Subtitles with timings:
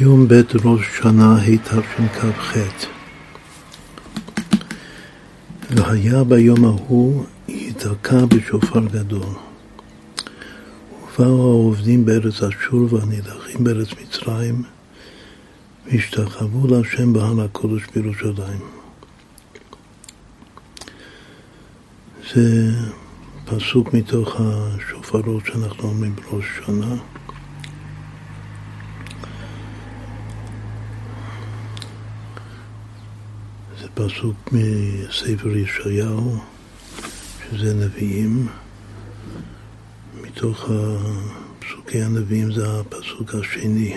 [0.00, 2.56] יום ב' ראש שנה התשכ"ח
[5.70, 9.34] והיה ביום ההוא ייתקע בשופר גדול
[11.18, 14.62] ובאו העובדים בארץ אשור והנידחים בארץ מצרים
[15.86, 18.60] והשתחוו להשם בהר הקודש בירושלים.
[22.34, 22.72] זה
[23.44, 26.96] פסוק מתוך השופרות שאנחנו אומרים בראש שנה.
[33.80, 36.38] זה פסוק מספר ישעיהו,
[37.50, 38.48] שזה נביאים.
[40.20, 40.70] מתוך
[41.58, 43.96] פסוקי הנביאים זה הפסוק השני,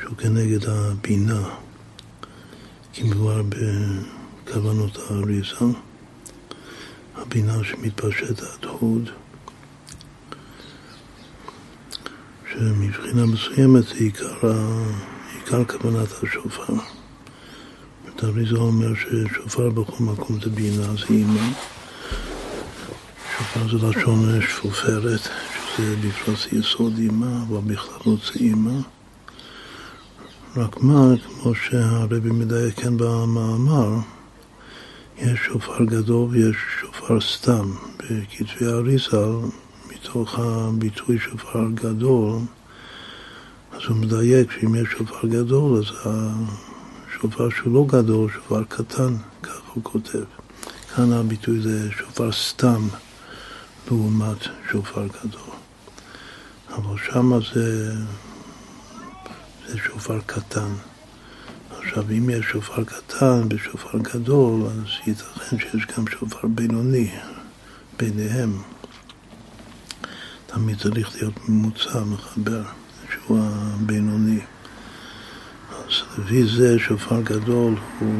[0.00, 1.42] שהוא כנגד הבינה,
[2.92, 5.56] כי מדובר בכוונות האריזה.
[7.16, 9.10] הבינה שמתפשט עד הוד,
[12.52, 14.34] שמבחינה מסוימת עיקר,
[15.34, 16.99] עיקר כוונת השופר.
[18.24, 21.40] אריזה אומר ששופר בכל מקום זה בינה, זה אימא.
[23.38, 25.20] שופר זה לשון שפופרת,
[25.76, 28.80] שזה בפרס יסוד אימא, אבל בכללות זה אימא.
[30.56, 33.88] רק מה, כמו שהרבי מדייק כאן במאמר,
[35.18, 37.72] יש שופר גדול ויש שופר סתם.
[37.96, 39.26] בכתבי האריזה,
[39.92, 42.38] מתוך הביטוי שופר גדול,
[43.72, 45.86] אז הוא מדייק שאם יש שופר גדול, אז
[47.20, 50.24] השופר שהוא לא גדול, שופר קטן, כך הוא כותב.
[50.94, 52.88] כאן הביטוי זה שופר סתם
[53.86, 54.36] לעומת
[54.70, 55.54] שופר גדול.
[56.68, 57.92] אבל שמה זה,
[59.68, 60.72] זה שופר קטן.
[61.78, 67.10] עכשיו, אם יש שופר קטן ושופר גדול, אז ייתכן שיש גם שופר בינוני
[67.98, 68.62] ביניהם.
[70.46, 72.62] תמיד צריך להיות ממוצע, מחבר,
[73.10, 74.40] שהוא הבינוני.
[75.90, 78.14] אז לפי זה שופר גדול הוא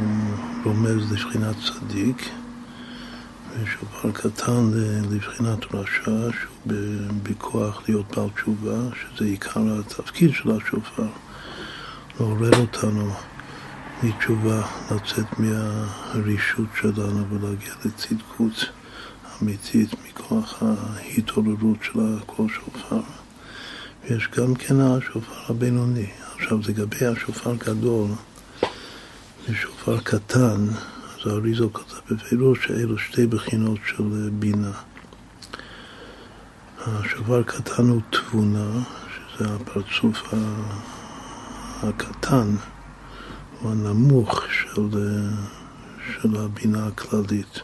[0.65, 2.31] רומז לבחינת צדיק,
[3.63, 4.71] ושופר קטן
[5.11, 6.75] לבחינת רשע, שהוא
[7.23, 11.07] בכוח להיות בעל תשובה, שזה עיקר התפקיד של השופר,
[12.21, 13.13] לעורר אותנו
[14.03, 18.71] מתשובה, לצאת מהרישות שלנו ולהגיע לצדקות
[19.43, 23.01] אמיתית מכוח ההתעוררות של הקול שופר.
[24.05, 26.07] ויש גם כן השופר הבינוני.
[26.41, 28.09] עכשיו לגבי השופר גדול
[29.49, 34.73] ושופר קטן, אז האריזו כותב בפירוש שאלו שתי בחינות של בינה.
[36.87, 38.71] השופר קטן הוא תבונה,
[39.09, 40.35] שזה הפרצוף
[41.83, 42.55] הקטן.
[43.61, 44.89] הוא הנמוך של,
[46.13, 47.61] של הבינה הכללית.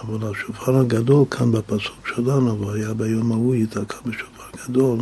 [0.00, 4.98] אבל השופר הגדול כאן בפסוק שלנו, והיה ביום ההוא ייתקע בשופר גדול,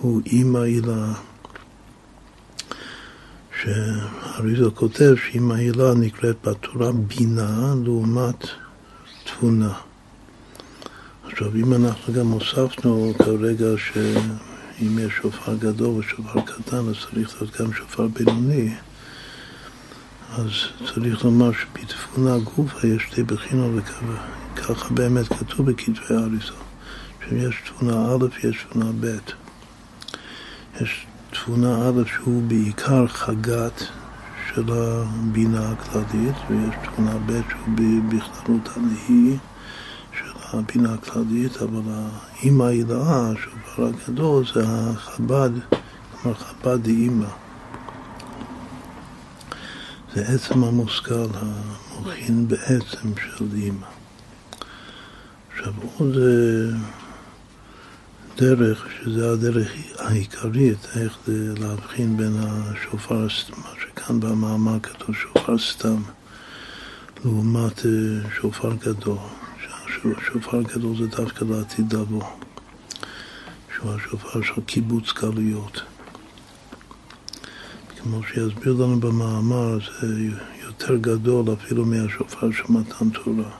[0.00, 1.12] הוא אימא הילה,
[3.62, 8.46] שאריזה כותב שאימא הילה נקראת בתורה בינה לעומת
[9.24, 9.72] תבונה.
[11.26, 17.60] עכשיו, אם אנחנו גם הוספנו כרגע שאם יש שופר גדול ושופר קטן, אז צריך להיות
[17.60, 18.74] גם שופר בינוני.
[20.32, 20.50] אז
[20.86, 23.70] צריך לומר שבתבונה גופה יש שתי בחינות,
[24.54, 26.52] וככה באמת כתוב בכתבי האריזה,
[27.28, 29.16] שיש תבונה א', יש תבונה ב'.
[30.80, 33.82] יש תבונה א' שהוא בעיקר חגת
[34.48, 39.36] של הבינה הכללית, ויש תבונה ב' שהוא בכללות הנהי
[40.18, 45.50] של הבינה הכללית, אבל האימא ההילאה, השופר הגדול, זה החב"ד,
[46.12, 47.28] כלומר חב"ד דאימא.
[50.14, 53.86] זה עצם המושכל, המוחין בעצם של אימא.
[55.52, 56.99] עכשיו עוד אה,
[58.40, 66.02] דרך, שזה הדרך העיקרית, איך להבחין בין השופר, מה שכאן במאמר כתוב שופר סתם,
[67.24, 69.18] לעומת אה, שופר גדול.
[70.32, 72.22] שופר גדול זה דווקא לעתיד לבוא,
[73.76, 75.82] שהוא השופר של קיבוץ גלויות.
[77.98, 80.06] כמו שיסביר לנו במאמר, זה
[80.62, 83.50] יותר גדול אפילו מהשופר של מתן תורה.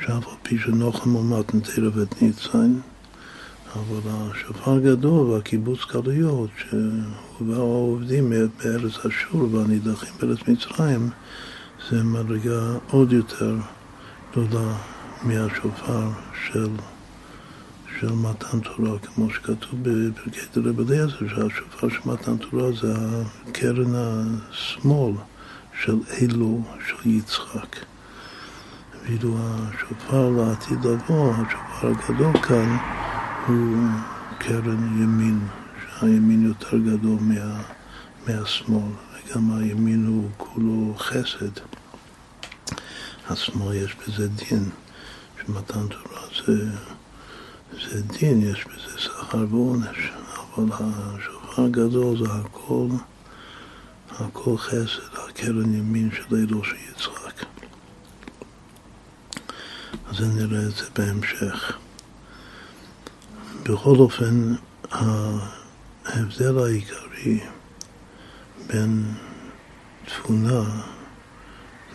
[0.00, 2.74] שאף על פי שנוחם ומתן תרא ואת ניצן,
[3.74, 11.10] אבל השופר גדול והקיבוץ גלויות, שבאו העובדים בארץ אשור והנידחים בארץ מצרים,
[11.90, 13.56] זה מדרגה עוד יותר
[14.30, 14.76] גדולה
[15.22, 16.08] מהשופר
[16.46, 16.68] של
[18.00, 22.94] של מתן תורה, כמו שכתוב בפרקי דרב אליעזר, שהשופר של מתן תורה זה
[23.48, 25.14] הקרן השמאל
[25.82, 27.87] של אלו של יצחק.
[29.08, 32.76] ואילו השופר לעתיד לבוא, השופר הגדול כאן,
[33.46, 33.76] הוא
[34.38, 35.40] קרן ימין,
[35.80, 37.62] שהימין יותר גדול מה,
[38.26, 41.60] מהשמאל, וגם הימין הוא כולו חסד.
[43.30, 44.70] השמאל יש בזה דין,
[45.46, 46.70] שמתן תורה זה,
[47.72, 50.12] זה דין, יש בזה שכר ועונש,
[50.56, 52.88] אבל השופר הגדול זה הכל,
[54.10, 57.27] הכל חסד, הקרן ימין של אלו של יצחק.
[60.10, 61.78] אז נראה את זה בהמשך.
[63.62, 64.54] בכל אופן,
[66.04, 67.40] ההבדל העיקרי
[68.66, 69.04] בין
[70.04, 70.82] תבונה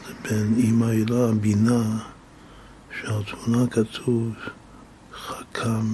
[0.10, 2.00] לבין אימא הילה, בינה,
[3.02, 4.34] שעל תבונה כתוב
[5.14, 5.86] חכם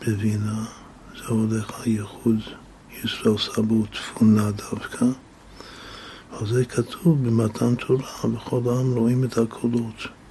[0.00, 0.64] בבינה,
[1.16, 2.38] זה הולך הייחוד
[3.04, 5.06] ישראל סבו תבונה דווקא,
[6.32, 10.21] אבל זה כתוב במתן תורה, בכל העם רואים את הקולות.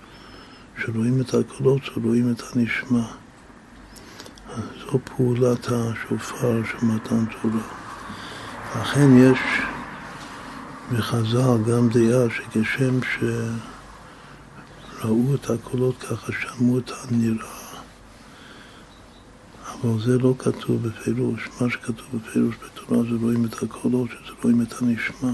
[0.82, 3.08] כשרואים את הקולות, רואים את הנשמע.
[4.80, 7.64] זו פעולת השופר של מתן תורה.
[8.82, 9.40] לכן יש
[10.92, 13.00] בחז"ל גם דעה שכשם
[15.02, 17.62] שראו את הקולות ככה שמעו את הנראה.
[19.74, 21.50] אבל זה לא כתוב בפירוש.
[21.62, 25.32] מה שכתוב בפירוש בתורה זה רואים את הקולות, שזה רואים את הנשמע.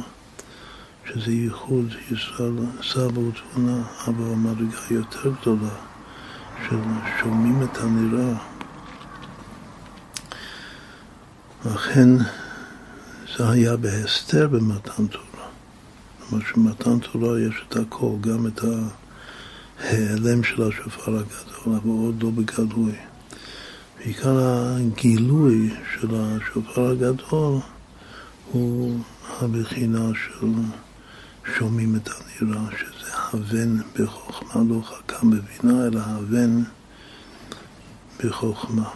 [1.07, 5.75] שזה ייחוד ישראל, סבא ותבונה, אבל המדרגה יותר גדולה
[6.69, 6.77] של
[7.21, 8.33] שומעים את הנראה.
[11.65, 12.09] לכן
[13.37, 15.47] זה היה בהסתר במתן תורה.
[16.19, 18.61] כלומר שבמתן תורה יש את הכל, גם את
[19.79, 22.95] ההיעלם של השופר הגדול, אבל עוד לא בגלוי.
[23.97, 27.59] בעיקר הגילוי של השופר הגדול
[28.51, 28.99] הוא
[29.41, 30.47] הבחינה של
[31.55, 36.63] שומעים את הנראה, שזה הבן בחוכמה, לא חכם בבינה, אלא הבן
[38.19, 38.89] בחוכמה.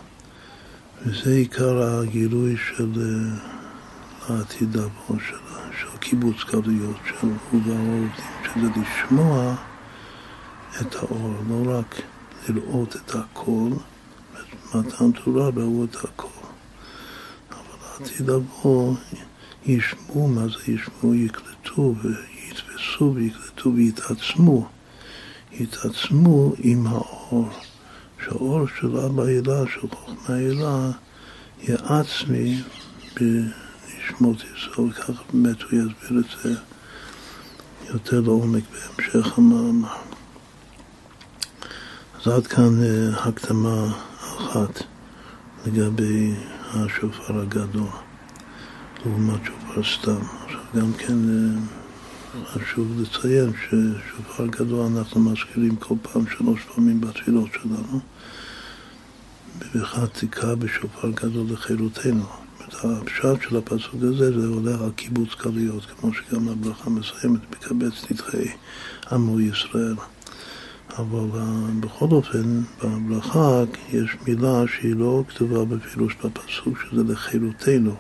[1.06, 3.38] וזה עיקר הגילוי של אה,
[4.28, 5.36] העתיד לבוא, של,
[5.80, 9.56] של קיבוץ גלויות, של הוא והעובדים, שזה לשמוע
[10.82, 12.02] את האור, לא רק
[12.50, 13.70] לראות את הכל,
[14.76, 16.28] מתן תורה ראו את הכל.
[17.50, 18.96] אבל העתיד לבוא
[19.66, 21.16] ישמעו, מה זה ישמעו?
[21.16, 21.96] יקלטו
[22.82, 24.68] יתפסו ויקלטו ויתעצמו,
[25.52, 27.50] יתעצמו עם האור.
[28.24, 30.92] שהאור של אבא הילה, של חוכמה הילה,
[31.60, 32.62] יהיה עצמי
[33.16, 36.56] בנשמות ישראל, וככה באמת הוא יסביר את זה
[37.90, 39.96] יותר לעומק בהמשך המאמר.
[42.16, 43.86] אז עד כאן אה, הקדמה
[44.20, 44.84] אחת
[45.66, 46.36] לגבי
[46.74, 47.90] השופר הגדול,
[49.06, 50.26] לעומת שופר סתם.
[50.46, 51.81] עכשיו גם כן אה,
[52.46, 58.00] חשוב לציין ששופר גדול אנחנו מזכירים כל פעם שלוש פעמים בתפילות שלנו.
[59.60, 62.24] בברכת תקרא בשופר גדול לחירותנו.
[62.84, 68.52] הפשט של הפסוק הזה זה עולה על קיבוץ גלויות, כמו שגם הברכה מסיימת, מקבץ נדחי
[69.12, 69.96] עמו ישראל.
[70.98, 71.28] אבל
[71.80, 77.96] בכל אופן, בברכה יש מילה שהיא לא כתובה בפירוש בפסוק, שזה לחירותנו,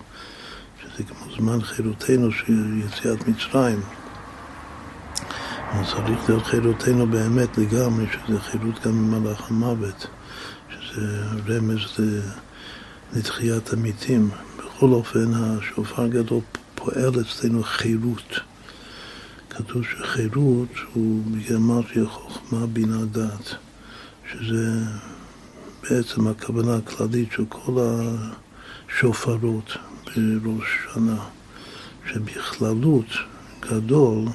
[0.81, 3.79] שזה כמו זמן חירותנו של יציאת מצרים.
[5.73, 10.07] אז צריך להיות חירותנו באמת לגמרי, שזה חירות גם ממלאך המוות,
[10.69, 11.79] שזה רמז
[13.13, 14.29] לתחיית המתים.
[14.57, 16.41] בכל אופן, השופר הגדול
[16.75, 18.39] פועל אצלנו חירות.
[19.49, 23.55] כתוב שחירות הוא בגרמטיה חוכמה בינה דת,
[24.31, 24.83] שזה
[25.83, 27.77] בעצם הכוונה הכללית של כל
[28.89, 29.77] השופרות
[30.15, 31.17] בראש שנה,
[32.09, 33.07] שבכללות
[33.59, 34.25] גדול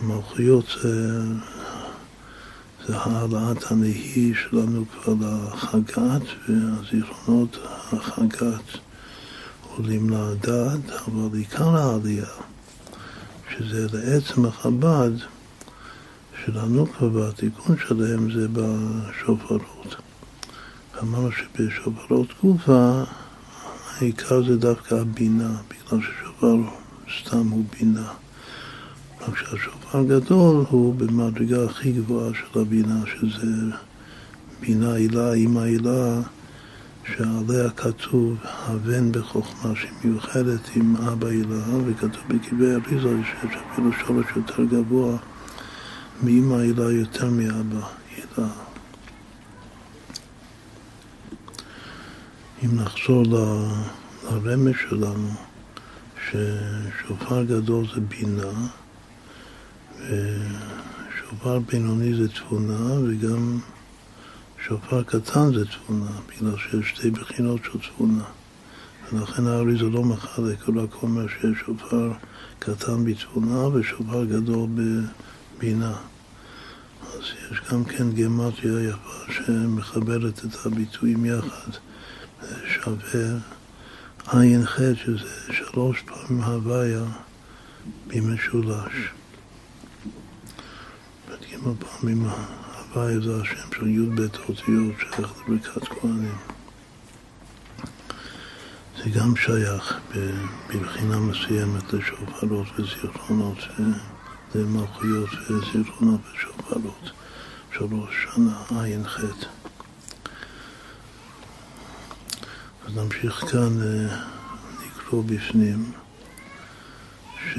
[0.00, 1.22] המלכויות זה,
[2.86, 7.58] זה העלאת הנהי שלנו כבר לחגת, והזיכרונות
[7.92, 8.78] החגת
[9.76, 12.26] עולים לדעת, אבל עיקר העלייה,
[13.50, 15.10] שזה לעצם החב"ד,
[16.44, 19.96] שלנו כבר והתיקון שלהם זה בשופרות.
[21.02, 23.02] אמרנו שבשופרות תקופה
[23.96, 26.56] העיקר זה דווקא הבינה, בגלל ששופר
[27.20, 28.12] סתם הוא בינה.
[29.20, 33.46] רק שהשופר הגדול הוא במדרגה הכי גבוהה של הבינה, שזה
[34.60, 36.20] בינה הילה, אימא הילה,
[37.06, 44.64] שעליה כתוב הבן בחוכמה שמיוחדת עם אבא הילה, וכתוב בקברי אריזה שיש אפילו שורש יותר
[44.64, 45.16] גבוה
[46.22, 48.48] מאימא הילה יותר מאבא הילה.
[52.64, 55.30] אם נחזור לרמז שלנו,
[56.30, 58.68] ששופר גדול זה בינה,
[59.96, 63.58] ושופר בינוני זה תבונה, וגם
[64.66, 68.24] שופר קטן זה תבונה, בגלל שיש שתי בחינות של תבונה.
[69.12, 72.12] ולכן הארי זה לא מחלק, הוא רק אומר שיש שופר
[72.58, 75.94] קטן בתבונה ושופר גדול בבינה.
[77.02, 81.70] אז יש גם כן גמטריה יפה שמכבדת את הביטויים יחד.
[82.66, 83.38] שווה
[84.32, 87.04] עין ח' שזה שלוש פעמים הוויה
[88.06, 88.92] במשולש.
[91.30, 96.36] ג' פעמים הוויה זה השם של י"ב אותיות שייך לברכת כהנים.
[98.98, 100.00] זה גם שייך
[100.68, 103.58] בבחינה מסוימת לשופרות וזיכרונות,
[104.54, 107.10] זה מלכויות וזיכרונות ושופרות
[107.72, 109.20] של ראש שנה ע"ח.
[112.86, 114.16] אז נמשיך כאן אה,
[114.86, 115.92] לקרוא בפנים,
[117.44, 117.58] ש...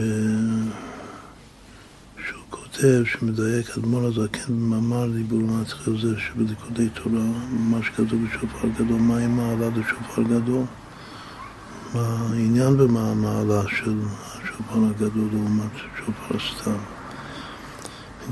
[2.27, 8.99] שהוא כותב, שמדייק אדמו"ר הזקן במאמר דיבור מהתחיל זה שבליכודי תורה, מה שכתוב בשופר גדול,
[8.99, 10.63] מה עם מעלה לשופר גדול?
[11.93, 16.77] מה העניין ומה המעלה של השופר הגדול לעומת שופר סתם.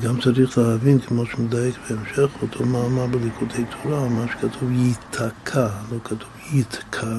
[0.01, 6.29] גם צריך להבין, כמו שמדייק בהמשך, אותו מאמר בליכודי תורה, מה שכתוב ייתקע, לא כתוב
[6.53, 7.17] יתקע,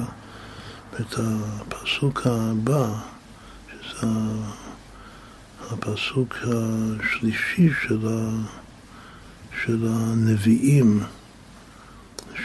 [0.93, 2.93] ואת הפסוק הבא,
[3.71, 4.07] שזה
[5.71, 8.29] הפסוק השלישי של, ה,
[9.63, 11.03] של הנביאים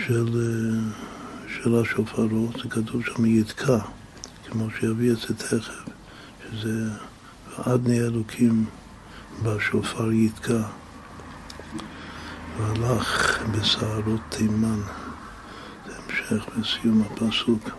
[0.07, 0.29] של,
[1.49, 3.79] של השופרות, זה כתוב שם יתקע,
[4.47, 5.85] כמו שיביא את זה תכף,
[6.51, 6.91] שזה
[7.59, 8.65] ועד נהיה אלוקים
[9.43, 10.63] בשופר יתקע,
[12.59, 14.81] והלך בסערות תימן.
[16.31, 17.71] המשך בסיום הפסוק.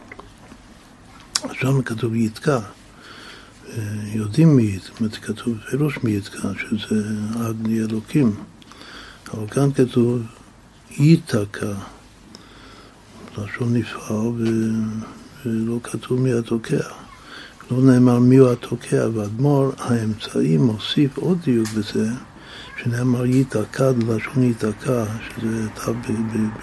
[1.53, 2.59] שם כתוב יתקע,
[4.13, 7.03] יודעים מי, אומרת, כתוב פירוש מי יתקע, שזה
[7.39, 8.35] עד אלוקים,
[9.33, 10.21] אבל כאן כתוב
[10.91, 11.73] ייתקע,
[13.37, 14.31] לשון נפער
[15.45, 16.87] ולא כתוב מי התוקע.
[17.71, 22.09] לא נאמר מי הוא התוקע, ואדמו"ר האמצעי מוסיף עוד דיוק בזה,
[22.83, 25.05] שנאמר ייתקע, לשון ייתקע,
[25.35, 25.93] שזה תו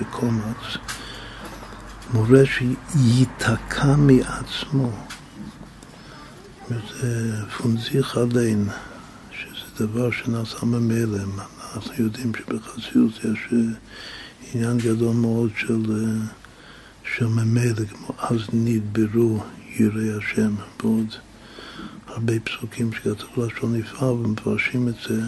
[0.00, 0.78] בקומץ.
[2.12, 4.90] מורה שייתקע מעצמו.
[6.68, 8.68] זה פונזיך עליין,
[9.32, 11.18] שזה דבר שנעשה ממילא.
[11.74, 13.58] אנחנו יודעים שבחסידות יש אה,
[14.54, 16.26] עניין גדול מאוד של, אה,
[17.16, 19.42] של ממילא, כמו אז נדברו
[19.78, 21.14] יראי השם, ועוד
[22.06, 25.20] הרבה פסוקים שכתוב לשון נפער ומפרשים את זה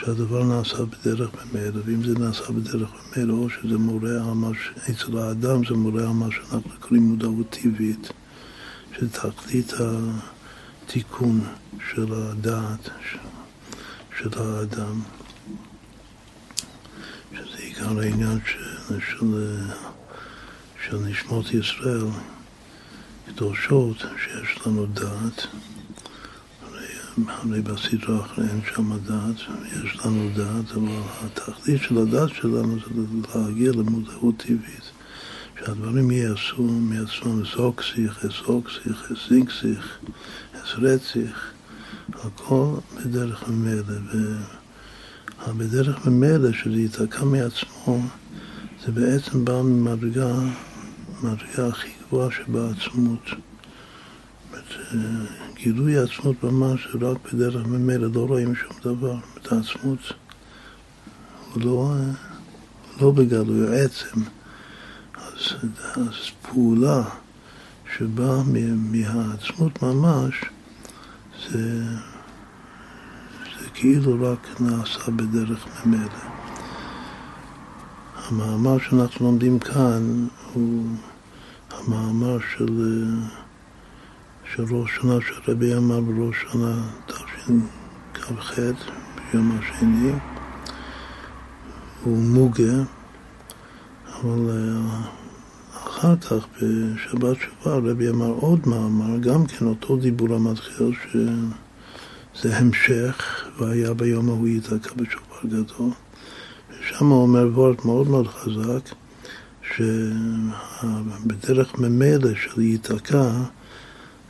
[0.00, 4.90] שהדבר נעשה בדרך ממילא, ואם זה נעשה בדרך ממילא, או שזה מורה על מה ש...
[4.90, 8.12] אצל האדם זה מורה על מה שאנחנו קוראים מודעות טבעית,
[8.96, 9.72] שזה תכלית
[10.86, 11.40] התיקון
[11.90, 12.88] של הדעת
[14.18, 15.00] של האדם,
[17.32, 19.56] שזה עיקר העניין של, של,
[20.86, 22.06] של נשמות ישראל,
[23.26, 25.46] קדושות, שיש לנו דעת.
[27.26, 29.36] הרי בסדרה אחריהם שם הדעת,
[29.84, 30.88] יש לנו דעת, אבל
[31.24, 33.02] התכלית של הדעת שלנו זה
[33.34, 34.90] להגיע למודעות טבעית.
[35.58, 39.98] שהדברים ייעשו מעצמם זוקסיך, אסוקסיך, אסינקסיך,
[40.52, 41.52] אסרציך,
[42.14, 43.82] הכל בדרך ממילא.
[45.48, 48.00] ובדרך ממילא, שזה ייתקע מעצמו,
[48.84, 50.34] זה בעצם בא ממדרגה,
[51.22, 53.30] מדרגה הכי גבוהה שבעצמות.
[55.62, 59.16] גילוי עצמות ממש רק בדרך ממילא, לא רואים שום דבר.
[59.38, 59.98] את העצמות
[61.56, 61.94] לא,
[63.00, 64.20] לא בגלוי, עצם.
[65.14, 65.54] אז,
[65.96, 67.02] אז פעולה
[67.96, 68.42] שבאה
[68.76, 70.44] מהעצמות ממש,
[71.50, 71.82] זה,
[73.60, 76.20] זה כאילו רק נעשה בדרך ממילא.
[78.16, 80.86] המאמר שאנחנו לומדים כאן הוא
[81.70, 83.06] המאמר של...
[84.56, 88.58] של ראש שנה שרבי אמר בראש שנה תשכ"ח,
[89.32, 90.12] ביום השני,
[92.04, 92.82] הוא מוגה,
[94.14, 95.02] אבל אה,
[95.72, 103.44] אחר כך בשבת שבה רבי אמר עוד מאמר, גם כן אותו דיבור המתחיל, שזה המשך,
[103.58, 105.90] והיה ביום ההוא ייתקע בשופר גדול.
[106.70, 108.94] ושם אומר וורט מאוד מאוד חזק,
[110.82, 113.30] שבדרך ממילא של ייתקע,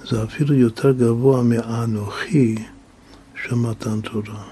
[0.04, 2.54] זה אפילו יותר גבוה מאנוכי
[3.42, 4.45] של מתן תורה.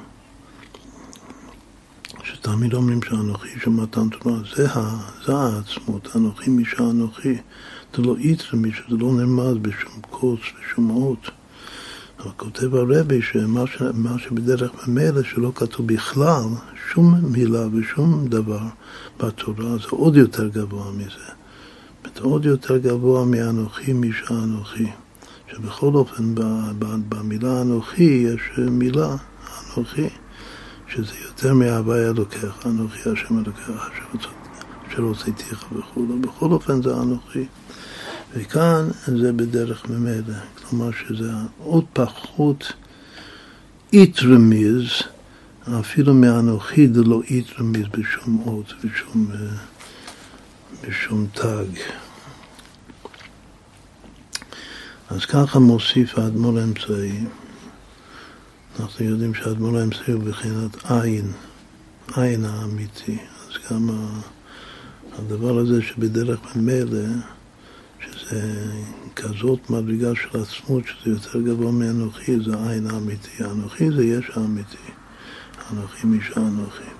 [2.25, 4.67] שתמיד אומרים שאנוכי של מתן תורה, זה,
[5.27, 7.35] זה העצמות, אנוכי מי שאנוכי.
[7.97, 11.31] זה לא איתר מישהו, זה לא נרמז בשום קוץ, בשום אות.
[12.19, 16.45] אבל כותב הרבי שמה שבדרך ממילא שלא כתוב בכלל
[16.93, 18.63] שום מילה ושום דבר
[19.19, 21.33] בתורה, זה עוד יותר גבוה מזה.
[22.15, 24.87] זה עוד יותר גבוה מאנוכי מישה אנוכי.
[25.63, 26.35] שבכל אופן
[27.09, 29.17] במילה אנוכי יש מילה
[29.77, 30.09] אנוכי,
[30.89, 33.71] שזה יותר מהוויה אלוקיך, אנוכי השם אלוקיך,
[34.89, 37.45] אשר הוצאתיך וכו', בכל אופן זה אנוכי.
[38.35, 40.35] וכאן זה בדרך ממילא,
[40.69, 42.73] כלומר שזה עוד פחות
[43.93, 44.85] איתרמיז,
[45.81, 49.57] אפילו מאנוכי זה לא איתרמיז בשום אות, בשום, אה,
[50.89, 52.08] בשום תג.
[55.11, 57.25] אז ככה מוסיף האדמו"ר האמצעי.
[58.81, 61.33] אנחנו יודעים שהאדמו"ר האמצעי הוא בחינת עין,
[62.17, 63.19] עין האמיתי.
[63.49, 63.91] אז גם
[65.19, 67.05] הדבר הזה שבדרך ממילא,
[68.01, 68.73] שזה
[69.17, 73.45] כזאת מדרגה של עצמות, שזה יותר גבוה מאנוכי, זה עין האמיתי.
[73.45, 74.91] האנוכי זה יש האמיתי.
[75.73, 76.91] אנוכי מי שאנוכי.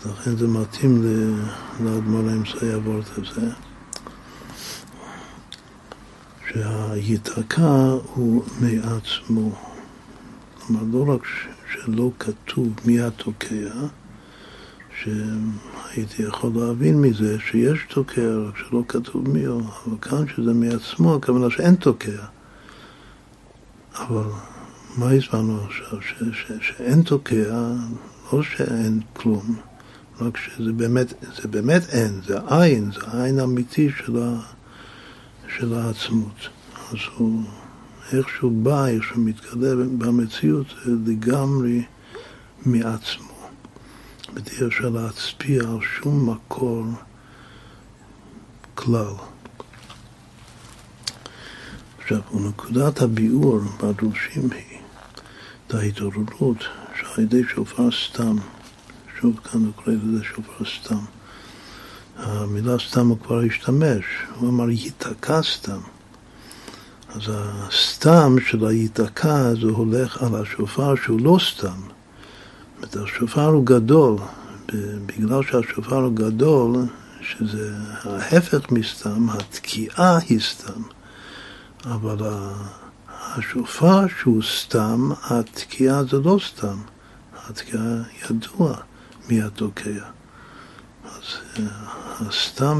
[0.00, 1.02] אז לכן זה מתאים
[1.84, 3.50] לאדמו"ר האמצעי הוורט הזה.
[6.54, 9.52] שהייתקע הוא מעצמו.
[10.58, 11.22] כלומר, לא רק
[11.72, 13.70] שלא כתוב מי התוקע,
[15.02, 21.14] שהייתי יכול להבין מזה שיש תוקע, רק שלא כתוב מי הוא, אבל כאן שזה מעצמו,
[21.14, 22.24] הכוונה שאין תוקע.
[23.98, 24.26] אבל
[24.96, 26.02] מה הסברנו עכשיו?
[26.02, 27.72] ש, ש, שאין תוקע,
[28.32, 29.56] לא שאין כלום,
[30.20, 34.53] רק שזה באמת, זה באמת אין, זה עין, זה עין אמיתי של ה...
[35.58, 36.48] של העצמות.
[36.90, 37.42] אז הוא,
[38.12, 40.66] איך שהוא בא, איך שהוא מתגלה במציאות,
[41.06, 41.82] לגמרי
[42.66, 43.34] מעצמו.
[44.34, 46.84] בדרך של להצביע על שום מקור
[48.74, 49.14] כלל.
[51.98, 54.78] עכשיו, ונקודת הביאור בדרושים היא
[55.66, 56.64] את ההתעוררות
[57.00, 58.36] שעל ידי שופר סתם,
[59.20, 61.04] שוב כאן הוא קורא לזה שופר סתם,
[62.16, 64.04] המילה סתם הוא כבר השתמש,
[64.36, 65.80] הוא אמר ייתקע סתם.
[67.14, 71.80] אז הסתם של הייתקע זה הולך על השופר שהוא לא סתם.
[72.80, 74.16] זאת אומרת, השופר הוא גדול,
[75.06, 76.76] בגלל שהשופר הוא גדול,
[77.20, 80.82] שזה ההפך מסתם, התקיעה היא סתם.
[81.84, 82.16] אבל
[83.08, 86.76] השופר שהוא סתם, התקיעה זה לא סתם.
[87.48, 88.74] התקיעה ידוע
[89.28, 90.04] מי התוקע.
[91.04, 91.60] אז
[92.20, 92.78] הסתם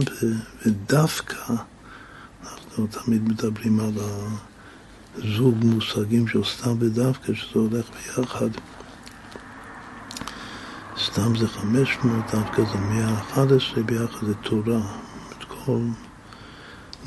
[0.67, 1.55] ודווקא,
[2.43, 3.93] אנחנו תמיד מדברים על
[5.15, 8.49] הזוג מושגים של סתם ודווקא, שזה הולך ביחד.
[11.05, 14.81] סתם זה 500, דווקא זה 111, ביחד זה תורה.
[15.39, 15.81] את כל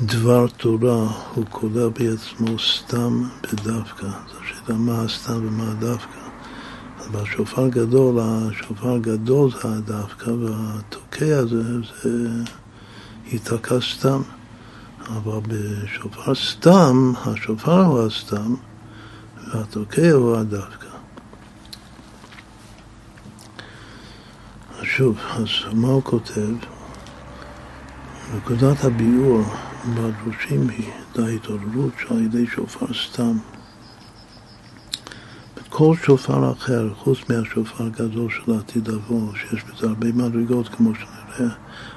[0.00, 4.06] דבר תורה הוא כולל בעצמו סתם ודווקא.
[4.06, 6.18] זו שאלה מה הסתם ומה הדווקא.
[7.12, 10.30] בשופר גדול, השופר גדול זה הדווקא,
[11.20, 12.28] והתוקע זה, זה
[13.26, 14.22] ייתקע סתם.
[15.06, 18.54] אבל בשופר סתם, השופר הוא הסתם,
[19.36, 20.88] והתוקע הוא הדווקא.
[24.78, 26.54] אז שוב, אז מה הוא כותב?
[28.36, 29.42] נקודת הביאור
[29.94, 33.38] בדרושים היא את ההתעוררות שעל ידי שופר סתם
[35.78, 41.54] כל שופר אחר, חוץ מהשופר הגדול של העתיד לבוא, שיש בזה הרבה מדרגות כמו שנראה,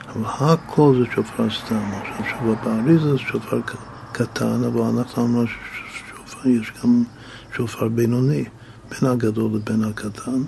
[0.09, 1.91] אבל הכל זה שופר סתם.
[1.91, 3.59] עכשיו, שופר באריזה זה שופר
[4.11, 7.03] קטן, אבל אנחנו אמרנו ששופר, יש גם
[7.55, 8.43] שופר בינוני,
[8.89, 10.41] בין הגדול לבין הקטן,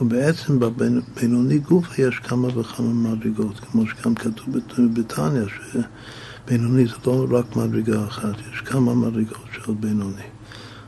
[0.00, 4.46] ובעצם בבינוני גוף יש כמה וכמה מדרגות, כמו שגם כתוב
[4.94, 10.35] בתניא, שבינוני זה לא רק מדרגה אחת, יש כמה מדרגות של בינוני.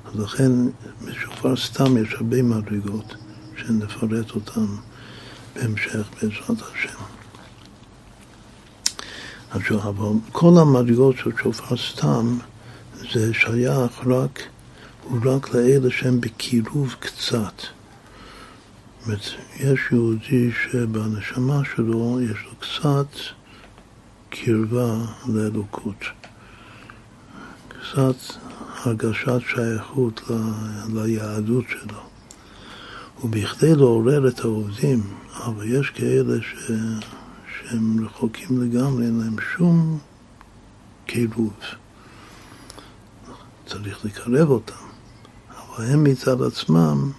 [0.09, 0.53] אז לכן
[1.05, 3.15] בשופר סתם יש הרבה מדרגות
[3.57, 4.67] שנפרט אותן
[5.55, 6.99] בהמשך בעזרת השם.
[9.53, 12.39] אבל כל המדרגות של שופר סתם
[13.13, 14.43] זה שייך רק,
[15.05, 17.63] הוא רק לאלה שהם בקירוב קצת.
[19.05, 19.21] אומרת,
[19.57, 23.21] יש יהודי שבנשמה שלו יש לו קצת
[24.31, 24.97] קרבה
[25.29, 26.05] לאלוקות.
[27.69, 28.48] קצת
[28.85, 30.35] הרגשת שייכות ל,
[30.95, 32.01] ליהדות שלו.
[33.25, 35.03] ובכדי לעורר את העובדים,
[35.45, 36.71] אבל יש כאלה ש,
[37.59, 39.99] שהם רחוקים לגמרי, אין להם שום
[41.07, 41.53] קירוב.
[43.67, 44.75] צריך לקרב אותם,
[45.51, 47.11] אבל הם מצד עצמם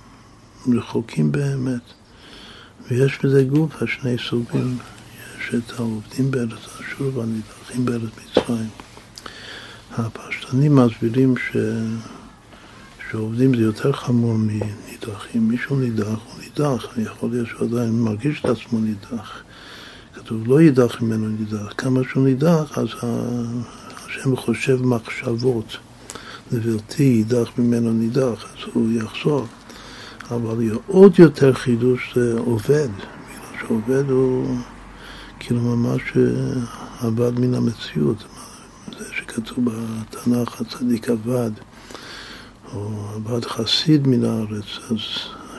[0.67, 1.81] רחוקים באמת.
[2.87, 4.77] ויש בזה גוף השני סוגים,
[5.39, 8.88] יש את העובדים בארץ אשור והנדחים בארץ מצרים.
[9.97, 11.57] הפשטנים מסבירים ש...
[13.11, 15.47] שעובדים זה יותר חמור מנידחים.
[15.47, 19.43] מישהו נידח, הוא נידח, יכול להיות שהוא עדיין מרגיש את עצמו נידח.
[20.13, 21.73] כתוב לא יידח ממנו נידח.
[21.77, 22.87] כמה שהוא נידח, אז
[24.07, 25.77] השם חושב מחשבות.
[26.51, 29.45] לבלתי יידח ממנו נידח, אז הוא יחזור.
[30.31, 32.89] אבל עוד יותר חידוש זה עובד.
[32.89, 34.57] בגלל שעובד הוא
[35.39, 38.23] כאילו ממש אה, עבד מן המציאות.
[39.39, 41.51] זה שכתוב בתנ"ך הצדיק עבד.
[42.73, 44.97] או עבד חסיד מן הארץ, אז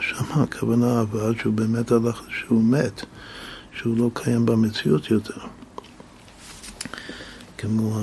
[0.01, 3.05] שם הכוונה עבד שהוא באמת הלך, שהוא מת,
[3.73, 5.41] שהוא לא קיים במציאות יותר.
[7.59, 7.99] כמו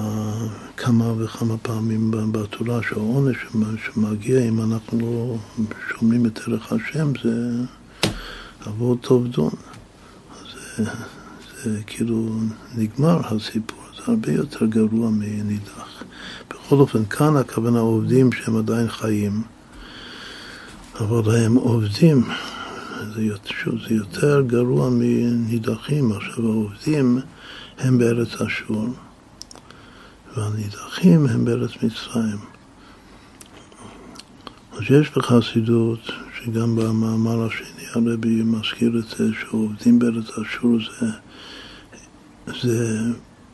[0.78, 3.38] כמה וכמה פעמים בתורה שהעונש
[3.86, 5.38] שמגיע אם אנחנו לא
[5.90, 7.52] שומעים את ערך השם זה
[8.66, 9.52] עבור טוב דון.
[10.78, 10.84] זה,
[11.63, 12.30] זה כאילו
[12.76, 13.77] נגמר הסיפור,
[14.10, 16.04] הרבה יותר גרוע מנידח.
[16.50, 19.41] בכל אופן, כאן הכוונה עובדים שהם עדיין חיים,
[21.00, 22.24] אבל הם עובדים,
[23.15, 26.12] זה יותר, שוב, זה יותר גרוע מנידחים.
[26.12, 27.20] עכשיו, העובדים
[27.78, 28.88] הם בארץ אשור,
[30.38, 32.38] והנידחים הם בארץ מצרים.
[34.72, 41.08] אז יש בחסידות, שגם במאמר השני הרבי מזכיר את זה, שעובדים בארץ אשור זה,
[42.62, 43.00] זה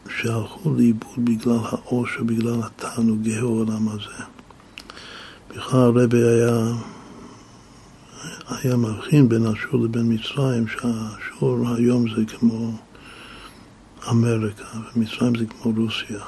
[0.10, 4.24] שהלכו לאיבוד בגלל העושר, בגלל התענוגי העולם הזה.
[5.50, 6.74] בכלל הרבי היה,
[8.48, 12.72] היה מבחין בין אשור לבין מצרים, שהאשור היום זה כמו
[14.10, 16.20] אמריקה, ומצרים זה כמו רוסיה.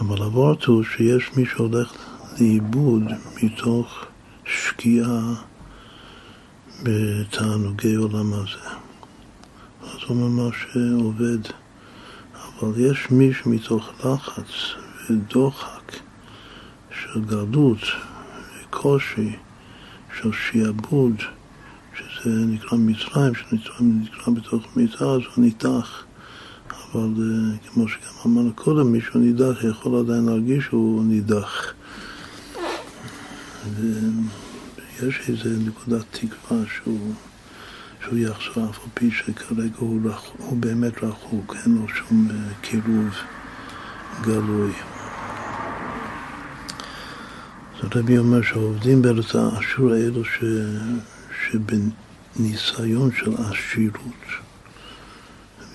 [0.00, 1.92] אבל הוורט הוא שיש מי שהולך
[2.40, 3.02] לאיבוד
[3.42, 4.04] מתוך
[4.44, 5.20] שקיעה
[6.82, 8.89] בתענוגי עולם הזה.
[10.06, 10.66] הוא ממש
[11.00, 11.38] עובד.
[12.60, 14.50] אבל יש מי שמתוך לחץ
[15.10, 15.92] ודוחק
[16.90, 17.78] של גלות
[18.64, 19.36] וקושי
[20.20, 21.14] של שיעבוד,
[21.98, 26.04] שזה נקרא מצרים, שנקרא בתוך מיטה, אז הוא ניתח.
[26.70, 31.72] אבל אה, כמו שגם אמרנו קודם, מישהו נידח יכול עדיין להרגיש שהוא נידח.
[33.76, 37.14] ויש איזו נקודת תקווה שהוא...
[38.10, 42.54] שהוא יחזור, אף על פי שכרגע הוא, רח, הוא באמת רחוק, אין לו שום אה,
[42.60, 43.14] קירוב
[44.22, 44.72] גלוי.
[47.78, 50.44] אז הרבי אומר שהעובדים בארץ האשור האלו ש...
[51.42, 54.26] שבניסיון של עשירות,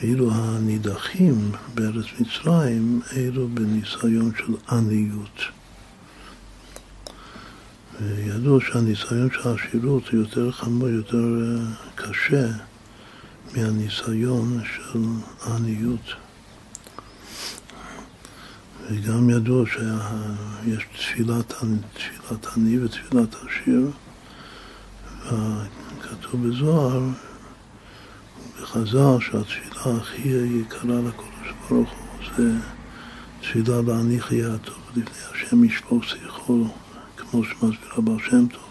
[0.02, 5.55] ואילו הנידחים בארץ מצרים, אלו בניסיון של עניות.
[8.02, 12.48] וידעו שהניסיון של העשירות הוא יותר חמור, יותר אה, קשה
[13.56, 15.00] מהניסיון של
[15.42, 16.14] העניות.
[18.92, 21.54] וגם ידעו שיש תפילת,
[21.94, 23.92] תפילת עני ותפילת עשיר,
[25.26, 27.04] וכתוב בזוהר,
[28.62, 32.52] בחז"ל, שהתפילה הכי יקרה לקדוש ברוך הוא זה
[33.42, 36.68] תפילה להניח יד טוב לפני השם ישפוך שיחו
[37.36, 38.64] כמו שמסביר הבעל שם טוב,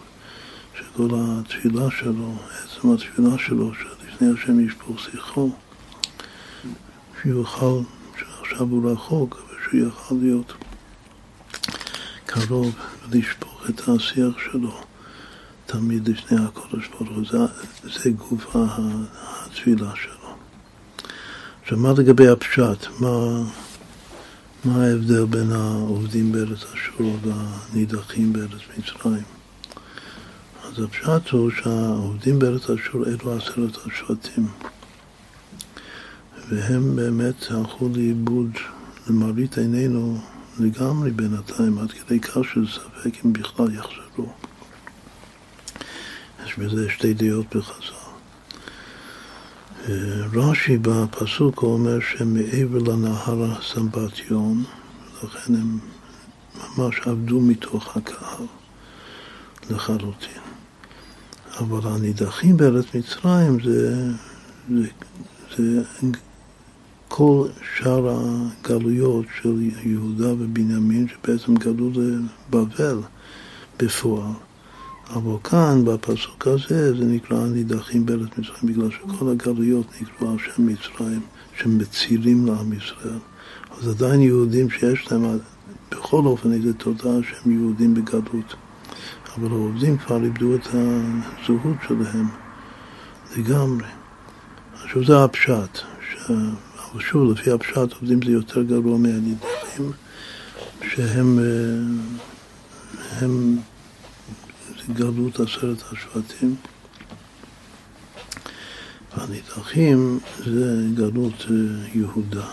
[0.79, 5.51] שכל התפילה שלו, עצם התפילה שלו, שלפני השם ישפוך שיחו,
[7.23, 7.81] שיוכל,
[8.19, 10.53] שעכשיו הוא רחוק, אבל שהוא יוכל להיות
[12.27, 12.75] קרוב
[13.09, 14.81] ולשפוך את השיח שלו
[15.67, 17.25] תמיד לפני הקודש ברוך הוא.
[17.31, 17.39] זה,
[17.83, 20.35] זה גוף התפילה שלו.
[21.63, 22.87] עכשיו, מה לגבי הפשט?
[23.01, 23.43] מה...
[24.65, 29.23] מה ההבדל בין העובדים בארץ אשור והנידחים בארץ מצרים?
[30.65, 34.49] אז הפשט הוא שהעובדים בארץ אשור אלו עשרת השבטים
[36.49, 38.51] והם באמת הלכו לאיבוד
[39.11, 40.19] למראית עינינו
[40.59, 44.33] לגמרי בינתיים, עד כדי כך של ספק אם בכלל יחזרו.
[46.47, 48.04] יש בזה שתי דעות בחז"ל.
[50.33, 54.65] רש"י בפסוק אומר שמעבר לנהר הסמבטיון,
[55.25, 55.79] לכן הם
[56.79, 58.47] ממש עבדו מתוך הקהל
[59.71, 60.43] לחלוטין.
[61.59, 64.07] אבל הנידחים בארץ מצרים זה,
[64.71, 64.89] זה,
[65.57, 65.83] זה
[67.09, 73.01] כל שאר הגלויות של יהודה ובנימין שבעצם גלו לבבל
[73.79, 74.33] בפועל.
[75.11, 80.67] אבל כאן, בפסוק הזה, זה נקרא הנידחים בארץ מצרים, בגלל שכל הגלויות נקראו על שם
[80.67, 81.21] מצרים,
[81.59, 83.19] שמצילים לעם ישראל.
[83.79, 85.39] אז עדיין יהודים שיש להם,
[85.91, 88.55] בכל אופן, איזו תודעה שהם יהודים בגלות.
[89.37, 92.27] אבל העובדים כבר איבדו את הזהות שלהם
[93.37, 93.87] לגמרי.
[94.85, 95.79] עכשיו זה הפשט.
[96.11, 96.31] ש...
[96.93, 99.93] אבל שוב, לפי הפשט, עובדים זה יותר גרוע מהנידחים,
[100.83, 101.39] שהם...
[101.39, 102.25] אה,
[103.21, 103.59] הם
[104.93, 106.57] גלות עשרת השבטים.
[109.17, 112.47] והנידחים זה גלות אה, יהודה.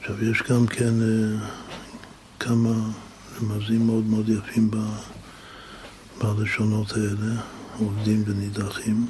[0.00, 1.48] עכשיו יש גם כן אה,
[2.40, 2.72] כמה
[3.40, 4.70] רמזים מאוד מאוד יפים
[6.20, 7.40] בלשונות האלה,
[7.78, 9.06] עובדים ונידחים.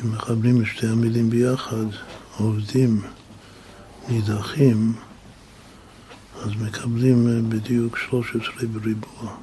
[0.00, 1.86] אם מחברים את שתי המילים ביחד,
[2.36, 3.02] עובדים,
[4.08, 4.92] נידחים,
[6.42, 9.36] אז מקבלים אה, בדיוק 13 בריבוע.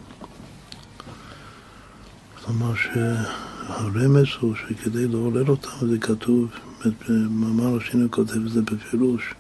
[2.46, 6.50] כלומר שהרמז הוא שכדי לעורר אותם זה כתוב,
[6.86, 9.34] במאמר השני כותב את זה בפירוש,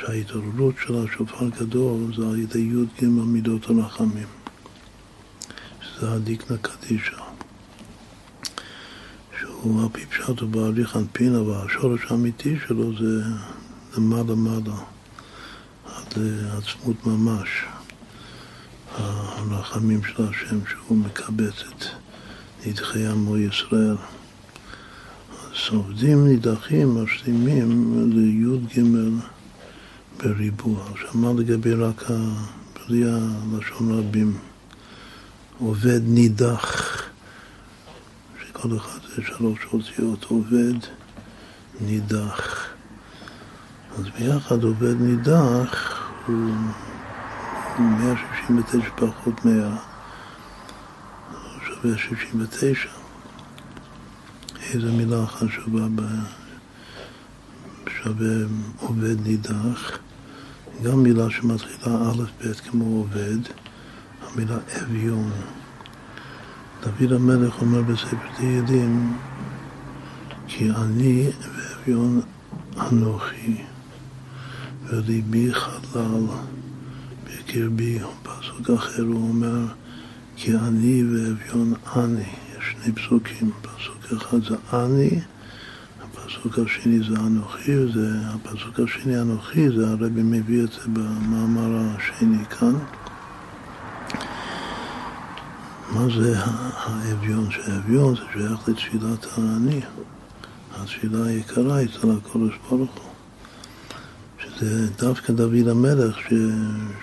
[0.00, 4.28] שההתעוררות של השופר גדול זה על ידי י"ג מידות הרחמים,
[5.80, 7.22] שזה הדיקנה קדישה,
[9.40, 13.22] שהוא על פי פשט ובהליך אנפין, אבל השורש האמיתי שלו זה
[13.96, 14.76] למעלה מעלה,
[16.16, 17.48] לעצמות ממש,
[18.96, 21.84] הרחמים של השם שהוא מקבץ את
[22.66, 23.96] נדחי עמו ישראל.
[25.30, 28.82] אז עובדים נידחים, משלימים לי"ג
[30.16, 30.84] בריבוע.
[30.92, 32.14] עכשיו, מה לגבי רק ה...
[32.88, 34.38] בלי הלשון רבים?
[35.58, 37.02] עובד נידח,
[38.40, 40.74] שכל אחד זה שלוש אותיות, עובד
[41.80, 42.68] נידח.
[43.98, 46.50] אז ביחד עובד נידח הוא
[47.78, 49.76] 169 פחות 100.
[51.66, 52.88] שווה 69.
[54.72, 55.86] איזו מילה חשובה
[57.86, 58.36] שווה
[58.80, 59.98] עובד נידח.
[60.82, 63.38] גם מילה שמתחילה א' ב' כמו עובד,
[64.22, 65.30] המילה אביון.
[66.80, 69.18] דוד המלך אומר בספר תהילים
[70.46, 72.20] כי אני ואביון
[72.80, 73.64] אנוכי
[74.90, 76.24] וליבי חלל
[77.24, 79.66] בקרבי, פסוק אחר הוא אומר
[80.36, 82.22] כי אני ואביון אני.
[82.58, 85.20] יש שני פסוקים, פסוק אחד זה אני,
[86.02, 92.44] הפסוק השני זה אנוכי, וזה, הפסוק השני אנוכי, זה הרבי מביא את זה במאמר השני
[92.44, 92.74] כאן.
[95.90, 96.34] מה זה
[96.76, 97.50] האביון?
[97.50, 99.80] שהאביון זה שייך לתפילת האני,
[100.74, 103.07] התפילה היקרה אצל הקודש ברוך הוא.
[104.60, 106.32] זה דווקא דוד המלך, ש...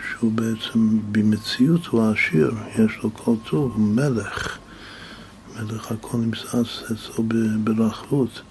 [0.09, 4.57] שהוא בעצם במציאות הוא עשיר, יש לו כל טוב, הוא מלך.
[5.55, 7.23] מלך הכל נמצא אצלו
[7.63, 8.41] ברחבות,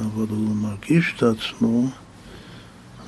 [0.00, 1.90] אבל הוא מרגיש את עצמו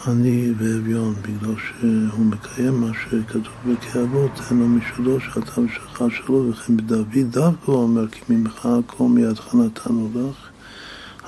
[0.07, 6.77] עני ואביון, בגלל שהוא מקיים מה שכתוב בכאבות, אין לו משלו שאתה ושלך שלו, וכן
[6.77, 10.43] בדוד דווקא הוא אומר, כי ממך הכל מידך נתנו לך.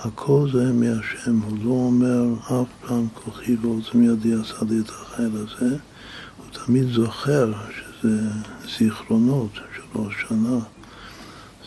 [0.06, 5.30] הכל זה מהשם, הוא לא אומר אף פעם כוחי ועוצם ידי עשה לי את החיל
[5.34, 5.76] הזה,
[6.36, 8.18] הוא תמיד זוכר שזה
[8.78, 10.58] זיכרונות של ראש שנה,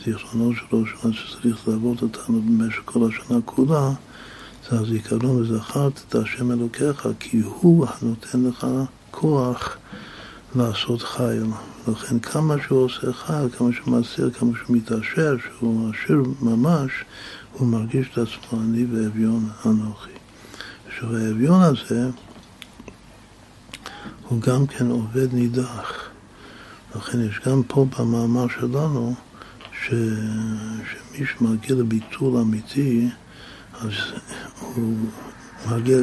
[0.06, 3.92] זיכרונות של ראש שנה שצריך לעבוד אותנו במשך כל השנה כולה,
[4.70, 8.68] זה הזיכרון וזכרת את השם אלוקיך, כי הוא הנותן לך
[9.12, 9.78] כוח
[10.56, 11.44] לעשות חיל.
[11.88, 16.92] לכן כמה שהוא עושה חיל, כמה שהוא מסיר, כמה שהוא מתעשר, שהוא עשיר ממש,
[17.54, 20.12] הוא מרגיש את עצמו אני ואביון אנוכי.
[20.88, 22.10] עכשיו האביון הזה
[24.28, 25.94] הוא גם כן עובד נידח.
[26.96, 29.16] לכן יש גם פה במאמר שלנו
[29.72, 29.90] ש...
[29.90, 33.10] שמי שמגיע לביטול אמיתי
[33.82, 33.92] אז
[34.60, 34.96] הוא
[35.72, 35.98] מגיע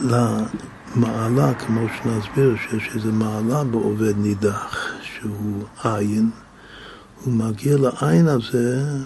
[0.00, 6.30] למעלה, כמו שנסביר, שיש איזו מעלה בעובד נידח, שהוא עין,
[7.24, 8.96] הוא מגיע לעין הזה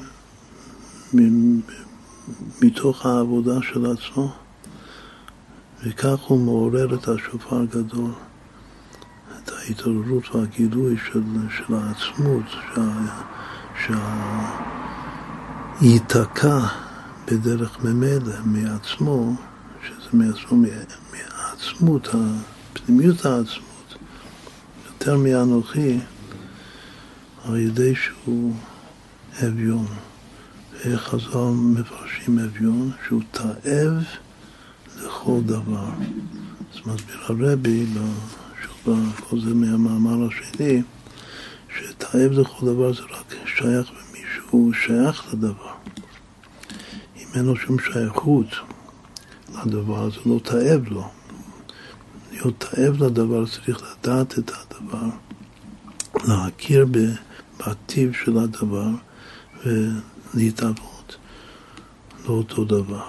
[2.62, 4.32] מתוך העבודה של עצמו,
[5.84, 8.10] וכך הוא מעורר את השופר הגדול,
[9.38, 11.22] את ההתעוררות והגילוי של,
[11.56, 12.44] של העצמות,
[15.80, 16.58] שייתקע
[17.26, 19.34] בדרך ממילא מעצמו,
[19.86, 20.56] שזה מעצמו,
[21.12, 22.08] מעצמות,
[22.72, 23.94] פנימיות העצמות,
[24.86, 25.98] יותר מאנוכי,
[27.44, 28.54] על ידי שהוא
[29.46, 29.86] אביון.
[30.96, 34.04] חז"ל מפרשים אביון שהוא תאב
[34.96, 35.88] לכל דבר.
[36.72, 37.86] אז מסביר הרבי,
[38.62, 38.96] שוב,
[39.28, 40.82] כל זה מהמאמר השני,
[41.76, 45.72] שתאב לכל דבר זה רק שייך למישהו שייך לדבר.
[47.16, 48.48] אם אין לו שום שייכות
[49.64, 51.10] לדבר, זה לא תאב לו.
[52.32, 55.08] להיות תאב לדבר צריך לדעת את הדבר,
[56.24, 56.86] להכיר
[57.58, 58.88] בטיב של הדבר,
[59.66, 59.88] ו...
[60.34, 61.16] להתאבות
[62.24, 63.08] לאותו דבר.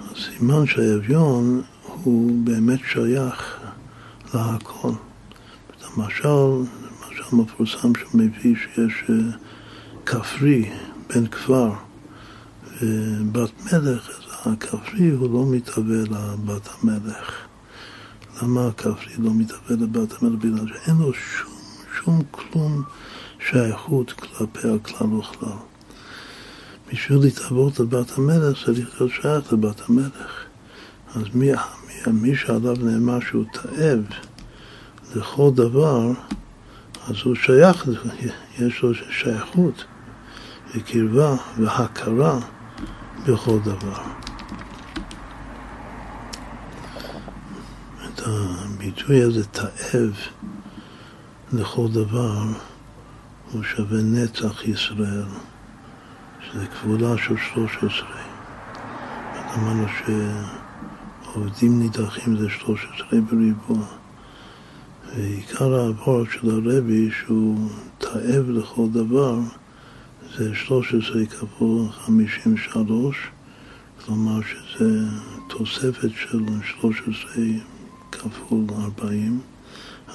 [0.00, 1.62] הסימן שהאביון
[2.02, 3.60] הוא באמת שייך
[4.34, 4.92] להכל.
[5.84, 9.14] למשל, למשל מפורסם שהוא מביא שיש אה,
[10.06, 10.70] כפרי,
[11.08, 11.70] בן כפר,
[12.82, 17.46] ובת מלך, אז הכפרי הוא לא מתהווה לבת המלך.
[18.42, 20.44] למה הכפרי לא מתהווה לבת המלך?
[20.44, 21.52] בגלל שאין לו שום,
[21.98, 22.82] שום כלום
[23.50, 25.58] שייכות כלפי הכלל וכלל.
[26.92, 30.44] בשביל להתעבות לבת המלך צריך להיות שייך לבת המלך.
[31.14, 34.04] אז מי, מי, מי שעליו נאמר שהוא תאב
[35.16, 36.10] לכל דבר,
[37.08, 37.88] אז הוא שייך,
[38.58, 39.84] יש לו שייכות
[40.74, 42.38] וקרבה והכרה
[43.26, 44.02] בכל דבר.
[48.06, 50.14] את הביטוי הזה, תאב
[51.52, 52.42] לכל דבר,
[53.52, 55.24] הוא שווה נצח ישראל,
[56.56, 58.08] שזה כבולה של 13.
[59.54, 59.86] אמרנו
[61.24, 63.86] שעובדים נידחים זה 13 בריבוע.
[65.16, 69.38] ועיקר העבור של הרבי, שהוא תאב לכל דבר,
[70.36, 73.16] זה 13 כפול 53,
[74.04, 75.00] כלומר שזה
[75.48, 76.44] תוספת של
[76.80, 77.44] 13
[78.12, 79.40] כפול 40,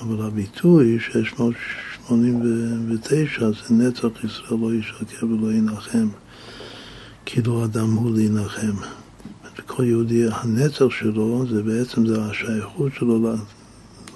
[0.02, 6.08] אבל הביטוי 689 זה נצח ישראל לא ישקר ולא ינחם,
[7.26, 8.76] כאילו אדם הוא להנחם.
[9.66, 13.36] כל יהודי, הנצח שלו זה בעצם זה השייכות שלו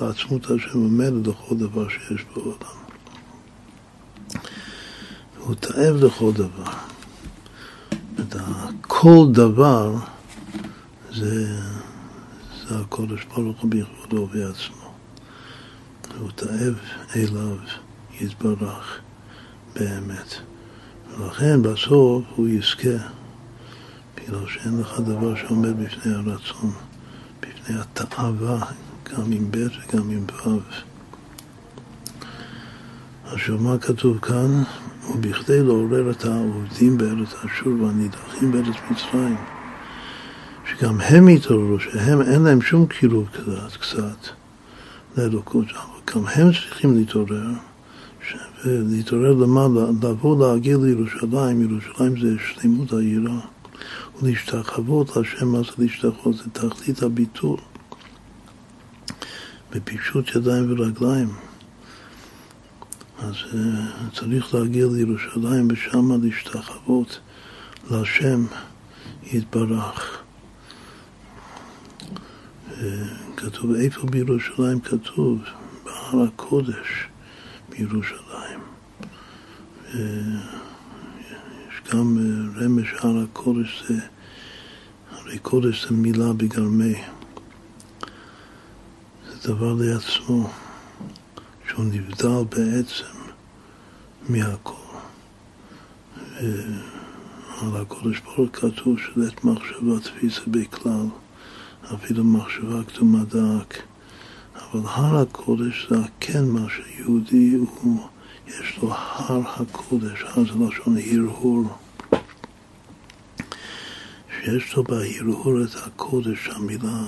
[0.02, 2.86] לעצמות השם ומילא לכל דבר שיש בעולם.
[5.38, 6.72] הוא תאב לכל דבר.
[8.82, 9.96] כל דבר
[11.14, 11.60] זה,
[12.68, 14.94] זה הקודש ברוך הוא בכבודו ובעצמו.
[16.20, 16.76] הוא תאב
[17.16, 17.58] אליו
[18.22, 19.00] יתברך
[19.76, 20.36] באמת.
[21.20, 22.98] ולכן בסוף הוא יזכה,
[24.16, 26.72] בגלל שאין לך דבר שעומד בפני הרצון,
[27.40, 28.66] בפני התאווה,
[29.14, 30.60] גם עם ב' וגם עם ו'.
[33.26, 34.64] עכשיו מה כתוב כאן?
[35.14, 39.36] ובכדי לעורר את העובדים בארץ אשור והנידחים בארץ מצרים,
[40.66, 44.30] שגם הם יתעוררו, שהם אין להם שום קירוב קצת, קצת
[45.18, 47.48] לאלוקות, אבל גם הם צריכים להתעורר,
[48.66, 53.40] להתעורר למעלה, לבוא להגיע לירושלים, ירושלים זה שלמות העירה,
[54.22, 56.36] ולהשתחוות להשם, מה זה להשתחוות?
[56.36, 57.58] זה תכלית הביטול.
[59.72, 61.30] בפישוט ידיים ורגליים.
[63.20, 63.56] אז uh,
[64.14, 67.20] צריך להגיע לירושלים ושם להשתחוות
[67.92, 68.46] להשם
[69.24, 70.18] יתברך.
[72.70, 72.74] Uh,
[73.38, 75.40] כתוב, איפה בירושלים כתוב?
[75.84, 77.08] בהר הקודש
[77.78, 78.60] בירושלים.
[81.68, 84.00] יש גם uh, רמש הר הקודש, זה,
[85.12, 87.02] הרי קודש זה מילה בגרמי.
[89.46, 90.50] דבר לעצמו,
[91.68, 93.16] שהוא נבדל בעצם
[94.30, 94.86] מהכל.
[97.62, 101.06] על הקודש ברוך כתוב שלית מחשבה תפיסה בכלל,
[101.94, 103.76] אפילו מחשבה קדומה דק.
[104.76, 108.08] אבל הר הקודש זה כן מה שיהודי הוא,
[108.48, 111.64] יש לו הר הקודש, הר זה לשון הרהור.
[114.30, 117.04] שיש לו בהרהור את הקודש, המילה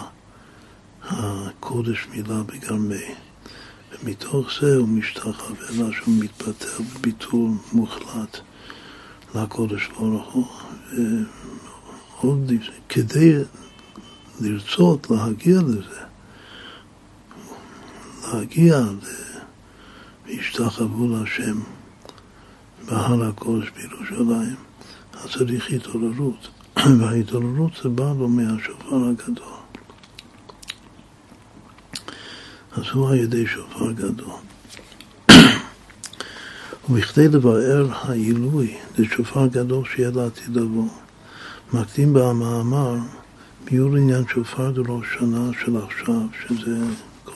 [1.01, 3.15] הקודש מילה בגרמי.
[4.03, 8.37] ומתוך זה הוא משתחווה לה שהוא מתפטר בביטול מוחלט
[9.35, 10.47] לקודש ברוך הוא.
[12.21, 12.51] ועוד
[12.89, 13.33] כדי
[14.39, 16.06] לרצות להגיע לזה,
[18.33, 18.81] להגיע
[20.25, 21.59] והשתחוו להשם
[22.85, 24.55] בהר הקודש בירושלים,
[25.13, 26.47] אז צריך התעוררות,
[26.99, 29.53] וההתעוררות זה בא לו מהשופר הגדול.
[32.71, 34.39] אז הוא על ידי שופר גדול.
[36.89, 40.89] ובכדי לברר העילוי לשופר גדול שיהיה לעתיד לבוא,
[41.73, 42.95] מקדים במאמר
[43.63, 46.77] ביור עניין שופר דראש שנה של עכשיו, שזה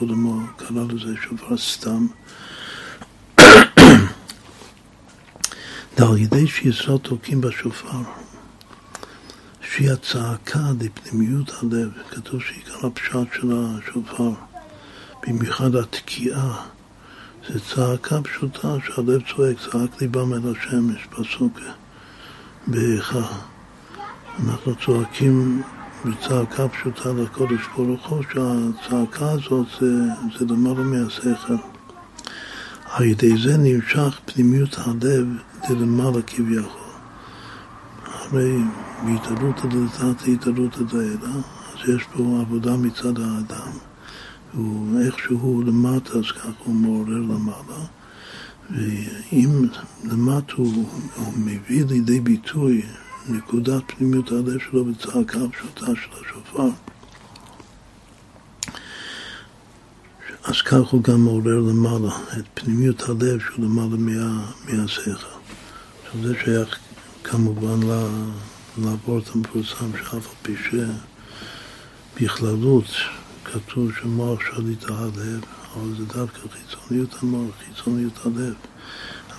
[0.02, 2.06] קודם הוא קרא לזה שופר סתם.
[5.98, 8.02] ועל ידי שישראל תוקעים בשופר,
[9.60, 14.30] שהיא הצעקה לפנימיות הלב, כתוב שעיקר הפשט של השופר.
[15.26, 16.66] במיוחד התקיעה,
[17.48, 21.60] זה צעקה פשוטה שהלב צועק, צעק ליבם אל השמש, פסוק
[22.66, 23.26] באיכה.
[24.38, 25.62] אנחנו צועקים
[26.04, 29.86] בצעקה פשוטה לקודש ברוך הוא, שהצעקה הזאת זה,
[30.38, 31.56] זה למעלה מהשכל.
[32.92, 35.26] על ידי זה נמשך פנימיות הלב
[35.70, 36.82] ללמעלה כביכול.
[38.04, 38.58] הרי
[39.04, 43.70] בהתעלות הדלתת להתעלות הדלתה, אז יש פה עבודה מצד האדם.
[44.52, 47.84] הוא איכשהו למטה, אז ככה הוא מעורר למעלה.
[48.70, 49.64] ואם
[50.04, 52.82] למטה הוא, הוא מביא לידי ביטוי
[53.28, 56.68] נקודת פנימיות הלב שלו בצעקה הפשוטה של השופר,
[60.44, 65.10] אז כך הוא גם מעורר למעלה את פנימיות הלב שהוא למעלה מה, מהשכל.
[65.10, 66.78] עכשיו זה שייך
[67.24, 67.86] כמובן
[68.78, 70.54] לעבור את המפורסם שאף על פי
[72.16, 72.84] שבכללות
[73.44, 75.40] כתוב שמוח שליט הלב,
[75.74, 78.54] אבל זה דווקא חיצוניות המוח, חיצוניות הלב.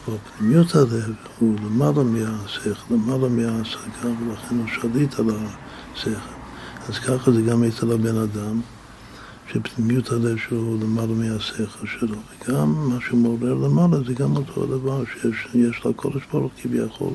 [0.08, 5.26] אבל פנימיות הלב הוא למעלה מהשכל, למעלה מההשגה, ולכן הוא שליט על
[5.94, 6.10] השכל.
[6.90, 8.62] אז ככה זה גם אצל הבן אדם.
[9.54, 15.86] שפנימיות הלב שלו למעלה מהשכל שלו, וגם מה שמעורר למעלה זה גם אותו הדבר שיש
[15.86, 17.14] לקודש ברוך כביכול,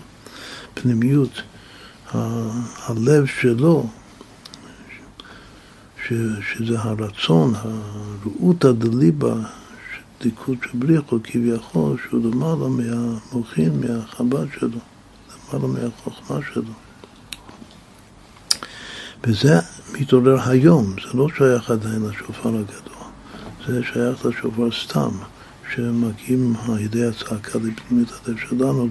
[0.74, 1.42] פנימיות
[2.12, 3.86] הלב שלו,
[6.06, 9.34] ש, שזה הרצון, הרעותא דליבה,
[10.22, 14.78] דיקות שבריחו כביכול, שהוא למעלה מהמוחין, מהחב"ד שלו,
[15.52, 16.72] למעלה מהחוכמה שלו.
[19.24, 19.58] וזה
[19.92, 23.04] מתעורר היום, זה לא שייך עדיין לשופר הגדול,
[23.66, 25.10] זה שייך לשופר סתם,
[25.74, 28.88] שמגיעים על ידי הצעקה לפנימיות הלב שלנו,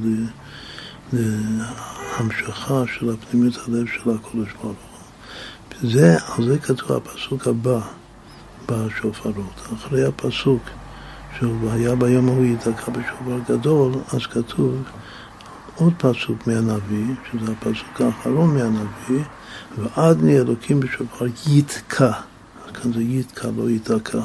[1.14, 5.90] להמשכה של הפנימיות הלב של הקודש ברוך הוא.
[5.90, 7.80] זה, על זה כתוב הפסוק הבא
[8.66, 10.62] בשופרות, אחרי הפסוק
[11.40, 14.84] שהיה ביום ההוא ייתקע בשופר גדול, אז כתוב
[15.76, 19.24] עוד פסוק מהנביא, שזה הפסוק האחרון מהנביא,
[19.78, 22.12] ועד נהיה אלוקים בשופר יתקע.
[22.74, 24.22] כאן זה יתקע, לא ייתקע.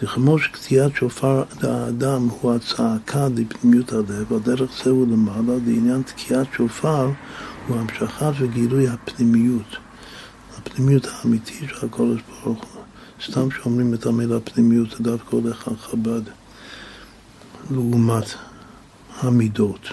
[0.00, 6.46] זה כמו שקטיעת שופר לאדם הוא הצעקה לפנימיות הלב, הדרך זה הוא למעלה, לעניין תקיעת
[6.56, 7.10] שופר
[7.66, 9.76] הוא המשכת וגילוי הפנימיות,
[10.58, 12.79] הפנימיות האמיתית של הקודש ברוך הוא.
[13.26, 16.22] סתם שאומרים את המילה פנימיות זה דווקא הולך על חב"ד,
[17.70, 18.24] לעומת
[19.20, 19.88] המידות.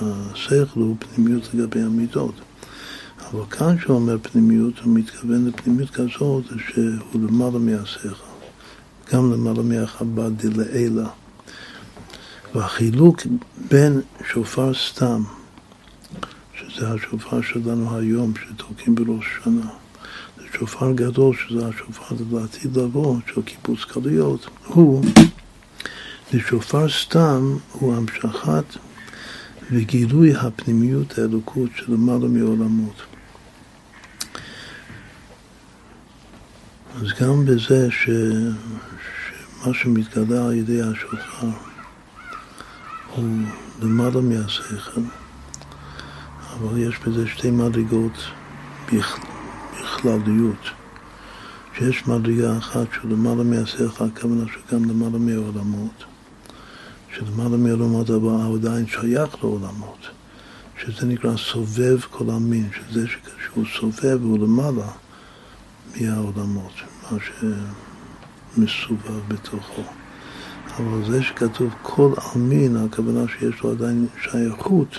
[0.00, 2.34] השכל הוא פנימיות לגבי המידות.
[3.30, 8.08] אבל כאן שהוא אומר פנימיות, הוא מתכוון לפנימיות כזאת שהוא למעלה מהשכל,
[9.12, 11.08] גם למעלה מהחב"ד דלעילה.
[12.54, 13.20] והחילוק
[13.70, 14.00] בין
[14.32, 15.22] שופר סתם,
[16.54, 19.70] שזה השופר שלנו היום, שתוקעים בראש השנה,
[20.54, 25.04] ושופר גדול, שזה השופר לעתיד לבוא, של קיבוץ קליות, הוא,
[26.32, 28.64] לשופר סתם הוא המשכת
[29.70, 33.02] וגילוי הפנימיות האלוקות שלמעלה מעולמות.
[36.96, 38.10] אז גם בזה ש...
[39.64, 41.46] שמה שמתגלה על ידי השופר
[43.14, 43.38] הוא
[43.82, 45.00] למעלה מהשכל,
[46.52, 48.24] אבל יש בזה שתי מדרגות
[49.80, 50.70] בכלליות.
[51.78, 56.04] שיש מדרגה אחת שהוא למעלה מהשכל, הכוונה שגם למעלה מהעולמות.
[57.16, 60.06] שלמעלה מעולמות אבל עדיין שייך לעולמות,
[60.82, 63.06] שזה נקרא סובב כל המין, שזה
[63.44, 64.86] שהוא סובב הוא למעלה
[65.96, 66.72] מהעולמות,
[67.02, 67.18] מה
[68.56, 69.82] שמסובב בתוכו.
[70.78, 74.98] אבל זה שכתוב כל עלמין, הכוונה שיש לו עדיין שייכות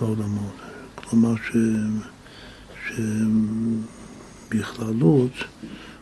[0.00, 0.54] לעולמות.
[0.94, 1.56] כלומר ש...
[4.48, 5.32] שבכללות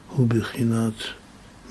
[0.09, 0.93] הוא בחינת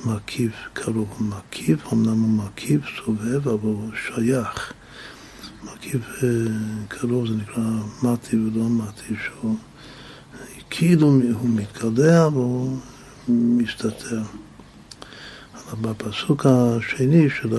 [0.05, 1.17] מקיף קרוב.
[1.19, 4.73] מקיף, אמנם הוא מקיף, סובב, אבל הוא שייך.
[5.63, 6.30] מקיף אה,
[6.88, 7.63] קרוב זה נקרא
[8.03, 9.55] מתי ולא מתי, שהוא
[10.69, 12.78] כאילו הוא מתגלה, אבל הוא
[13.28, 14.21] מסתתר.
[15.71, 17.57] אבל בפסוק השני של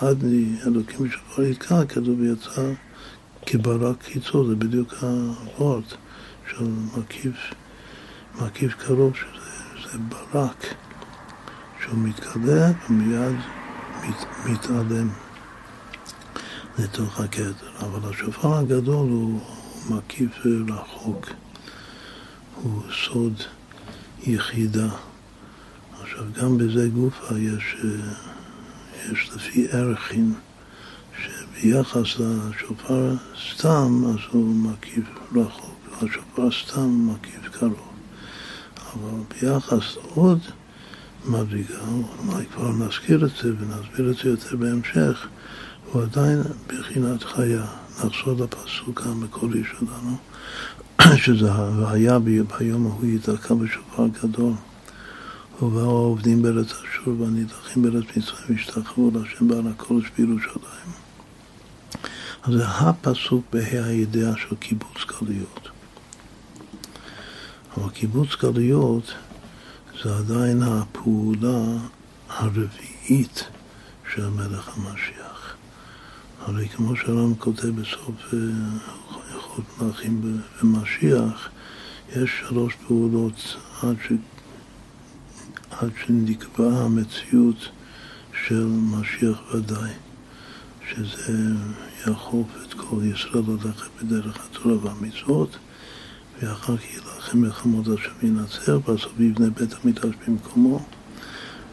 [0.00, 2.72] הדני אלוקים שכבר יתקע, כתוב יצא
[3.46, 5.82] כברק קיצור, זה בדיוק הוורד
[6.50, 7.36] של מקיף,
[8.40, 9.12] מקיף קרוב,
[9.76, 10.66] שזה ברק,
[11.82, 13.36] שהוא מתגלה ומיד
[14.02, 15.08] מת, מתעלם
[16.78, 17.52] לתוך הכתר.
[17.80, 19.40] אבל השופר הגדול הוא
[19.90, 20.30] מקיף
[20.68, 21.26] רחוק,
[22.54, 23.42] הוא סוד
[24.22, 24.88] יחידה.
[26.02, 27.76] עכשיו, גם בזה גופה יש,
[29.12, 30.34] יש לפי ערכים,
[31.22, 33.14] שביחס לשופר
[33.52, 35.04] סתם, אז הוא מקיף
[35.36, 35.69] רחוק,
[36.02, 37.90] השופר סתם מקיף קרוב.
[38.92, 40.38] אבל ביחס עוד
[41.28, 41.78] מדרגה,
[42.28, 45.28] אולי כבר נזכיר את זה ונסביר את זה יותר בהמשך,
[45.92, 47.66] הוא עדיין בחינת חיה.
[48.04, 50.16] נחזור לפסוק המקורי שלנו,
[51.22, 51.50] שזה
[51.88, 54.52] היה ביום ההוא ייתקע בשופר גדול.
[55.62, 60.90] ובאו העובדים בארץ אשור והנידחים בארץ מצרים והשתחוו להשם בעל הקודש בירושלים.
[62.42, 65.68] אז זה הפסוק בה"א הידיעה של קיבוץ גלויות.
[67.76, 69.14] אבל קיבוץ גלויות
[70.02, 71.62] זה עדיין הפעולה
[72.28, 73.44] הרביעית
[74.14, 75.54] של מלך המשיח.
[76.40, 78.34] הרי כמו שהר"ם כותב בסוף
[79.32, 81.48] הלכות אה, מלכים ומשיח,
[82.16, 84.12] יש שלוש פעולות עד, ש...
[85.70, 87.68] עד שנקבעה המציאות
[88.46, 89.92] של משיח ודאי,
[90.90, 91.38] שזה
[92.06, 95.56] יאכוף את כל ישראל ללכת בדרך התורה והמצוות,
[96.42, 100.80] ואחר כך יילחם מלחמות השם ינצח, בסוף יבנה בית המקדש במקומו.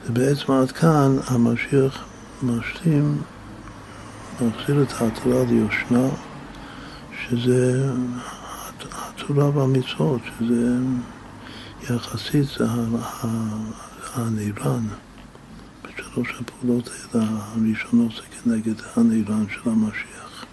[0.05, 2.05] ובעצם עד כאן המשיח
[2.43, 3.21] משלים,
[4.41, 6.07] מחזיר את ההתחלה ליושנה,
[7.19, 7.91] שזה
[8.91, 10.75] התורה והמצוות, שזה
[11.83, 12.65] יחסית זה
[14.13, 14.87] הנירן.
[15.83, 20.45] בשלוש הפעולות האלה הראשונות זה כנגד הנירן של המשיח.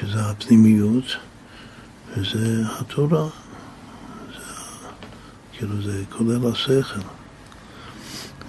[0.00, 1.04] שזה הפנימיות
[2.16, 3.28] וזה התורה.
[4.32, 4.44] זה,
[5.52, 7.00] כאילו זה כולל השכל.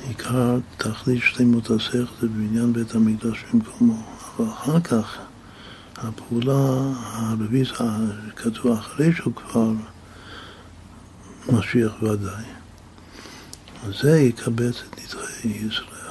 [0.07, 4.03] עיקר תכלית שלמות השכל זה בעניין בית המקדש במקומו.
[4.37, 5.17] אבל אחר כך
[5.97, 7.69] הפעולה הרביעית,
[8.35, 9.71] כתוב אחרי שהוא כבר
[11.49, 12.43] משיח ודאי.
[13.83, 16.01] אז זה יקבץ את נדחי ישראל.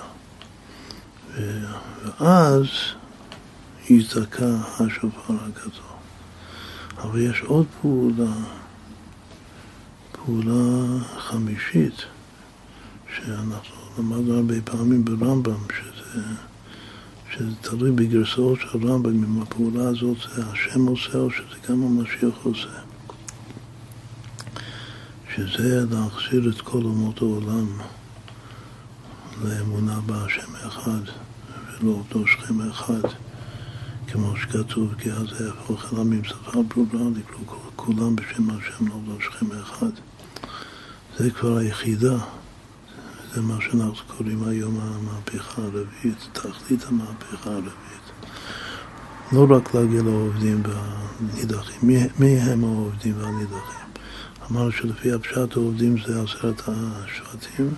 [2.21, 2.67] ואז
[3.91, 5.90] יזדקה השופר הגדול.
[7.03, 8.33] אבל יש עוד פעולה,
[10.13, 11.95] פעולה חמישית,
[13.17, 16.23] שאנחנו למדנו הרבה פעמים ברמב"ם, שזה,
[17.33, 22.35] שזה תלוי בגרסאות של רמב"ם, אם הפעולה הזאת זה השם עושה או שזה גם המשיח
[22.43, 22.69] עושה.
[25.37, 27.67] שזה להחזיר את כל אומות העולם
[29.45, 31.01] לאמונה בהשם אחד
[31.81, 33.30] ולא עובדו שכם אחד.
[34.13, 39.47] כמו שכתוב, כי אז יהפוך אל עמים שפה ברורה, לקרוא כולם בשם השם לא שכם
[39.63, 39.91] אחד.
[41.19, 42.17] זה כבר היחידה,
[43.35, 48.01] זה מה שאנחנו קוראים היום המהפכה הרביעית, תכלית המהפכה הרביעית.
[49.33, 53.87] לא רק להגיע לעובדים והנידחים, מי, מי הם העובדים והנידחים?
[54.51, 57.75] אמרנו שלפי הפשט העובדים זה עשרת השבטים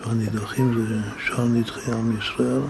[0.00, 2.62] והנידחים זה שאר נדחי עם ישראל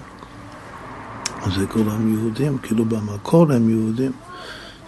[1.50, 4.12] זה כולם יהודים, כאילו במקור הם יהודים.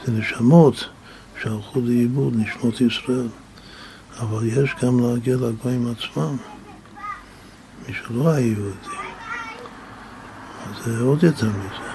[0.04, 0.88] זה נשמות
[1.42, 3.28] שהלכו לאיבוד, נשמות ישראל.
[4.20, 6.36] אבל יש גם להגיע לגויים עצמם,
[7.88, 8.96] מי שלא היה יהודי.
[10.66, 11.86] אז זה עוד יותר מזה.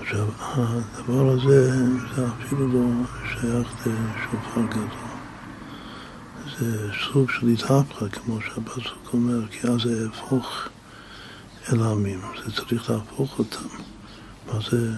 [0.00, 1.86] עכשיו, הדבר הזה,
[2.16, 2.90] זה אפילו לא
[3.28, 4.88] שייך לשופר גדול.
[6.58, 10.68] זה סוג של התהפכה, כמו שהפסוק אומר, כי אז זה יהפוך
[11.72, 13.68] אל העמים, זה צריך להפוך אותם.
[14.46, 14.90] מה זה,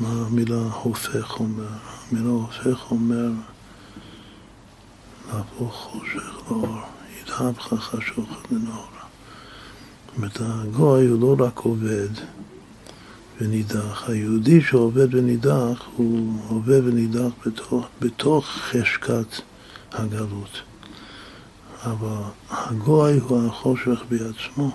[0.00, 1.68] מה המילה הופך אומר?
[2.10, 3.30] המילה הופך אומר
[5.28, 6.76] להפוך חושך לאור,
[7.22, 8.86] ידהבך חשוך לנאור.
[10.06, 12.08] זאת אומרת, הגוי הוא לא רק עובד
[13.40, 19.40] ונידח, היהודי שעובד ונידח הוא עובד ונידח בתוך, בתוך חשקת
[19.92, 20.62] הגלות.
[21.84, 24.70] אבל הגוי הוא החושך בעצמו.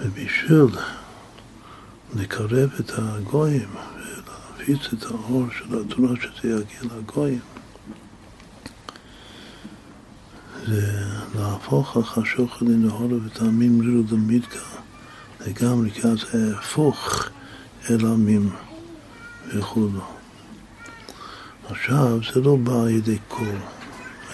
[0.00, 0.78] ובשביל
[2.14, 7.40] לקרב את הגויים ולהפיץ את האור של התורה שזה יגיע לגויים,
[10.66, 14.58] זה להפוך החשוך לנהורה וטעמים רירו דמידקה
[15.46, 17.28] לגמרי, כי אז זה יהפוך
[17.90, 18.50] אל עמים
[19.54, 20.04] וכולו.
[21.70, 23.56] עכשיו, זה לא בא על ידי קול,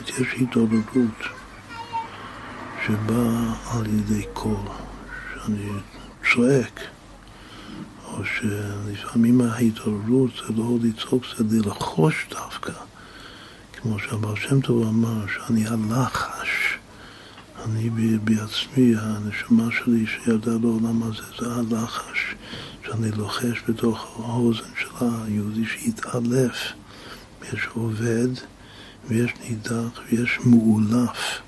[0.09, 1.23] יש התעוררות
[2.87, 4.86] שבאה על ידי קול.
[5.47, 5.68] אני
[6.32, 6.80] צועק,
[8.05, 12.72] או שלפעמים ההתעוררות זה לא לצעוק, זה ללחוש דווקא,
[13.72, 16.78] כמו שהבר שם טוב אמר, שאני הלחש,
[17.64, 17.90] אני
[18.24, 22.34] בעצמי, הנשמה שלי שירדה לעולם הזה, זה הלחש,
[22.86, 26.72] שאני לוחש בתוך האוזן של היהודי שהתעלף.
[27.53, 28.28] יש עובד
[29.09, 31.40] ויש נידח ויש מאולף.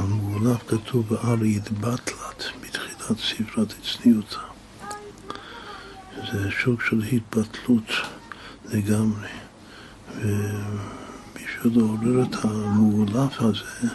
[0.00, 4.40] המאולף כתוב בעל יתבטלת בתחילת ספרת הצניעותה.
[6.32, 7.92] זה שוק של התבטלות
[8.64, 9.28] לגמרי.
[10.16, 13.88] ובשביל לעורר את המאולף הזה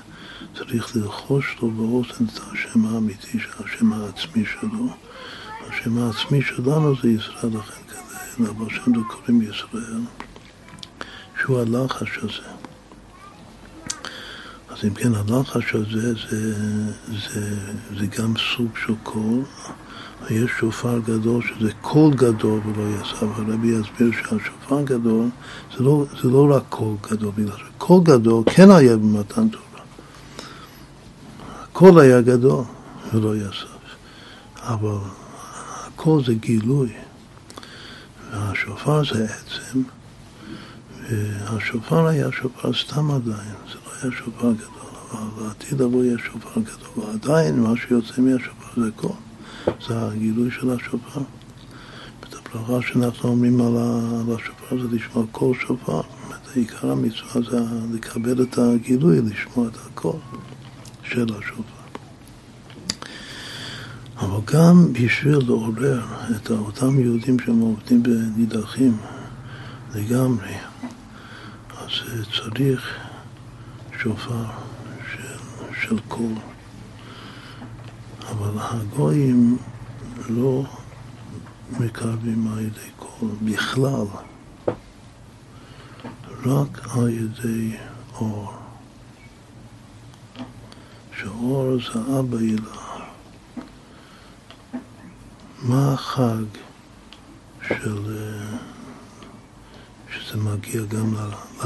[0.57, 4.87] צריך ללחוש לו באוזן את השם האמיתי, השם העצמי שלו.
[5.69, 10.01] השם העצמי שלנו זה ישראל, לכן כזה, אבל שם קוראים ישראל,
[11.41, 12.64] שהוא הלחש הזה.
[14.77, 16.53] אז אם כן, הלחש הזה זה,
[17.07, 17.57] זה,
[17.99, 19.43] זה גם סוג של קול.
[20.29, 23.23] יש שופר גדול שזה קול גדול ולא יסף.
[23.23, 25.29] הרבי יסביר שהשופר גדול
[25.77, 29.83] זה לא, זה לא רק קול גדול, בגלל שקול גדול כן היה במתן תורה.
[31.63, 32.63] הקול היה גדול
[33.13, 33.75] ולא יסף.
[34.63, 34.97] אבל
[35.85, 36.89] הקול זה גילוי.
[38.31, 39.81] והשופר זה עצם,
[41.09, 46.61] והשופר היה שופר סתם עדיין, זה לא היה שופר גדול, אבל בעתיד לבוא יהיה שופר
[46.61, 49.11] גדול, ועדיין מה שיוצא מהשופר זה קול.
[49.87, 51.21] זה הגילוי של השופר.
[52.55, 56.01] הברכה שאנחנו אומרים על השופר זה לשמוע קול שופר.
[56.55, 57.59] עיקר המצווה זה
[57.93, 60.19] לקבל את הגילוי, לשמוע את הקול
[61.03, 61.63] של השופר.
[64.17, 68.97] אבל גם בשביל לעורר את אותם יהודים שהם אובדים ונידחים
[69.95, 70.55] לגמרי,
[71.77, 71.91] אז
[72.39, 73.04] צריך
[74.05, 74.45] שופר
[75.11, 75.37] של,
[75.81, 76.33] של קול.
[78.29, 79.57] אבל הגויים
[80.29, 80.63] לא
[81.79, 84.05] מקרבים על ידי קול בכלל,
[86.45, 87.77] רק על ידי
[88.15, 88.53] אור.
[91.17, 93.05] שאור זה אבא הילה.
[95.61, 96.45] מה החג
[97.67, 98.17] של...
[100.19, 101.13] שזה מגיע גם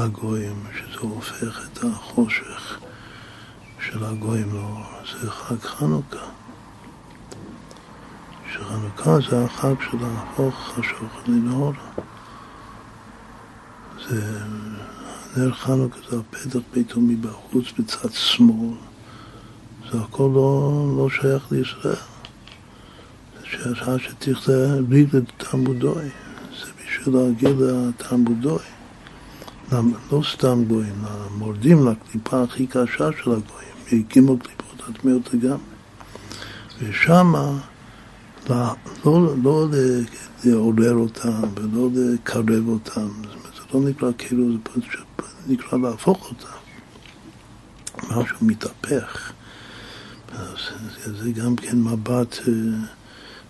[0.00, 2.78] לגויים, שזה הופך את החושך
[3.80, 4.84] של הגויים לאור,
[5.20, 6.26] זה חג חנוכה.
[8.52, 11.72] שחנוכה זה החג של להפוך חשוך לנהור.
[14.08, 14.40] זה,
[15.36, 18.74] נר חנוכה זה הפתח ביתו מבחוץ בצד שמאל.
[19.92, 21.94] זה הכל לא, לא שייך לישראל.
[23.40, 26.08] זה שעה שתכתב ריגל תלמודוי.
[27.00, 28.58] בשביל להגיד לתלמודוי.
[30.12, 35.58] לא סתם גויים, למורדים לקליפה הכי קשה של הגויים, הקימו קליפות הטמעות לגמרי.
[36.78, 37.58] ושמה
[38.50, 38.74] לא,
[39.04, 39.68] לא, לא
[40.44, 43.08] לעורר אותם ולא לקרב אותם,
[43.54, 44.44] זה לא נקרא כאילו,
[44.74, 46.60] זה נקרא להפוך אותם.
[48.10, 49.32] משהו מתהפך.
[50.32, 50.58] אז
[51.22, 52.52] זה גם כן מבט אה,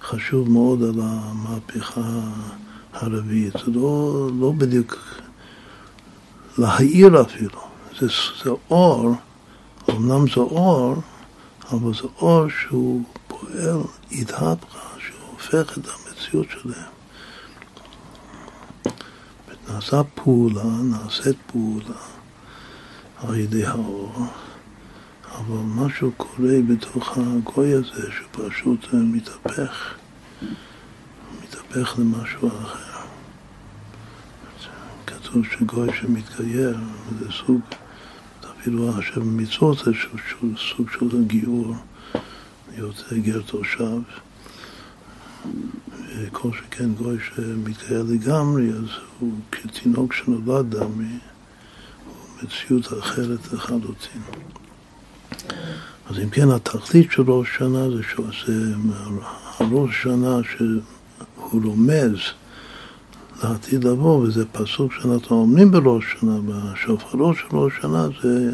[0.03, 2.21] חשוב מאוד על המהפכה
[2.93, 3.53] הרביעית.
[3.53, 4.99] זה לא, לא בדיוק
[6.59, 7.61] להעיר אפילו,
[8.01, 8.07] זה,
[8.45, 9.15] זה אור,
[9.91, 10.97] אמנם זה אור,
[11.73, 13.81] אבל זה אור שהוא פועל
[14.11, 16.91] אידהפכה, שהופך את המציאות שלהם.
[19.69, 22.01] נעשה פעולה, נעשית פעולה
[23.23, 24.13] על ידי האור,
[25.35, 29.95] אבל משהו קורה בתוך הגוי הזה שפשוט מתהפך,
[31.71, 33.01] מתהפך למשהו אחר.
[35.07, 36.79] כתוב שגוי שמתגייר
[37.19, 37.61] זה סוג,
[38.61, 39.91] אפילו השם מצוות זה
[40.57, 41.75] סוג של גיור.
[42.77, 43.99] יוצא גר תושב,
[46.19, 51.19] וכל שכן גוי שמתקהל לגמרי, אז הוא כתינוק שנולד דמי,
[52.07, 54.23] הוא מציאות אחרת לחלוטין.
[56.11, 58.03] אז אם כן, התכלית של ראש שנה זה,
[58.47, 58.75] זה
[59.59, 60.37] הראש שנה
[61.51, 62.19] שהוא רומז
[63.43, 68.51] לעתיד לבוא, וזה פסוק שאנחנו אומרים בראש שנה, בשופרו של ראש שנה זה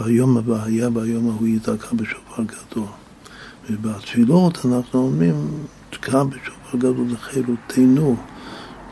[0.00, 2.86] ביום הבא, היה ביום ההוא ייתקע בשופר גדול.
[3.70, 5.34] ובתפילות אנחנו אומרים,
[5.90, 8.16] תקע בשופר גדול לחילותנו.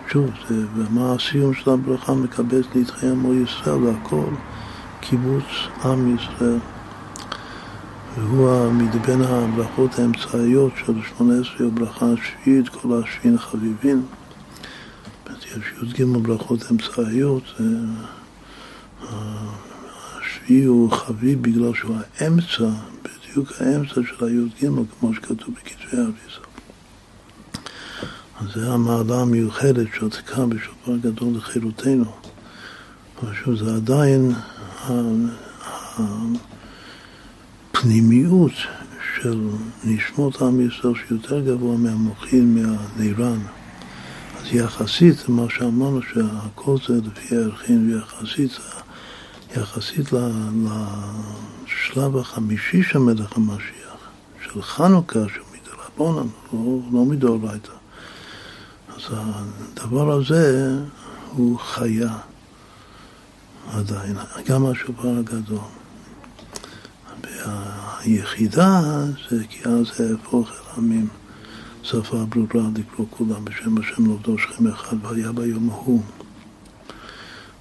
[0.09, 2.14] שוב, זה, ומה הסיום של הברכה?
[2.14, 4.31] מקבץ נדחי עמו ישראל, והכל
[5.01, 5.45] קיבוץ
[5.85, 6.59] עם ישראל.
[8.16, 14.02] והוא מבין הברכות האמצעיות של שמונה עשרה הברכה השביעית, כל השביעין חביבין.
[15.56, 17.42] יש י"ג ברכות אמצעיות,
[20.20, 22.64] השביעי הוא חביב בגלל שהוא האמצע
[23.02, 24.68] בדיוק האמצע של הי"ג,
[25.00, 26.40] כמו שכתוב בכתבי האריזה.
[28.40, 32.12] אז זה המעלה המיוחדת שעוסקה בשופר גדול לחילותנו.
[33.22, 34.32] אבל זה עדיין
[37.81, 38.53] הפנימיות
[39.14, 39.49] של
[39.85, 43.39] נשמות עם ישראל שיותר גבוה מהמוחין, מהנירן.
[44.41, 48.51] אז יחסית למה שאמרנו שהכל זה לפי הערכים ויחסית
[49.57, 50.07] יחסית
[51.66, 54.11] לשלב החמישי של מלך המשיח,
[54.45, 57.72] של חנוכה, של מדרבנן, לא, לא מדאורייתא.
[58.89, 60.76] אז הדבר הזה
[61.31, 62.16] הוא חיה
[63.72, 64.16] עדיין,
[64.49, 65.80] גם השופר הגדול.
[67.47, 68.80] והיחידה
[69.30, 70.36] זה כי אז זה אל
[70.76, 71.09] עמים.
[71.82, 76.03] שפה ברורה לקרוא כולם בשם השם לעובדו שכם אחד והיה ביום ההוא.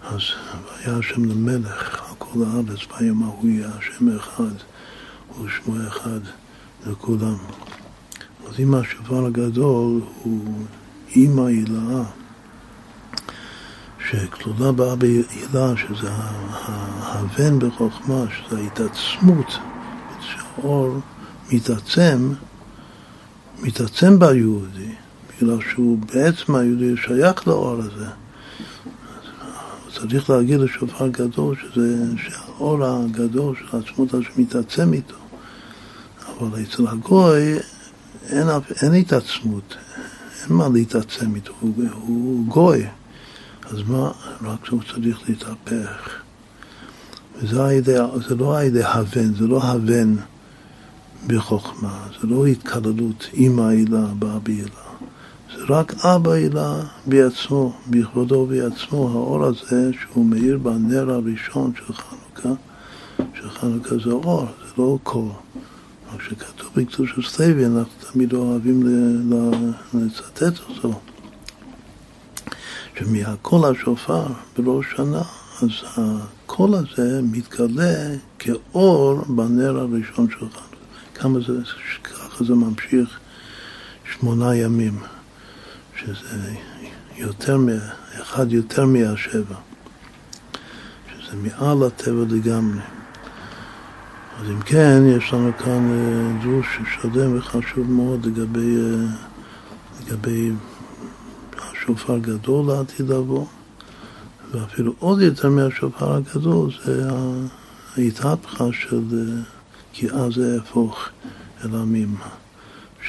[0.02, 0.22] אז
[0.66, 4.56] והיה השם למלך כל הארץ, ביום ההוא יהיה השם אחד
[5.42, 6.20] ושמו אחד
[6.88, 7.38] לכולם.
[8.48, 10.66] אז אם השופר הגדול הוא
[11.16, 12.04] אימא הילאה,
[14.12, 16.10] שכלולה בה בהילה, שזה
[17.02, 19.58] הבן בחוכמה, שזה ההתעצמות,
[20.22, 21.00] שהאור
[21.52, 22.34] מתעצם,
[23.60, 24.92] מתעצם ביהודי,
[25.30, 28.08] בגלל שהוא בעצם היהודי שייך לאור הזה.
[29.94, 35.16] צריך להגיד לשופר גדול שזה, שהאור הגדול של העצמות הזה מתעצם איתו.
[36.40, 37.60] אבל אצל הגוי
[38.30, 38.48] אין,
[38.82, 39.76] אין התעצמות,
[40.44, 42.86] אין מה להתעצם איתו, הוא, הוא גוי.
[43.70, 44.12] אז מה,
[44.42, 46.20] רק שהוא צריך להתהפך.
[47.42, 47.96] וזה הידי,
[48.28, 50.16] זה לא על ידי הבן, זה לא הבן
[51.28, 54.90] בחוכמה, זה לא התקללות עם העילה באה בעילה.
[55.58, 62.62] זה רק אבא עילה בעצמו, בכבודו ובעצמו, האור הזה שהוא מאיר בנר הראשון של חנוכה,
[63.34, 65.36] שחנוכה זה אור, זה לא קור.
[66.14, 68.84] רק שכתוב בקדוש הסטייבי, אנחנו תמיד אוהבים
[69.94, 71.00] לצטט אותו.
[73.00, 74.26] שמהקול השופר
[74.58, 75.22] בראש שנה,
[75.62, 80.62] אז הקול הזה מתגלה כאור בנר הראשון של חנוכה.
[81.14, 81.54] כמה זה,
[82.04, 83.20] ככה זה ממשיך
[84.12, 85.00] שמונה ימים,
[85.96, 86.54] שזה
[87.18, 87.58] יותר,
[88.22, 89.56] אחד יותר מהשבע,
[91.10, 92.82] שזה מעל הטבע לגמרי.
[94.42, 99.06] אז אם כן, יש לנו כאן אה, דרוש שלם וחשוב מאוד לגבי, אה,
[100.02, 100.52] לגבי
[101.90, 103.46] השופר הגדול לעתיד לבוא,
[104.52, 107.10] ואפילו עוד יותר מהשופר הגדול זה
[107.98, 109.42] ההתהפכה של אה,
[109.94, 111.10] כי אז זה יהפוך
[111.66, 112.16] אל עמים.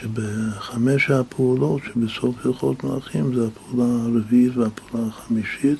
[0.00, 5.78] שבחמש הפעולות שבסוף הלכות מלאכים זה הפעולה הרביעית והפעולה החמישית,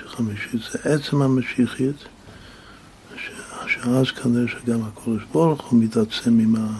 [0.00, 1.96] שחמישית זה עצם המשיחית,
[3.66, 6.78] שאז כנראה שגם הקודש ברוך הוא מתעצם עם, ה,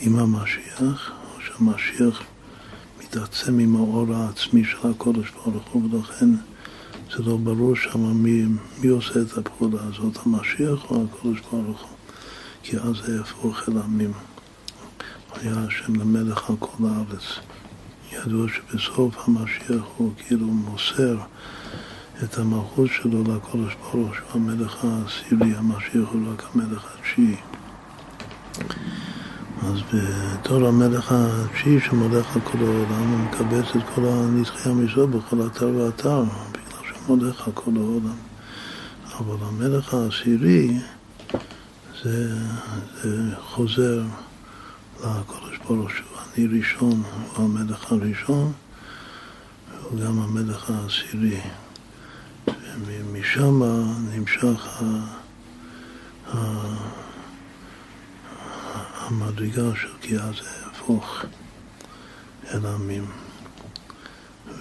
[0.00, 2.22] עם המשיח, או שהמשיח
[3.16, 6.28] מתעצם עם האור העצמי של הקודש ברוך הוא, ולכן
[7.16, 8.44] זה לא ברור שם מי,
[8.78, 11.96] מי עושה את הפעולה הזאת, המשיח או הקודש ברוך הוא,
[12.62, 14.12] כי אז זה יהפוך אל עמים.
[15.32, 17.24] היה השם למלך על כל הארץ.
[18.12, 21.16] ידוע שבסוף המשיח הוא כאילו מוסר
[22.24, 27.36] את המלכות שלו לקודש ברוך שהוא המלך העשירי, המשיח הוא רק המלך התשיעי.
[29.66, 35.46] אז בתור המלך התשיעי שמולך על כל העולם, הוא מקבץ את כל הנדחי המשרות בכל
[35.46, 38.16] אתר ואתר, בגלל שהוא מולך על כל העולם.
[39.18, 40.78] אבל המלך העשירי
[42.02, 42.34] זה,
[43.02, 44.02] זה חוזר
[45.00, 47.02] לקודש ברוך שהוא אני ראשון,
[47.36, 48.52] הוא המלך הראשון,
[49.72, 51.40] והוא גם המלך העשירי.
[52.86, 53.62] ומשם
[54.14, 54.82] נמשך
[59.06, 61.24] המדרגה של כי אז יהפוך
[62.54, 63.04] אל עמים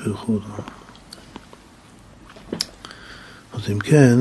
[0.05, 0.39] וכו'.
[3.53, 4.19] אז אם כן,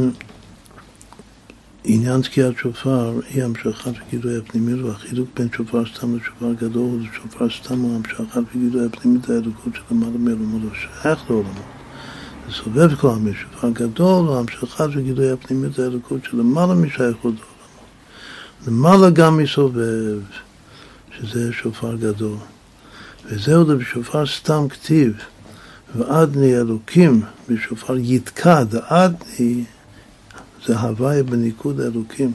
[1.84, 7.80] עניין תקיעת שופר היא המשכת וגילוי הפנימיות והחילוק בין שופר סתם לשופר גדול ושופר סתם
[7.80, 11.62] הוא המשכת וגילוי הפנימיות האלוקות של למעלה מעולמות השייך לעולמות.
[12.46, 17.51] זה סובב כל העמים, שופר גדול הוא המשכת וגילוי הפנימיות האלוקות של למעלה משייכות לעולמות.
[18.66, 20.20] למעלה גם מסובב,
[21.18, 22.36] שזה שופר גדול.
[23.24, 25.12] וזהו זה בשופר סתם כתיב,
[25.96, 29.64] ועדני אלוקים בשופר יתקע, דעדני
[30.66, 32.32] זה הוויה בניקוד האלוקים,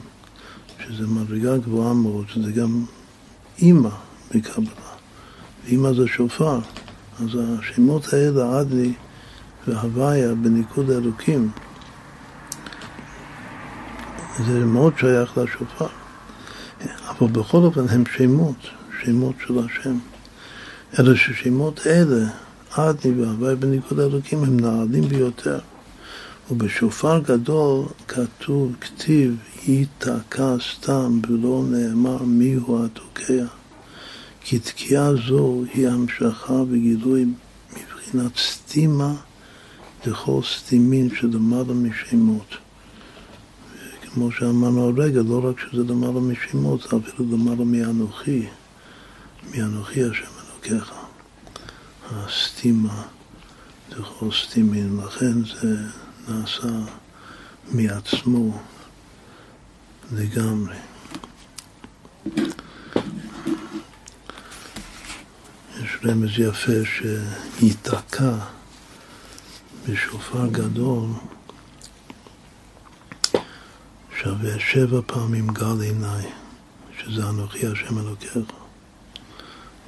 [0.86, 2.84] שזה מדרגה גבוהה מאוד, שזה גם
[3.58, 3.90] אימא
[4.34, 4.88] בקבלה.
[5.66, 6.58] אימא זה שופר,
[7.20, 8.92] אז השמות האלה, עדני
[9.66, 11.50] והוויה בניקוד האלוקים,
[14.46, 15.97] זה מאוד שייך לשופר.
[17.08, 18.56] אבל בכל אופן הם שמות,
[19.02, 19.98] שמות של השם.
[20.98, 22.28] אלא ששמות אלה,
[22.74, 25.58] עדני והוויה בניקוד האלוקים, הם נעלים ביותר.
[26.50, 33.44] ובשופר גדול כתוב, כתיב, ייתקע סתם ולא נאמר מיהו התוקע.
[34.40, 37.26] כי תקיעה זו היא המשכה וגילוי
[37.72, 39.14] מבחינת סתימה
[40.06, 42.56] לכל סתימין שלמעלה משמות.
[44.14, 48.46] כמו שאמרנו הרגע, לא רק שזה למעלה משמות, זה אפילו למעלה מאנוכי,
[49.50, 50.92] מאנוכי השם אלוקיך.
[52.10, 53.02] הסתימה
[53.90, 55.76] לכל סתימין, לכן זה
[56.28, 56.68] נעשה
[57.72, 58.58] מעצמו
[60.12, 60.76] לגמרי.
[65.82, 68.34] יש רמז יפה שייתקע
[69.88, 71.06] בשופר גדול
[74.22, 76.26] שווה שבע פעמים גל עיניי,
[76.98, 78.36] שזה אנוכי השם אלוקיך.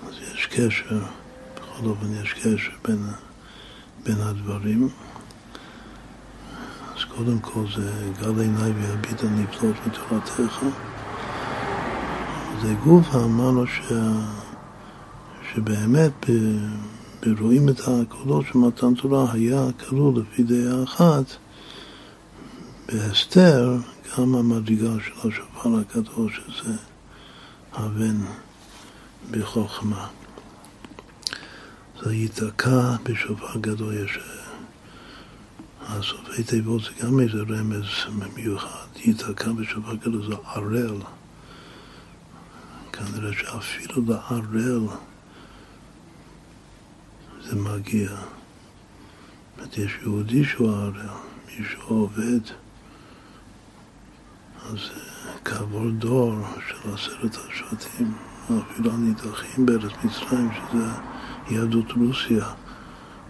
[0.09, 1.01] אז יש קשר,
[1.55, 3.07] בכל אופן יש קשר בין,
[4.05, 4.89] בין הדברים.
[6.97, 10.63] אז קודם כל זה גל עיניי ויביט הנפלאות מתורתך.
[12.63, 13.81] זה גוף, אמרנו ש...
[15.55, 16.27] שבאמת
[17.23, 21.25] ברואים את הקולות של מתן תורה היה כלול לפי דעה אחת
[22.87, 23.77] בהסתר
[24.19, 26.77] גם המדרגה של השופר הקדוש שזה
[27.73, 28.17] הבן
[29.31, 30.09] בחוכמה.
[32.03, 34.19] זה ייתקע בשופר גדול יש
[35.81, 37.85] הסופי תיבות זה גם איזה רמז
[38.37, 41.01] מיוחד, ייתקע בשופר גדול זה ערל
[42.93, 44.87] כנראה שאפילו לערל
[47.43, 48.11] זה מגיע.
[49.59, 51.09] זאת יש יהודי שהוא ערל,
[51.47, 52.41] מישהו עובד,
[54.67, 56.35] אז אה, כעבור דור
[56.69, 60.87] של עשרת השבטים, אפילו הנידחים בארץ מצרים, שזה
[61.51, 62.47] יהדות רוסיה,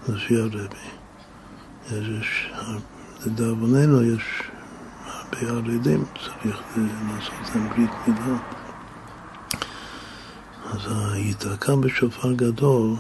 [0.09, 1.01] לפי הרבי.
[1.93, 2.53] יש,
[3.27, 4.43] לדאבוננו יש
[5.07, 6.37] הרבה ערדים, צריך
[6.77, 8.39] לעשות להם ברית מילה.
[10.73, 10.81] אז
[11.13, 12.97] היתקע בשופר גדול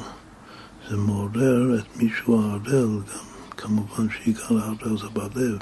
[0.89, 3.24] זה מעורר את מי שהוא הערל, גם
[3.57, 5.59] כמובן שעיקר הערל זה בלב,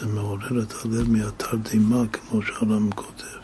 [0.00, 3.42] זה מעורר את הלב מהתרדימה, כמו שהר"ם כותב.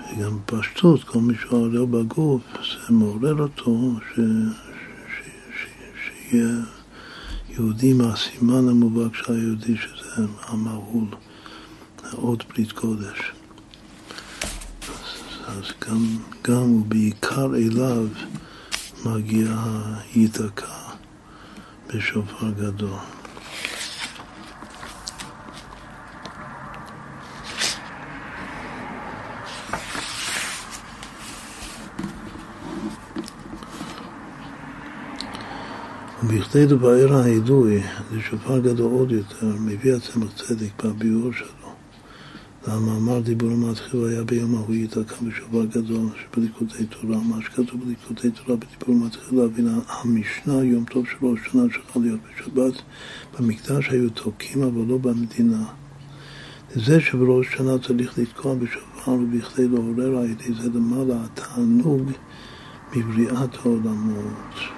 [0.00, 4.14] וגם פשטות, כל מי ערל בגוף, זה מעורר אותו ש...
[4.16, 5.28] ש...
[5.54, 5.66] ש...
[6.04, 6.56] שיהיה
[7.48, 11.08] יהודי מהסימן המובהק של היהודי, שזה המהול,
[12.12, 13.32] עוד ברית קודש.
[15.46, 16.06] אז גם,
[16.42, 18.06] גם ובעיקר אליו
[19.04, 19.56] מגיע
[20.14, 20.74] היתקע
[21.88, 23.13] בשופר גדול.
[36.28, 41.68] ובכדי לבאר ההידוי, זה שופר גדול עוד יותר, מביא הצמח צדק בביאור שלו.
[42.66, 48.56] והמאמר דיבור המתחיל היה ביום ההוא ייתקע בשופר גדול שבליקודי תורה, מה שכתוב בליקודי תורה
[48.56, 52.82] בדיבור המתחיל להבין המשנה, יום טוב של ראש שנה שצריכה להיות בשבת,
[53.38, 55.64] במקדש היו תוקים אבל לא במדינה.
[56.74, 62.10] זה שבראש שנה צריך לתקוע בשופר ובכדי לעורר על ידי זה למעלה התענוג
[62.96, 64.73] בבריאת העולמות.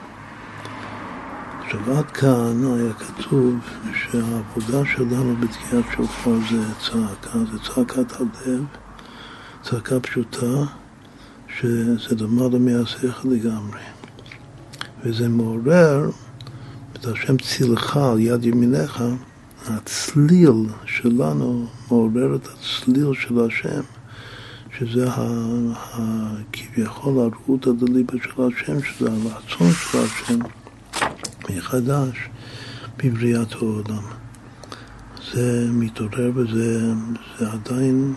[1.67, 3.55] עכשיו עד כאן היה כתוב
[3.95, 8.65] שהעבודה שלנו בתקיעת שופר זה צעקה, זה צעקת הלב,
[9.63, 10.65] צעקה פשוטה,
[11.59, 13.81] שזה למעלה מהשכל לגמרי.
[15.05, 16.11] וזה מעורר
[16.93, 19.05] את השם צילך על יד ימינך,
[19.67, 23.83] הצליל שלנו מעורר את הצליל של השם,
[24.79, 25.07] שזה
[26.53, 30.39] כביכול הרעות הדליבה של השם, שזה הרצון של השם.
[31.51, 32.29] מחדש
[32.99, 34.03] בבריאת העולם.
[35.33, 36.93] זה מתעורר וזה
[37.39, 38.15] זה עדיין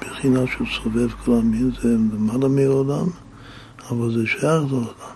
[0.00, 3.06] בחינה של סובב כל המין, זה למעלה מעולם,
[3.90, 5.06] אבל זה שייך לעולם.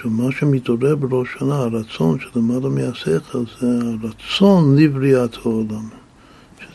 [0.00, 3.66] שמה שמתעורר בראש שנה, הרצון שלמעלה מהשכל, זה
[4.02, 5.88] הרצון לבריאת העולם.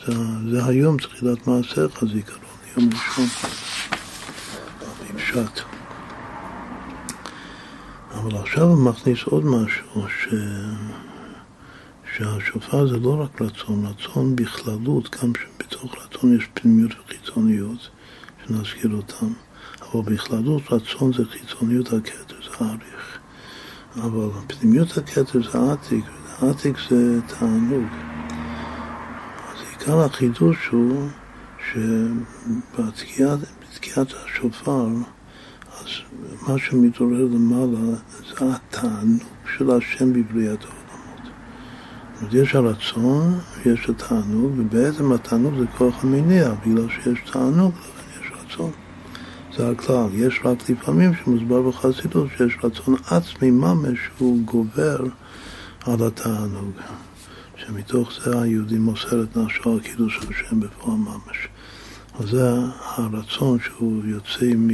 [0.05, 2.41] שזה היום תחילת מעשיך, זיכרון,
[2.77, 3.25] יום ראשון,
[5.13, 5.70] בפשט.
[8.13, 10.27] אבל עכשיו הוא מכניס עוד משהו, ש...
[12.17, 17.89] שהשופר זה לא רק רצון, רצון בכללות, גם שבתוך רצון יש פנימיות וחיצוניות,
[18.47, 19.33] שנזכיר אותן,
[19.81, 23.19] אבל בכללות רצון זה חיצוניות הכתר, זה אריך.
[23.95, 26.05] אבל פנימיות הכתר זה עתיק,
[26.41, 27.87] עתיק זה תענוג.
[29.49, 31.07] אז עיקר החידוש הוא
[32.77, 34.87] שבתקיעת השופר
[35.81, 35.87] אז
[36.47, 37.95] מה שמתעורר למעלה
[38.29, 39.23] זה התענוג
[39.57, 41.31] של השם בבריאת העולמות.
[42.21, 47.73] אז יש הרצון, יש התענוג, ובעצם התענוג זה כוח המניע, בגלל שיש תענוג,
[48.21, 48.71] יש רצון.
[49.57, 50.07] זה הכלל.
[50.13, 54.99] יש רק לפעמים שמוסבר בחסידות שיש רצון עצמי ממש שהוא גובר
[55.85, 56.71] על התענוג.
[57.55, 61.47] שמתוך זה היהודי מוסר את נפשו על קידוש השם בפועל ממש.
[62.19, 62.51] אז זה
[62.95, 64.69] הרצון שהוא יוצא מ...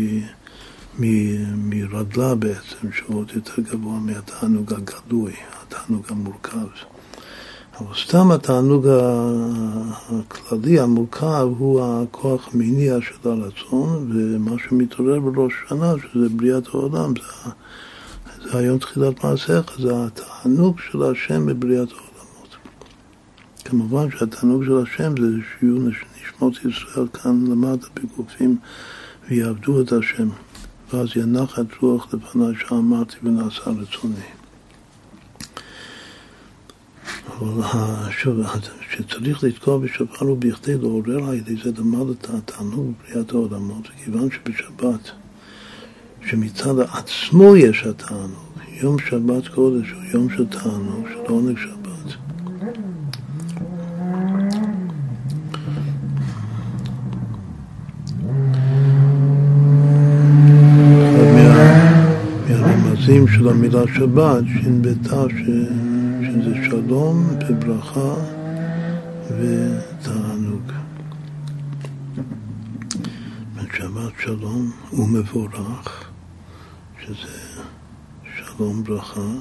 [1.00, 6.68] מרדלה בעצם, שהוא עוד יותר גבוה מהתענוג הגלוי, התענוג המורכב.
[7.80, 8.88] אבל סתם התענוג
[10.10, 17.52] הכללי, המורכב, הוא הכוח המניע של הרצון, ומה שמתעורר בראש שנה, שזה בריאת העולם, זה,
[18.44, 22.56] זה היום תחילת מעשיך, זה התענוג של השם בבריאת העולמות.
[23.66, 25.28] כמובן שהתענוג של השם זה
[25.60, 28.58] שיהיו נשמות ישראל כאן למטה בגופים
[29.30, 30.30] ויעבדו את השם.
[30.94, 34.26] ואז ינח את רוח לפניי שאמרתי ונעשה רצוני.
[37.40, 37.80] אבל
[38.92, 44.30] שצריך לתקוע בשופר הוא בכדי לעורר על ידי זה למד את התענוג בבריאת העולמות, וכיוון
[44.32, 45.12] שבשבת,
[46.26, 52.18] שמצד עצמו יש התענוג, יום שבת קודש הוא יום של תענוג, של עונג שבת.
[63.08, 64.94] מהרמזים של המילה שבת, ש"ב
[66.22, 68.14] שזה שלום וברכה
[69.38, 70.72] ותענוג.
[73.74, 76.10] שבת שלום ומבורך,
[77.00, 77.62] שזה
[78.36, 79.32] שלום ברכה,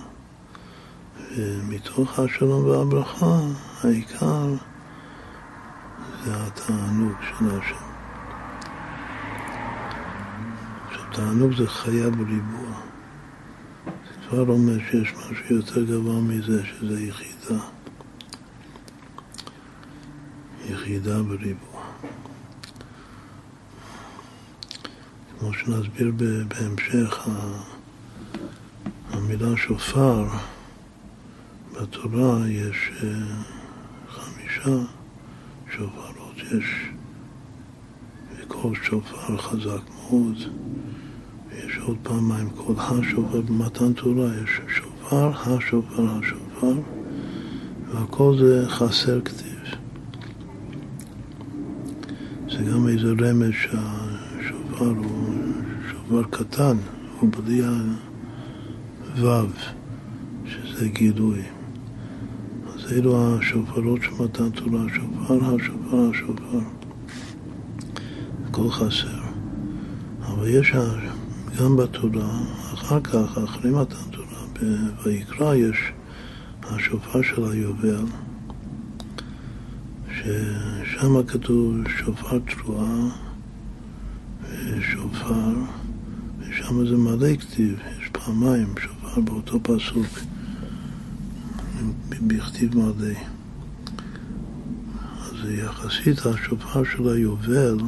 [1.36, 3.40] ומתוך השלום והברכה
[3.82, 4.54] העיקר
[6.24, 7.86] זה התענוג של השם.
[11.12, 12.85] תענוג זה חיה בריבוע.
[14.28, 17.60] כבר אומר שיש משהו יותר גבוה מזה, שזה יחידה.
[20.68, 21.82] יחידה בריבוע.
[25.38, 26.12] כמו שנסביר
[26.48, 27.28] בהמשך,
[29.10, 30.26] המילה שופר
[31.72, 33.42] בתורה יש אה,
[34.08, 34.76] חמישה
[35.76, 36.90] שופרות, יש
[38.48, 40.36] קול שופר חזק מאוד,
[41.86, 46.72] עוד פעמיים קול השופר במתן תורה, יש שופר, השופר, השופר,
[47.88, 49.46] והכל זה חסר כתיב.
[52.50, 55.34] זה גם איזה רמז שהשופר הוא
[55.90, 56.76] שופר קטן,
[57.20, 57.60] הוא בלי
[59.16, 59.48] הוו,
[60.46, 61.42] שזה גילוי.
[62.74, 66.66] אז אלו השופרות של מתן תורה, שופר, השופר, השופר.
[68.48, 69.26] הכל חסר.
[70.22, 70.74] אבל יש
[71.58, 72.40] גם בתורה,
[72.74, 74.68] אחר כך, אחרי מתן תורה,
[75.04, 75.92] ויקרא יש
[76.62, 78.04] השופר של היובל,
[80.10, 83.08] ששם כתוב שופר תרועה
[84.50, 85.54] ושופר,
[86.38, 90.06] ושם זה מלא כתיב, יש פעמיים שופר באותו פסוק,
[92.26, 93.14] בכתיב מלא.
[95.20, 97.78] אז יחסית השופר של היובל,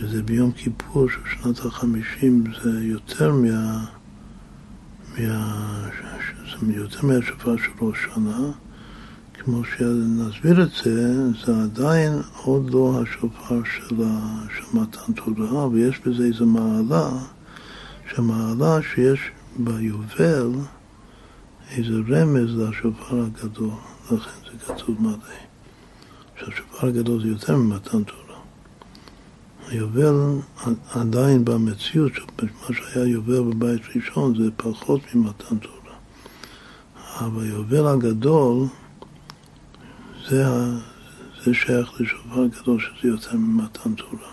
[0.00, 3.84] שזה ביום כיפור של שנת החמישים, זה יותר מה...
[5.18, 5.88] מה...
[6.60, 8.50] זה יותר מהשופר של ראש שנה.
[9.34, 13.96] כמו שנסביר את זה, זה עדיין עוד לא השופר של,
[14.74, 17.10] מתן תורה, ויש בזה איזו מעלה,
[18.10, 19.20] שהמעלה שיש
[19.58, 20.52] ביובל
[21.70, 23.70] איזה רמז לשופר הגדול,
[24.06, 25.16] לכן זה כתוב מלא.
[26.36, 28.27] שהשופר הגדול זה יותר ממתן תורה.
[29.70, 30.14] היובל
[30.92, 32.12] עדיין במציאות,
[32.42, 35.94] מה שהיה יובל בבית ראשון זה פחות ממתן תורה.
[37.20, 38.66] אבל היובל הגדול
[40.28, 40.44] זה,
[41.44, 44.30] זה שייך לשופר גדול שזה יותר ממתן תורה.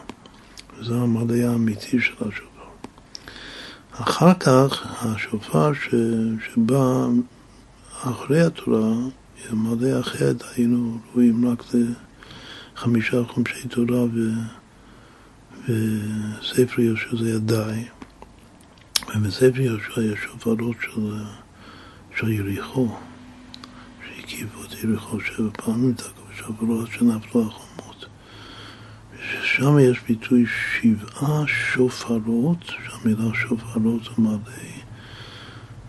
[0.78, 2.46] וזה המלא האמיתי של השופר.
[3.92, 5.96] אחר כך השופר ש,
[6.46, 7.08] שבא
[8.04, 8.94] אחרי התורה,
[9.54, 11.64] מלא אחרת היינו רואים רק
[12.76, 14.30] לחמישה חומשי תורה ו...
[15.66, 17.84] בספר יהושע זה ידעי,
[19.16, 21.24] ובספר יהושע יש שופרות של,
[22.18, 22.96] של יריחו,
[24.08, 28.06] שהקיפו את יריחו שבע פעמים, תקעו שופרות שנפלו החומות.
[29.14, 34.38] ושם יש ביטוי שבעה שופרות, שהמילה שופרות זה מלא.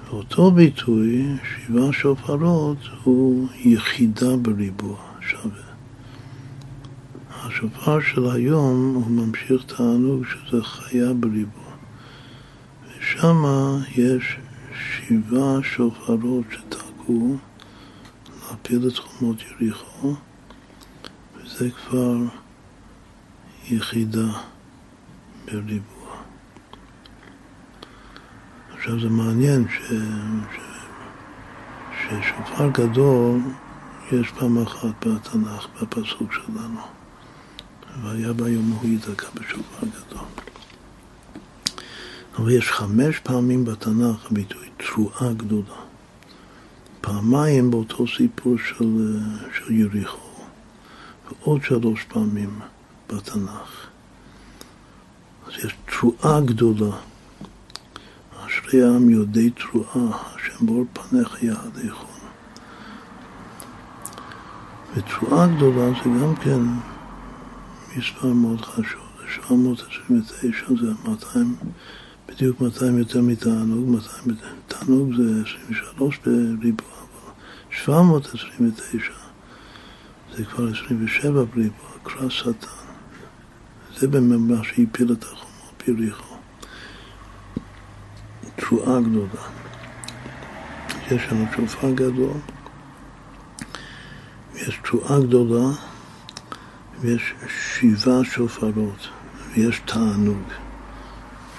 [0.07, 5.66] ואותו ביטוי, שבעה שופרות, הוא יחידה בריבוע, שווה.
[7.57, 11.73] השופר של היום הוא ממשיך תענוג שזה חיה בריבוע.
[12.87, 13.45] ושם
[13.97, 14.37] יש
[14.75, 17.37] שבעה שופרות שתקעו
[18.43, 20.15] להפיל את חומות יריחו,
[21.37, 22.17] וזה כבר
[23.71, 24.29] יחידה
[25.45, 26.17] בריבוע.
[28.75, 29.93] עכשיו זה מעניין ש...
[30.55, 30.61] ש...
[32.03, 33.41] ששופר גדול
[34.13, 36.96] יש פעם אחת בתנ"ך, בפסוק שלנו.
[38.03, 40.25] והיה ביום ההוא ידקה בשופר גדול.
[42.39, 45.77] אבל יש חמש פעמים בתנ"ך הביטוי תרועה גדולה.
[47.01, 49.19] פעמיים באותו סיפור של,
[49.53, 50.31] של יריחו,
[51.27, 52.59] ועוד שלוש פעמים
[53.09, 53.87] בתנ"ך.
[55.47, 56.97] אז יש תרועה גדולה.
[58.47, 62.17] אשרי העם יודעי תרועה, השם בור פניך יעדיכון.
[64.97, 66.61] ותשואה גדולה זה גם כן
[67.97, 71.57] מספר מאוד חשוב, זה 729 זה 200,
[72.29, 74.37] בדיוק 200 יותר מתענוג, 200,
[74.69, 77.33] תענוג זה 23 בריבוע, אבל
[77.71, 79.13] 729
[80.37, 82.67] זה כבר 27 בריבוע, קרא שטן.
[83.97, 86.37] זה באמת שהפיל את החומות ביריחו.
[88.57, 89.43] תשואה גדולה.
[91.11, 92.37] יש לנו שופר גדול,
[94.55, 95.73] יש תשואה גדולה,
[97.01, 99.09] ויש שבעה שופרות,
[99.55, 100.43] ויש תענוג.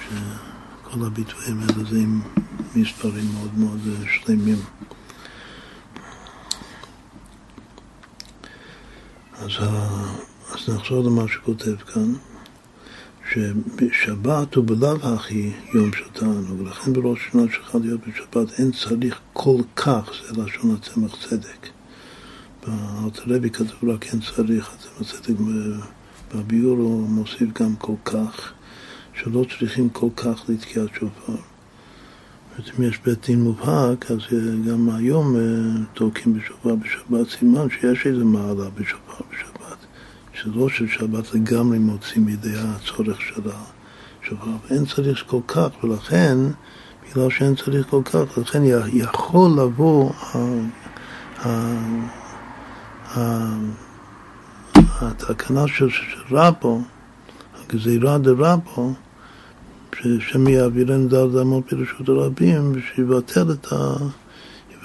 [0.04, 2.22] שכל הביטויים האלה זה עם
[2.76, 4.58] מספרים מאוד מאוד שלמים.
[9.34, 9.52] אז,
[10.52, 12.14] אז נחזור למה שכותב כאן.
[13.34, 19.20] שבשבת הוא בלאו הכי יום של תענוג, ולכן בראש השנה שלך להיות בשבת אין צריך
[19.34, 21.77] כל כך, זה לשון הצמח צדק.
[22.68, 25.36] בארצלבי כתוב רק אין צריך, הצמח צדק
[26.36, 28.52] בביור הוא מוסיף גם כל כך,
[29.14, 31.34] שלא צריכים כל כך לתקיעת שופר.
[32.60, 34.20] אם יש בית דין מובהק, אז
[34.68, 35.42] גם היום אה,
[35.94, 39.78] תוקעים בשופר בשבת, סימן שיש איזה מעלה בשופר בשבת.
[40.34, 43.42] שלא של שבת לגמרי מוציא מידי הצורך של
[44.22, 44.52] השופר.
[44.70, 46.38] אין צריך כל כך, ולכן,
[47.04, 48.62] בגלל שאין צריך כל כך, לכן
[48.94, 50.12] יכול לבוא
[55.02, 55.88] התקנה של
[56.32, 56.82] רבו,
[57.64, 58.94] הגזירה דרבו,
[60.20, 63.96] שמי יעבירנו דל דמות ברשות הרבים, שיבטל את ה...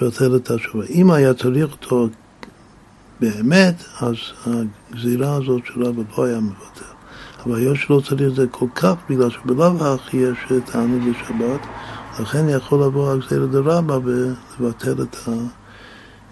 [0.01, 0.83] יבטל את השופר.
[0.89, 2.07] אם היה צריך אותו
[3.19, 4.15] באמת, אז
[4.45, 6.85] הגזירה הזאת של רבא לא היה מוותר.
[7.45, 11.59] אבל היות שלא צריך את זה כל כך, בגלל שבלאו הכי יש תענוג בשבת,
[12.19, 15.31] לכן יכול לבוא הגזירה דרבא ולבטל את, ה,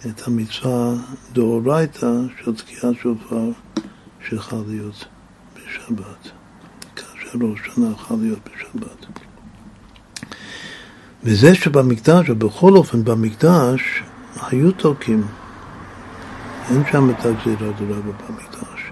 [0.09, 0.93] את המצווה
[1.33, 2.11] דאורייתא
[2.43, 3.49] של תקיעת שופר
[4.29, 5.05] שחל להיות
[5.53, 6.31] בשבת.
[6.95, 9.05] כאשר ראש שנה חל להיות בשבת.
[11.23, 14.03] וזה שבמקדש, ובכל אופן במקדש,
[14.41, 15.23] היו תוקים
[16.69, 18.91] אין שם את הגזירה דרבה במקדש.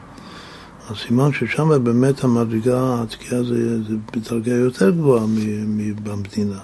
[0.89, 5.25] אז סימן ששם באמת המדרגה, התקיעה זה, זה בדרגה יותר גבוהה
[5.67, 6.59] מבמדינה.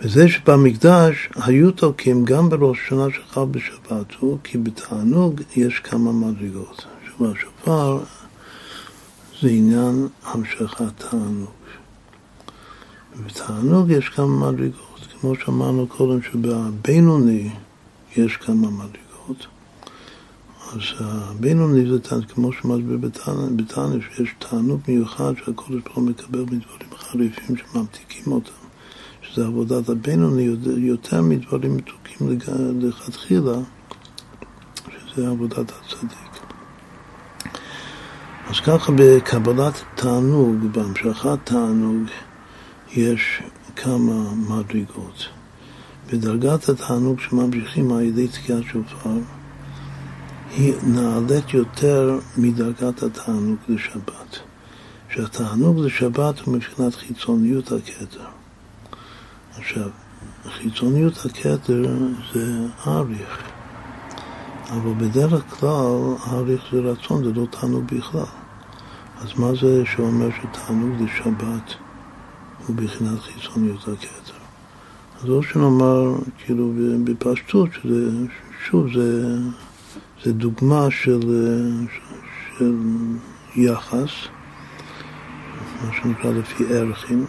[0.00, 6.86] וזה שבמקדש היו תוקים גם בראש השנה שחל בשבת הוא כי בתענוג יש כמה מדרגות.
[7.06, 7.98] שבשופר
[9.42, 11.48] זה עניין המשכת תענוג.
[13.16, 17.50] ובתענוג יש כמה מדרגות, כמו שאמרנו קודם שבבינוני
[18.16, 19.46] יש כמה מדרגות.
[20.72, 22.98] אז הבינוני זה תענוג, כמו שמסביר
[23.56, 28.65] בתניא, שיש תענוג מיוחד שהקודש הוא מקבל מדברים חריפים שממתיקים אותם,
[29.36, 32.38] שזה עבודת הבינוני יותר מדברים מתוקים
[32.80, 33.56] לכתחילה,
[35.06, 36.44] שזה עבודת הצדיק.
[38.48, 42.02] אז ככה בקבלת תענוג, בהמשכת תענוג,
[42.92, 43.42] יש
[43.76, 45.28] כמה מדרגות.
[46.12, 49.18] בדרגת התענוג שממשיכים על ידי תקיעת שופר,
[50.56, 54.38] היא נעלית יותר מדרגת התענוג לשבת.
[55.08, 58.35] שהתענוג לשבת הוא מבחינת חיצוניות הכתר.
[59.58, 59.88] עכשיו,
[60.48, 61.98] חיצוניות הכתר
[62.34, 63.42] זה אריך,
[64.70, 68.20] אבל בדרך כלל אריך זה רצון, זה לא תענוג בכלל.
[69.20, 71.74] אז מה זה שאומר שתענוג לשבת
[72.66, 74.32] הוא בחינת חיצוניות הכתר?
[75.22, 76.72] אז או שנאמר, כאילו,
[77.04, 78.10] בפשטות, שזה,
[78.64, 79.36] שוב, זה...
[80.24, 81.20] זה דוגמה של,
[82.58, 82.76] של
[83.56, 84.10] יחס,
[85.82, 87.26] מה שנקרא לפי ערכים,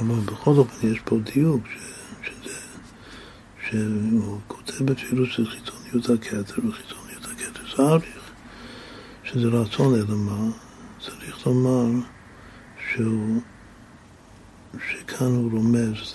[0.00, 1.78] אבל בכל אופן יש פה דיוק, ש,
[2.26, 2.56] שזה,
[3.68, 8.30] שהוא כותב אפילו של חיצוניות הכתר, וחיצוניות הכתר זה אריך,
[9.24, 10.50] שזה רצון אלא מה,
[11.00, 12.06] צריך לומר
[12.90, 13.40] שהוא,
[14.88, 16.14] שכאן הוא רומז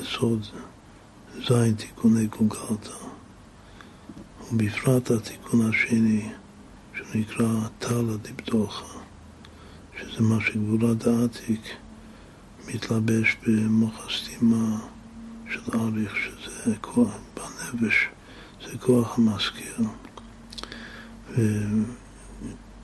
[0.00, 0.46] לסוד
[1.48, 2.90] זין תיקוני גולגלתא.
[4.52, 6.28] ובפרט התיקון השני,
[6.94, 8.98] שנקרא טלה דיבדוחה,
[9.98, 11.60] שזה מה שגבולה דעתיק
[12.74, 14.80] מתלבש במוח הסתימה
[15.50, 18.08] של אריך, שזה כוח בנפש,
[18.66, 19.76] זה כוח המזכיר.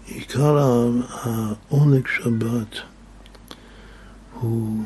[0.07, 0.59] ועיקר
[1.23, 2.77] העונג שבת
[4.33, 4.85] הוא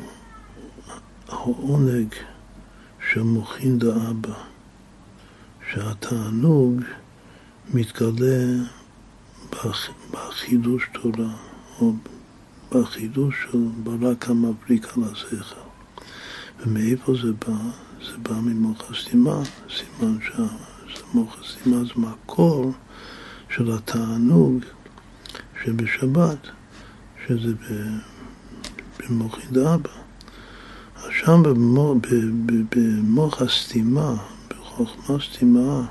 [1.27, 2.15] העונג
[3.11, 4.49] של מוחין דאבא.
[5.73, 6.81] שהתענוג
[7.73, 8.63] מתגלה
[10.11, 11.35] בחידוש תורה,
[11.81, 11.93] או
[12.71, 15.55] בחידוש של ברק המבריק על השכל.
[16.59, 17.57] ומאיפה זה בא?
[18.05, 19.41] זה בא ממוח הסתימה,
[19.77, 22.71] סימן שזה מוחסימה זה מקור
[23.49, 24.59] של התענוג
[25.63, 26.47] שבשבת,
[27.27, 27.53] שזה
[28.99, 29.89] במוחי דאבא.
[30.95, 31.43] אז שם
[32.69, 34.15] במוח הסתימה,
[34.49, 35.85] בחוכמה סתימה,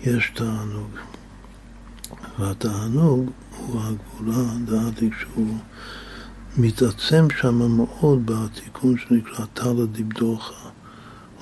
[0.00, 0.90] יש תענוג.
[2.38, 3.30] והתענוג
[3.66, 5.56] הוא הגבולה, דעתי שהוא
[6.56, 10.68] מתעצם שם מאוד בתיקון שנקרא תלא דיבדוחה,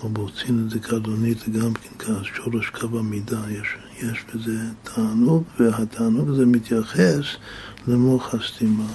[0.03, 4.59] או בהוצין את זה כדונית, זה גם כן ככה, שורש קו המידה, יש, יש בזה
[4.83, 7.25] תענוג, והתענוג הזה מתייחס
[7.89, 8.93] למוח הסתימה,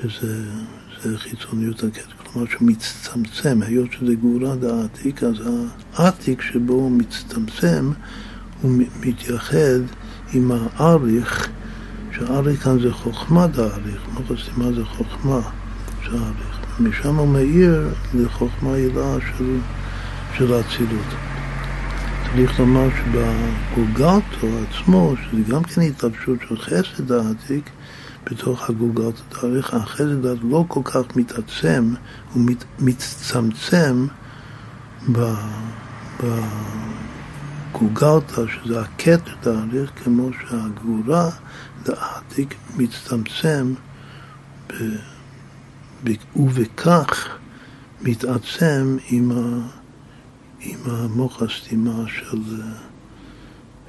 [0.00, 5.36] שזה חיצוניות הכתר, כלומר שהוא מצטמצם, היות שזה גאולה דעתיק, אז
[5.94, 7.92] העתיק שבו הוא מצטמצם,
[8.62, 8.70] הוא
[9.00, 9.80] מתייחד
[10.32, 11.48] עם האריך,
[12.18, 15.40] שהאריך כאן זה חוכמה דאריך, מוח הסתימה זה חוכמה
[16.02, 19.56] של האריך, ומשם הוא מאיר לחוכמה הילה של,
[20.36, 21.14] של האצילות.
[22.24, 27.70] צריך לומר שבגולגלתו עצמו, שזה גם כן התלבשות של חסד העתיק,
[28.30, 31.94] בתוך הגולגלתא דאריך, החסד לא כל כך מתעצם,
[32.32, 34.06] הוא מת, מצטמצם
[37.78, 41.30] בגולגלתא, שזה הכתר דאריך, כמו שהגבורה
[41.82, 43.74] דעתיק מצטמצם,
[46.04, 47.36] ב, ובכך
[48.02, 49.68] מתעצם עם ה...
[50.60, 52.42] עם המוח הסתימה של,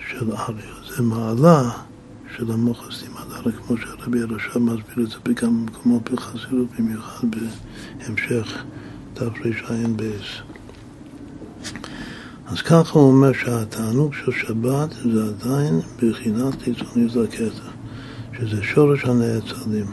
[0.10, 0.74] של אריה.
[0.96, 1.70] זה מעלה
[2.38, 7.28] של המוח הסתימה דרך, כמו שהרבי הרש"ב מסביר את זה בכמה מקומות בחסידות, במיוחד
[8.00, 8.64] בהמשך
[9.14, 10.04] תרע"ב.
[12.52, 17.70] אז ככה הוא אומר שהתענוג של שבת זה עדיין בחינת חיצוניות הקטע,
[18.38, 19.86] שזה שורש הנעצרים.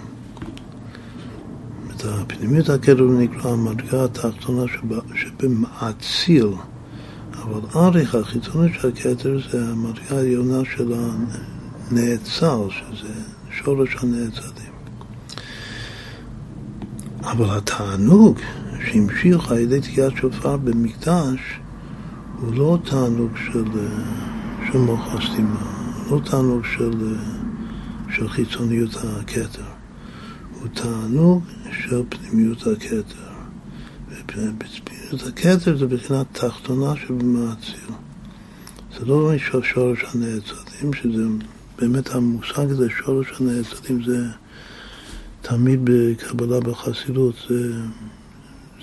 [1.97, 4.63] את הפנימיות הקטע נקרא המדרגה התחתונה
[5.15, 6.49] שבמעציל.
[7.33, 10.93] אבל אריך החיצוני של הכתר זה המדרגה העליונה של
[11.91, 13.13] הנאצל, שזה
[13.51, 14.73] שורש הנאצלים.
[17.23, 18.39] אבל התענוג
[18.87, 21.61] שהמשיך על ידי תקיעת שופר במקדש
[22.41, 23.65] הוא לא תענוג של,
[24.73, 25.61] של מוח הסתימה,
[26.11, 27.17] לא תענוג של,
[28.11, 29.63] של חיצוניות הכתר,
[30.61, 33.27] הוא תענוג של פנימיות הכתר.
[34.27, 37.91] פנימיות הכתר זה בחינת תחתונה שבמעציר.
[38.99, 39.33] זה לא
[39.63, 41.23] שורש הנעצרים, שזה
[41.79, 44.27] באמת המושג הזה, שורש הנעצרים, זה
[45.43, 47.73] תמיד בקבלה בחסידות, זה,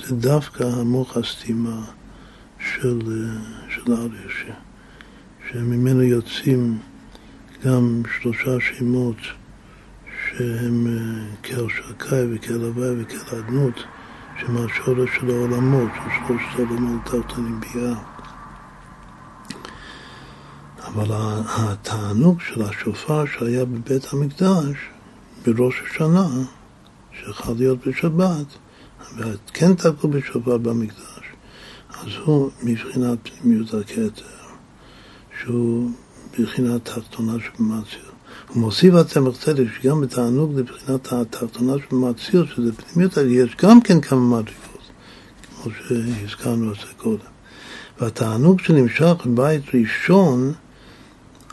[0.07, 1.85] זה דווקא המוח הסתימה
[2.63, 3.27] של,
[3.69, 4.55] של האריה,
[5.51, 6.79] שממנו יוצאים
[7.65, 9.17] גם שלושה שמות
[10.27, 10.87] שהם
[11.43, 12.71] כאל שקאי וכאל
[13.39, 13.83] אדנות.
[14.39, 17.95] שמהשורש של העולמות, של שלושת העולמות תחתונים ביאה.
[20.87, 21.07] אבל
[21.47, 24.77] התענוג של השופר שהיה בבית המקדש
[25.45, 26.27] בראש השנה,
[27.19, 28.45] שיכול להיות בשבת,
[29.17, 31.12] וכן תקעו בשופר במקדש,
[32.03, 34.23] אז הוא מבחינת פנימיות הכתר,
[35.41, 35.91] שהוא
[36.39, 38.11] בבחינת תחתונה שבמציר.
[38.47, 44.19] הוא מוסיף הצמח צדק שגם בתענוג לבחינת התחתונה מציר, שזה פנימיות, יש גם כן כמה
[44.19, 44.91] מדרגות,
[45.55, 47.33] כמו שהזכרנו את זה קודם.
[47.99, 50.53] והתענוג שנמשך בבית ראשון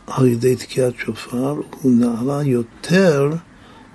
[0.07, 3.31] על ידי תקיעת שופר הוא נעלה יותר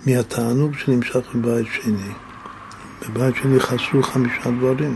[0.06, 2.12] מהתענוג שנמשך בבית שני.
[3.02, 4.96] בבית שני חסרו חמישה דברים,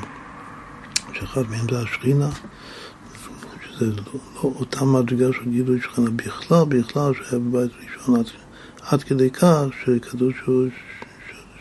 [1.20, 2.30] שאחד מהם זה השכינה,
[3.80, 3.94] זה לא,
[4.36, 8.26] לא אותה מדרגה של גילוי שכינה בכלל, בכלל שהיה בבית ראשון עד,
[8.82, 10.68] עד כדי כך שכתוב שהוא,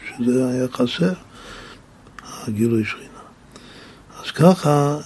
[0.09, 1.13] שזה היה חסר,
[2.47, 3.09] הגילוי שכינה.
[4.25, 4.99] אז ככה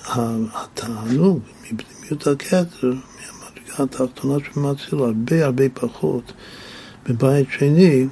[0.55, 6.33] התענוג מפנימיות הכתר, מהמדרגה התחתונה של מציל, הרבה הרבה פחות
[7.09, 8.07] בבית שני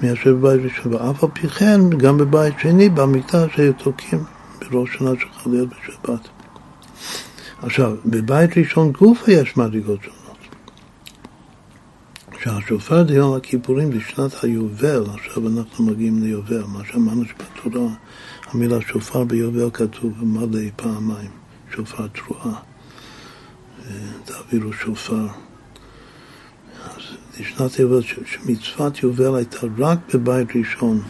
[0.00, 4.35] מאשר בבית ראשון, ואף על פי כן, גם בבית שני, במקדש היו תוקעים
[4.70, 6.28] בראש שנה של חליות בשבת.
[7.62, 10.36] עכשיו, בבית ראשון גופה יש מדרגות שונות.
[12.42, 17.88] שהשופר דיון הכיפורים בשנת היובל, עכשיו אנחנו מגיעים ליובל, מה שאמרנו שבתורה
[18.50, 21.30] המילה שופר ביובל כתוב מלא פעמיים,
[21.74, 22.60] שופר תרועה,
[24.24, 25.26] תעבירו שופר.
[26.84, 27.02] אז
[27.40, 31.02] לשנת יובל, שמצוות יובל הייתה רק בבית ראשון,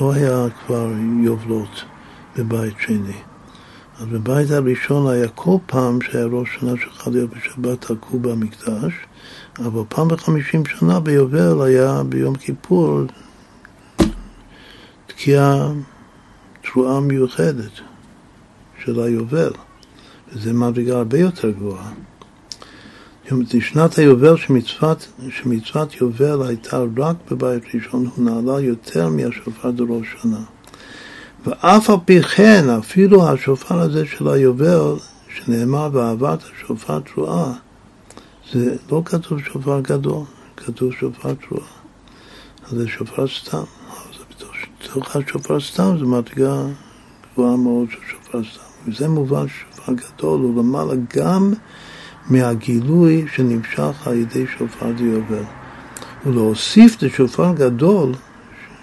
[0.00, 0.88] לא היה כבר
[1.24, 1.84] יובלות
[2.36, 3.16] בבית שני.
[3.98, 8.92] אז בבית הראשון היה כל פעם שהיה ראש שנה שחל להיות בשבת תקעו במקדש,
[9.58, 13.00] אבל פעם בחמישים שנה ביובל היה ביום כיפור
[15.06, 15.72] תקיעה
[16.62, 17.72] תרועה מיוחדת
[18.84, 19.52] של היובל.
[20.32, 21.90] וזה מדרגה הרבה יותר גבוהה.
[23.60, 30.40] שנת היובל שמצוות, שמצוות יובל הייתה רק בבית ראשון, הוא נעלה יותר מהשופר דראש שנה.
[31.46, 34.94] ואף על פי כן, אפילו השופר הזה של היובל,
[35.34, 37.52] שנאמר ואהבת השופר תרועה,
[38.52, 40.24] זה לא כתוב שופר גדול,
[40.56, 41.66] כתוב שופר תרועה.
[42.66, 43.62] אז זה שופר סתם.
[44.80, 46.62] בתוך השופר סתם זה מדרגה
[47.32, 48.70] גבוהה מאוד של שופר סתם.
[48.86, 51.52] וזה מובן ששופר גדול הוא למעלה גם
[52.28, 55.44] מהגילוי שנמשך על ידי שופר דיובל.
[56.26, 58.12] ולהוסיף לשופר גדול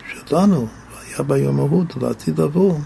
[0.08, 0.68] שלנו,
[1.08, 2.80] היה ביום ההוא, לעתיד לבוא,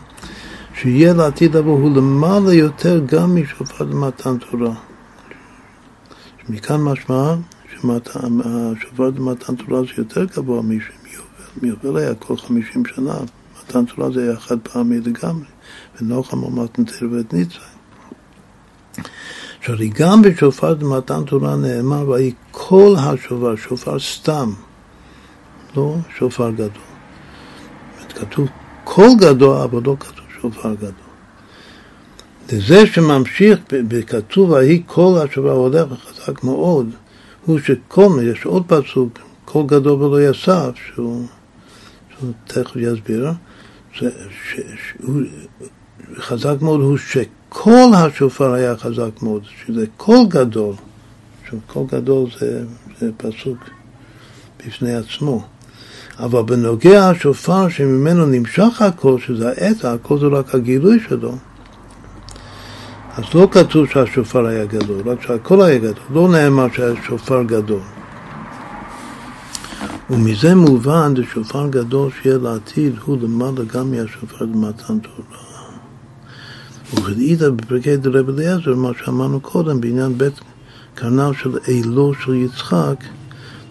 [0.73, 4.73] שיהיה לעתיד לבוא, הוא למעלה יותר גם משופר למתן תורה.
[6.49, 7.35] מכאן משמע
[7.69, 10.61] שהשופר למתן תורה זה יותר גבוה
[11.61, 11.97] מיובל.
[11.97, 13.15] היה כל חמישים שנה,
[13.59, 15.45] מתן תורה זה היה חד פעמי לגמרי,
[16.01, 17.59] ונוחם אמרת נתר ואת ניצה.
[19.61, 24.53] שהרי גם בשופר מתן תורה נאמר, ויהי כל השופר, שופר סתם,
[25.77, 26.69] לא שופר גדול.
[28.09, 28.47] כתוב
[28.83, 30.91] קול גדול, אבל לא כתוב שופר גדול.
[32.49, 36.89] וזה שממשיך בכתוב ויהי קול השופר הולך חזק מאוד,
[37.45, 41.25] הוא שכל, יש עוד פסוק, קול גדול ולא יסף, שהוא,
[42.09, 43.31] שהוא תכף יסביר,
[43.91, 45.21] שהוא
[46.15, 47.17] חזק מאוד הוא ש...
[47.53, 50.75] קול השופר היה חזק מאוד, שזה קול גדול.
[51.67, 52.63] קול גדול זה,
[52.99, 53.57] זה פסוק
[54.59, 55.43] בפני עצמו.
[56.19, 61.35] אבל בנוגע השופר שממנו נמשך הקול, שזה העצם, הקול זה רק הגילוי שלו.
[63.17, 66.03] אז לא כתוב שהשופר היה גדול, רק שהקול היה גדול.
[66.09, 67.81] לא נאמר שהשופר גדול.
[70.09, 75.50] ומזה מובן ששופר גדול שיהיה לעתיד הוא למעלה גם מהשופר למתן תורה.
[76.93, 80.33] וכדאיתא בפרקי דרב אליעזר, מה שאמרנו קודם בעניין בית
[80.95, 83.03] קרניו של אלו של יצחק,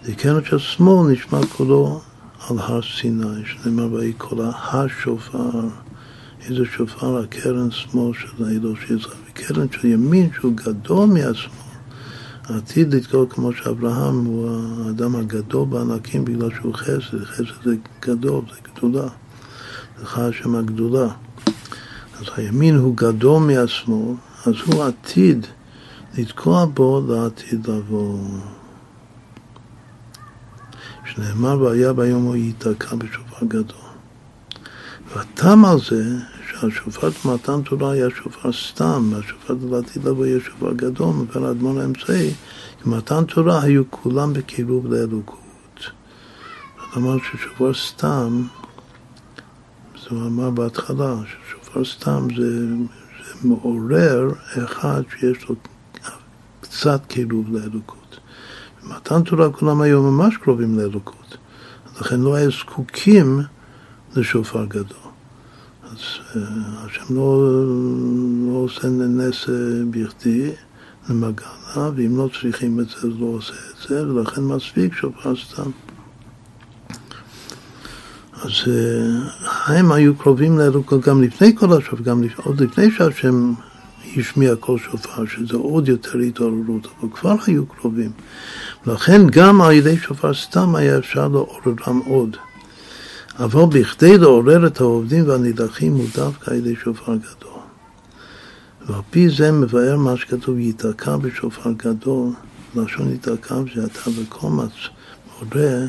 [0.07, 2.01] לקרן של שמאל נשמע קולו
[2.49, 5.49] על הר סיני, שנאמר ויהי קולה השופר,
[6.49, 11.61] איזה שופר הקרן שמאל של אלו של יצחק, וקרן של ימין שהוא גדול מהשמאל,
[12.43, 14.49] עתיד לתקוע כמו שאברהם הוא
[14.85, 19.07] האדם הגדול בענקים בגלל שהוא חסד, חסד זה גדול, זה גדולה,
[20.03, 21.07] לך השם הגדולה.
[22.21, 24.15] אז הימין הוא גדול מהשמאל,
[24.45, 25.47] אז הוא עתיד
[26.17, 28.19] לתקוע בו לעתיד לבוא.
[31.05, 33.91] שנאמר והיה ביום הוא ייתקע בשופר גדול.
[35.15, 36.03] והטעם על זה
[36.49, 42.33] שהשופר במתן תורה היה שופר סתם, והשופר לעתיד לבוא יהיה שופר גדול, מבן האדמון האמצעי,
[42.83, 45.39] כי מתן תורה היו כולם בקירוב לאלוקות.
[45.79, 48.43] זאת אומרת ששופר סתם,
[50.01, 51.15] זה הוא אמר בהתחלה,
[51.73, 52.67] שופר סתם זה,
[53.25, 54.31] זה מעורר
[54.63, 55.55] אחד שיש לו
[56.61, 58.19] קצת קירוב לאלוקות.
[58.83, 61.37] במתן תורה כולם היו ממש קרובים לאלוקות,
[62.01, 63.41] לכן לא היו זקוקים
[64.15, 64.97] לשופר גדול.
[65.83, 65.97] אז
[66.35, 66.41] אה,
[66.85, 67.43] השם לא,
[68.47, 69.55] לא עושה נס אה,
[69.89, 70.51] בכדי
[71.09, 75.71] למגנה, ואם לא צריכים את זה, לא עושה את זה, ולכן מספיק שופר סתם.
[78.41, 83.53] אז אה, הם היו קרובים לאלוקות גם לפני כל השופר, גם עוד לפני שהשם
[84.17, 88.11] השמיע כל שופר, שזה עוד יותר התעוררות, אבל כבר היו קרובים.
[88.85, 92.37] לכן גם על ידי שופר סתם היה אפשר לעוררם עוד.
[93.39, 97.59] אבל בכדי לעורר את העובדים והנידחים הוא דווקא על ידי שופר גדול.
[98.87, 102.29] ועל פי זה מבאר מה שכתוב ייתקע בשופר גדול,
[102.75, 104.71] לשון ייתקע זה אתה בקומץ,
[105.41, 105.85] מורה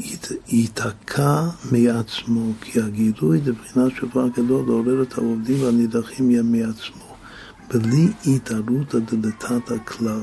[0.00, 7.16] שייתקע מעצמו, כי הגילוי לבחינת שופר גדול לעורר את העובדים והנידחים יהיה מעצמו,
[7.74, 10.20] בלי התערותא דלתתא הכלל.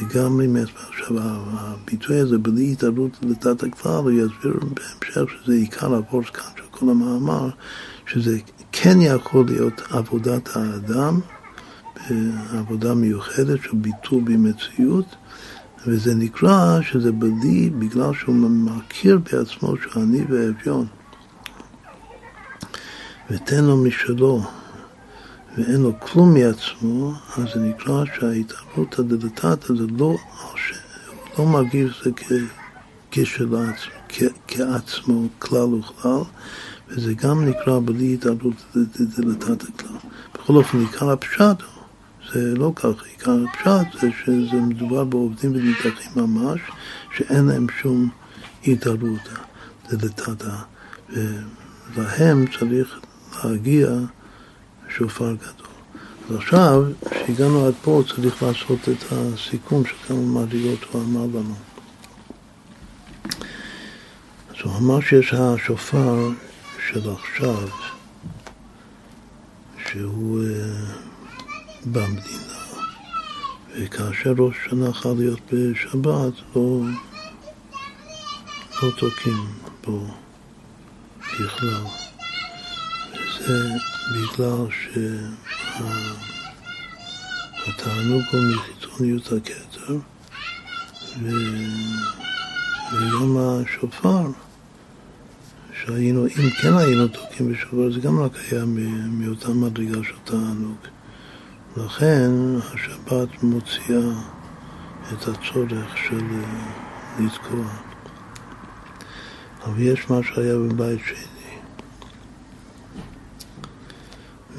[0.00, 0.78] לגמרי מעצמו.
[0.88, 6.62] עכשיו, הביטוי הזה, בלי התערותא דלתתא הכלל, הוא יסביר בהמשך שזה עיקר הפורס כאן של
[6.70, 7.48] כל המאמר,
[8.06, 8.38] שזה
[8.72, 11.20] כן יכול להיות עבודת האדם,
[12.52, 15.06] עבודה מיוחדת של ביטול במציאות,
[15.86, 20.86] וזה נקרא שזה בלי, בגלל שהוא מכיר בעצמו שהוא עני ואביון.
[23.30, 24.42] ותן לו משלו,
[25.58, 30.16] ואין לו כלום מעצמו, אז זה נקרא שההתערבות הדלתתא זה לא,
[31.38, 32.40] לא מרגיש את זה
[33.10, 33.92] כשלעצמו,
[34.48, 36.20] כעצמו כלל וכלל,
[36.88, 38.54] וזה גם נקרא בלי התערבות
[39.18, 39.96] דלתתא כלל.
[40.34, 41.73] בכל אופן, עיקר הפשט הוא
[42.34, 46.60] זה לא כך, עיקר הפשט זה שזה מדובר בעובדים וניתחים ממש,
[47.16, 48.08] שאין להם שום
[48.66, 49.28] התערבות
[49.90, 50.56] דלתתא,
[51.94, 53.00] ולהם צריך
[53.44, 53.88] להגיע
[54.88, 55.66] שופר גדול.
[56.30, 61.54] אז עכשיו, כשהגענו עד פה, צריך לעשות את הסיכום של כמה מדרגות הוא אמר לנו.
[64.50, 66.28] אז הוא אמר שיש השופר
[66.88, 67.68] של עכשיו,
[69.86, 71.03] שהוא uh,
[71.86, 72.54] במדינה,
[73.78, 76.80] וכאשר ראש השנה חל להיות בשבת, לא,
[78.82, 79.46] לא תוקעים
[79.84, 80.06] בו
[81.32, 81.84] בכלל.
[83.12, 83.68] וזה
[84.12, 84.66] בגלל
[87.66, 89.96] שהתענוג הוא מחיצוניות הכתר,
[92.92, 94.26] וגם השופר.
[95.84, 98.64] שהיינו, אם כן היינו תוקעים בשופר, זה גם רק היה
[99.10, 100.93] מאותה מדרגה של תענוג.
[101.76, 102.30] לכן
[102.74, 104.10] השבת מוציאה
[105.12, 106.24] את הצורך של
[107.18, 107.66] לתקוע.
[109.64, 111.58] אבל יש מה שהיה בבית שני,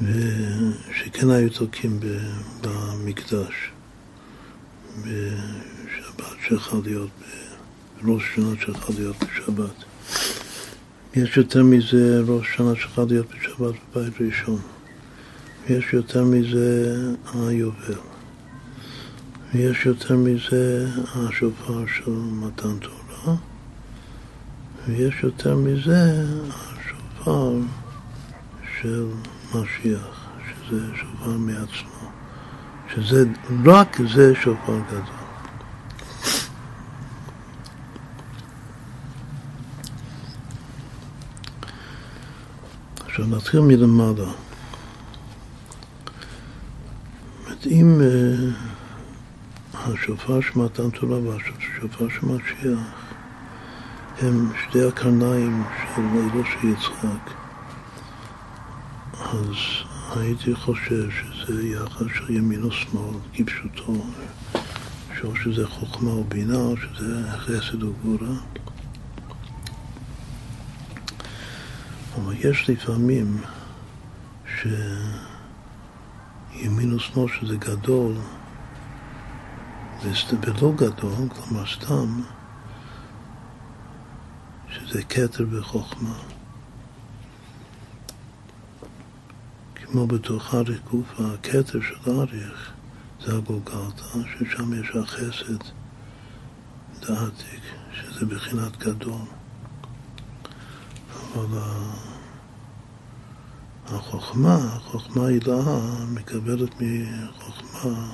[0.02, 2.00] ושכן היו תוקעים
[2.62, 3.70] במקדש,
[5.00, 7.10] בשבת שיכול להיות,
[8.02, 9.84] בראש שנה שיכול להיות בשבת.
[11.14, 14.75] יש יותר מזה ראש שנה שצריכה להיות בשבת בבית ראשון.
[15.68, 16.96] ויש יותר מזה
[17.34, 17.98] היובל.
[19.54, 23.36] ויש יותר מזה השופר של מתן תורה.
[24.88, 27.52] ויש יותר מזה השופר
[28.80, 29.06] של
[29.54, 32.10] משיח, שזה שופר מעצמו.
[32.94, 33.24] שזה,
[33.64, 35.00] רק זה שופר גדול.
[43.06, 44.45] עכשיו נתחיל מלמעלה.
[47.66, 53.06] אם uh, השופר של מתן תורה והשופר של משיח
[54.22, 55.62] הם שתי הקרניים
[55.94, 57.30] של אלו של יצחק,
[59.20, 59.56] אז
[60.16, 63.92] הייתי חושב שזה יחס של ימין ושמאל, כפשוטו,
[65.24, 68.36] או שזה חוכמה או בינה, או שזה חסד או גבורה.
[72.16, 73.40] אבל יש לפעמים
[76.58, 78.14] שימין ושמאל שזה גדול
[80.42, 82.20] ולא גדול, כלומר סתם,
[84.68, 86.18] שזה כתר וחוכמה.
[89.74, 92.72] כמו בתוך אריך גוף, הכתר של אריך
[93.20, 95.64] זה הגולגלתא, ששם יש החסד
[97.00, 97.62] דעתיק,
[97.92, 99.20] שזה בחינת גדול.
[101.34, 101.82] אבל
[103.88, 108.12] החוכמה, החוכמה הילאה מקבלת מחוכמה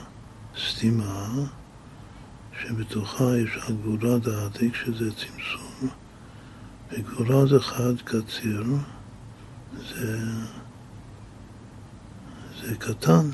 [0.68, 1.28] סתימה
[2.60, 5.90] שבתוכה יש הגבורה דעתיק שזה צמצום
[6.90, 8.64] וגבורה זה חד קציר
[9.88, 10.18] זה,
[12.62, 13.30] זה קטן.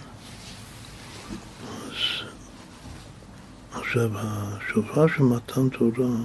[1.70, 1.94] אז
[3.72, 6.16] עכשיו השופר של מתן תורה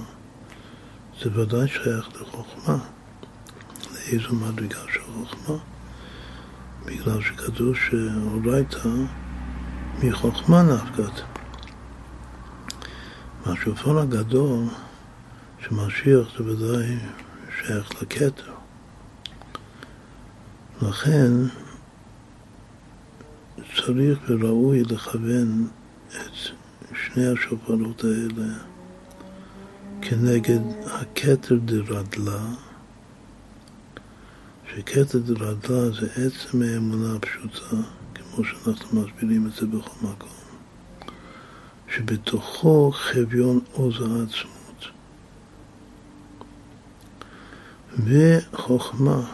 [1.22, 2.78] זה ודאי שייך לחוכמה
[3.94, 5.73] לאיזו מדרגה של חוכמה
[6.86, 8.90] בגלל שכתוב שאורייתא
[10.04, 11.22] מחוכמה נפקת.
[13.46, 14.64] והשופר הגדול
[15.60, 16.98] שמשיח זה ודאי
[17.58, 18.54] שייך לכתר.
[20.82, 21.32] לכן
[23.76, 25.68] צריך וראוי לכוון
[26.10, 26.56] את
[26.96, 28.54] שני השופרות האלה
[30.02, 32.40] כנגד הכתר דרדלה
[34.76, 37.76] שקטע דרדה זה עצם האמונה הפשוטה,
[38.14, 40.30] כמו שאנחנו מסבירים את זה בכל מקום,
[41.96, 44.86] שבתוכו חביון עוז העצמות.
[47.98, 49.32] וחוכמה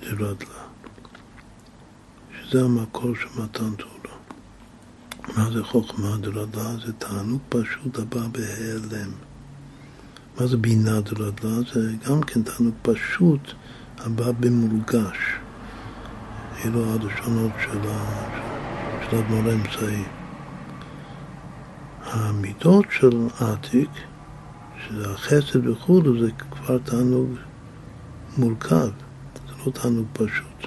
[0.00, 0.62] דרדלה,
[2.40, 4.16] שזה המקור של מתן תורה.
[5.36, 6.76] מה זה חוכמה דרדלה?
[6.86, 9.25] זה תענוג פשוט הבא בהיעלם.
[10.40, 11.60] מה זה בינה דרדלה?
[11.74, 13.52] זה גם כן תענוג פשוט
[13.98, 15.16] הבא במורגש.
[16.64, 17.78] אלו הלשונות של,
[19.12, 20.02] האדמו"ר האמצעי.
[22.04, 23.90] המידות של עתיק,
[24.86, 27.28] שזה החסד וכולו, זה כבר תענוג
[28.36, 28.88] מורכב,
[29.48, 30.66] זה לא תענוג פשוט.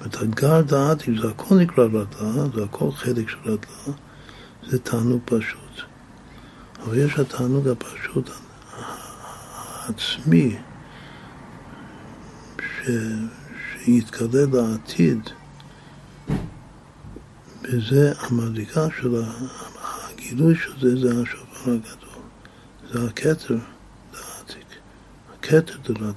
[0.00, 3.96] זאת הגר דעתיק, זה הכל נקרא רדלה, זה הכל חלק של רדלה,
[4.68, 5.69] זה תענוג פשוט.
[6.82, 8.30] אבל יש התענוג הפשוט
[9.86, 10.56] העצמי
[12.60, 12.90] ש...
[13.84, 15.30] שיתגלה לעתיד,
[17.62, 19.22] וזה המדליקה של
[19.82, 22.22] הגילוי של זה, זה השופר הגדול.
[22.92, 23.56] זה הכתר
[24.12, 24.66] דעתיק,
[25.34, 26.12] הכתר דרדלה.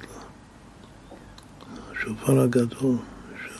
[1.91, 2.97] השופר הגדול
[3.41, 3.53] של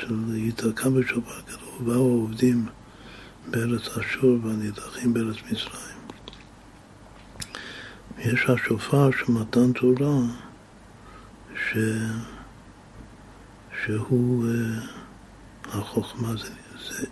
[0.00, 2.66] של ייתקע בשופר גדול, ובאו העובדים
[3.50, 5.91] בארץ אשור והנידחים בארץ מצרים.
[8.24, 10.16] יש השופר של מתן תורה,
[11.54, 11.76] ש...
[13.84, 16.50] שהוא uh, החוכמה, זה,
[16.88, 17.06] זה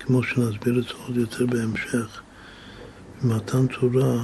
[0.00, 2.22] כמו שנסביר את זה עוד יותר בהמשך.
[3.22, 4.22] במתן תורה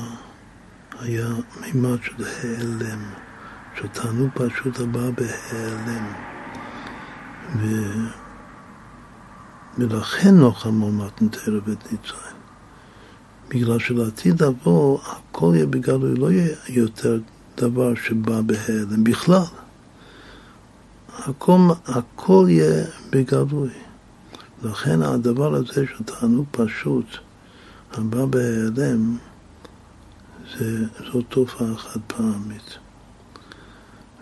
[1.01, 1.28] היה
[1.61, 3.05] מימד של העלם,
[3.77, 6.12] של תענוג פשוט הבא בהיעלם.
[7.59, 7.66] ו...
[9.78, 12.41] ולכן נוכל מתן תרא.
[13.55, 17.19] בגלל שלעתיד לבוא הכל יהיה בגלוי, לא יהיה יותר
[17.57, 19.43] דבר שבא בהלם בכלל.
[21.19, 23.70] הכל, הכל יהיה בגלוי.
[24.62, 27.07] לכן הדבר הזה של תענוג פשוט,
[27.93, 29.16] הבא בהיעלם,
[31.12, 32.79] זו תופעה חד פעמית.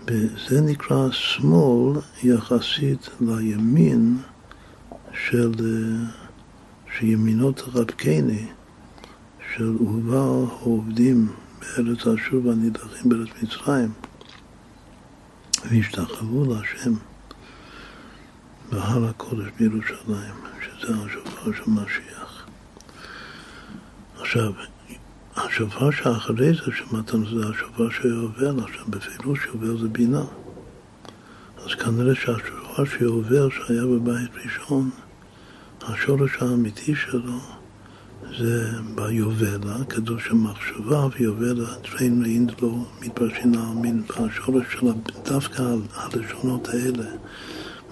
[0.07, 4.19] וזה נקרא שמאל יחסית לימין
[5.12, 5.52] של,
[6.97, 8.47] שימינו תרפקני,
[9.56, 13.93] של ובאו העובדים בארץ אשור והנידחים בארץ מצרים,
[15.70, 16.94] והשתחוו להשם
[18.72, 22.47] בהר הקודש בירושלים, שזה השופר של משיח.
[24.20, 24.52] עכשיו,
[25.36, 30.24] השופר שאחרי זה, שמתן זה השופר שיובל, עכשיו בפירוש יובל זה בינה.
[31.64, 34.90] אז כנראה שהשופר שיובל שהיה בבית ראשון,
[35.82, 37.60] השורש האמיתי שלו
[38.40, 44.86] זה ביובלה, כתוב שמחשבה ויובלה, טריין ואינדלו מתפרשים להאמין, והשורש של
[45.24, 45.62] דווקא
[45.94, 47.10] הלשונות האלה,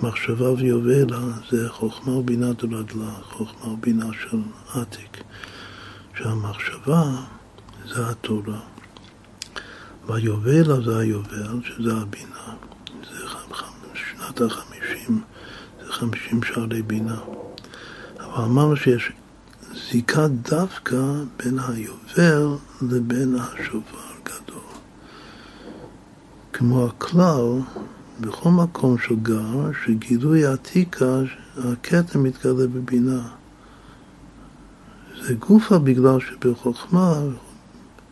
[0.02, 1.18] מחשבה ויובלה
[1.50, 4.38] זה חוכמה ובינה דרדלה, חוכמה ובינה של
[4.74, 5.22] עתיק.
[6.18, 7.02] שהמחשבה
[7.88, 8.60] זה התורה,
[10.06, 12.54] והיובלה זה היובל, שזה הבינה.
[13.10, 13.28] זה
[13.94, 15.20] שנת החמישים,
[15.80, 17.18] זה חמישים שערי בינה.
[18.20, 19.12] אבל אמרנו שיש
[19.92, 20.96] זיקה דווקא
[21.36, 24.68] בין היובל לבין השופר גדול.
[26.52, 27.60] כמו הכלל,
[28.20, 31.20] בכל מקום שהוא גר, שגילוי עתיקה,
[31.56, 33.28] הכתר מתגלה בבינה.
[35.22, 37.14] זה גופה בגלל שבחוכמה,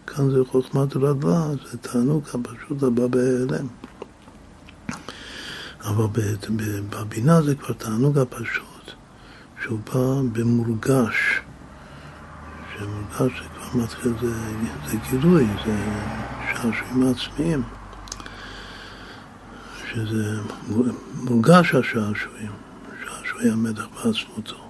[0.06, 3.66] כאן זה חוכמת רדלה, זה תענוג הפשוט הבא בהיעלם.
[5.84, 6.06] אבל
[6.90, 8.90] בבינה זה כבר תענוג הפשוט,
[9.62, 11.45] שהוא בא במורגש.
[12.78, 14.34] שמורגש זה כבר מתחיל, זה,
[14.86, 15.76] זה גילוי, זה
[16.52, 17.62] שעשועים עצמיים.
[19.92, 20.40] שזה
[21.16, 22.52] מורגש השעשועים,
[23.04, 24.68] שעשועי המדח בעצמותו.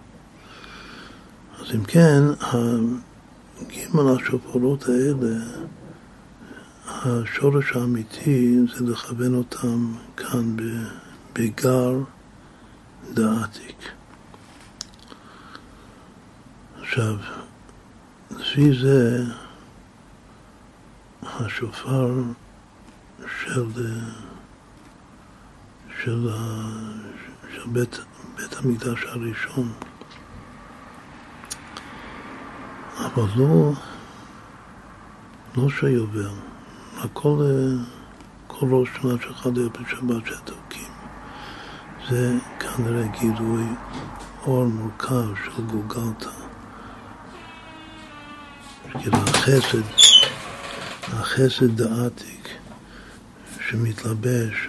[1.58, 2.22] אז אם כן,
[3.66, 5.44] גימל השופרות האלה,
[6.88, 10.56] השורש האמיתי זה לכוון אותם כאן
[11.32, 11.92] בגר
[13.14, 13.76] דעתיק.
[16.80, 17.16] עכשיו,
[18.38, 19.24] לפי זה
[21.22, 22.10] השופר
[23.18, 23.64] של,
[26.02, 26.28] של,
[27.54, 27.98] של בית,
[28.36, 29.72] בית המקדש הראשון
[32.98, 33.72] אבל לא,
[35.56, 36.28] לא שיובל,
[36.98, 37.42] הכל,
[38.46, 40.92] כל ראש שנה שלך להיות בשבת שתוקים.
[42.08, 43.64] זה כנראה גילוי
[44.46, 46.45] אור מורכב של גולגלתא.
[49.00, 49.82] כאילו החסד,
[51.02, 52.48] החסד דעתיק
[53.68, 54.68] שמתלבש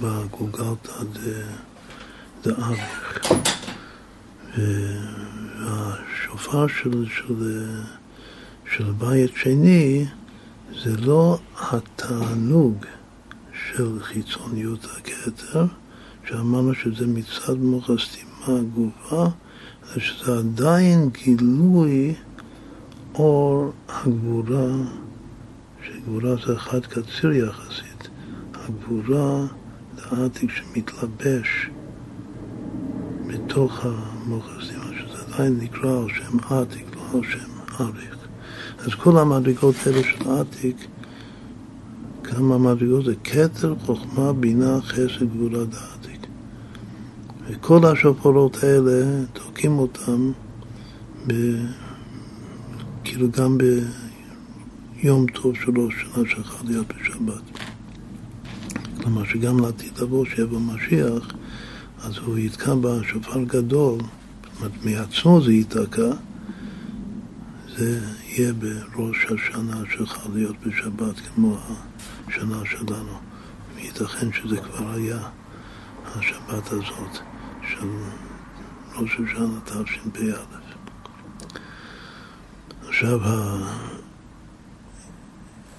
[0.00, 0.92] בגולגלתא
[2.42, 3.20] דאריך.
[5.58, 7.64] השופר של, של,
[8.76, 10.06] של בית שני
[10.84, 11.38] זה לא
[11.70, 12.84] התענוג
[13.72, 15.66] של חיצוניות הכתר,
[16.28, 19.26] שאמרנו שזה מצד מוח הסתימה הגופה,
[19.84, 22.14] אלא שזה עדיין גילוי
[23.14, 24.68] אור הגבורה,
[25.82, 28.08] שגבורה זה אחד קציר יחסית.
[28.54, 29.46] הגבורה
[30.10, 31.70] העתיק שמתלבש
[33.26, 34.84] בתוך המוח הסתימה.
[35.34, 38.16] עדיין נקרא על שם עתיק, לא על שם אריך.
[38.78, 40.76] אז כל המדרגות האלה של עתיק,
[42.24, 46.26] כמה מדרגות זה כתר, חוכמה, בינה, חסד, גבולה דעתיק.
[47.46, 50.32] וכל השופרות האלה, תוקעים אותם.
[53.14, 53.58] כאילו גם
[55.02, 57.42] ביום טוב של ראש שנה שלך להיות בשבת.
[59.02, 61.34] כלומר שגם לעתיד לבוא, שיבוא משיח,
[62.02, 63.98] אז הוא יתקע בשופר גדול.
[64.56, 66.10] אומרת, מעצמו זה ייתקע,
[67.76, 71.58] זה יהיה בראש השנה שלך להיות בשבת כמו
[72.26, 73.18] השנה שלנו.
[73.78, 75.18] ייתכן שזה כבר היה
[76.04, 77.18] השבת הזאת
[77.70, 77.88] של
[78.96, 80.63] ראש השנה תשפ"א.
[82.94, 83.20] עכשיו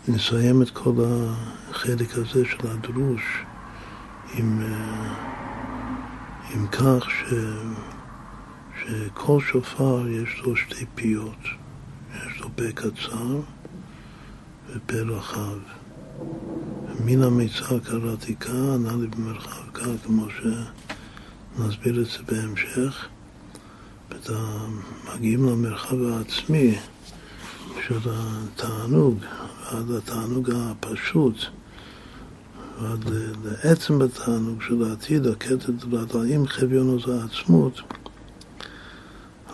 [0.07, 0.93] נסיים את כל
[1.69, 3.21] החלק הזה של הדרוש
[4.33, 4.63] עם,
[6.53, 7.33] עם כך ש,
[8.81, 11.39] שכל שופר יש לו שתי פיות,
[12.13, 13.39] יש לו פה קצר
[14.69, 15.57] ופה רחב.
[17.05, 17.79] מן המיצר
[18.39, 20.27] כאן, נא לי במרחב כאן, כמו
[21.57, 23.07] שנסביר את זה בהמשך.
[25.15, 26.75] מגיעים למרחב העצמי
[27.87, 29.17] של התענוג,
[29.73, 31.35] ועד התענוג הפשוט,
[32.81, 33.05] ועד
[33.43, 36.15] לעצם התענוג של העתיד, הקטע דלת,
[36.47, 37.81] חביונו זה העצמות,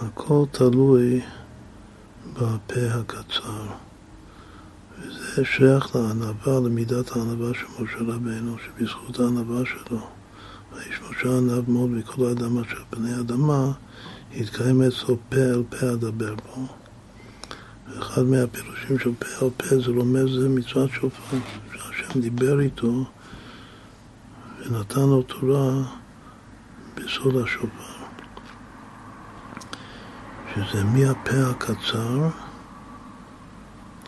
[0.02, 1.22] הכל תלוי
[2.34, 3.65] בפה הקצר.
[4.99, 9.99] וזה שייך לענווה, למידת הענווה של משה רבנו, שבזכות הענווה שלו,
[10.73, 13.72] ויש משה ענב מאוד מכל האדמה של בני אדמה,
[14.35, 16.81] התקיים אצלו פה אל פה אדבר בו.
[18.02, 21.38] ואחד מהפירושים של פה אל פה זה רומז מצוות שופר,
[21.73, 23.06] שהשם דיבר איתו
[24.60, 25.84] ונתן לו תורה
[26.95, 28.02] בסוד השופר.
[30.56, 32.28] שזה מהפה הקצר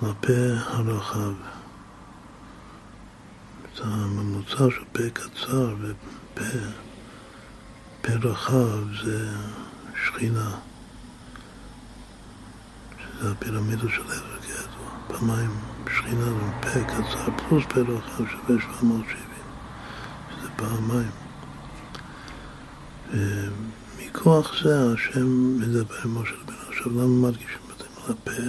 [0.02, 0.34] לפה
[0.68, 1.34] הרחב.
[3.74, 6.44] את הממוצע של פה קצר ופה
[8.02, 9.30] פה רחב זה
[10.06, 10.52] שכינה,
[13.24, 14.90] שזה הפירמידה של עבר כידוע.
[15.08, 15.52] פעמיים
[15.96, 19.06] שכינה זה פה קצר פלוס פה רחב שווה 770,
[20.32, 21.12] שזה פעמיים.
[23.14, 26.60] ומכוח זה השם מדבר עם משה רבינו.
[26.70, 28.44] עכשיו למה מדגישים את זה על הפה?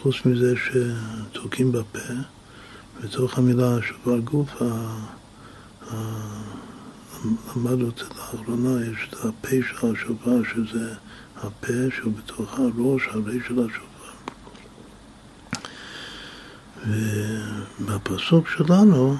[0.00, 2.14] חוץ מזה שתוקעים בפה,
[3.00, 4.50] בתוך המילה שובר גוף,
[7.56, 10.94] למדנו את זה לאחרונה, יש את הפה של השופר, שזה
[11.36, 13.87] הפה שהוא בתוך הראש, הרי של השופר.
[16.86, 19.16] ובפסוק שלנו,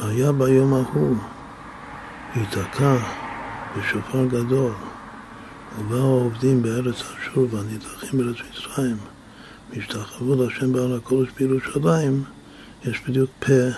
[0.00, 1.16] והיה ביום ההוא,
[2.36, 2.96] ייתקע
[3.76, 4.72] בשופר גדול,
[5.78, 8.96] ובאו העובדים בארץ אשור והנידחים בארץ מצרים,
[9.70, 12.24] והשתחוו להשם בעל הקודש בירושלים,
[12.84, 13.68] יש בדיוק פה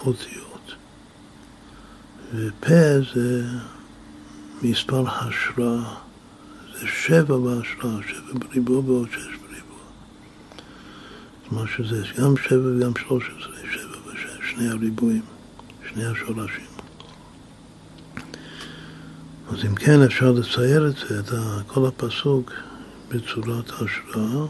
[0.00, 0.74] אותיות.
[2.34, 3.44] ופה זה
[4.62, 5.94] מספר השראה,
[6.80, 9.39] זה שבע בהשראה, שבע בריבוע ועוד שש
[11.52, 15.22] אומרת שזה גם שבע וגם שלוש עשרה, שבע ושש, שני הריבועים,
[15.88, 16.64] שני השורשים.
[19.52, 21.30] אז אם כן אפשר לצייר את זה, את
[21.66, 22.52] כל הפסוק
[23.08, 24.46] בצורת השראה,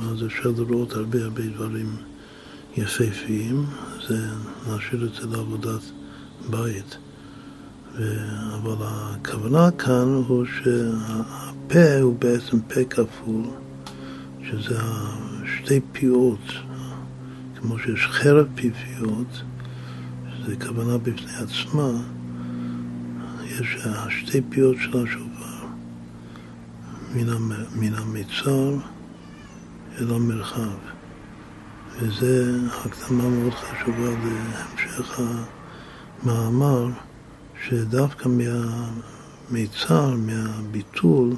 [0.00, 1.96] ואז אפשר לראות הרבה הרבה דברים
[2.76, 3.66] יפהפיים,
[4.08, 4.28] זה
[4.68, 5.82] נשאיר את זה לעבודת
[6.50, 6.96] בית.
[8.54, 13.44] אבל הכוונה כאן הוא שהפה הוא בעצם פה כפול,
[14.50, 14.78] שזה
[15.66, 16.52] שתי פיות,
[17.56, 19.42] כמו שיש חרב פיפיות,
[20.32, 21.90] שזה כוונה בפני עצמה,
[23.44, 25.66] יש השתי פיות של השופר,
[27.76, 28.74] מן המצר
[29.98, 30.78] אל המרחב.
[31.98, 35.44] וזה הקדמה מאוד חשובה להמשך ה...
[36.22, 36.88] מאמר
[37.68, 41.30] שדווקא מהמיצר, מהביטול,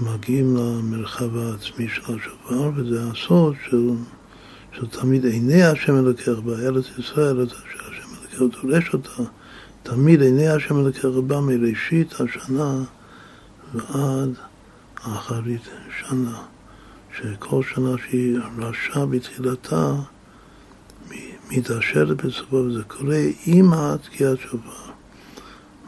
[0.00, 3.90] מגיעים למרחב העצמי של השופר, וזה הסוד של,
[4.72, 9.22] של תמיד עיני השם אלוקיך בארץ ישראל, ארץ שהשם אלוקיך דורש אותה,
[9.82, 12.84] תמיד עיני השם אלוקיך בא מראשית השנה
[13.74, 14.30] ועד
[15.02, 15.68] אחרית
[16.00, 16.42] שנה,
[17.16, 19.94] שכל שנה שהיא רשע בתחילתה
[21.50, 24.88] מתעשרת בסופו, וזה קורה עם התקיעת שופר.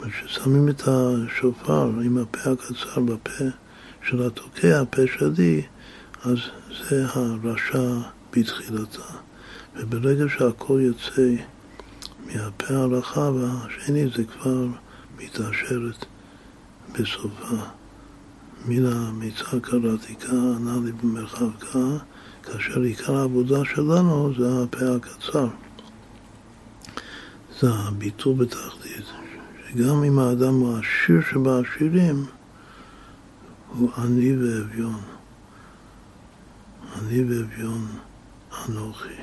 [0.01, 3.45] כששמים את השופר עם הפה הקצר בפה
[4.03, 5.61] של התוקע, הפה שלי,
[6.23, 6.37] אז
[6.89, 7.99] זה הרשע
[8.33, 9.13] בתחילתה.
[9.75, 11.35] וברגע שהכל יוצא
[12.25, 14.65] מהפה הרחב השני, זה כבר
[15.17, 16.05] מתעשרת
[16.93, 17.57] בסופה.
[18.65, 21.97] מן המצער קראתי כה, ענה לי במרחב כה,
[22.43, 25.47] כאשר עיקר העבודה שלנו זה הפה הקצר.
[27.59, 29.05] זה הביטול בתחתית,
[29.69, 32.25] שגם אם האדם הוא עשיר שבעשירים,
[33.77, 35.01] הוא עני ואביון.
[36.95, 37.87] עני ואביון
[38.69, 39.13] אנוכי,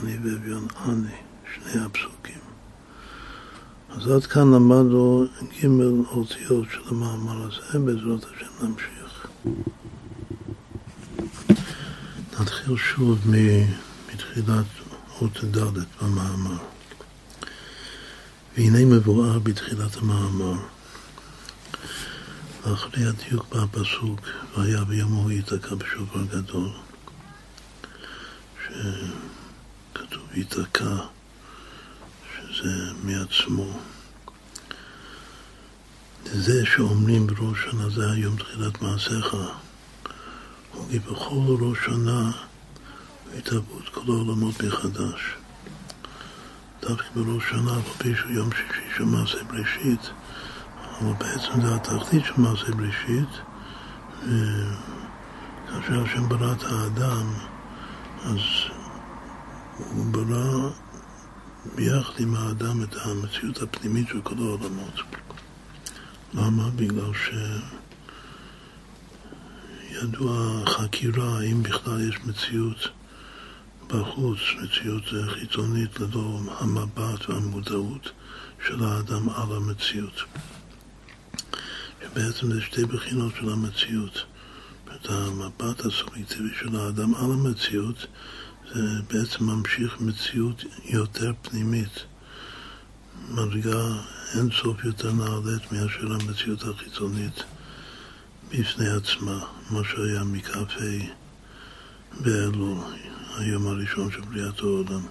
[0.00, 1.16] עני ואביון אני,
[1.54, 2.38] שני הפסוקים.
[3.88, 5.66] אז עד כאן למדנו ג'
[6.06, 9.26] אותיות של המאמר הזה, בעזרת השם נמשיך.
[12.40, 13.18] נתחיל שוב
[14.14, 14.66] מתחילת
[15.20, 16.58] אות ד' במאמר.
[18.56, 20.73] והנה מבואר בתחילת המאמר.
[22.72, 24.20] אחרי הדיוק בפסוק,
[24.56, 26.70] והיה ביום ייתקע בשופר גדול,
[28.64, 30.96] שכתוב ייתקע,
[32.34, 33.78] שזה מעצמו.
[36.24, 39.36] זה שאומרים בראש שנה זה היום תחילת מעשיך,
[40.90, 42.30] כי בכל ראש שנה
[43.38, 45.20] התהוות כל העולמות מחדש.
[46.80, 50.10] דווקא בראש שנה, אבל באיזשהו יום שישי של מעשה בראשית,
[51.00, 53.28] אבל בעצם זה התחתית של מעשה בראשית,
[54.22, 57.32] וכאשר השם ברא את האדם,
[58.24, 58.38] אז
[59.78, 60.70] הוא ברא
[61.74, 65.00] ביחד עם האדם את המציאות הפנימית של כל העולמות.
[66.34, 66.70] למה?
[66.76, 67.12] בגלל
[69.90, 72.88] שידוע חקירה האם בכלל יש מציאות
[73.86, 78.12] בחוץ, מציאות חיצונית ללא המבט והמודעות
[78.66, 80.22] של האדם על המציאות.
[82.02, 84.24] שבעצם זה שתי בחינות של המציאות.
[84.94, 88.06] את המבט הסובייקטיבי של האדם על המציאות
[88.74, 88.80] זה
[89.12, 92.04] בעצם ממשיך מציאות יותר פנימית,
[93.30, 94.02] מדרגה
[94.34, 97.42] אין סוף יותר נעלית מאשר המציאות החיצונית
[98.50, 100.64] בפני עצמה, מה שהיה מכ"ה
[102.20, 102.78] באלול,
[103.38, 105.06] היום הראשון של בריאת העולם.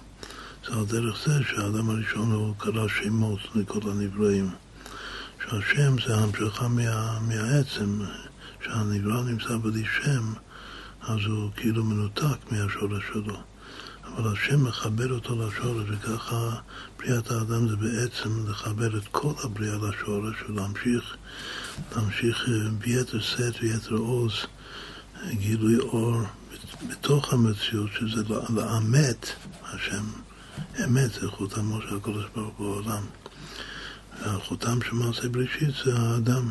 [0.66, 4.50] זה על דרך זה שהאדם הראשון הוא קרא שמות לכל הנבראים.
[5.50, 8.00] שהשם זה המשכה מה, מהעצם,
[8.64, 10.32] שהנברא נמצא בלי שם,
[11.02, 13.36] אז הוא כאילו מנותק מהשורש שלו.
[14.16, 16.56] אבל השם מחבר אותו לשורש, וככה
[16.98, 21.16] בריאת האדם זה בעצם לחבר את כל הבריאה לשורש ולהמשיך
[21.96, 24.32] להמשיך אה, ביתר שאת ויתר עוז
[25.30, 26.20] גילוי אור
[26.88, 29.26] בתוך המציאות, שזה לאמת
[29.62, 30.04] השם.
[30.84, 33.02] אמת זה חותמו של הקדוש ברוך הוא בעולם.
[34.22, 36.48] והחותם של מעשה בראשית זה האדם.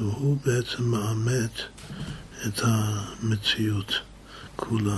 [0.00, 1.60] והוא בעצם מאמת
[2.46, 3.92] את המציאות
[4.56, 4.96] כולה.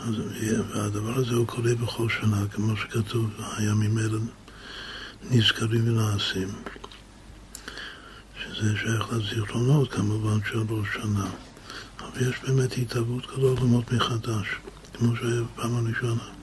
[0.00, 0.14] אז,
[0.70, 4.18] והדבר הזה הוא קורה בכל שנה, כמו שכתוב, הימים האלה
[5.30, 6.48] נזכרים ונעשים.
[8.40, 11.26] שזה שייך לזיכרונות כמובן של ראש שנה.
[11.98, 14.46] אבל יש באמת התהוות כזאת לעולמות מחדש,
[14.94, 16.39] כמו שהיה בפעם הראשונה.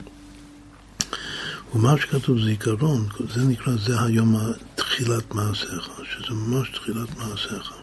[1.76, 4.35] ומה שכתוב זיכרון, זה נקרא, זה היום
[4.76, 7.73] תחילת מעשיך, שזה ממש תחילת מעשיך.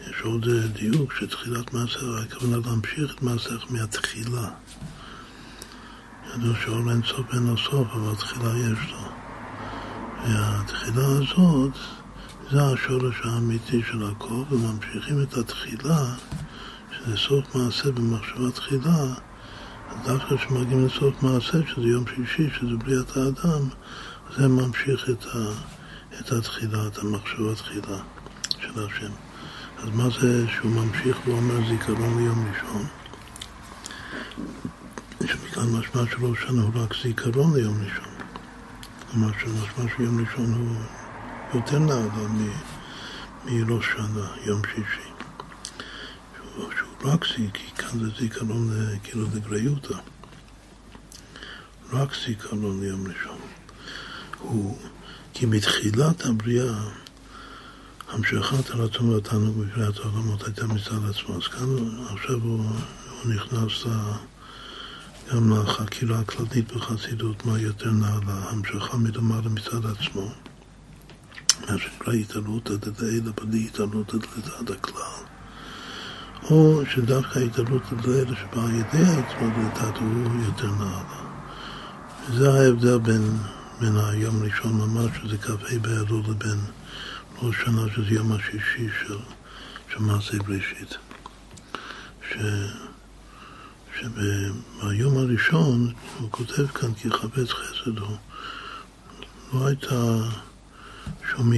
[0.00, 4.48] יש עוד דיוק שתחילת מעשיך, הכוונה להמשיך את מעשיך מהתחילה.
[6.34, 9.08] ידעו שאור אין סוף אין לו סוף, אבל תחילה יש לו.
[10.24, 11.72] והתחילה הזאת,
[12.50, 16.14] זה השורש האמיתי של הכל, וממשיכים את התחילה,
[16.90, 19.14] שזה סוף מעשה במחשבה תחילה,
[20.04, 23.68] דווקא כשמגיעים לסוף מעשה, שזה יום שישי, שזה בריאת האדם,
[24.36, 25.38] זה ממשיך את, ה,
[26.20, 27.98] את התחילה, את המחשבה תחילה
[28.58, 29.12] של השם.
[29.78, 32.86] אז מה זה שהוא ממשיך ואומר זיכרון ליום ראשון?
[35.26, 38.14] שמכאן משמע של ראש שנה הוא רק זיכרון ליום ראשון.
[39.10, 40.76] כלומר שמשמע של יום ראשון הוא
[41.54, 42.28] יותר נעלה
[43.44, 45.05] מראש שנה, יום שישי.
[47.06, 48.70] זיכרון, כי כאן זה זיכרון
[49.04, 49.98] כאילו לגריותא.
[51.92, 53.38] רק זיכרון ליום ראשון.
[54.38, 54.78] הוא,
[55.34, 56.74] כי מתחילת הבריאה
[58.08, 61.36] המשכת הרצון והתענוג בבריאת העולמות הייתה מצד עצמו.
[61.36, 61.66] אז כאן
[62.12, 62.64] עכשיו הוא,
[63.22, 63.90] הוא נכנס ל...
[65.32, 70.32] גם לחקירה הכללית בחסידות, מה יותר נעלה, המשכה מלמעלה מצד עצמו,
[71.60, 75.24] מה שנקרא התעלות עד אלה בלי התעלות עד לצד הכלל,
[76.50, 81.26] או שדווקא התעלות עד אלה שבא על ידי ההתמודדות הוא יותר נעלה.
[82.30, 83.38] וזה ההבדל בין,
[83.80, 86.58] בין היום הראשון ממש, שזה כ"ה באלול, לבין
[87.42, 88.88] ראש שנה, שזה יום השישי
[89.88, 90.96] של מעשה בראשית.
[92.30, 92.34] ש...
[94.00, 98.16] שביום הראשון, הוא כותב כאן כי חפץ חסד הוא,
[99.52, 100.16] לא הייתה
[101.30, 101.52] שום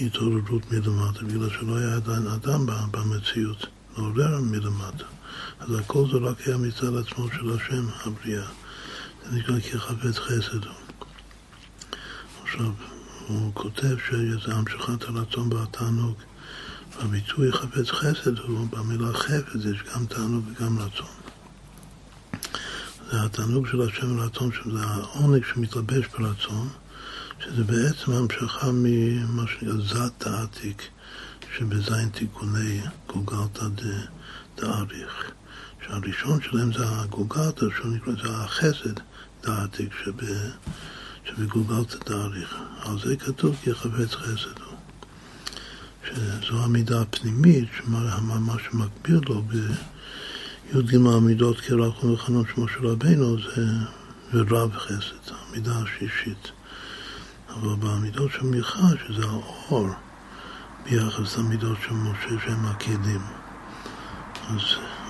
[0.00, 3.66] התעוררות מלמטה, בגלל שלא היה עדיין אדם במציאות,
[3.96, 5.04] לעורר מלמטה.
[5.60, 8.46] אז הכל זה רק היה מצד עצמו של השם, הבריאה.
[9.24, 10.66] זה נקרא כי חפץ חסד.
[12.42, 12.70] עכשיו,
[13.26, 16.14] הוא כותב שזה המשכת הרצון והתענוג.
[16.98, 21.06] הביטוי חפץ חסד הוא במילה חפץ, יש גם תענוג וגם רצון.
[23.10, 26.68] זה התענוג של השם רצון, שזה העונג שמתלבש ברצון,
[27.40, 30.82] שזה בעצם המשכה ממה שנקרא זת העתיק,
[31.58, 33.66] שבזין תיקוני גוגלתא
[34.56, 35.32] דאריך.
[35.86, 39.00] שהראשון שלהם זה הגוגלתא, שהוא נקרא, זה החסד
[39.42, 39.94] דעתיק,
[41.24, 42.56] שבגולגל תדריך.
[42.80, 44.76] על זה כתוב כי חפץ חסד הוא.
[46.08, 53.66] שזו המידה הפנימית, מה שמקביל לו בי"ג המידות כרחום וחנון של רבנו זה
[54.34, 56.50] רב חסד, המידה השישית.
[57.48, 59.88] אבל במידות של מיכה, שזה האור,
[60.84, 63.20] ביחס למידות של משה שהם הכלים.
[64.48, 64.60] אז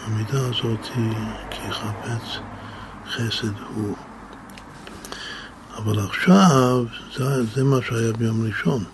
[0.04, 1.12] המידה הזאת היא
[1.50, 2.38] כי חפץ
[3.10, 3.96] חסד הוא.
[5.76, 6.84] אבל עכשיו,
[7.16, 8.84] זה, זה מה שהיה ביום ראשון.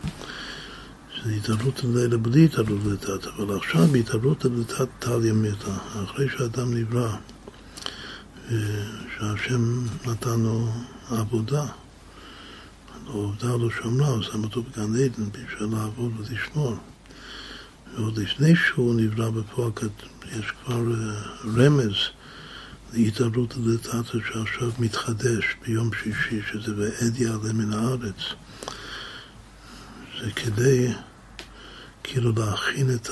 [1.15, 5.75] שזה התעלות ללילה בלי התעלות לתת, אבל עכשיו בהתעלות לתת טל ימיתה,
[6.05, 7.17] אחרי שאדם נברא,
[9.19, 10.69] שהשם נתן לו
[11.11, 11.65] עבודה,
[13.13, 16.77] עובדה לא שמרה, הוא שם אותו בגן עדן בשביל לעבוד ולשמור.
[17.95, 19.71] ועוד לפני שהוא נברא בפועל,
[20.39, 21.23] יש כבר אה,
[21.57, 21.95] רמז
[22.93, 28.17] להתעלות לדתתא שעכשיו מתחדש ביום שישי, שזה ועד יעלה מן הארץ.
[30.21, 30.93] זה כדי
[32.05, 33.09] כאילו להכין את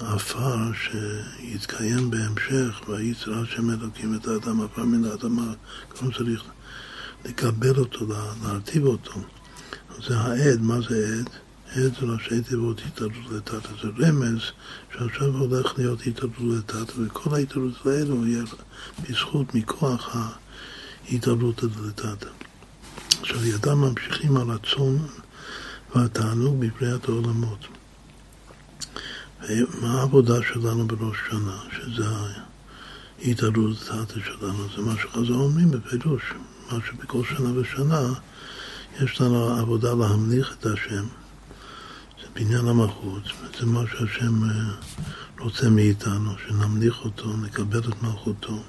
[0.00, 5.52] העפר שיתקיים בהמשך, וייצר השם אלוקים את האדם עפר מן האדמה,
[5.90, 6.44] כמו צריך
[7.24, 8.06] לקבל אותו,
[8.42, 9.20] להרטיב אותו.
[10.02, 11.28] זה העד, מה זה עד?
[11.76, 14.40] עד זה ראשי תיבות התעלות לתת, זה רמז
[14.92, 18.44] שעכשיו הולך להיות התעלות לתת, וכל ההתעלות האלו יהיה
[19.02, 20.16] בזכות, מכוח
[21.08, 22.26] ההתעלות לתת.
[23.20, 25.06] עכשיו ידם ממשיכים הרצון
[25.94, 27.66] והתענוג בבריאת העולמות.
[29.80, 31.58] מה העבודה שלנו בראש שנה?
[31.72, 32.04] שזה
[33.22, 36.22] ההתעלות לתת שלנו, זה מה שחזר אומרים בפירוש,
[36.72, 38.12] מה שבכל שנה ושנה
[39.02, 41.06] יש לנו עבודה להמליך את השם,
[42.20, 43.22] זה בניין המלכות,
[43.60, 44.74] זה מה שהשם אה,
[45.38, 48.62] רוצה מאיתנו, שנמליך אותו, נקבל את מלכותו,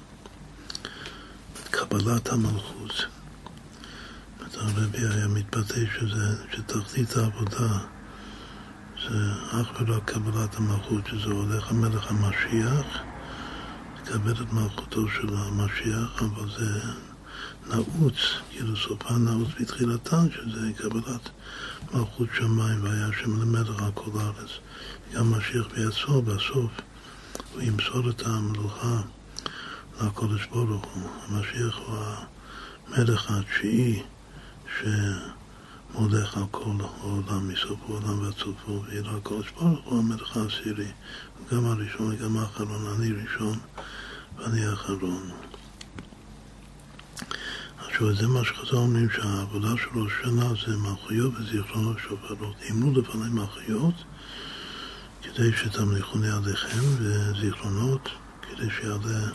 [1.62, 3.06] את קבלת המלכות.
[4.56, 7.78] הרבי היה מתבטא שזה, שתחתית העבודה
[9.08, 12.86] זה אך ורק קבלת המלכות, שזה הולך המלך המשיח,
[14.00, 16.80] לקבל את מלכותו של המשיח, אבל זה
[17.68, 18.14] נעוץ,
[18.50, 21.28] כאילו סופה נעוץ בתחילתן, שזה קבלת
[21.94, 24.50] מלכות שמיים, והיה שם למלך על כל הארץ.
[25.12, 26.70] גם משיח בעצמו, בסוף,
[27.52, 29.00] הוא ימסור את המלוכה
[30.00, 31.10] לקודש ברוך הוא.
[31.28, 31.96] המשיח הוא
[32.88, 34.02] המלך התשיעי
[34.80, 40.88] שמולך על כל העולם, מסוף העולם ועד סופו, ואילו הקודש ברוך הוא המלך העשירי,
[41.52, 43.58] גם הראשון וגם האחרון, אני ראשון
[44.38, 45.30] ואני האחרון.
[47.96, 52.56] עכשיו, זה מה שחז"ל אומרים שהעבודה של ראש השנה זה מלכויות וזיכרונות שופרות.
[52.62, 53.94] אימנו לפני מלכויות
[55.22, 58.08] כדי שתמליכוני עליכם וזיכרונות
[58.42, 59.26] כדי שיעלה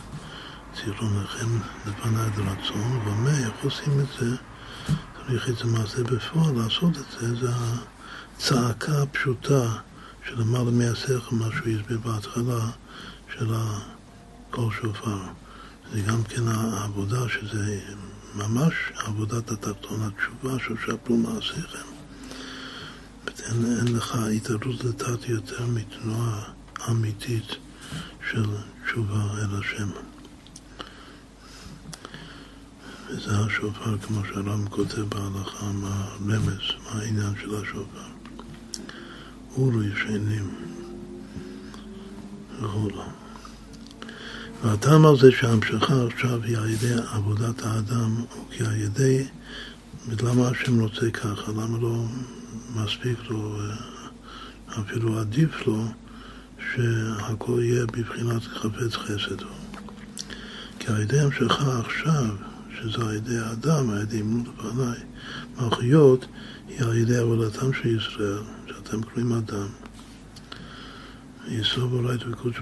[0.76, 1.46] זיכרונכם
[1.86, 4.36] לפניי לרצון, ומה, איך עושים את זה?
[5.16, 7.52] צריך את זה מעשה בפועל, לעשות את זה, זה
[8.36, 9.72] הצעקה הפשוטה
[10.26, 12.70] של למעלה מהשכל, מה שהוא הסביר בהתחלה,
[13.34, 15.18] של הקול שופר.
[15.92, 17.80] זה גם כן העבודה שזה
[18.34, 21.92] ממש עבודת התחתון, התשובה ששפלו מעשיכם.
[23.42, 26.42] אין, אין לך התערות לתת יותר מתנועה
[26.90, 27.56] אמיתית
[28.30, 28.44] של
[28.84, 29.88] תשובה אל השם.
[33.08, 38.12] וזה השופר, כמו שהרם כותב בהלכה, מה הרמז, מה העניין של השופר.
[39.56, 40.54] אורו ישנים
[42.60, 43.21] וכו'.
[44.62, 49.24] והטעם על זה שההמשכה עכשיו היא על ידי עבודת האדם, או כי על ידי,
[50.22, 51.52] למה השם רוצה ככה?
[51.52, 52.04] למה לא
[52.74, 53.58] מספיק לו,
[54.80, 55.84] אפילו עדיף לו,
[56.58, 59.44] שהכל יהיה בבחינת חפץ חסד
[60.78, 62.36] כי על ידי המשכה עכשיו,
[62.74, 64.98] שזה על ידי האדם, על ידי אימון לפניי,
[65.60, 66.26] מלכויות,
[66.68, 69.81] היא על ידי עבודתם של ישראל, שאתם קוראים אדם.
[71.48, 72.58] יסוד אורייתא וקודש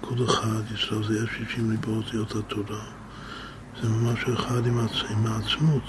[0.00, 2.84] כל אחד, ישראל זה יש שישים ריבו אותיות התורה.
[3.82, 5.10] זה ממש אחד עם, עצ...
[5.10, 5.82] עם העצמות.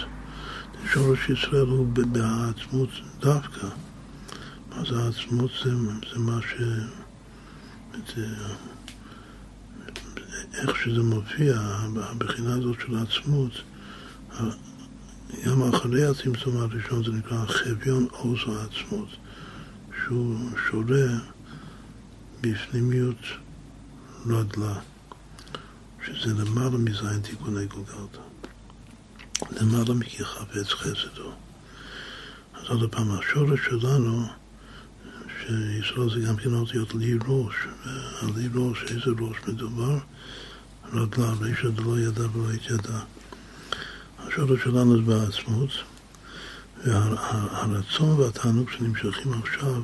[0.94, 2.90] שורש ישראל הוא בעצמות
[3.20, 3.68] דווקא.
[4.70, 5.52] מה זה העצמות?
[5.64, 5.72] זה,
[6.14, 6.62] זה מה ש...
[8.16, 8.28] זה...
[10.54, 11.60] איך שזה מופיע,
[11.96, 13.52] הבחינה הזאת של העצמות,
[15.46, 19.08] גם אחרי הצמצום הראשון זה נקרא חביון עוז העצמות,
[20.08, 20.84] שהוא
[22.42, 23.18] בפנימיות
[24.26, 24.80] רגלה,
[26.06, 28.20] שזה למעלה מזין תיקוני גולגלתא.
[29.52, 31.32] למעלה מכי חפץ חסדו.
[32.54, 34.26] אז עוד פעם, השורש שלנו,
[35.28, 37.56] שישראל זה גם כן אותיות לי ראש,
[37.86, 39.98] ועל לי ראש, איזה ראש מדובר?
[40.94, 43.00] רגלה, ואיש עוד לא ידע ולא התיידע.
[44.20, 45.70] השורש שלנו זה בעצמות,
[46.86, 49.84] והרצון והתענוג שנמשכים עכשיו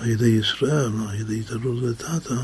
[0.00, 2.34] על ידי ישראל, על ידי התעלות לטאטה,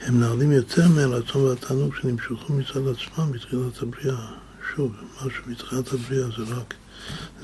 [0.00, 4.26] הם נעלים יותר מהרצון והתענוג שנמשכו מצד עצמם בתחילת הבריאה.
[4.74, 6.74] שוב, משהו בתחילת הבריאה זה רק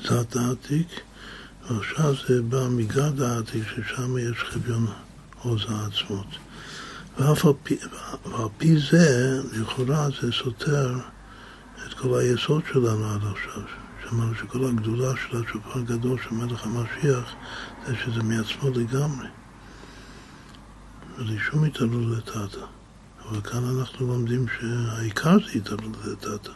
[0.03, 0.87] זת העתיק,
[1.69, 4.87] ועכשיו זה בא מגד העתיק, ששם יש חביון
[5.41, 6.27] עוז העצמות.
[7.19, 7.77] ואף על פי,
[8.25, 10.95] ועל פי זה, לכאורה זה סותר
[11.87, 13.63] את כל היסוד שלנו עד עכשיו.
[14.03, 17.33] שאמרנו שכל הגדולה של השופר הגדול של מלך המשיח
[17.87, 19.27] זה שזה מעצמו לגמרי.
[21.17, 22.65] בלי שום התעלות לטאטה.
[23.25, 26.51] אבל כאן אנחנו לומדים שהעיקר זה התעלות לטאטה.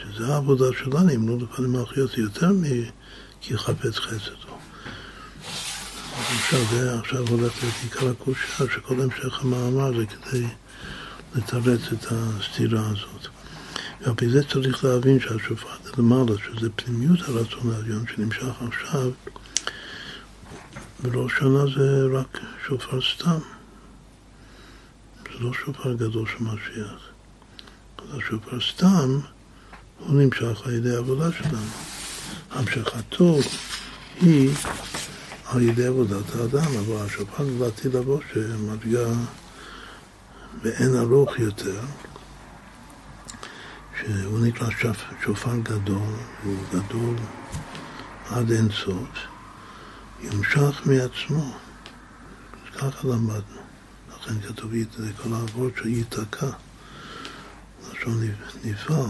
[0.00, 4.48] שזה העבודה שלנו, אם לא לפנים האחיות, יותר מכי חפץ חסד.
[6.18, 10.46] עכשיו זה עכשיו הולך להיות עיקר הקושייה, שכל המשך המאמר זה כדי
[11.34, 13.28] לתרץ את הסתירה הזאת.
[14.00, 15.68] ועל פי זה צריך להבין שהשופר
[15.98, 19.10] למעלה, שזה פנימיות הרצון העליון שנמשך עכשיו,
[21.02, 23.38] בראש שנה זה רק שופר סתם.
[25.24, 27.08] זה לא שופר גדול של משיח.
[28.16, 29.18] השופר סתם,
[29.98, 31.66] הוא נמשך על ידי העבודה שלנו.
[32.50, 33.38] המשכתו
[34.20, 34.50] היא
[35.44, 39.06] על ידי עבודת האדם, אבל השופר לעתיד לבוא שמגיע
[40.62, 41.80] באין ארוך יותר,
[44.00, 46.12] שהוא נקרא שופ, שופר גדול,
[46.44, 47.14] הוא גדול
[48.30, 49.27] עד אין סוף,
[50.22, 51.52] ימשך מעצמו.
[52.78, 53.60] ככה למדנו.
[54.14, 54.72] לכן כתוב
[55.22, 56.46] כל העבוד שייתקע,
[57.92, 58.28] לשון
[58.64, 59.06] נפעל,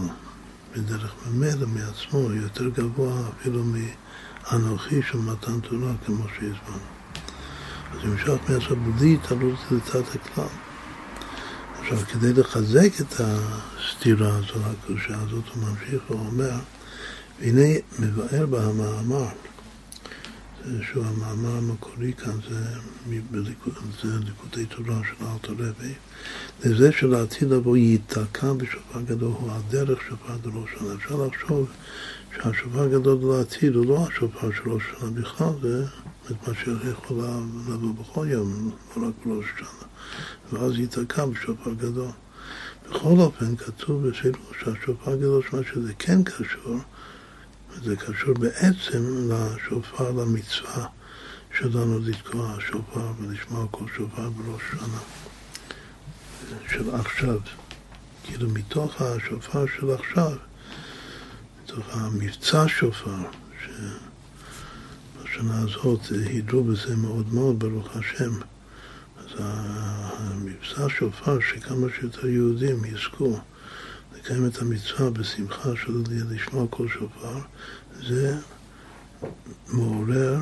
[0.73, 6.89] בדרך ממילא מעצמו, יותר גבוה אפילו מאנוכי של מתן תורה, כמו שהזמנו.
[7.91, 10.45] אז ימשך מעצמו בלי התעלות לתת הכלל.
[11.79, 16.59] עכשיו, כדי לחזק את הסתירה הזאת, הקדושה הזאת, הוא ממשיך ואומר,
[17.39, 19.27] והנה מבאר בה המאמר,
[20.81, 22.59] שהוא המאמר המקורי כאן, זה,
[24.01, 25.93] זה ליקודי תורה של אלתר רבי,
[26.63, 30.93] לזה שלעתיד לבוא ייתקע בשופר גדול הוא הדרך שופר דראש שנה.
[30.93, 31.69] אפשר לחשוב
[32.35, 35.85] שהשופר גדול לעתיד הוא לא השופר של ראש שנה בכלל, זה
[36.47, 37.17] מה שיכול
[37.69, 39.87] לבוא בכל יום, לא רק בראש שנה.
[40.53, 42.11] ואז ייתקע בשופר גדול.
[42.89, 46.77] בכל אופן, כתוב בסילוש שהשופר גדול, שמה שזה כן קשור,
[47.83, 50.87] זה קשור בעצם לשופר, למצווה
[51.57, 54.99] שלנו לתקוע שופר ולשמוע כל שופר בראש שנה
[56.69, 57.39] של עכשיו.
[58.23, 60.37] כאילו מתוך השופר של עכשיו,
[61.63, 63.17] מתוך המבצע שופר,
[63.63, 68.31] שבשנה הזאת הידרו בזה מאוד מאוד, ברוך השם.
[69.17, 73.39] אז המבצע שופר, שכמה שיותר יהודים יזכו
[74.29, 77.39] לקיים את המצווה בשמחה של לשמוע כל שופר,
[78.07, 78.37] זה
[79.67, 80.37] מעורר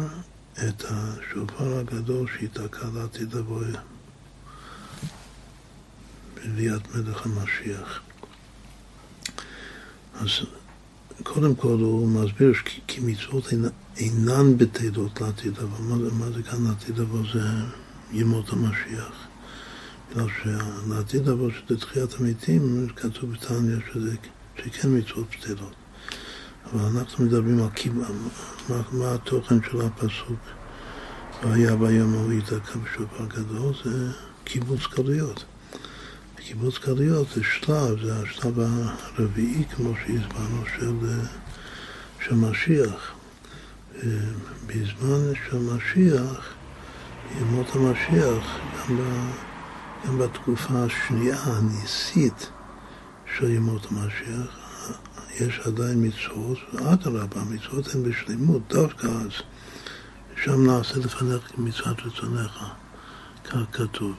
[0.54, 3.62] את השופר הגדול שייתקע לעתיד לבוא
[6.36, 8.02] בביאת מלך המשיח.
[10.14, 10.30] אז
[11.24, 12.54] קודם כל הוא מסביר
[12.88, 13.54] כי מצוות
[13.98, 15.80] אינן בטלות לעתיד לבוא.
[15.80, 17.22] מה, מה זה כאן לעתיד לבוא?
[17.34, 17.50] זה
[18.12, 19.27] ימות המשיח.
[20.12, 24.16] בגלל שלעתיד לבוא שזה תחיית המתים, כתוב בתניא שזה
[24.58, 25.76] שכן מצוות בטלות.
[26.66, 27.70] אבל אנחנו מדברים על
[28.70, 30.40] מה, מה התוכן של הפסוק.
[31.44, 34.12] והיה ביום ההוא ייתקע בשופר גדול, זה
[34.44, 35.46] קיבוץ גלויות.
[36.36, 40.96] קיבוץ גלויות זה שלב, זה השלב הרביעי, כמו שהזמנו, של,
[42.20, 43.14] של משיח.
[44.68, 46.54] בזמן של משיח,
[47.40, 48.60] ימות המשיח,
[48.90, 49.47] גם ב...
[50.06, 52.50] גם בתקופה השנייה הניסית
[53.38, 54.68] של ימות המשיח,
[55.40, 59.32] יש עדיין מצוות, ואדרבה, המצוות הן בשלמות, דווקא אז,
[60.44, 62.64] שם נעשה לפניך מצוות רצונך,
[63.44, 64.14] כך כתוב.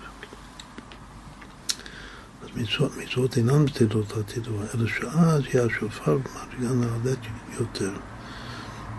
[2.43, 7.21] אז מצוות, מצוות אינן בטלות עתידו, אלא שאז יהיה השופר במדרגה נעלית
[7.61, 7.93] יותר.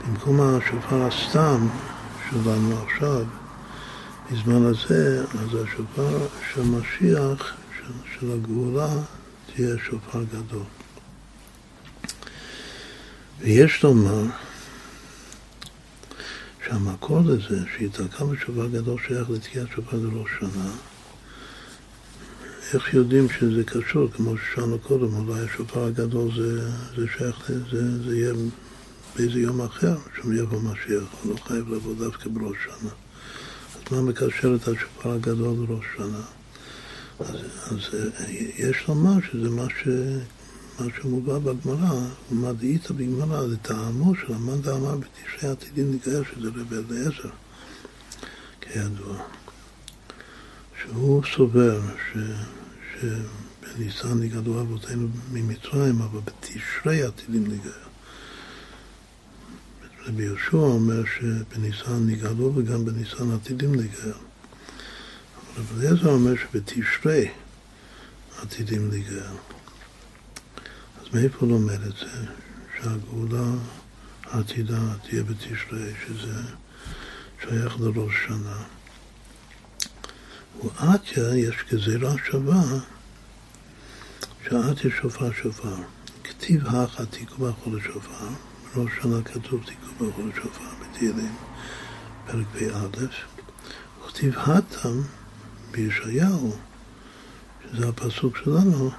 [0.08, 1.68] במקום השופר הסתם
[2.30, 3.26] שלנו עכשיו,
[4.32, 8.90] בזמן הזה, אז השופר של משיח, של, של הגאולה,
[9.46, 10.64] תהיה שופר גדול.
[13.40, 14.24] ויש לומר
[16.66, 20.72] שהמקור לזה, שיתקע בשופר גדול שייך לתקיעת שופר לראש שנה,
[22.74, 28.18] איך יודעים שזה קשור, כמו ששאלנו קודם, אולי השופר הגדול זה, זה שייך, זה, זה
[28.18, 28.34] יהיה
[29.16, 33.09] באיזה יום אחר, שם יבוא משיח, הוא לא חייב לבוא דווקא בראש שנה.
[33.92, 36.22] מה מקשר את השופר הגדול לראש שנה?
[37.20, 37.36] אז,
[37.72, 37.80] אז
[38.58, 39.88] יש לומר שזה מה, ש,
[40.80, 42.00] מה שמובא בגמרא,
[42.32, 47.30] ומה דאיתא בגמרא, לטעמו של המאן דאמר בתשרי עתידים נגאל, שזה רבי אליעזר,
[48.62, 49.18] כידוע.
[50.82, 52.18] שהוא סובר ש...
[52.94, 57.89] שבניסן נגאלו אבותינו ממצרים, אבל בתשרי עתידים נגאל.
[60.06, 64.12] רבי יהושע אומר שבניסן נגאלו וגם בניסן עתידים נגאל.
[65.56, 67.30] אבל רבי אליעזר אומר שבתשרי
[68.42, 69.36] עתידים להיגאל.
[71.02, 72.26] אז מאיפה לומד את זה?
[72.78, 73.52] שהגאולה
[74.24, 76.42] העתידה תהיה בתשרי, שזה
[77.42, 78.64] שייך לראש שנה.
[80.64, 82.64] ועתיה יש גזירה שווה,
[84.44, 85.76] שעתיה שופר שופר.
[86.24, 88.28] כתיב הכה תיקו בחודש שופר,
[88.76, 91.36] בראש שנה כתוב תיקו בחודש שופר בתהילים,
[92.26, 93.06] פרק פ"א,
[94.06, 95.02] וכתיב התם
[95.72, 96.56] בישעיהו
[97.64, 98.92] שזה הפסוק שלנו,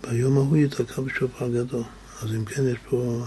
[0.00, 1.82] ביום ההוא ייתקע בשופר גדול.
[2.22, 3.24] אז אם כן יש פה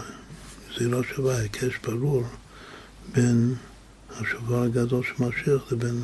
[0.77, 2.23] זירה שווה, היקש ברור
[3.11, 3.55] בין
[4.09, 6.01] השופר הגדול של משיח לבין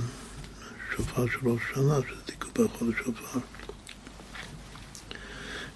[0.95, 3.39] שופר של ראש שנה, שזה תיקון בחודש שופר.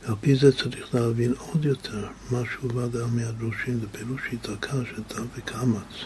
[0.04, 5.04] ועל פי זה צריך להבין עוד יותר מה שהובא דעה מהדרושים, זה פירוש ייתקע של
[5.08, 6.06] תו וקמץ.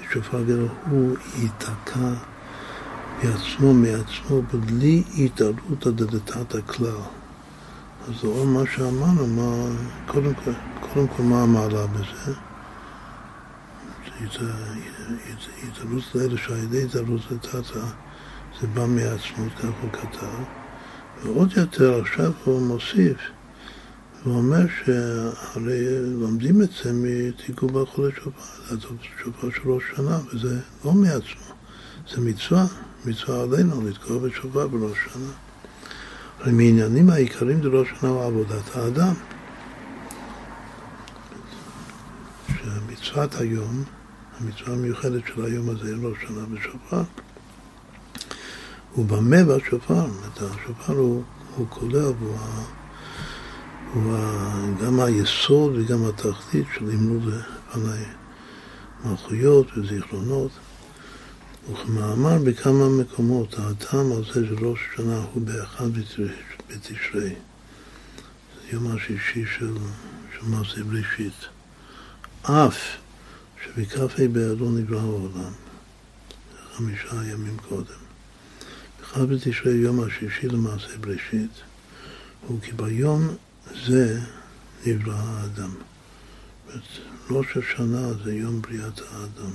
[0.00, 2.14] ושופר גדול הוא ייתקע
[3.22, 7.02] מעצמו, מעצמו, בלי התערותא דלתתא הכלל.
[8.08, 9.76] אז זה עוד מה שאמרנו, מה,
[10.06, 12.34] קודם, כל, קודם כל מה המעלה בזה?
[15.62, 17.60] התערות לאלה שעל התערות לתתא
[18.60, 20.63] זה בא מעצמות, כך הוא כתב.
[21.24, 23.16] ועוד יותר עכשיו הוא מוסיף,
[24.24, 25.84] הוא אומר שהרי
[26.20, 28.76] לומדים את זה מתיקון בחודש שופר, זה
[29.22, 31.54] שופר של ראש שנה, וזה לא מעצמו,
[32.14, 32.66] זה מצווה.
[33.06, 35.30] מצווה עלינו לתקוע בשופר בראש שנה.
[36.40, 39.14] הרי מעניינים העיקריים בראש שנה הוא עבודת האדם.
[42.48, 43.84] שמצוות היום,
[44.40, 47.02] המצווה המיוחדת של היום הזה, ראש שנה בשופר,
[48.94, 50.06] הוא במה בשופר,
[50.36, 51.22] השופר הוא,
[51.56, 52.36] הוא כולל, הוא,
[53.94, 54.14] הוא
[54.84, 57.34] גם היסוד וגם התחתית של לימוד
[57.72, 58.04] פני
[59.04, 60.50] מלכויות וזיכרונות.
[61.72, 65.90] וכמאמר בכמה מקומות, הטעם על זה של ראש השנה הוא באחד
[66.68, 67.34] בתשרי.
[68.54, 69.74] זה יום השישי של,
[70.34, 71.48] של מעשה בראשית.
[72.42, 72.78] אף
[73.64, 75.52] שבכ"ה באר לא נברא העולם,
[76.76, 78.03] חמישה ימים קודם.
[79.14, 81.50] אחד בתשרי יום השישי למעשה בראשית,
[82.46, 83.28] הוא כי ביום
[83.86, 84.20] זה
[84.86, 85.70] נברא האדם.
[87.30, 89.50] ראש השנה זה יום בריאת האדם.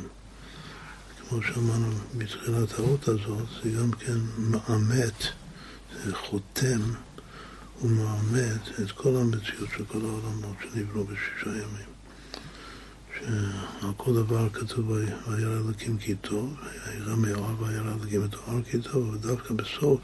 [1.20, 5.24] כמו שאמרנו בתחילת האות הזאת, זה גם כן מאמת,
[6.04, 6.82] זה חותם
[7.82, 11.89] ומאמת את כל המציאות של כל העולמות שנבראו בשישה ימים.
[13.20, 16.54] שעל כל דבר כתוב וירא אלוקים כי טוב,
[16.88, 20.00] וירא מאוהב וירא אלוקים את האור כי טוב, ודווקא בסוף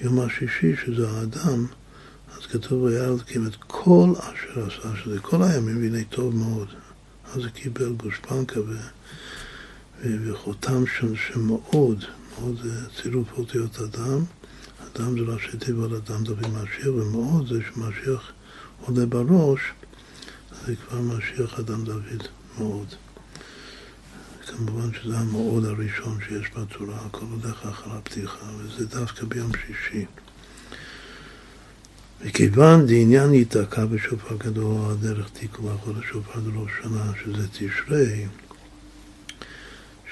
[0.00, 1.66] יום השישי, שזה האדם,
[2.36, 6.68] אז כתוב וירא אלוקים את כל אשר עשה, שזה כל הימים, והנה טוב מאוד.
[7.34, 8.76] אז זה קיבל גושפנקה ו...
[10.04, 12.04] וחותם שמאוד,
[12.38, 14.24] מאוד זה צירוף אותיות אדם,
[14.78, 18.32] אדם זה ראשי תיבות אדם דוד משיח, ומאוד זה שמשיח
[18.80, 19.60] עולה בראש,
[20.66, 22.22] זה כבר משיח אדם דוד
[22.58, 22.86] מאוד.
[24.46, 30.04] כמובן שזה המאוד הראשון שיש בתורה, הכל הולך אחר הפתיחה, וזה דווקא ביום שישי.
[32.20, 38.26] וכיוון דעניין ייתקע בשופר גדול הדרך תיקו החודש שופר דראש שנה, שזה תשרי,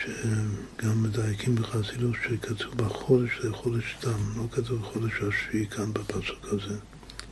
[0.01, 6.77] שגם מדייקים בחסידות שכתוב בחודש זה חודש תם, לא כתוב חודש השביעי כאן בפסוק הזה,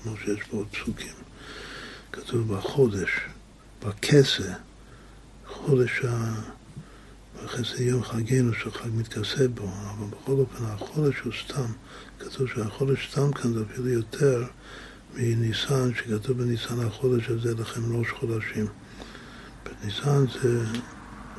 [0.02, 1.31] כמו שיש בעוד פסוקים.
[2.12, 3.10] כתוב בחודש,
[3.86, 4.52] בכסה,
[5.46, 6.34] חודש ה...
[7.36, 11.72] בכסה יום חגנו שחג מתכסה בו, אבל בכל אופן החודש הוא סתם,
[12.18, 14.44] כתוב שהחודש סתם כאן זה אפילו יותר
[15.14, 18.66] מניסן, שכתוב בניסן החודש הזה לכם ראש חודשים.
[19.64, 20.64] בניסן זה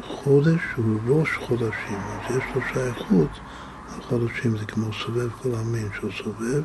[0.01, 3.31] חודש הוא ראש חודשים, אז יש לו שייכות
[3.87, 6.63] החודשים, זה כמו סובב כל המין שהוא סובב,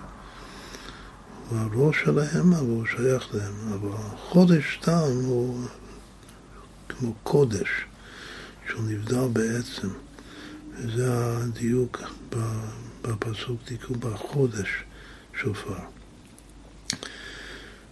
[1.51, 5.67] הראש שלהם, אבל הוא שייך להם, אבל חודש תם הוא
[6.89, 7.69] כמו קודש,
[8.69, 9.89] שהוא נבדל בעצם,
[10.75, 12.03] וזה הדיוק
[13.03, 14.69] בפסוק תיקו בחודש
[15.41, 15.79] שופר.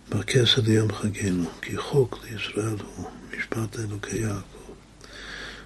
[0.09, 4.73] בכסר ליום חגנו, כי חוק לישראל הוא משפט אלוקי יעקב.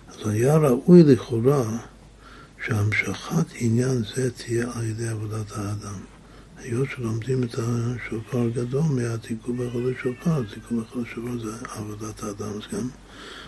[0.09, 1.65] אז היה ראוי לכאורה
[2.67, 6.01] שהמשכת עניין זה תהיה על ידי עבודת האדם.
[6.63, 12.63] היות שלומדים את השופר הגדול מהתיקון בכל השופר, התיקון בכל השופר זה עבודת האדם, אז
[12.73, 12.89] גם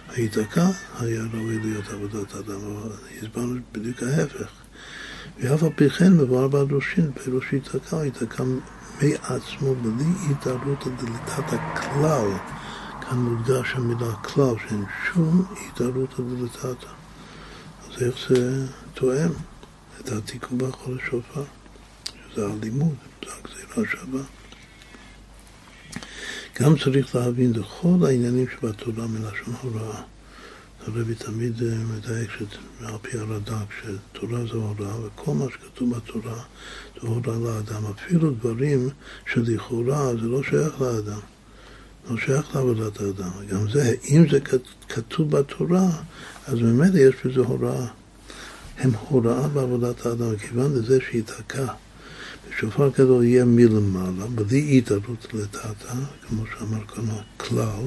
[0.08, 0.66] ההיתקע
[0.98, 2.90] היה ראוי להיות עבודת האדם, אבל
[3.22, 4.50] הסברנו בדיוק ההפך.
[5.40, 8.44] ואף על פי כן מבואר בדרושין, פירוש היתקע, היתקע
[9.02, 12.28] מעצמו בלי התערבות דלתת הכלל.
[13.00, 16.86] כאן מודגש המילה כלל, שאין שום התערבות דלתתא.
[17.88, 19.30] אז איך זה תואם
[20.00, 21.44] את התיקון בכל השופר?
[22.34, 22.94] שזה הלימוד,
[23.24, 24.22] זה הגזירה שווה.
[26.60, 30.02] גם צריך להבין לכל העניינים שבתורה מלשון הוראה.
[30.86, 36.42] הרבי תמיד אה, מדייק שעל פי הרד"ק שתורה זה הוראה וכל מה שכתוב בתורה
[36.94, 37.86] זה הוראה לאדם.
[37.86, 38.88] אפילו דברים
[39.32, 41.20] שלכאורה זה לא שייך לאדם,
[42.10, 43.30] לא שייך לעבודת האדם.
[43.48, 44.38] גם זה, אם זה
[44.88, 45.90] כתוב בתורה,
[46.46, 47.86] אז באמת יש בזה הוראה.
[48.78, 51.66] הם הוראה בעבודת האדם, כיוון לזה שייתקע.
[52.48, 55.94] ושופר גדול יהיה מלמעלה, בלי התערבות לטאטה,
[56.28, 57.86] כמו שאמר כאן הכלל,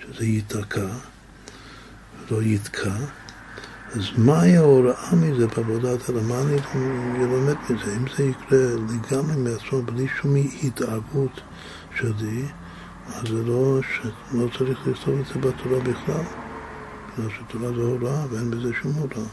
[0.00, 0.88] שזה ייתקע.
[2.30, 2.96] לא יתקע,
[3.94, 6.10] אז מהי ההוראה מזה בעבודת?
[6.10, 6.56] מה אני
[7.24, 7.96] אלמד מזה?
[7.96, 11.40] אם זה יקרה לגמרי מעצמו בלי שום התערבות
[11.96, 12.44] שלי,
[13.06, 13.80] אז זה לא,
[14.32, 16.24] לא צריך לכתוב את זה בתורה בכלל,
[17.18, 19.28] בגלל שתורה זה הוראה ואין בזה שום הוראה.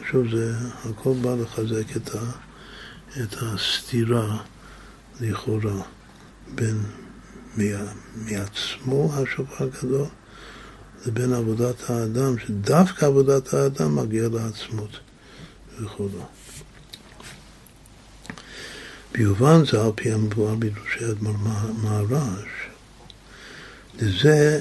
[0.00, 0.54] עכשיו זה,
[0.90, 2.18] הכל בא לחזק את, ה,
[3.20, 4.38] את הסתירה
[5.20, 5.82] לכאורה
[6.54, 6.78] בין
[8.14, 10.06] מעצמו השופר הגדול
[11.06, 15.00] לבין עבודת האדם, שדווקא עבודת האדם מגיעה לעצמות
[15.80, 16.08] וכו'.
[19.12, 21.36] ביובן זה על פי המבואר בדרושי אדמו"ר
[21.82, 22.68] מהר"ש,
[23.94, 24.60] לזה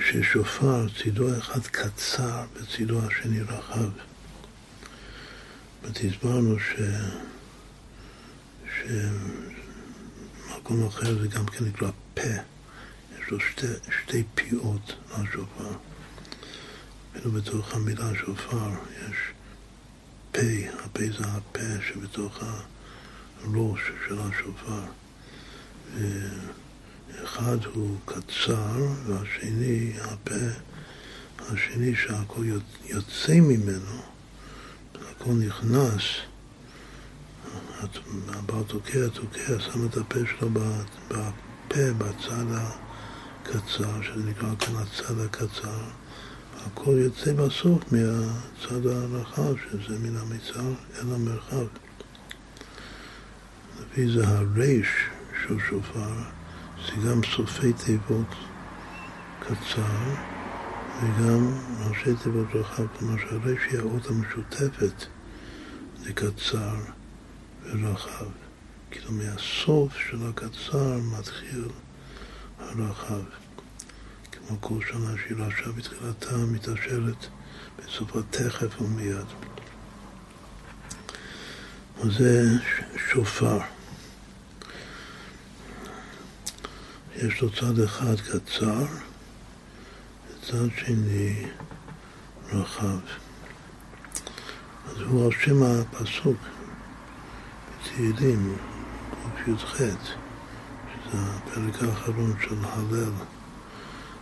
[0.00, 3.90] ששופר צידו אחד קצר וצידו השני רחב.
[6.04, 6.80] הסברנו ש...
[8.88, 12.22] שמקום אחר זה גם כן נקרא פה.
[13.18, 13.66] יש לו שתי,
[14.02, 15.70] שתי פיעות לשופר.
[17.12, 19.16] אפילו בתוך המילה שופר יש
[20.32, 20.40] פה,
[20.84, 22.42] הפה זה הפה שבתוך
[23.44, 24.82] הראש של השופר.
[27.24, 30.34] אחד הוא קצר והשני, הפה
[31.40, 32.44] השני שהכל
[32.84, 34.02] יוצא ממנו,
[34.94, 36.02] הכל נכנס,
[38.28, 42.88] הבעל תוקע, תוקע, שם את הפה שלו בפה, בצד ה...
[43.52, 45.80] קצר, שזה נקרא כאן הצד הקצר,
[46.66, 51.66] הכל יוצא בסוף מהצד הרחב, שזה מן המצר אל המרחב.
[53.80, 54.88] לפי זה הריש
[55.46, 56.12] של שופר,
[56.86, 58.34] זה גם סופי תיבות
[59.40, 60.14] קצר
[61.02, 61.52] וגם
[61.88, 65.04] ראשי תיבות רחב, כלומר שהריש היא האות המשותפת
[66.06, 66.74] לקצר
[67.72, 68.26] ורחב.
[68.90, 71.64] כאילו מהסוף של הקצר מתחיל
[72.58, 73.22] הרחב.
[74.32, 75.36] כמו כל שנה שהיא
[75.76, 77.26] בתחילתה מתעשרת
[77.78, 79.26] בסופה תכף ומיד.
[82.00, 82.42] אז זה
[82.96, 83.58] שופר.
[87.16, 88.86] יש לו צד אחד קצר
[90.28, 91.46] וצד שני
[92.52, 92.98] רחב.
[94.86, 96.36] אז הוא על שם הפסוק
[97.82, 98.56] בתהילים,
[99.44, 99.78] קי"ח.
[99.78, 99.88] זה
[101.12, 103.12] הפרק האחרון של הלל,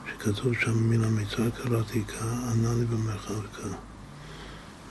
[0.07, 3.59] שכתוב שם מן המצר קראתי כה, ענני במרחבך.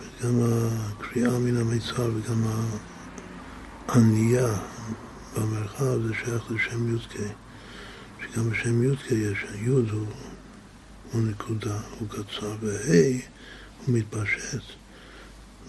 [0.01, 2.43] וגם הקריאה מן המצר וגם
[3.87, 4.57] הענייה
[5.37, 7.13] במרחב זה שייך לשם י"ק,
[8.21, 10.07] שגם בשם י"ק יש, י' הוא,
[11.11, 13.19] הוא נקודה, הוא קצר, וה'
[13.85, 14.61] הוא מתפשט.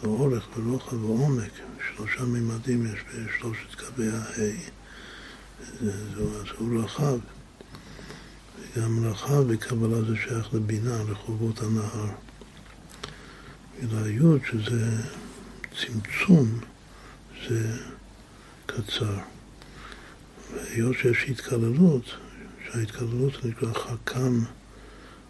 [0.03, 1.53] לאורך ורוחב ועומק,
[1.97, 4.53] שלושה מימדים יש בשלושת קווי הה'.
[5.81, 7.19] אז הוא רחב.
[8.77, 12.09] וגם רחב בקבלה זה שייך לבינה, לחובות הנהר.
[13.83, 14.91] ולהיות שזה
[15.81, 16.61] צמצום,
[17.49, 17.77] זה
[18.67, 19.19] קצר.
[20.55, 22.05] והיות שיש התקללות,
[22.67, 24.41] שההתקללות נקרא חכם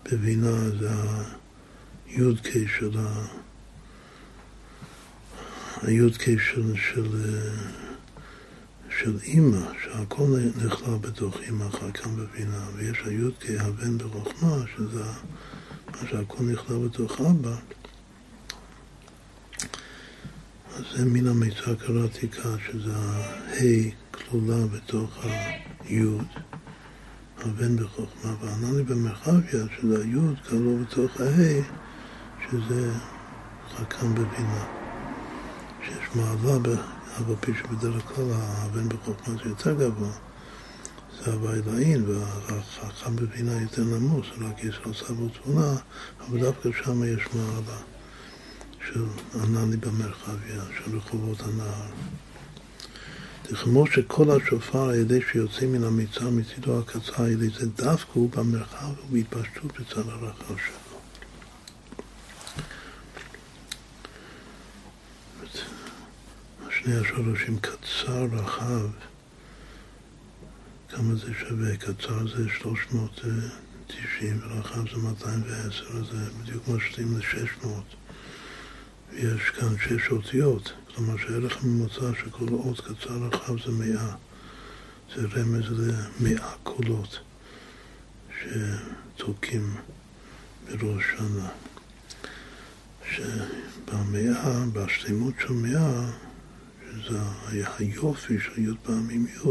[0.05, 0.90] בבינה, זה
[2.06, 3.26] הי"ק של ה...
[5.82, 7.09] הי"ק של, של,
[8.98, 15.03] של אימא, שהכל נכלל בתוך אימא חכם בבינה, ויש הי"ק הבן ברוחמה, שזה
[15.89, 17.57] מה שהכל נכלל בתוך אבא,
[20.77, 25.24] אז זה מן המיצר קראתי כך, שזה הה' כלולה בתוך
[25.85, 26.05] הי',
[27.39, 31.62] הבן בחוכמה, וענני במרחביה, שזה הי' כלול בתוך הה',
[32.51, 32.93] שזה
[33.74, 34.85] חכם בבינה,
[36.16, 36.56] מעלה
[37.16, 40.12] אף על פי שבדרך כלל האבן בחוכמה זה יותר גבוה,
[41.18, 45.76] זה הווי לעין, והחכם בבינה יותר נמוך, זה רק ישראל סבו תבונה,
[46.20, 47.78] אבל דווקא שם יש מעלה
[48.86, 51.90] של ענני במרחביה, של רחובות הנהר.
[53.62, 58.30] כמו שכל השופר על ידי שיוצא מן המצר מצידו הקצר על ידי זה דווקא הוא
[58.30, 60.85] במרחב ובהתפשטות בצד הרחב שלו.
[66.86, 68.88] שני השורשים קצר, רחב,
[70.88, 71.76] כמה זה שווה?
[71.76, 77.66] קצר זה 390 ורחב זה 210, אז זה בדיוק משלים ל-600.
[79.12, 80.72] ויש כאן שש אותיות.
[80.94, 84.14] כלומר שהערך הממוצע של כל אות קצר רחב זה מאה.
[85.16, 87.18] זה רמז למאה קולות
[88.38, 89.74] שתוקים
[90.68, 91.48] בראש שנה.
[93.10, 96.10] שבמאה, בשלימות של מאה,
[97.02, 97.18] שזה
[97.78, 99.48] היופי של י' פעמים י',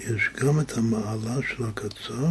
[0.00, 2.28] יש גם את המעלה של הקצר,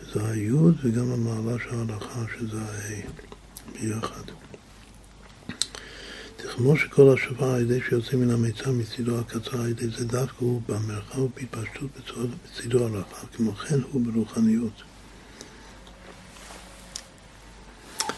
[0.00, 3.02] שזה הי', וגם המעלה של ההלכה, שזה הה',
[3.80, 4.22] ביחד.
[6.56, 10.62] כמו שכל השופר על ידי שיוצא מן המיצר מצידו הקצר על ידי זה דווקא הוא
[10.68, 11.90] במרחב ובהתפשטות
[12.44, 14.82] בצידו הרחב, כמו כן הוא ברוחניות.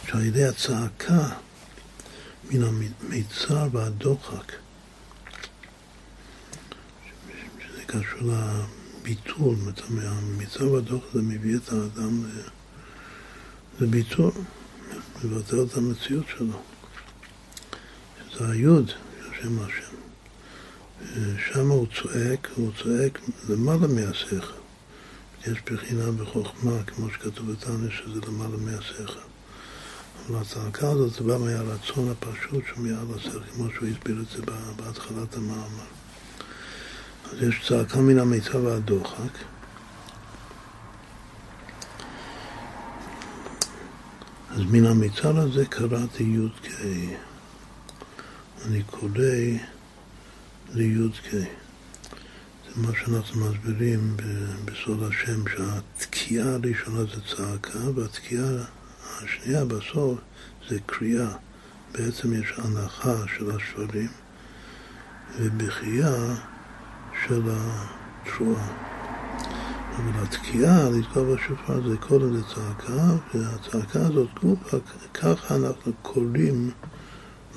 [0.06, 1.28] שעל ידי הצעקה
[2.50, 4.52] מן המיצר והדוחק,
[7.58, 8.32] שזה קשור
[9.00, 9.56] לביטול,
[10.02, 12.24] המיצר והדוחק זה מביא את האדם
[13.80, 14.30] לביטול,
[15.24, 16.62] מבטל את המציאות שלו.
[18.38, 18.90] זה היוד,
[19.20, 19.94] השם השם.
[21.52, 24.36] שם הוא צועק, הוא צועק למעלה מהשכל.
[25.46, 29.20] יש בחינה בחוכמה, כמו שכתוב בתניא, שזה למעלה מהשכל.
[30.28, 34.42] אבל הצעקה הזאת זה בא מהרצון הפשוט שמעל השכל, כמו שהוא הסביר את זה
[34.76, 36.03] בהתחלת המאמר.
[37.40, 39.38] יש צעקה מן המיצה והדוחק.
[44.50, 46.68] אז מן המיצר הזה קראתי י"ק.
[48.66, 49.10] אני קורא
[50.74, 51.30] לי"ק.
[51.32, 54.16] זה מה שאנחנו מסבירים
[54.64, 58.50] בסוד השם, שהתקיעה הראשונה זה צעקה, והתקיעה
[59.22, 60.18] השנייה בסוף
[60.68, 61.30] זה קריאה.
[61.92, 64.08] בעצם יש הנחה של השברים
[65.38, 66.34] ובכייה
[67.28, 68.68] של התרועה.
[69.96, 74.76] אבל התקיעה, לתקוע בשופר, זה קודם לצעקה, והצעקה הזאת גופה,
[75.14, 76.70] ככה אנחנו קוראים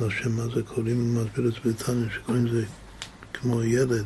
[0.02, 2.65] להשם מה זה קוראים, הוא מסביר את זה שקוראים זה
[3.34, 4.06] כמו ילד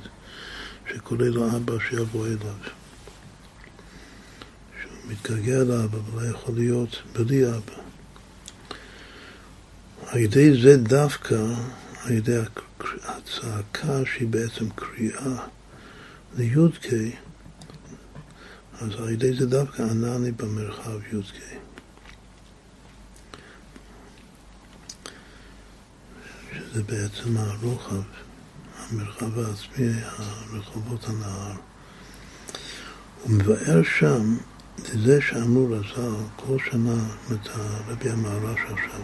[0.94, 2.56] שקורא לאבא שיבוא אליו.
[4.82, 7.82] שהוא מתגעגע לאבא, אבל לא יכול להיות בלי אבא.
[10.08, 11.36] על ידי זה דווקא,
[12.06, 12.38] על ידי
[13.04, 15.46] הצעקה שהיא בעצם קריאה
[16.38, 16.86] לי"ק,
[18.82, 21.36] אז על ידי זה דווקא ענני במרחב י"ק.
[26.54, 28.02] שזה בעצם הרוחב,
[28.76, 29.92] המרחב העצמי,
[30.54, 31.56] רחובות הנהר.
[33.24, 34.38] הוא מבאר שם,
[34.78, 39.02] זה שאמרו רז"ל כל שנה, את הרבי המהר"ש עכשיו,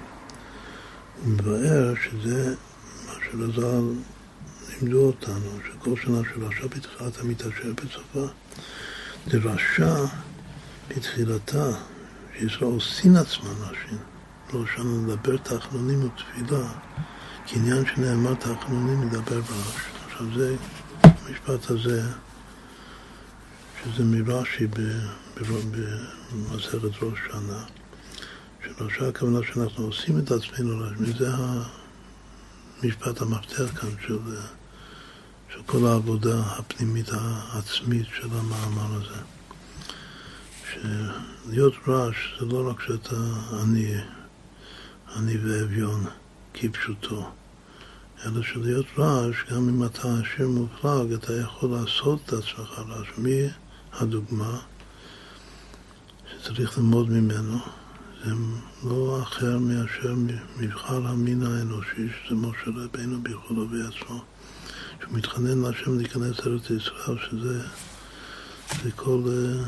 [1.24, 2.56] הוא מבאר שזה
[3.34, 3.82] מה שרז"ל
[4.70, 8.28] לימדו אותנו, שכל שנה של רשע בתחילתה מתעשר בסופה,
[9.28, 10.06] דרשע
[10.88, 11.72] בתחילתה,
[12.38, 13.98] שישראל עושים עצמם נשים,
[14.54, 16.70] לא שם לדבר תחנונים ותפילה.
[17.48, 19.82] קניין שנאמר תחנונים מדבר ברש.
[20.06, 20.56] עכשיו זה,
[21.04, 22.02] המשפט הזה,
[23.84, 24.68] שזה מרש"י
[25.38, 27.64] במסכת ראש שנה,
[28.66, 31.30] שראשה הכוונה שאנחנו עושים את עצמנו מזה
[32.84, 34.18] המשפט המפתח כאן של,
[35.54, 39.22] של כל העבודה הפנימית העצמית של המאמר הזה.
[40.74, 43.16] שלהיות רש זה לא רק שאתה
[43.62, 43.94] עני,
[45.16, 46.06] עני ואביון.
[46.60, 47.30] כפשוטו.
[48.26, 53.08] אלא שלהיות רעש, גם אם אתה עשיר מופלג, אתה יכול לעשות את עצמך רעש.
[53.18, 53.50] מי
[53.94, 54.60] הדוגמה
[56.32, 57.58] שצריך ללמוד ממנו?
[58.28, 58.34] זה
[58.84, 60.16] לא אחר מאשר
[60.58, 64.24] מבחר המין האנושי, שזה משה רבינו ביכולו בעצמו,
[65.02, 67.62] שהוא מתחנן להשם להיכנס לארץ ישראל, שזה
[68.84, 69.64] זה כל, אה,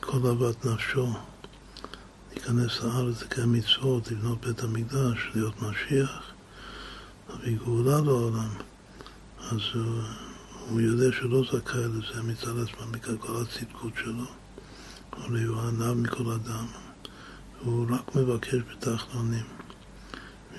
[0.00, 1.14] כל אהבת נפשו.
[2.30, 6.22] להיכנס לארץ, לקיים מצוות, לבנות בית המקדש, להיות משיח,
[7.30, 8.50] להביא גאולה לעולם,
[9.38, 10.02] אז הוא,
[10.68, 14.43] הוא יודע שלא זכאי לזה מצד עצמו, בגלל כל הצדקות שלו.
[15.16, 16.66] הרי הוא ענב מכל אדם,
[17.60, 19.44] הוא רק מבקש בתחנונים.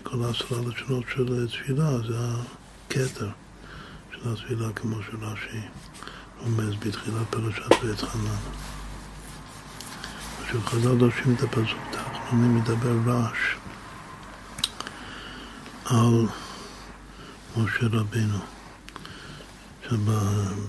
[0.04, 2.18] כל העשרה לשונות של תפילה זה
[2.88, 3.30] הכתר
[4.12, 5.62] של התפילה כמו שרש"י
[6.40, 8.38] רומז בתחילת פרשת בית חנן.
[10.44, 13.38] עכשיו חז"ל דורשים את הפסוק תחנונים מדבר רעש
[15.86, 16.26] על
[17.58, 18.38] משה רבינו.
[19.84, 19.98] עכשיו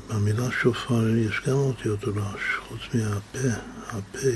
[0.08, 4.28] במילה שופר יש גם אותיות רעש, חוץ מהפה, הפה,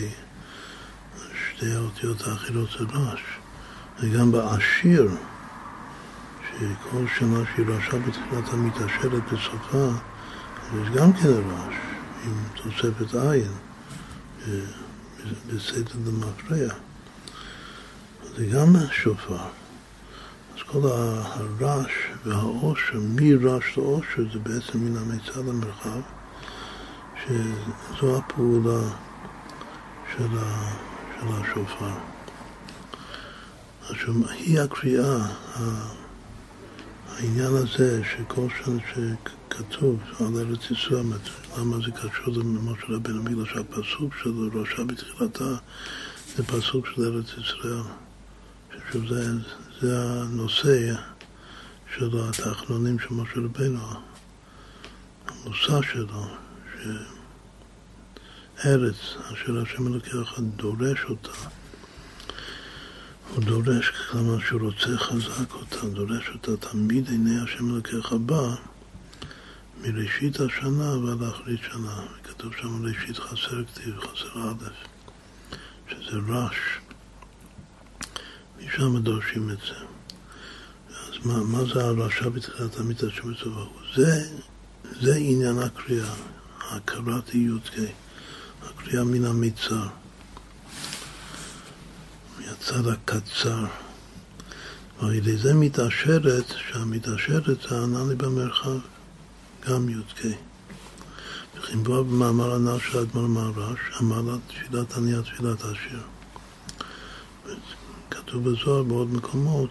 [1.34, 3.20] שתי האותיות האחרות זה רעש.
[4.00, 5.10] וגם בעשיר,
[6.50, 9.88] שכל שנה שהיא רעשה בתחילת המתעשרת בסופה,
[10.82, 11.74] יש גם כן רעש,
[12.24, 13.52] עם תוספת עין,
[15.46, 16.74] בסדר דמפרע.
[18.36, 19.36] זה גם שופר.
[20.54, 21.92] אז כל הרעש
[22.24, 26.00] והעושר, מרעש לעושר, זה בעצם מן המיצד המרחב,
[27.24, 28.80] שזו הפעולה
[30.16, 30.72] של, ה,
[31.20, 31.90] של השופר.
[33.90, 35.26] עכשיו, היא הקריאה,
[37.08, 41.04] העניין הזה שכל שנה שכתוב על ארץ ישראל,
[41.58, 43.22] למה זה קשור למשה רבינו?
[43.24, 45.54] בגלל שהפסוק שלו, ראשה בתחילתה,
[46.36, 47.82] זה פסוק של ארץ ישראל.
[48.92, 49.32] שוב, זה,
[49.80, 50.94] זה הנושא
[51.96, 53.80] של התחנונים של משה רבינו,
[55.28, 56.26] המושא שלו,
[58.62, 58.94] שארץ
[59.32, 61.32] אשר השם אלוקיך דורש אותה
[63.34, 68.54] הוא דורש, כמה שהוא רוצה חזק אותה, דורש אותה תמיד עיני השם אלוקיך בא
[69.80, 72.06] מראשית השנה ועד אחרית שנה.
[72.22, 74.68] וכתוב שם ראשית חסר כתיב, חסר א',
[75.90, 76.56] שזה רש.
[78.58, 79.84] משם דורשים את זה.
[80.90, 83.64] אז מה, מה זה הרשע בתחילת המיטה שבצבא?
[83.96, 84.24] זה,
[85.00, 86.14] זה עניין הקריאה,
[86.70, 87.74] הכרת י"ק,
[88.80, 89.86] הקריאה מן המיצר.
[92.38, 93.64] מהצד הקצר.
[95.00, 98.78] ועל ידי זה מתעשרת, שהמתעשרת זה ענני במרחב,
[99.68, 100.24] גם י"ק.
[101.82, 106.02] בוא במאמר הנ"ל של אדמר מהר"ש, אמר לה תפילת ענייה תפילת עשיר.
[108.10, 109.70] כתוב בזוהר בעוד מקומות,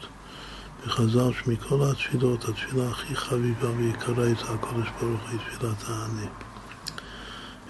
[0.86, 6.28] וחז"ל שמכל התפילות, התפילה הכי חביבה ויקרה היא הקודש ברוך היא תפילת העני.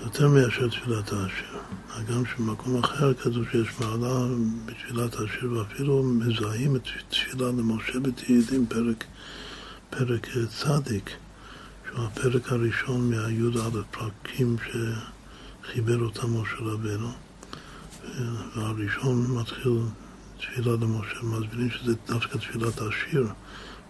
[0.03, 1.59] יותר מאשר תפילת העשיר.
[1.89, 4.27] הגם שבמקום אחר כתוב שיש מעלה
[4.65, 9.05] בתפילת העשיר, ואפילו מזהים את תפילה למשה בתהילים, פרק,
[9.89, 11.09] פרק צדיק,
[11.87, 17.11] שהוא הפרק הראשון מהי"ד פרקים שחיבר אותם משה רבנו.
[18.55, 19.79] והראשון מתחיל
[20.37, 23.27] תפילה למשה, מסבירים שזה דווקא תפילת העשיר.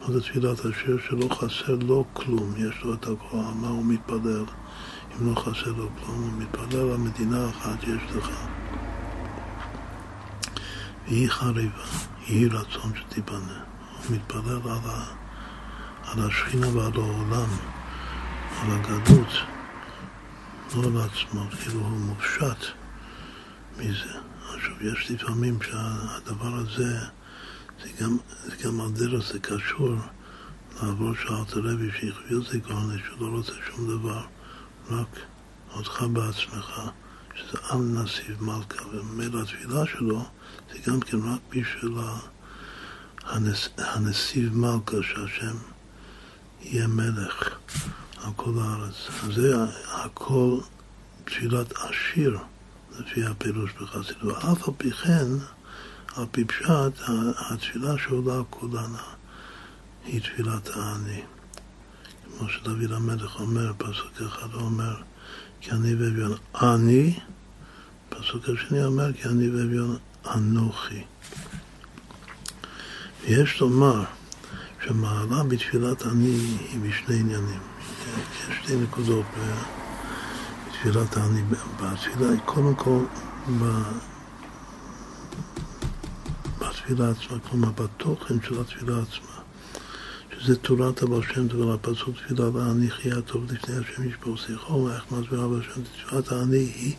[0.02, 0.98] מה זה תפילת העשיר?
[1.10, 4.44] שלא חסר לו כלום, יש לו את הכל, מה הוא מתפלל.
[5.11, 8.30] אם לא חסר לו כלום, הוא מתפלל על מדינה אחת יש לך.
[11.07, 11.84] והיא חריבה,
[12.27, 13.64] יהי רצון שתיבנה.
[13.98, 15.06] הוא מתפלל על, ה,
[16.03, 17.49] על השכינה ועל העולם,
[18.61, 19.34] על הגדות,
[20.76, 22.65] לא על עצמו, כאילו הוא מופשט
[23.77, 24.19] מזה.
[24.56, 26.99] עכשיו, יש לפעמים שהדבר הזה,
[27.84, 29.95] זה גם, זה גם על זה קשור
[30.84, 34.22] לעבור שאלת הרבי שהחביא את זה כבר, שהוא לא רוצה שום דבר.
[34.90, 35.20] רק
[35.76, 36.82] אותך בעצמך,
[37.36, 40.26] שזה עם נסיב מלכה, וממילא התפילה שלו
[40.72, 41.94] זה גם כן רק בשביל
[43.26, 45.56] הנס, הנסיב מלכה, שהשם
[46.61, 47.49] יהיה מלך
[48.24, 48.95] על כל הארץ.
[49.34, 49.56] זה
[49.88, 50.60] הכל
[51.26, 52.40] תפילת עשיר,
[52.99, 54.44] לפי הפירוש בחסידות.
[54.44, 55.28] ואף על פי כן,
[56.16, 57.02] על פי פשט,
[57.49, 59.03] התפילה שעולה כולנה
[60.06, 61.22] היא תפילת העני.
[62.40, 64.95] כמו שדוד המלך אומר, פסוק אחד אומר,
[65.61, 67.20] כי אני ואביון אני,
[68.10, 69.98] פסוק השני אומר, כי אני ואביון
[70.36, 71.03] אנוכי.
[73.22, 74.03] ויש לומר
[74.86, 76.38] שמעלה בתפילת אני
[76.72, 77.60] היא בשני עניינים.
[78.49, 79.26] יש שתי נקודות
[80.68, 81.44] בתפילת העני.
[81.82, 83.03] בתפילה היא קודם כל
[86.60, 89.39] בתפילה עצמה, כלומר בתוכן של התפילה עצמה.
[90.40, 95.03] שזה תורת הבעל שם טוב הפסוק תפילה ואני חיה טוב לפני השם ישבור שיחו, איך
[95.11, 96.95] מסביר הבעל שם תפילת העני היא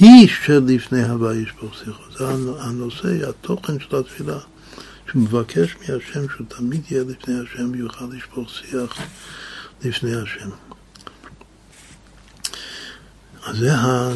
[0.00, 2.02] היא של לפני הבא ישבור שיחו.
[2.18, 2.28] זה
[2.58, 4.38] הנושא, התוכן של התפילה,
[5.10, 8.98] שהוא מבקש מהשם שהוא תמיד יהיה לפני השם ויוכל לשבור שיח
[9.84, 10.50] לפני השם.
[13.46, 13.70] אז זה,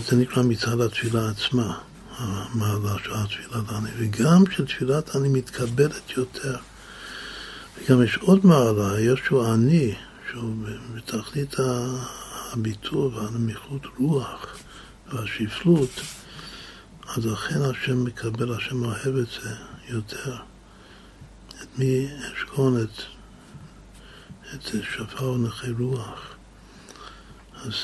[0.08, 1.78] זה נקרא מצד התפילה עצמה,
[2.18, 6.56] המעלה של התפילה לעני, וגם שתפילת העני מתקבלת יותר.
[7.84, 9.94] וגם יש עוד מעלה, יש שהוא עני,
[10.30, 10.54] שהוא
[10.94, 11.54] בתכלית
[12.52, 14.58] הביטול והנמיכות רוח
[15.12, 16.00] והשפלות,
[17.16, 19.54] אז אכן השם מקבל, השם אוהב את זה
[19.88, 20.36] יותר,
[21.62, 23.02] את מי אשכון את,
[24.54, 26.34] את שפר נכי רוח.
[27.54, 27.74] אז,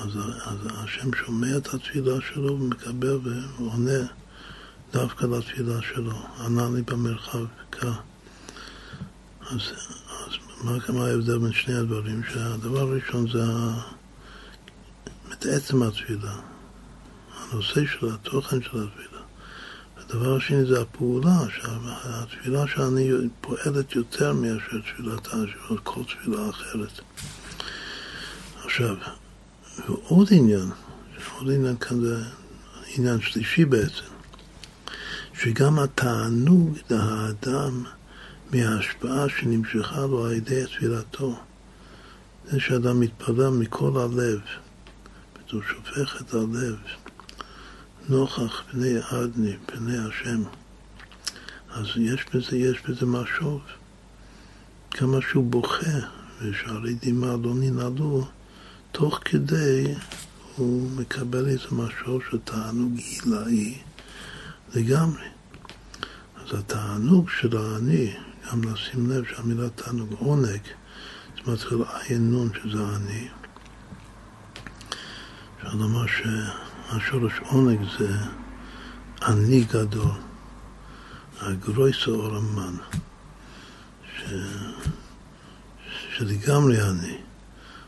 [0.00, 4.06] אז, אז השם שומע את התפילה שלו ומקבל ועונה
[4.92, 6.12] דווקא לתפילה שלו.
[6.40, 7.98] ענה לי במרחב כך.
[9.50, 9.60] אז,
[10.26, 10.32] אז
[10.64, 12.22] מה, מה ההבדל בין שני הדברים?
[12.32, 13.42] שהדבר הראשון זה
[15.56, 16.34] עצם התפילה,
[17.34, 19.20] הנושא של התוכן של התפילה.
[19.96, 23.10] הדבר השני זה הפעולה, שהתפילה שאני
[23.40, 25.28] פועלת יותר מאשר תפילת
[25.68, 27.00] של כל תפילה אחרת.
[28.64, 28.96] עכשיו,
[29.88, 30.70] ועוד עניין,
[31.38, 32.24] עוד עניין כאן זה
[32.96, 34.08] עניין שלישי בעצם,
[35.34, 37.84] שגם התענוג לאדם
[38.52, 41.38] מההשפעה שנמשכה לו על ידי תפילתו,
[42.44, 44.40] זה שאדם מתפלל מכל הלב,
[45.52, 46.76] הוא שופך את הלב
[48.08, 50.42] נוכח פני אדני, פני השם.
[51.70, 53.60] אז יש בזה, יש בזה משוב.
[54.90, 55.98] כמה שהוא בוכה,
[56.42, 58.26] ושערי דמעה לא ננעלו,
[58.92, 59.94] תוך כדי
[60.56, 63.78] הוא מקבל איזה משהו של תענוג עילאי
[64.74, 65.28] לגמרי.
[66.36, 68.16] אז התענוג של האני,
[68.52, 70.60] גם לשים לב שהמילה תענוג עונג,
[71.36, 73.28] זה מתחיל עין נון שזה אני.
[75.56, 78.08] אפשר לומר שהשורש עונג זה
[79.22, 80.10] אני גדול,
[81.40, 82.74] הגרויסו אורמן,
[84.16, 84.22] ש...
[86.16, 87.18] שלגמרי אני.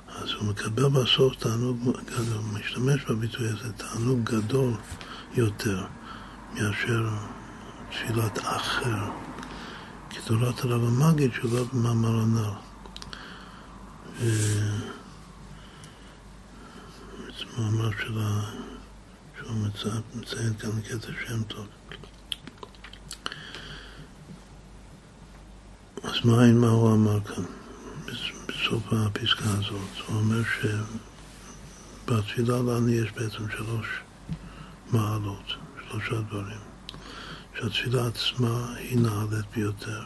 [0.08, 4.72] אז הוא מקבל בסוף תענוג גדול, משתמש בביטוי הזה, תענוג גדול
[5.34, 5.84] יותר
[6.54, 7.08] מאשר
[7.90, 9.10] תפילת אחר.
[10.10, 12.70] כתורת הרב המגיד שהוא לא במאמר הנ"ל.
[17.58, 18.40] מאמר שלה,
[19.38, 19.56] שהוא
[20.14, 21.66] מציין כאן קטע שם טוב.
[26.02, 27.44] אז מה, מה הוא אמר כאן?
[28.48, 29.98] בסוף הפסקה הזאת.
[30.06, 30.42] הוא אומר
[32.06, 33.86] שבתפילה לעני יש בעצם שלוש
[34.92, 35.52] מעלות,
[35.88, 36.69] שלושה דברים.
[37.60, 40.02] שהתפילה עצמה היא נעלית ביותר.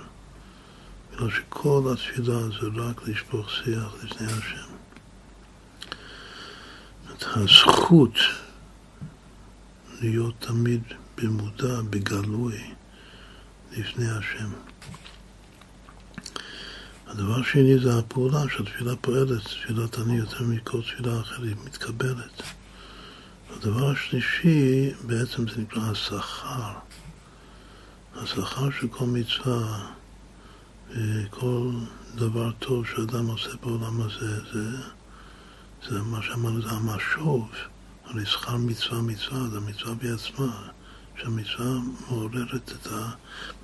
[1.12, 4.74] בגלל שכל התפילה זה רק לשפוך שיח לפני השם.
[7.36, 8.14] הזכות
[10.00, 10.82] להיות תמיד
[11.16, 12.74] במודע, בגלוי,
[13.72, 14.50] לפני השם.
[17.06, 22.42] הדבר השני זה הפעולה שהתפילה פועלת, תפילת אני יותר מכל תפילה אחרת, מתקבלת.
[23.50, 26.72] הדבר השלישי בעצם זה נקרא השכר.
[28.16, 29.90] השכר של כל מצווה
[30.90, 31.70] וכל
[32.14, 34.76] דבר טוב שאדם עושה בעולם הזה זה
[35.88, 37.48] זה מה שאמרנו, זה המשוב.
[38.04, 40.68] הרי שכר מצווה מצווה, זה המצווה בעצמה,
[41.16, 41.78] שהמצווה
[42.08, 42.88] מעוררת את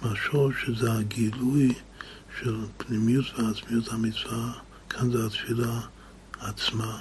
[0.02, 1.74] המשוב, שזה הגילוי
[2.40, 4.52] של פנימיות ועצמיות המצווה,
[4.89, 5.81] כאן זה התפילה
[6.40, 6.98] עצמה.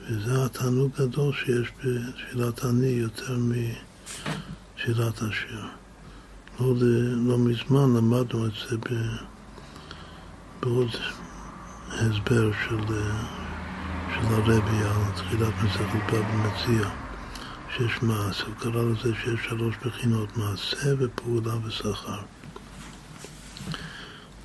[0.00, 5.66] וזה התענוג גדול שיש בתפילת אני יותר מתפילת השיר.
[6.60, 6.74] לא,
[7.26, 8.76] לא מזמן למדנו את זה
[10.60, 10.90] בעוד
[11.88, 12.94] הסבר של
[14.14, 16.88] של הרבי על תחילת מסכת בבא מציע,
[17.76, 22.20] שיש מעשה, הוא קרא לזה שיש שלוש בחינות, מעשה ופעולה ושכר.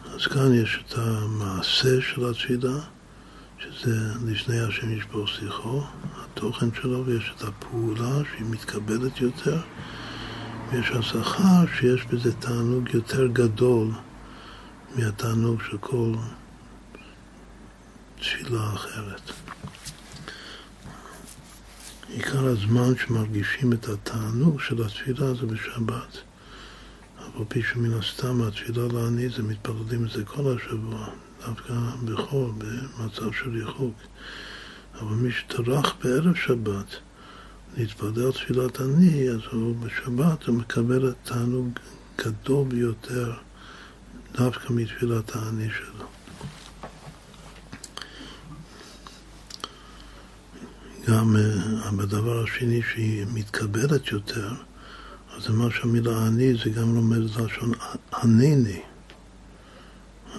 [0.05, 2.79] אז כאן יש את המעשה של התפילה,
[3.59, 5.83] שזה לפני השם ישבור שיחו,
[6.23, 9.59] התוכן שלו, ויש את הפעולה שהיא מתקבלת יותר,
[10.71, 13.87] ויש השכר שיש בזה תענוג יותר גדול
[14.95, 16.13] מהתענוג של כל
[18.19, 19.31] תפילה אחרת.
[22.07, 26.17] עיקר הזמן שמרגישים את התענוג של התפילה זה בשבת.
[27.19, 31.07] אבל פי שמן הסתם התפילה לעני זה מתפללים את זה כל השבוע,
[31.45, 31.73] דווקא
[32.05, 33.95] בחול, במצב של ריחוק.
[34.99, 36.99] אבל מי שטרח בערב שבת
[37.77, 41.79] להתפלל תפילת עני, אז הוא בשבת הוא מקבל תענוג
[42.17, 43.33] גדול ביותר
[44.33, 46.05] דווקא מתפילת העני שלו.
[51.07, 51.35] גם
[51.97, 54.49] בדבר אה, השני שהיא מתקבלת יותר,
[55.37, 57.71] אז מה שהמילה אני זה גם לומד לשון
[58.23, 58.81] ענני.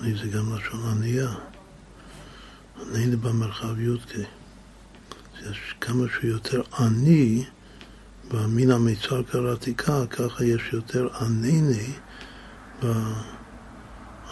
[0.01, 1.35] אני זה גם לשון ענייה.
[2.81, 4.42] ענני במרחב יודקה.
[5.51, 7.45] יש כמה שהוא יותר עני,
[8.29, 11.93] במין המיצר קראתי כך, ככה יש יותר ענני,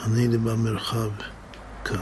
[0.05, 1.11] ענני במרחב
[1.85, 2.01] כך.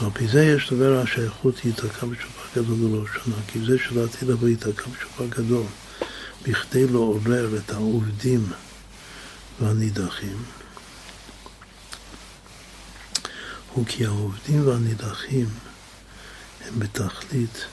[0.00, 4.48] ועל פי זה יש לדבר השייכות ייתקע בשופר גדול בראש שנה, כי זה שלעתיד לבוא
[4.48, 5.66] ייתקע בשופר גדול,
[6.42, 8.46] בכדי לעורר את העובדים
[9.60, 10.36] והנידחים
[13.72, 15.46] הוא כי העובדים והנידחים
[16.78, 17.64] בתכלית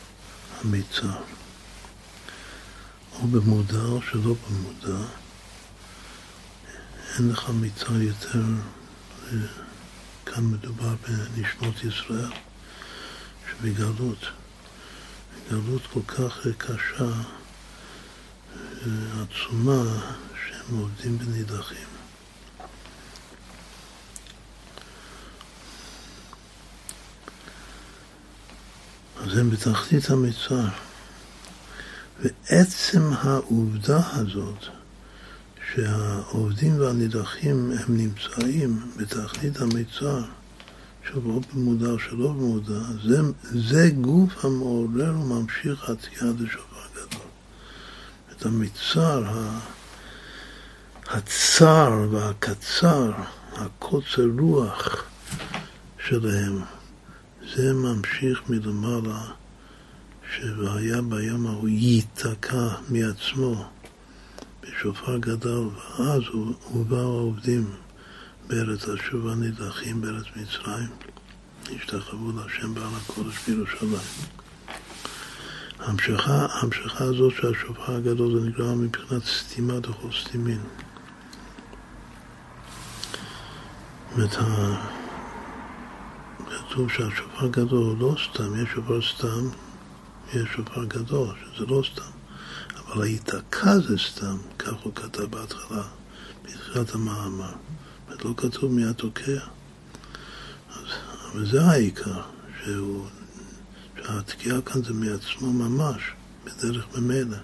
[0.61, 1.21] המיצר,
[3.13, 5.05] או במודע או שלא במודע,
[7.17, 8.43] אין לך מיצר יותר,
[10.25, 12.31] כאן מדובר בנשמות ישראל,
[13.49, 14.25] שבגלות,
[15.51, 17.11] גלות כל כך קשה,
[19.21, 19.83] עצומה,
[20.35, 21.88] שהם עובדים בנידחים.
[29.19, 30.67] אז הם בתחתית המצר.
[32.19, 34.65] ועצם העובדה הזאת,
[35.73, 39.57] שהעובדים והנידחים הם נמצאים בתכלית
[41.13, 47.27] שוב, או במודע שלא במודע, זה, זה גוף המעורר וממשיך התקיעה לשופר גדול.
[48.31, 49.23] את המצר,
[51.07, 53.11] הצר והקצר,
[53.53, 55.03] הקוצר רוח
[56.07, 56.78] שלהם.
[57.55, 59.21] זה ממשיך מלמעלה,
[60.35, 63.65] שהיה ביום ההוא ייתקע מעצמו
[64.61, 65.69] בשופר גדול,
[65.99, 66.21] ואז
[66.63, 67.71] הובאו העובדים
[68.47, 70.89] בארץ השובה נידחים בארץ מצרים,
[71.75, 73.93] השתחוו להשם בעל הקודש בירושלים.
[75.79, 80.61] ההמשכה, ההמשכה הזאת של השופר הגדול זה נקרא מבחינת סתימה דחול סתימין.
[84.17, 84.98] זאת אומרת,
[86.49, 89.49] כתוב שהשופר גדול הוא לא סתם, יש שופר סתם,
[90.33, 92.11] יש שופר גדול, שזה לא סתם.
[92.77, 95.83] אבל היתקע זה סתם, כך הוא כתב בהתחלה,
[96.43, 97.53] בתחילת המאמר.
[98.25, 99.39] לא כתוב מי התוקע.
[101.31, 102.21] אבל זה העיקר,
[102.63, 103.05] שהוא,
[103.97, 106.01] שהתקיעה כאן זה מעצמו ממש,
[106.43, 107.37] בדרך ממילא.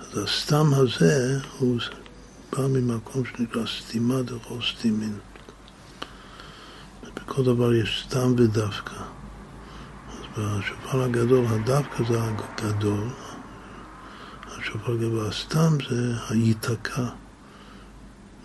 [0.00, 1.80] אז הסתם הזה הוא
[2.52, 5.18] בא ממקום שנקרא סתימה דכל סתימין.
[7.14, 8.94] בכל דבר יש סתם ודווקא.
[10.36, 13.08] אז בשופר הגדול, הדווקא זה הגדול,
[14.46, 17.06] השופר הגדול, הסתם זה היתקע.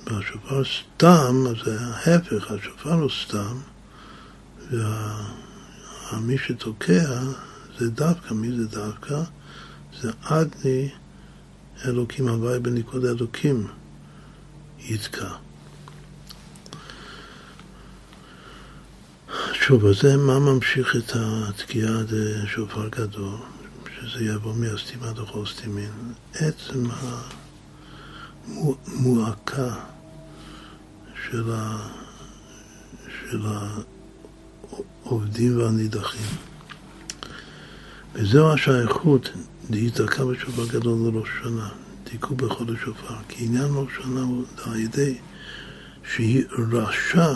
[0.06, 3.58] והשופר סתם, אז זה ההפך, השופר הוא סתם,
[6.14, 7.22] ומי שתוקע
[7.80, 9.22] זה דווקא, מי זה דווקא?
[10.02, 10.90] זה אדני
[11.86, 13.68] אלוקים הוואי בניקוד אלוקים
[14.80, 15.30] יתקע.
[19.54, 23.36] שוב, אז זה מה ממשיך את התקיעה לשופר גדול,
[23.96, 25.92] שזה יבוא מהסתימה לכל סתימין.
[26.34, 26.84] עצם
[28.48, 29.76] המועקה
[31.30, 31.88] של, ה...
[33.22, 33.42] של
[35.06, 36.28] העובדים והנידחים.
[38.14, 39.30] וזהו השייכות
[39.70, 41.70] להיתקע בשופר גדול לראש שנה,
[42.04, 45.18] תיקעו בחודש שופר, כי עניין ראש שנה הוא על ידי
[46.14, 47.34] שהיא רשע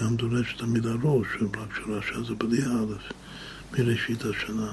[0.00, 1.26] גם דורש את המילה ראש,
[1.60, 3.12] רק שרשע זה בלי א',
[3.72, 4.72] מראשית השנה.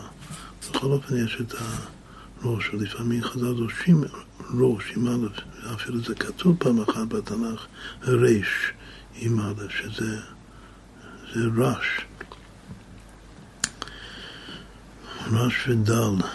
[0.71, 1.53] בכל אופן יש את
[2.41, 4.03] הראש, ולפעמים חז"ל דורשים
[4.59, 5.27] ראש עם א',
[5.73, 7.65] אפילו זה כתוב פעם אחת בתנ"ך,
[8.03, 8.71] ריש
[9.15, 10.19] עם א', שזה
[11.33, 12.01] זה רש.
[15.31, 16.25] רש ודל.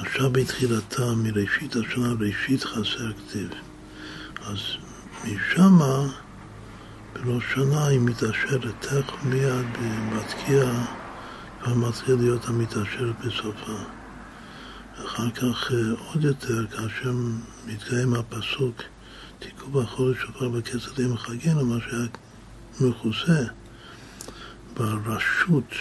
[0.00, 3.48] עכשיו בתחילתה, מראשית השנה, ראשית חסר כתיב.
[4.42, 4.58] אז
[5.24, 6.06] משמה
[7.24, 9.66] בראש שנה היא מתעשרת, תכף מיד
[10.12, 10.86] בתקיעה
[11.60, 13.78] כבר מתחיל להיות המתעשרת בסופה.
[15.06, 17.12] אחר כך אה, עוד יותר, כאשר
[17.66, 18.82] מתקיים הפסוק
[19.38, 22.06] תיקעו בחודש שופר בכסדים וחגים, מה שהיה
[22.80, 23.44] מכוסה
[24.74, 25.74] ברשות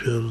[0.00, 0.28] של,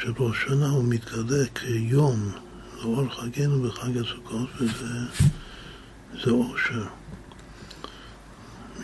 [0.00, 2.30] של ראש שנה, הוא מתגלה כיום
[2.78, 6.86] לאור חגינו בחג הסוכות, וזה אושר.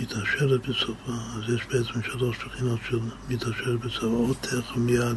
[0.00, 2.98] מתעשרת בסופה, אז יש בעצם שלוש בחינות של
[3.28, 5.16] מתעשרת בסופה, או תכף מיד,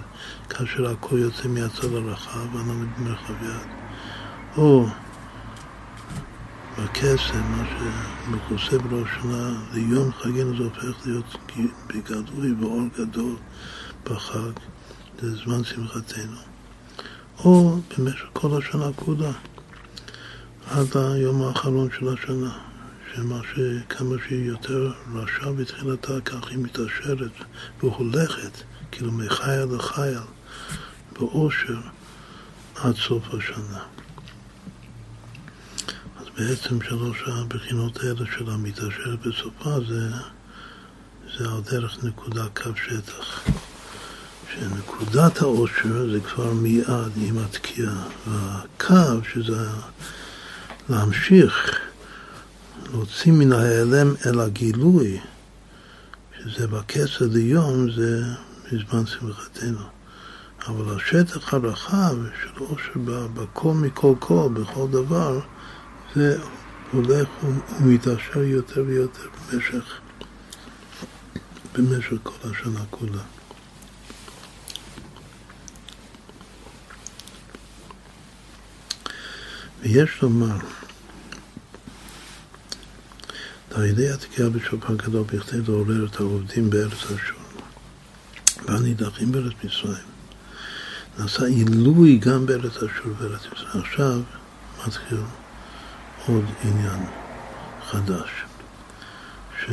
[0.49, 3.67] כאשר הכל יוצא מהצד הרחב, ואנו במרחב יד,
[4.57, 4.85] או
[6.77, 11.37] בכסף, מה שמכוסה בראש שנה, ליום חגנו זה הופך להיות
[11.87, 13.35] בגדוי ואור גדול
[14.03, 14.51] בחג,
[15.21, 16.37] זה זמן שמחתנו,
[17.39, 19.31] או במשך כל השנה כולה,
[20.71, 22.74] עד היום האחרון של השנה.
[23.15, 27.31] שמה שכמה שהיא יותר רשע בתחילתה, כך היא מתעשרת
[27.83, 30.19] והולכת, כאילו מחייל לחייל,
[31.13, 31.79] באושר
[32.75, 33.79] עד סוף השנה.
[36.19, 40.09] אז בעצם שלוש הבחינות האלה של המתעשרת בסופה זה,
[41.37, 43.43] זה על דרך נקודה קו שטח.
[44.53, 49.69] שנקודת העושר זה כבר מיד עם התקיעה, והקו, שזה
[50.89, 51.79] להמשיך
[52.91, 55.19] להוציא מן ההיעלם אל הגילוי,
[56.37, 58.21] שזה בכסר ליום, זה
[58.71, 59.79] בזמן שמחתנו.
[60.67, 65.39] אבל השטח הרחב של עושר בכל מכל כל, בכל דבר,
[66.15, 66.37] זה
[66.91, 67.27] הולך
[67.81, 69.99] ומתעשר יותר ויותר במשך,
[71.73, 73.21] במשך כל השנה כולה.
[79.81, 80.57] ויש לומר,
[83.75, 87.39] על התקיעה בשופר גדול בכדי לעורר את העובדים בארץ השור
[88.65, 90.05] והנידחים בארץ מצרים.
[91.19, 93.81] נעשה עילוי גם בארץ אשור ובארץ ישראל.
[93.81, 94.21] עכשיו
[94.87, 95.17] מתחיל
[96.27, 97.05] עוד עניין
[97.89, 98.29] חדש,
[99.61, 99.71] ש...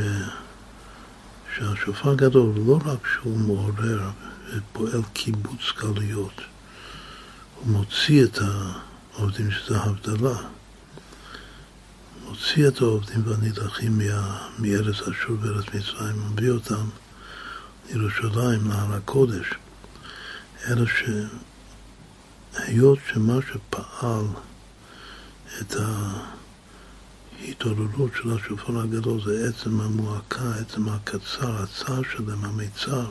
[1.56, 4.10] שהשופר גדול לא רק שהוא מעורר
[4.54, 6.40] ופועל קיבוץ גלויות,
[7.54, 8.38] הוא מוציא את
[9.12, 10.36] העובדים שזה הבדלה,
[12.32, 14.00] מוציא את העובדים והנידחים
[14.58, 16.84] מארץ אשור וארץ מצרים, מביא אותם
[17.88, 19.46] לירושלים, להר הקודש.
[20.68, 20.84] אלא
[22.56, 24.24] שהיות שמה שפעל
[25.60, 25.76] את
[27.40, 33.10] ההתעוררות של השופר הגדול זה עצם המועקה, עצם הקצר, הצער שלהם, המיצר.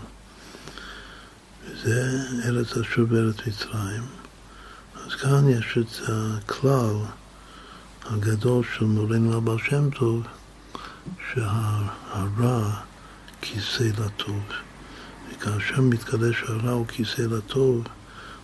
[1.65, 4.03] וזה ארץ אשור וארץ מצרים.
[5.05, 6.95] אז כאן יש את הכלל
[8.05, 10.23] הגדול של מורנו הבעל שם טוב,
[11.31, 12.71] שהרע
[13.41, 14.41] כיסא לטוב.
[15.29, 17.83] וכאשר מתקדש הרע הוא כיסא לטוב,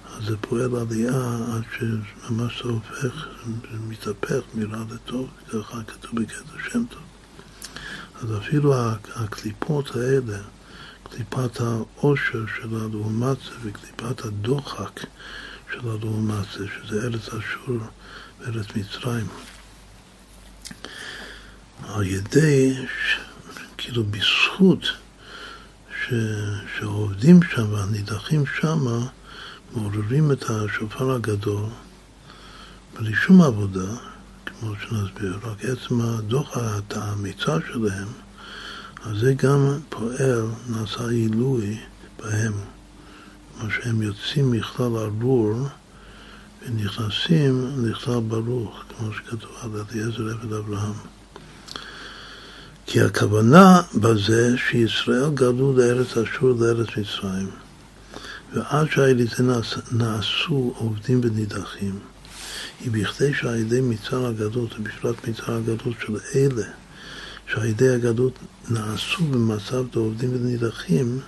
[0.05, 6.69] אז זה פועל עלייה עד שממש זה הופך, זה מתהפך מרע לטוב, ככה כתוב בקטע
[6.71, 7.01] שם טוב.
[8.21, 8.73] אז אפילו
[9.15, 10.37] הקליפות האלה,
[11.03, 14.99] קליפת העושר של הלעומת זה וקליפת הדוחק
[15.71, 17.77] של הלעומת זה, שזה ארץ אשור
[18.39, 19.27] וארץ מצרים,
[21.83, 22.85] על ידי,
[23.77, 24.83] כאילו בזכות
[26.03, 26.13] ש,
[26.77, 28.85] שהעובדים שם והנידחים שם
[29.73, 31.69] מעוררים את השופר הגדול
[32.99, 33.95] בלי שום עבודה,
[34.45, 36.57] כמו שנסביר, רק עצם הדוח
[36.95, 38.07] האמיצה שלהם,
[39.05, 41.79] אז זה גם פועל, נעשה עילוי
[42.19, 42.53] בהם.
[43.57, 45.67] מה שהם יוצאים מכלל ארור
[46.65, 50.93] ונכנסים לכלל ברוך, כמו שכתוב על אליעזר עבד אברהם.
[52.85, 57.49] כי הכוונה בזה שישראל גלו לארץ אשור לארץ מצרים,
[58.53, 59.25] ועד שעל ידי
[59.91, 61.99] נעשו עובדים ונידחים,
[62.79, 66.67] היא בכדי שעל ידי מצר הגדות, ובפרט מצר הגדות של אלה,
[67.51, 68.33] שעל ידי הגדות
[68.69, 71.19] נעשו במצב לעובדים ונידחים,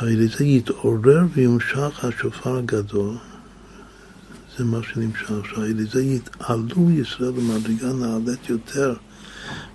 [0.00, 3.16] זה יתעורר וימשך השופר הגדול,
[4.58, 8.94] זה מה שנמשך, שעל ידי זה יתעלו ישראל למדרגה נעלית יותר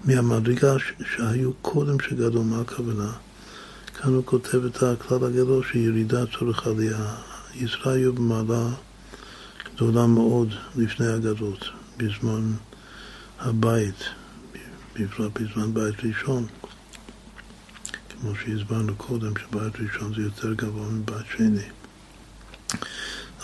[0.03, 0.76] מהמדרגה
[1.16, 3.12] שהיו קודם שגדול, מה הכוונה?
[3.94, 7.16] כאן הוא כותב את הכלל הגדול שירידה צורך עלייה.
[7.56, 8.70] ישראל היו במעלה
[9.76, 12.52] גדולה מאוד לפני הגדות, בזמן
[13.40, 14.03] הבית,
[14.95, 16.45] בפרט בזמן בית ראשון.
[18.10, 21.68] כמו שהסברנו קודם, שבית ראשון זה יותר גבוה מבית שני.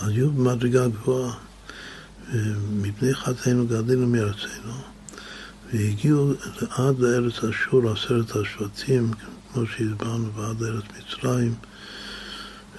[0.02, 1.34] היו במדרגה גבוהה,
[2.34, 4.74] ומפני חטאינו גדלנו מארצנו.
[5.74, 6.34] והגיעו
[6.70, 9.12] עד לארץ אשור, עשרת השבטים,
[9.54, 11.54] כמו שהסברנו, ועד לארץ מצרים,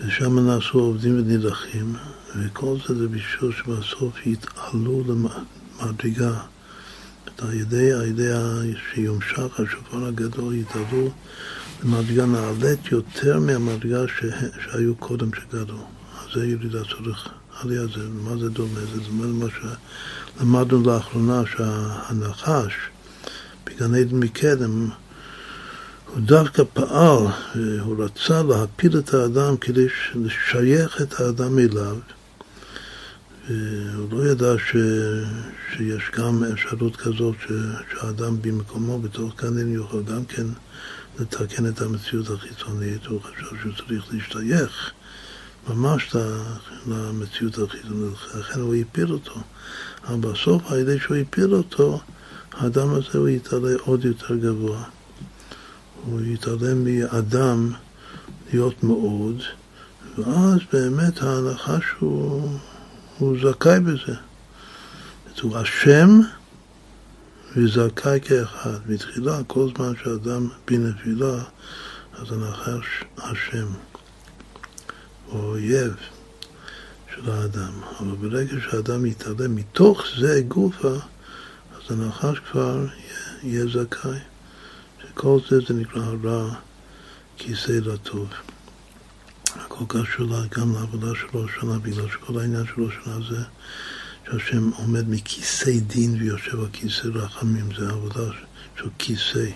[0.00, 1.94] ושם נעשו עובדים ונידחים,
[2.36, 6.40] וכל זה זה בשביל שבסוף יתעלו למדרגה.
[7.38, 8.32] על ידי, ידי
[8.94, 11.10] שיומשך השופר הגדול, יתעלו
[11.84, 14.04] למדרגה נעלית יותר מהמדרגה.
[14.64, 15.99] שהיו קודם שגדלו.
[16.34, 17.28] זה ירידה צורך
[17.60, 18.80] עלייה, זה, מה זה דומה?
[18.94, 19.64] זה דומה למה ש...
[20.40, 22.74] למדנו לאחרונה שהנחש
[23.66, 24.88] בגן עדן מקדם
[26.06, 27.26] הוא דווקא פעל,
[27.80, 31.96] הוא רצה להפיל את האדם כדי לשייך את האדם אליו.
[33.96, 34.76] הוא לא ידע ש,
[35.76, 37.52] שיש גם אפשרות כזאת ש,
[37.92, 40.46] שהאדם במקומו בתוך עדן יוכל גם כן
[41.20, 44.92] לתקן את המציאות החיצונית, הוא חשב שהוא צריך להשתייך
[45.68, 46.16] ממש
[46.86, 49.40] למציאות החיצונית, לכן הוא הפיל אותו.
[50.08, 52.00] אבל בסוף, על ידי שהוא הפיל אותו,
[52.52, 54.84] האדם הזה הוא יתעלה עוד יותר גבוה.
[56.04, 57.72] הוא יתעלה מאדם
[58.52, 59.42] להיות מאוד,
[60.18, 62.58] ואז באמת ההנחה שהוא
[63.18, 64.14] הוא זכאי בזה.
[65.42, 66.20] הוא אשם
[67.56, 68.78] וזכאי כאחד.
[68.86, 71.42] בתחילה, כל זמן שאדם בנפילה,
[72.12, 73.66] אז הנחש אשם,
[75.32, 75.94] או אויב.
[77.14, 77.72] של האדם.
[78.00, 80.94] אבל ברגע שהאדם יתעלם מתוך זה גופה,
[81.74, 82.86] אז הנחש כבר
[83.42, 84.18] יהיה זכאי.
[85.02, 86.54] שכל זה זה נקרא הרע
[87.36, 88.28] כיסא לטוב.
[89.56, 90.26] הכל קשור
[90.58, 93.42] גם לעבודה של ראש השנה, בגלל שכל העניין של ראש השנה זה
[94.26, 98.32] שהשם עומד מכיסא דין ויושב על כיסא רחמים, זה עבודה
[98.76, 99.46] של כיסא.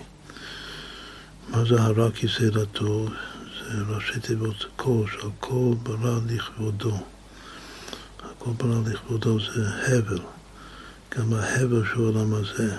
[1.49, 3.09] מה זה הרע כיסא לטוב?
[3.87, 6.97] ראשי תיבות כל, שעל כל ברא לכבודו.
[8.19, 10.19] הכל ברא לכבודו זה הבל.
[11.17, 12.77] גם ההבל של העולם הזה,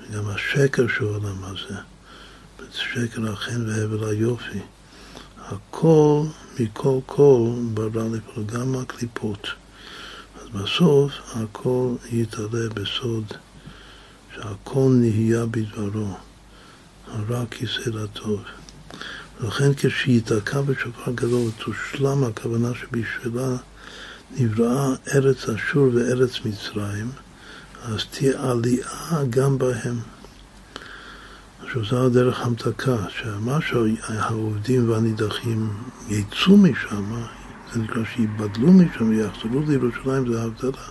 [0.00, 1.74] וגם השקר של העולם הזה.
[2.72, 4.60] שקר החן והבל היופי.
[5.38, 6.22] הכל
[6.60, 9.48] מכל כל ברא לכבודו, גם הקליפות.
[10.40, 13.24] אז בסוף הכל יתעלה בסוד
[14.34, 16.16] שהכל נהיה בדברו.
[17.06, 18.40] הרע כיסא לטוב.
[19.40, 23.56] ולכן כשיתקע בשופר גדול ותושלם הכוונה שבשבילה
[24.36, 27.10] נבראה ארץ אשור וארץ מצרים,
[27.82, 29.96] אז תהיה עלייה גם בהם.
[31.62, 35.70] עכשיו זה הדרך המתקה, שמה שהעובדים והנידחים
[36.08, 37.14] יצאו משם,
[37.72, 40.82] זה נקרא שיבדלו משם ויחזרו לירושלים, זה ההבדלה.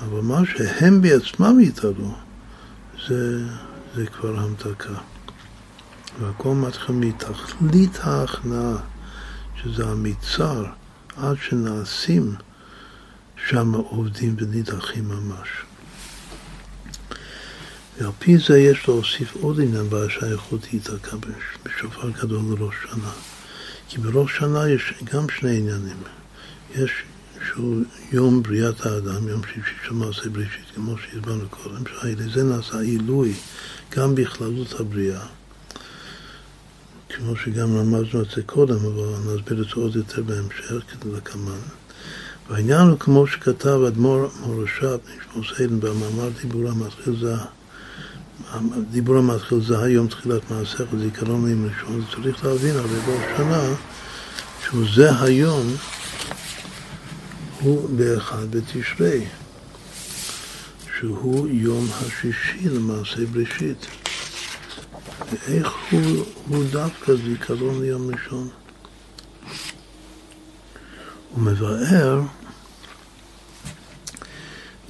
[0.00, 2.14] אבל מה שהם בעצמם יתעלו,
[3.08, 3.44] זה,
[3.94, 5.11] זה כבר המתקה.
[6.20, 8.76] והכל מתחיל מתכלית ההכנעה,
[9.62, 10.64] שזה המצר,
[11.16, 12.34] עד שנעשים
[13.48, 15.48] שם עובדים ונידחים ממש.
[17.98, 21.16] ועל פי זה יש להוסיף עוד עניין בשייכות ייתקע
[21.64, 23.10] בשופר גדול לראש שנה.
[23.88, 25.96] כי בראש שנה יש גם שני עניינים.
[26.74, 26.90] יש
[27.48, 27.82] שהוא
[28.12, 33.34] יום בריאת האדם, יום שישי של מעשה בראשית, כמו שהסברנו קודם, שעל זה נעשה עילוי
[33.96, 35.26] גם בכללות הבריאה.
[37.16, 41.60] כמו שגם למדנו את זה קודם, אבל נסביר את זה עוד יותר בהמשך, כדי לקמן.
[42.50, 47.34] והעניין הוא כמו שכתב אדמו"ר מורשת, נשמור סיידן, במאמר דיבור המתחיל זה,
[48.90, 53.62] דיבור המתחיל זה היום תחילת מעשיך וזיכרון עם ראשון, צריך להבין הרי בראש שנה,
[54.64, 55.66] שהוא זה היום,
[57.60, 59.24] הוא באחד בתשרי,
[60.98, 63.86] שהוא יום השישי למעשה בראשית.
[65.30, 68.48] ואיך הוא, הוא דווקא זיכרון ליום ראשון.
[71.30, 72.20] הוא מבאר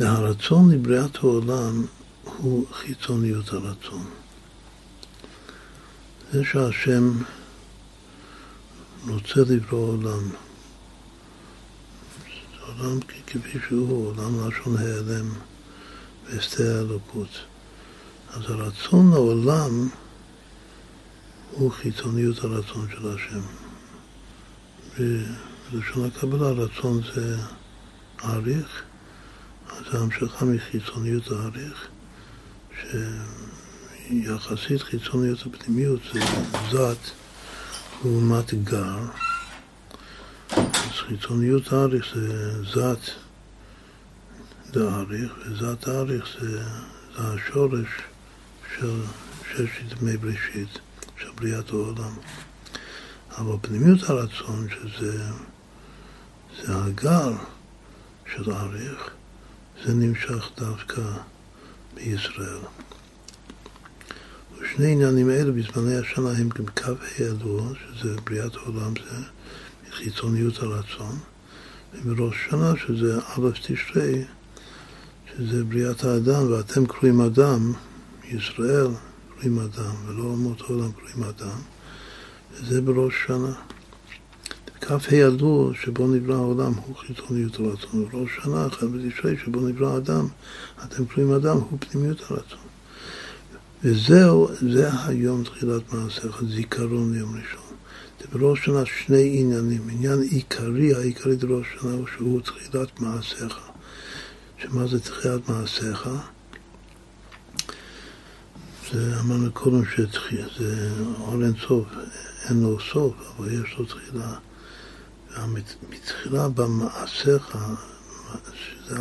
[0.01, 1.87] והרצון לבריאת העולם
[2.37, 4.05] הוא חיצוניות הרצון.
[6.33, 7.13] זה שהשם
[9.09, 10.29] רוצה לברוא עולם,
[12.67, 15.29] עולם כפי שהוא, עולם לשון העלם
[16.25, 17.29] והסתר האלוקות.
[18.31, 19.89] אז הרצון לעולם
[21.53, 23.41] הוא חיצוניות הרצון של השם.
[25.73, 27.37] בלשון הקבלה רצון זה
[28.25, 28.83] אריך,
[29.69, 31.89] אז ההמשכה מחיצוניות האריך,
[34.09, 36.21] שיחסית חיצוניות הפנימיות זה
[36.71, 37.11] זת
[38.05, 38.99] לעומת גר.
[40.57, 43.11] אז חיצוניות האריך זה זת
[44.71, 46.65] דאריך, וזת האריך זה, זה
[47.17, 47.89] השורש
[48.77, 49.03] של
[49.51, 50.79] ששת ימי בראשית.
[51.23, 52.15] של בריאת העולם.
[53.39, 55.25] אבל פנימיות הרצון, שזה
[56.63, 57.33] זה הגל
[58.35, 59.11] של האריך,
[59.85, 61.03] זה נמשך דווקא
[61.95, 62.59] בישראל.
[64.59, 69.17] ושני עניינים האלה בזמני השנה הם גם קו הידוע, שזה בריאת העולם, זה
[69.93, 71.19] חיצוניות הרצון,
[71.95, 74.25] ובראש שנה, שזה א' תשרי,
[75.31, 77.73] שזה בריאת האדם, ואתם קרואים אדם,
[78.25, 78.87] ישראל,
[79.43, 81.59] קוראים אדם, ולא אומות העולם קוראים אדם,
[82.53, 83.53] וזה בראש שנה.
[84.81, 90.27] כף ה' שבו נברא העולם הוא חיצוניות הרצון, ובראש שנה, אחד בתשרי, שבו נברא האדם,
[90.85, 92.59] אתם קוראים אדם, הוא פנימיות הרצון.
[93.85, 97.77] וזהו, זה היום תחילת מעשיך, זיכרון ליום ראשון.
[98.21, 99.89] זה בראש שנה שני עניינים.
[99.91, 103.59] עניין עיקרי, העיקרי בראש שנה הוא שהוא תחילת מעשיך.
[104.59, 106.09] שמה זה תחילת מעשיך?
[108.93, 110.91] זה אמרנו קודם שזה
[111.21, 111.87] אור אין סוף,
[112.49, 114.35] אין לו סוף, אבל יש לו תחילה.
[115.91, 117.59] מתחילה במעשיך,
[118.55, 118.97] שזה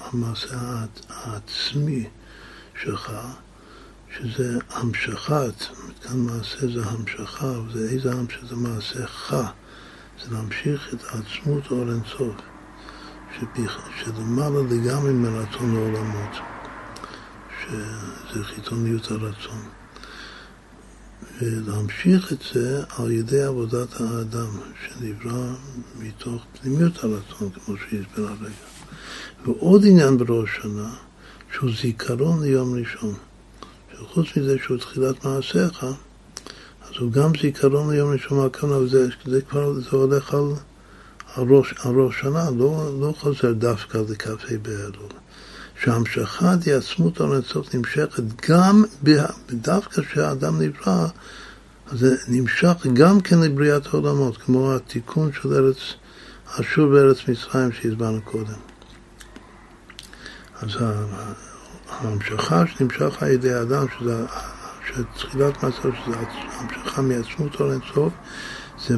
[0.00, 2.04] המעשה העצמי
[2.82, 3.12] שלך,
[4.16, 5.64] שזה המשכת,
[6.02, 9.34] כאן מעשה זה המשכה, וזה איזה עם שזה מעשיך,
[10.24, 12.36] זה להמשיך את העצמות אור אין סוף,
[13.96, 16.53] שלמעלה לגמרי מרצון העולמות.
[17.68, 19.62] שזה חיצוניות הרצון.
[21.40, 25.54] ולהמשיך את זה על ידי עבודת האדם, שנברא
[25.98, 28.54] מתוך פנימיות הרצון, כמו שהסבר הרגע.
[29.44, 30.94] ועוד עניין בראש שנה,
[31.52, 33.14] שהוא זיכרון ליום ראשון.
[33.92, 35.84] שחוץ מזה שהוא תחילת מעשיך,
[36.82, 40.52] אז הוא גם זיכרון ליום ראשון מהכוונה, זה, זה כבר, זה הולך על,
[41.34, 45.23] על, ראש, על ראש שנה, לא, לא חוזר דווקא לכ"ה באלול.
[45.84, 48.84] שהמשכת עצמות הארצות נמשכת גם
[49.50, 51.06] דווקא כשהאדם נברא,
[51.86, 55.76] אז זה נמשך גם כן לבריאת העולמות, כמו התיקון של ארץ,
[56.60, 58.58] אשור בארץ מצרים שהסברנו קודם.
[60.62, 60.68] אז
[61.88, 64.24] ההמשכה שנמשך על ידי האדם, שזה
[64.88, 66.16] שתחילת מעשה, שזה
[66.58, 68.12] המשכה מעצמות אור אינסוף,
[68.86, 68.96] זה,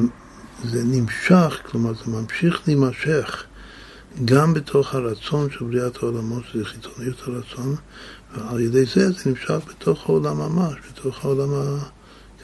[0.63, 3.43] זה נמשך, כלומר זה ממשיך להימשך
[4.25, 7.75] גם בתוך הרצון של בריאת העולמות, שזה חיתוניות הרצון,
[8.35, 11.77] ועל ידי זה זה נמשך בתוך העולם ממש, בתוך העולם, ה...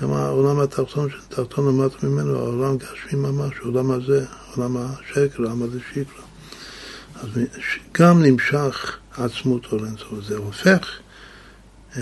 [0.02, 5.80] גם העולם התחתון, תחתון למטה ממנו, העולם גשמי ממש, העולם הזה, עולם השקר, העולם הזה
[5.94, 6.24] שקרה.
[7.16, 7.30] אז
[7.92, 10.88] גם נמשך עצמות עול אינסוף, זה הופך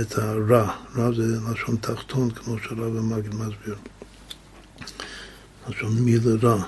[0.01, 3.75] את הרע, רע זה לשון תחתון, כמו שהרב המגיד מסביר,
[5.69, 6.63] לשון מילה רע.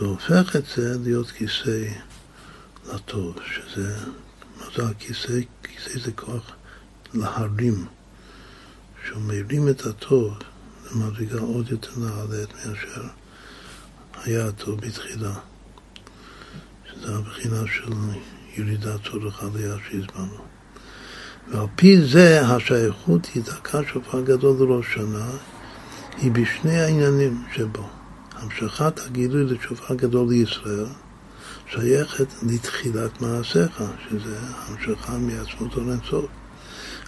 [0.00, 1.84] זה הופך את זה להיות כיסא
[2.94, 3.96] לטוב, שזה,
[4.56, 5.40] מה זה הכיסא?
[5.62, 6.52] כיסא זה כוח
[7.14, 7.86] להרים,
[9.06, 10.34] שהוא מרים את הטוב
[10.90, 13.02] למדרגה עוד יותר נעלית מאשר
[14.24, 15.34] היה הטוב בתחילה,
[16.86, 17.92] שזה הבחינה של
[18.56, 20.44] ירידת צורך עלייה שהזמנו.
[21.48, 25.30] ועל פי זה השייכות היא דקה שופר גדול לראש שנה,
[26.16, 27.95] היא בשני העניינים שבו.
[28.36, 30.86] המשכת הגילוי לשופר גדול לישראל
[31.70, 36.24] שייכת לתחילת מעשיך, שזה המשכה מעצמות אינסוף.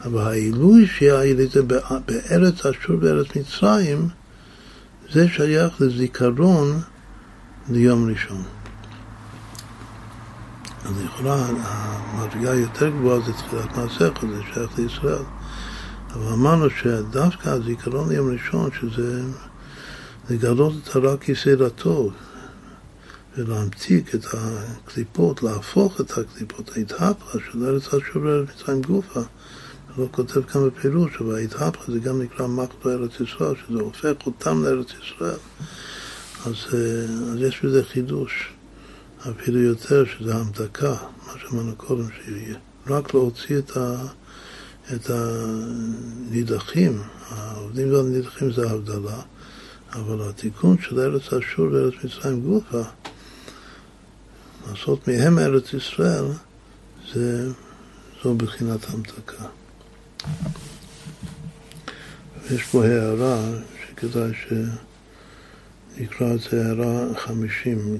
[0.04, 4.08] אבל העילוי שהיה לזה בארץ אשור בארץ מצרים,
[5.12, 6.80] זה שייך לזיכרון
[7.68, 8.42] ליום ראשון.
[10.84, 15.22] אז לכאורה המדרגה היותר גבוהה זה תחילת מעשיך, זה שייך לישראל.
[16.14, 19.22] אבל אמרנו שדווקא הזיכרון ליום ראשון, שזה
[20.30, 21.16] לגלות את הרע
[21.46, 22.12] לטוב,
[23.36, 29.20] ולהמתיק את הקליפות, להפוך את הקליפות, ההתהפכה של ארץ אשור מצרים גופה.
[29.98, 34.64] לא כותב כאן בפירוש, אבל ההתהפכה זה גם נקרא מחדו ארץ ישראל, שזה הופך אותם
[34.64, 35.38] לארץ ישראל.
[36.46, 36.78] אז, אה,
[37.32, 38.52] אז יש בזה חידוש.
[39.30, 40.94] אפילו יותר, שזה המתקה,
[41.26, 42.04] מה שאמרנו קודם,
[42.86, 43.96] שרק להוציא את, ה,
[44.94, 49.22] את הנידחים, העובדים והנידחים זה הבדלה,
[49.92, 52.82] אבל התיקון של ארץ אשור וארץ מצרים גופה,
[54.68, 56.24] לעשות מהם ארץ ישראל,
[57.14, 57.48] זה,
[58.22, 59.44] זו בחינת המתקה.
[62.42, 63.40] ויש פה הערה
[63.80, 64.30] שכדאי
[65.94, 67.98] שנקרא את זה הערה חמישים,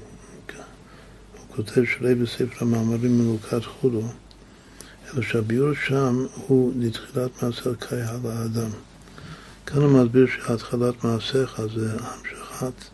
[1.57, 4.03] כותב שלא בספר המאמרים מלוכד חולו,
[5.15, 8.71] אלא שהביאור שם הוא לתחילת מעשה קריאה לאדם.
[9.73, 12.85] כאן הוא מסביר שהתחלת מעשיך זה המשכת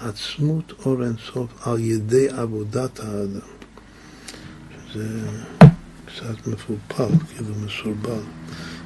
[0.00, 3.48] עצמות אור אינסוף על ידי עבודת האדם.
[4.92, 5.06] שזה
[6.06, 8.22] קצת מפולפל, כאילו מסורבל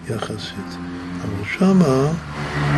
[0.09, 0.77] יחסית.
[1.23, 2.13] אבל שמה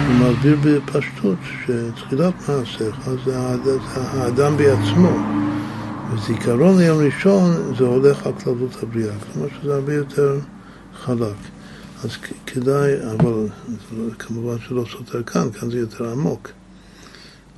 [0.07, 3.39] הוא מסביר בפשטות שתחילת מעשיך זה
[3.94, 5.12] האדם בעצמו.
[6.15, 10.39] וזיכרון ליום ראשון זה הולך על כללות הבריאה, כלומר שזה הרבה יותר
[11.05, 11.59] חלק.
[12.05, 12.11] אז
[12.47, 13.49] כדאי, אבל
[14.19, 16.51] כמובן שלא סותר כאן, כאן זה יותר עמוק.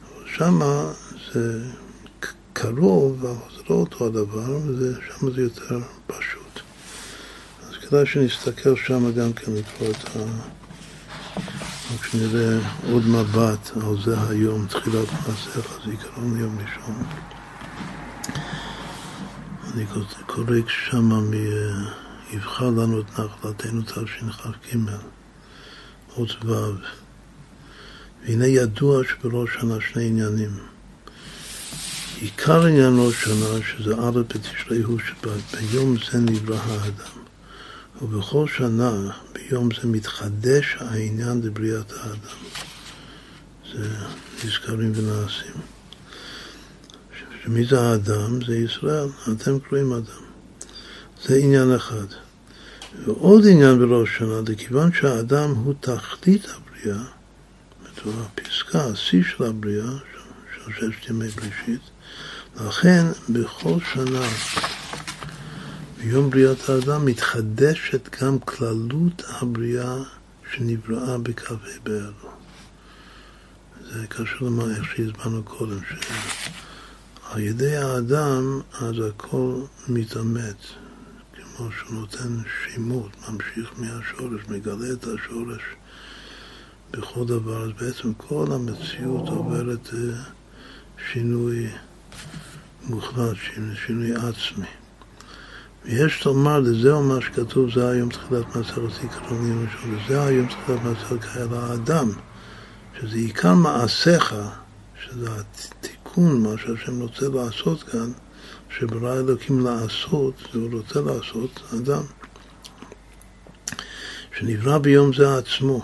[0.03, 0.93] אבל שמה
[1.33, 1.65] זה
[2.53, 6.61] קרוב, אבל זה לא אותו הדבר, ושם זה יותר פשוט.
[7.69, 10.19] אז כדאי שנסתכל שם גם כן לקרוא את ה...
[11.95, 12.59] רק שנראה
[12.93, 17.05] עוד מבט על זה היום, תחילת מעשיך, זיכרון ליום ראשון.
[19.75, 19.87] אני
[20.27, 21.33] קורא שמה מ...
[22.33, 24.77] יבחר לנו את נחלתנו תשכ"ג,
[26.15, 26.52] עוד ו'.
[28.23, 30.59] והנה ידוע שבראש שנה שני עניינים.
[32.20, 37.23] עיקר עניין ראש שנה, שזה א' בתשרי הוא שביום זה נברא האדם.
[38.02, 42.43] ובכל שנה, ביום זה מתחדש העניין לבריאת האדם.
[43.73, 43.89] זה
[44.44, 45.55] נזכרים ונעשים.
[47.44, 48.44] שמי זה האדם?
[48.47, 50.22] זה ישראל, אתם קוראים אדם.
[51.25, 52.07] זה עניין אחד.
[53.05, 57.05] ועוד עניין בראש שנה, לכיוון שהאדם הוא תכלית הבריאה,
[57.97, 59.92] זאת הפסקה, השיא של הבריאה,
[60.55, 61.81] של ששת ימי בראשית,
[62.67, 64.28] לכן בכל שנה,
[65.99, 69.97] ביום בריאת האדם, מתחדשת גם כללות הבריאה
[70.52, 72.31] שנבראה בכ"ה באלו.
[73.92, 75.94] זה קשור למה איך שהזמנו קודם, ש...
[77.31, 79.55] על ידי האדם אז הכל
[79.89, 80.57] מתאמץ,
[81.56, 85.62] כמו שהוא נותן שימות, ממשיך מהשורש, מגלה את השורש
[86.90, 90.22] בכל דבר, אז בעצם כל המציאות עוברת אה,
[91.12, 91.68] שינוי
[92.82, 93.36] מוחלט,
[93.86, 94.66] שינוי עצמי.
[95.84, 101.22] ויש לומר, לזהו מה שכתוב, זה היום תחילת מסכת זיכרונים ראשון, וזה היום תחילת מסכת
[101.24, 102.10] חיי האדם,
[103.00, 104.34] שזה עיקר מעשיך,
[105.05, 108.12] שזה התיקון, מה שהשם רוצה לעשות כאן,
[108.78, 112.02] שברא אלוקים לעשות, זה הוא רוצה לעשות, אדם,
[114.39, 115.83] שנברא ביום זה עצמו,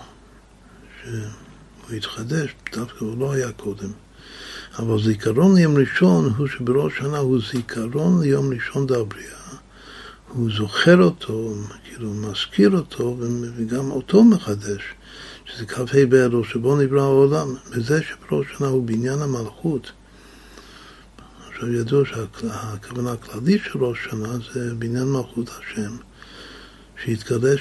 [1.01, 3.91] שהוא התחדש, דווקא הוא לא היה קודם.
[4.79, 9.39] אבל זיכרון ליום ראשון הוא שבראש שנה הוא זיכרון ליום ראשון דבריאה.
[10.27, 11.53] הוא זוכר אותו,
[11.83, 13.17] כאילו מזכיר אותו,
[13.55, 14.81] וגם אותו מחדש,
[15.45, 19.91] שזה כ"ה באלו שבו נברא העולם, וזה שבראש שנה הוא בניין המלכות.
[21.59, 25.97] עכשיו ידוע שהכוונה הכללית של ראש שנה זה בניין מלכות השם,
[27.03, 27.55] שהתגלה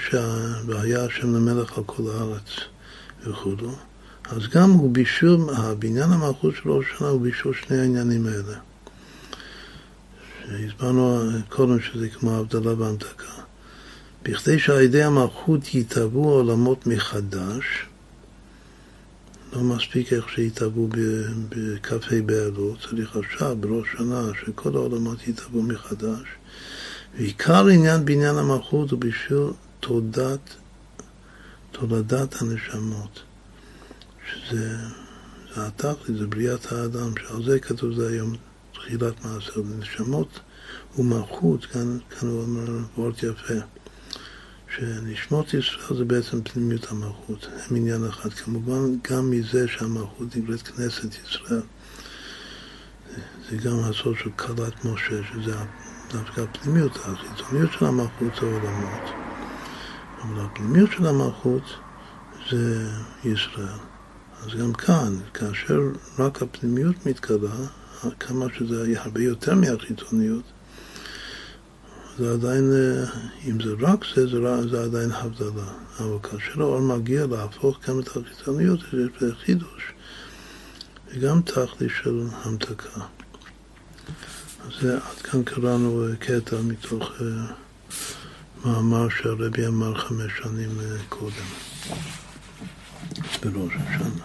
[0.66, 2.48] והיה השם למלך על כל הארץ
[3.26, 3.56] וכו'.
[4.24, 8.58] אז גם הוא בישור, הבניין המלכות של ראש שנה הוא בישור שני העניינים האלה.
[10.64, 13.32] הסברנו קודם שזה כמו הבדלה והמתקה.
[14.22, 17.87] בכדי שעל ידי המלכות יתהוו העולמות מחדש,
[19.52, 20.88] לא מספיק איך שיתהוו
[21.48, 26.26] בכ"ה באלו, צריך עכשיו, בראש שנה, שכל העולמות יתהוו מחדש.
[27.16, 29.46] ועיקר עניין בניין המלכות הוא בשביל
[29.80, 30.54] תולדת,
[31.72, 33.22] תולדת הנשמות,
[34.26, 34.76] שזה
[35.54, 38.34] זה התכלית, זה בריאת האדם, שעל זה כתוב זה היום
[38.72, 40.40] תחילת מעשר, נשמות
[40.98, 43.54] ומלכות, כאן, כאן הוא אומר וורט יפה,
[44.76, 48.32] שנשמות ישראל זה בעצם פנימיות המלכות, הם עניין אחד.
[48.32, 51.62] כמובן גם מזה שהמלכות נקראת כנסת ישראל,
[53.50, 55.54] זה גם הסוד של כלת משה, שזה
[56.12, 59.10] דווקא הפנימיות, החיצוניות של המלכות זה עולמות.
[60.22, 61.62] אבל הפנימיות של המלכות
[62.50, 62.90] זה
[63.24, 63.78] ישראל.
[64.42, 65.80] אז גם כאן, כאשר
[66.18, 67.56] רק הפנימיות מתקלה,
[68.20, 70.44] כמה שזה הרבה יותר מהחיצוניות,
[72.18, 73.04] זה עדיין, אה,
[73.44, 75.72] אם זה רק זה, זה, זה עדיין הבדלה.
[75.98, 79.92] אבל כאשר האור מגיע להפוך גם את החיצוניות, בזה חידוש.
[81.08, 83.00] וגם תכלי של המתקה.
[84.66, 87.22] אז זה, עד כאן קראנו אה, קטע מתוך uh,
[88.64, 90.70] מאמר שהרבי אמר חמש שנים
[91.08, 91.48] קודם,
[93.42, 94.24] בראש השנה.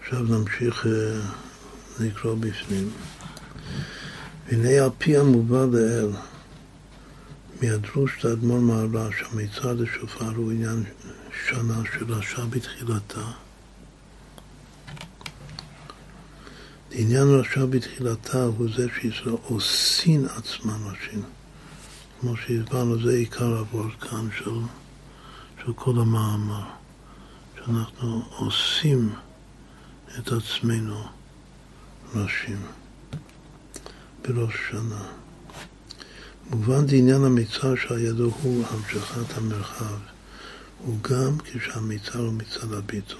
[0.00, 1.45] עכשיו נמשיך אה,
[2.00, 2.90] לקרוא בפנים.
[4.48, 6.10] והנה על פי המובא לעיל,
[7.62, 10.84] מהדרוש לאדמו"ר מהר"ש, המיצר לשופר הוא עניין
[11.46, 13.24] שנה של רשע בתחילתה.
[16.90, 21.22] עניין רשע בתחילתה הוא זה שישראל עושין עצמם נשים.
[22.20, 24.50] כמו שהסברנו, זה עיקר עבור כאן של,
[25.64, 26.62] של כל המאמר.
[27.66, 29.14] שאנחנו עושים
[30.18, 31.15] את עצמנו
[32.14, 32.62] ראשים
[34.22, 35.08] בראש שנה.
[36.50, 39.98] מובן דעניין המיצר שעל ידו הוא המשכת המרחב,
[40.78, 43.16] הוא גם כשהמיצר הוא מצד הביטו.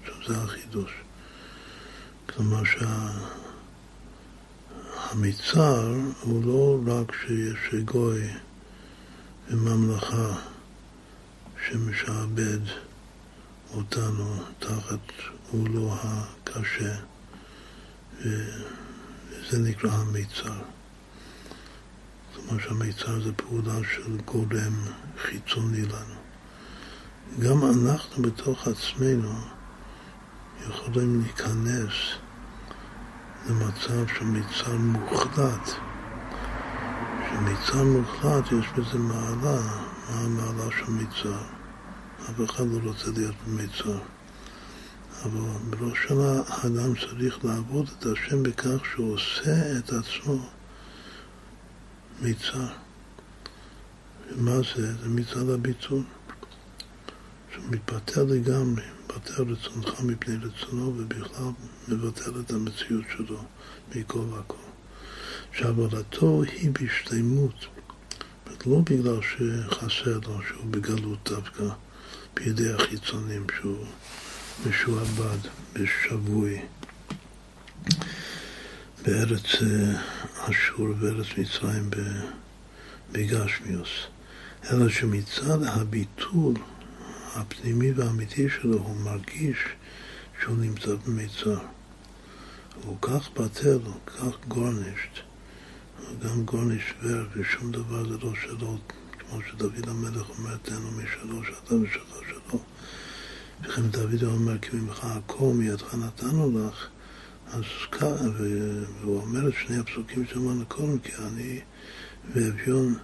[0.00, 0.92] עכשיו זה החידוש.
[2.26, 2.62] כלומר
[5.12, 8.28] שהמיצר הוא לא רק שיש גוי
[9.48, 10.38] וממלכה
[11.68, 12.60] שמשעבד
[13.74, 15.12] אותנו תחת
[15.52, 16.94] עולו הקשה,
[18.24, 20.62] וזה נקרא המיצר.
[22.34, 24.74] כלומר שהמיצר זה פעולה של גורם
[25.18, 26.14] חיצוני לנו.
[27.38, 29.32] גם אנחנו בתוך עצמנו
[30.68, 31.92] יכולים להיכנס
[33.48, 35.70] למצב של מיצר מוחלט.
[37.30, 39.60] שמיצר מוחלט יש בזה מעלה,
[40.10, 41.42] מה המעלה של מיצר?
[42.22, 44.13] אף אחד לא רוצה להיות במיצר.
[45.24, 50.50] אבל בראש שנה האדם צריך לעבוד את השם בכך שהוא עושה את עצמו
[52.22, 52.66] מיצר.
[54.32, 54.96] ומה זה?
[54.96, 56.02] זה מצד הביצור.
[57.52, 61.50] שהוא מתפטר לגמרי, מתפטר רצונך מפני רצונו ובכלל
[61.88, 63.44] מבטל את המציאות שלו
[63.94, 64.56] מכל וכל.
[65.52, 67.66] שעבודתו היא בשלמות,
[68.66, 71.64] לא בגלל שחסר לו, שהוא בגלות דווקא
[72.34, 73.86] בידי החיצונים, שהוא
[74.66, 75.38] משועבד,
[75.72, 76.60] בשבוי,
[79.02, 80.00] בארץ אה,
[80.50, 81.90] אשור ובארץ מצרים
[83.12, 83.88] בגשמיוס,
[84.70, 86.54] אלא שמצד הביטול
[87.34, 89.58] הפנימי והאמיתי שלו הוא מרגיש
[90.40, 91.58] שהוא נמצא במיצר.
[92.84, 95.18] הוא כך בטל, הוא כך גורנישט,
[96.22, 98.78] גם גורניש ור, ושום דבר זה לא שלו,
[99.18, 102.33] כמו שדוד המלך אומר, תן לו משלו, שאתה ושלו
[103.64, 103.72] שלו.
[103.72, 106.88] וכן דוד אומר, כי ממך הכל מידך נתנו לך,
[107.52, 107.62] אז
[109.00, 111.60] והוא אומר את שני הפסוקים שאמרנו קודם, כי אני
[112.34, 112.94] ואביון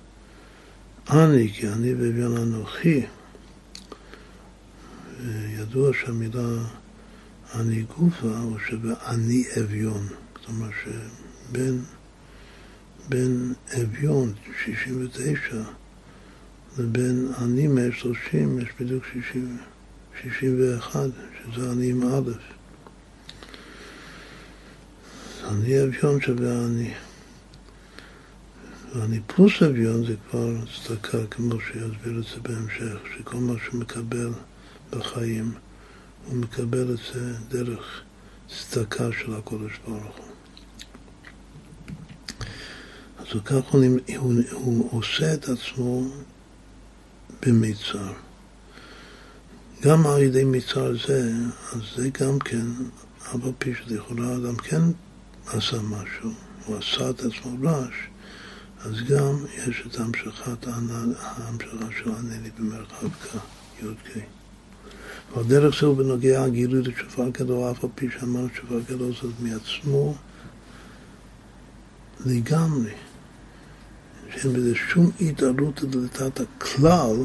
[1.10, 3.06] אני, כי אני ואביון אנוכי.
[5.58, 6.48] ידוע שהמילה
[7.54, 10.06] אני גופה, או שבאני אביון.
[10.32, 11.84] כלומר שבין
[13.08, 14.32] בין אביון,
[14.64, 15.62] 69,
[16.78, 19.58] לבין אני 130, יש בדיוק 60,
[20.22, 21.10] 61,
[21.54, 22.30] שזה אני עם א'.
[25.48, 26.94] אני אביון שווה אני.
[28.94, 34.30] ואני פלוס אביון זה כבר צדקה, כמו שיסביר את זה בהמשך, שכל מה שהוא מקבל
[34.90, 35.54] בחיים,
[36.26, 38.02] הוא מקבל את זה דרך
[38.48, 40.26] צדקה של הקודש ברוך הוא.
[43.18, 43.84] אז ככה הוא,
[44.16, 46.08] הוא, הוא עושה את עצמו
[47.42, 48.12] במיצר.
[49.82, 51.32] גם על ידי מיצר זה,
[51.72, 52.66] אז זה גם כן,
[53.32, 54.82] אבל פי שלכאורה אדם כן
[55.46, 56.30] עשה משהו,
[56.66, 57.94] הוא עשה את עצמו רעש,
[58.80, 63.36] אז גם יש את המשכת ההמשכה של הנני במרחב כ,
[63.82, 64.18] י"ק.
[65.34, 69.34] אבל דרך זה הוא בנוגע גילוי לשופר גדול, אף על פי שאמרנו שופר גדול זאת
[69.40, 70.14] מעצמו
[72.26, 72.92] לגמרי.
[74.36, 77.16] שאין בזה שום התעלות לדלתת הכלל,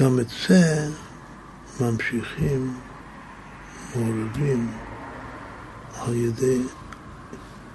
[0.00, 0.88] גם את זה
[1.80, 2.74] ממשיכים,
[3.96, 4.70] מעורבים
[5.94, 6.58] על ידי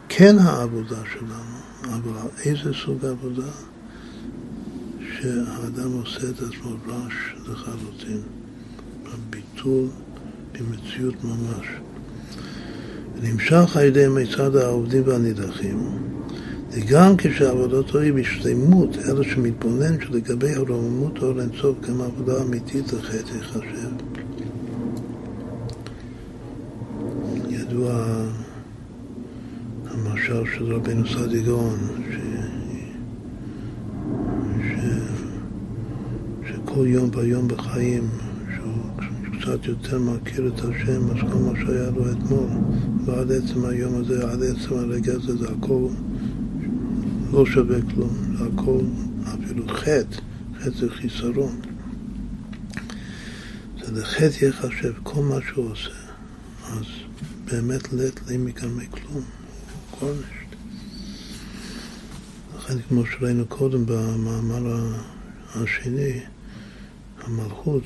[0.10, 3.52] כן העבודה שלנו, אבל איזה סוג עבודה?
[5.00, 7.14] שהאדם עושה את עצמו רעש
[7.48, 8.22] לחלוטין,
[9.06, 9.88] הביטול
[10.54, 11.68] במציאות ממש.
[13.22, 15.98] נמשך על ידי מצד העובדים והנידחים,
[16.76, 23.92] וגם כשעבודתו היא בשלמות, אלא שמתבונן שלגבי הרוממות אור אינסוף גם עבודה אמיתית לחטא יחשב.
[27.50, 28.06] ידוע
[29.86, 31.80] המשל של רבינו סעדי גאון,
[32.12, 32.16] ש...
[34.62, 34.76] ש...
[36.48, 38.10] שכל יום ויום בחיים,
[39.40, 42.50] קצת יותר מכיר את השם, אז כל מה שהיה לו אתמול,
[43.06, 45.88] ועד עצם היום הזה, עד עצם הרגע הזה, זה הכל
[47.32, 48.82] לא שווה כלום, הכל
[49.24, 50.18] אפילו חטא,
[50.60, 51.62] חטא זה חיסרון.
[53.86, 55.90] זה לחטא יחשב כל מה שהוא עושה,
[56.64, 56.86] אז
[57.46, 60.56] באמת לית לי מגרמי כלום, הוא קורנשט.
[62.58, 64.92] לכן כמו שראינו קודם במאמר
[65.56, 66.20] השני,
[67.24, 67.84] המלכות,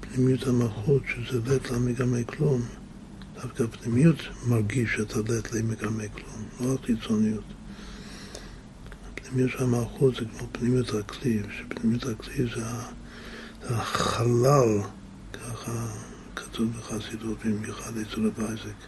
[0.00, 2.62] פנימיות המלכות, שזה לית לה מגרמי כלום,
[3.44, 4.16] דווקא הפנימיות
[4.46, 6.44] מרגיש שאתה לית לי מגרמי כלום.
[6.60, 7.44] לא החיצוניות.
[9.12, 12.64] הפנימיות של המלכות זה כמו פנימיות הכלי, שפנימיות הכלי זה
[13.62, 14.80] החלל,
[15.32, 15.86] ככה
[16.36, 18.78] כתוב בחסידות, במיוחד אצל הבייזק.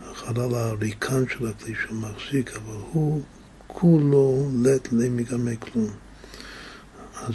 [0.00, 3.22] החלל הריקן של הכלי שהוא מחזיק, אבל הוא
[3.66, 5.90] כולו לט לי מגמי כלום.
[7.14, 7.34] אז,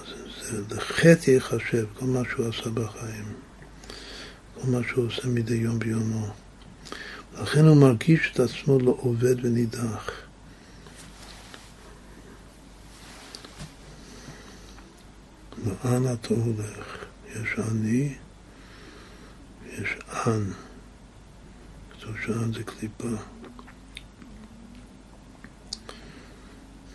[0.00, 0.06] אז
[0.50, 3.45] זה לחטא ייחשב כל מה שהוא עשה בחיים,
[4.64, 6.26] מה שהוא עושה מדי יום ביומו.
[7.42, 10.10] לכן הוא מרגיש את עצמו לא עובד ונידח.
[15.66, 17.04] לאן אתה הולך?
[17.30, 18.14] יש אני,
[19.72, 20.50] יש אן.
[21.90, 23.08] כתוב שאן זה קליפה.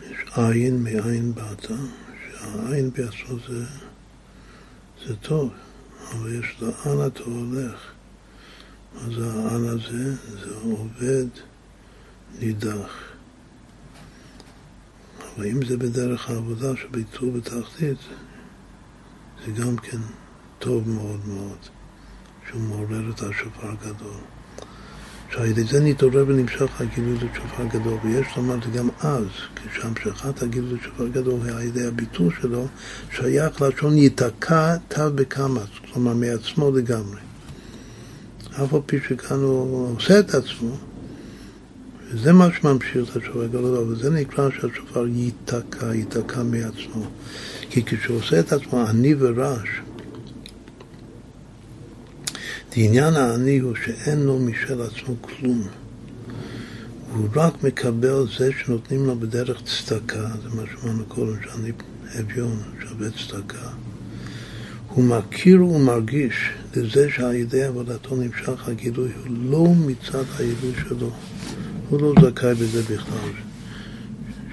[0.02, 3.66] יש עין מאין באת, שהעין בעצמו זה,
[5.08, 5.54] זה טוב,
[6.12, 7.92] אבל יש לאן אתה הולך.
[8.96, 11.28] אז האן הזה זה עובד
[12.40, 13.12] נידח.
[15.20, 17.98] אבל אם זה בדרך העבודה שביצעו בתחתית,
[19.46, 19.98] זה גם כן
[20.60, 21.58] טוב מאוד מאוד,
[22.48, 24.22] שהוא מעורר את השופר הגדול.
[25.32, 30.44] שעל ידי זה נתעורר ונמשך הגילוי לשופר גדול, ויש לומר את זה גם אז, כשהמשכת
[30.44, 32.68] הגילוי לשופר גדול היא על ידי הביטול שלו,
[33.16, 37.20] שייך לשון ייתקע תו בקמץ, כלומר מעצמו לגמרי.
[38.52, 40.78] אף על פי שכאן הוא עושה את עצמו,
[42.12, 47.06] וזה מה שממשיך את השופר הגדול, אבל זה נקרא שהשופר ייתקע, ייתקע מעצמו.
[47.70, 49.70] כי כשהוא עושה את עצמו עני ורעש,
[52.76, 55.68] העניין העני הוא שאין לו משל עצמו כלום.
[57.14, 61.72] הוא רק מקבל זה שנותנים לו בדרך צדקה, זה מה שאמרנו קודם, שאני
[62.20, 63.70] אביון שווה צדקה.
[64.88, 71.12] הוא מכיר ומרגיש לזה שעל ידי עבודתו נמשך הגילוי הוא לא מצד העילוי שלו.
[71.90, 73.30] הוא לא זכאי בזה בכלל,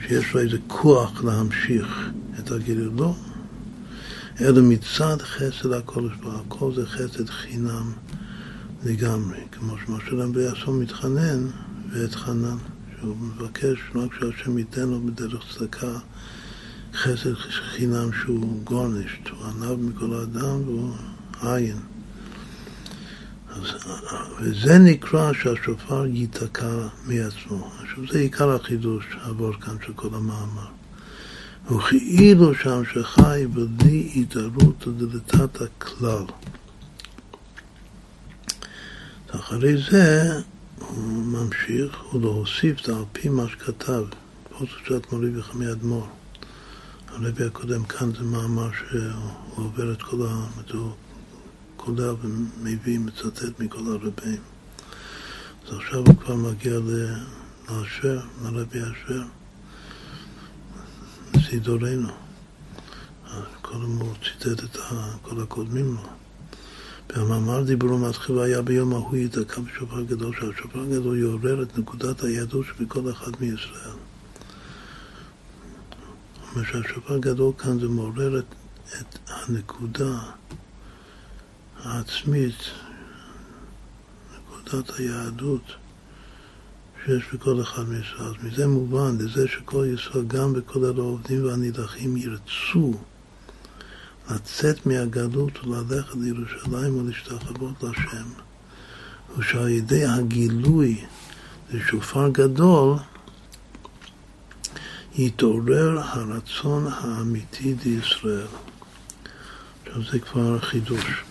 [0.07, 2.89] שיש לו איזה כוח להמשיך את הגילוי.
[2.97, 3.15] לא.
[4.41, 7.93] אלא מצד חסד הקודש ברוך הכל זה חסד חינם
[8.85, 11.47] לגמרי, כמו שמשה רבי אסון מתחנן
[11.93, 12.57] ואת חנן,
[13.01, 15.99] שהוא מבקש רק שהשם ייתן לו בדרך צדקה
[16.95, 20.95] חסד חינם שהוא גורנישט, הוא ענב מכל האדם והוא
[21.43, 21.77] עין.
[23.49, 23.63] אז,
[24.41, 27.71] וזה נקרא שהשופר ייתקע מעצמו.
[27.83, 30.67] עכשיו זה עיקר החידוש עבור כאן של כל המאמר.
[31.71, 36.25] וכאילו שם שחי בלי התערות דלתת הכלל.
[39.31, 40.41] אחרי זה
[40.79, 44.05] הוא ממשיך ולהוסיף על פי מה שכתב,
[44.57, 46.07] קצת מורי וחמי אדמו"ר.
[47.09, 50.47] הרבי הקודם כאן זה מאמר שהוא עובר את כל ה...
[50.73, 50.93] הוא
[51.77, 54.41] קולע ומביא, מצטט מכל הרבים.
[55.67, 56.79] אז עכשיו הוא כבר מגיע
[57.69, 59.23] לאשר, לרבי אשר,
[61.35, 62.09] נשיא דורנו.
[63.63, 64.77] קודם הוא ציטט את
[65.23, 66.18] כל הקודמים לו.
[67.17, 72.67] במאמר דיברו מתחיל היה ביום ההוא יתקע בשופר גדול, שהשופר הגדול יעורר את נקודת היהדות
[72.67, 73.97] שבכל אחד מישראל.
[76.53, 78.45] אומר שהשופר גדול כאן זה מעורר את,
[79.01, 80.19] את הנקודה
[81.83, 82.59] העצמית,
[84.37, 85.63] נקודת היהדות
[87.05, 88.33] שיש בכל אחד מישראל.
[88.43, 92.95] מזה מובן, לזה שכל ישראל, גם בכל העובדים והנידחים, ירצו
[94.31, 98.29] לצאת מהגלות וללכת לירושלים ולהשתחוות להשם.
[99.39, 101.05] ושעל ידי הגילוי
[101.71, 102.97] לשופר גדול,
[105.15, 108.47] יתעורר הרצון האמיתי לישראל.
[109.87, 111.25] עכשיו זה כבר חידוש.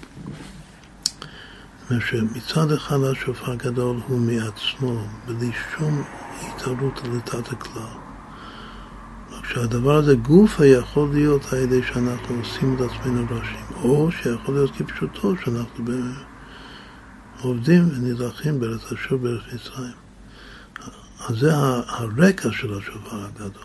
[2.10, 6.04] שמצד אחד השופר גדול הוא מעצמו, בלי שום
[6.42, 8.07] התערות לתת הכלל.
[9.54, 14.72] שהדבר הזה גופה יכול להיות על ידי שאנחנו עושים את עצמנו ראשים, או שיכול להיות
[14.72, 15.86] כפשוטו שאנחנו
[17.42, 19.94] עובדים ונדרכים בארץ אשור בארץ מצרים.
[21.28, 21.52] אז זה
[21.88, 23.64] הרקע של השופר הגדול.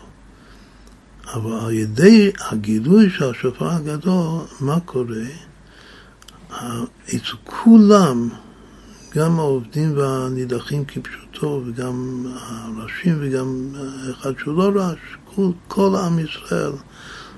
[1.33, 5.25] אבל על ידי הגילוי של השופר הגדול, מה קורה?
[7.43, 8.29] כולם,
[9.15, 13.67] גם העובדים והנידחים כפשוטו, וגם הראשים וגם
[14.11, 14.99] אחד שהוא לא רש,
[15.35, 16.71] כל, כל עם ישראל,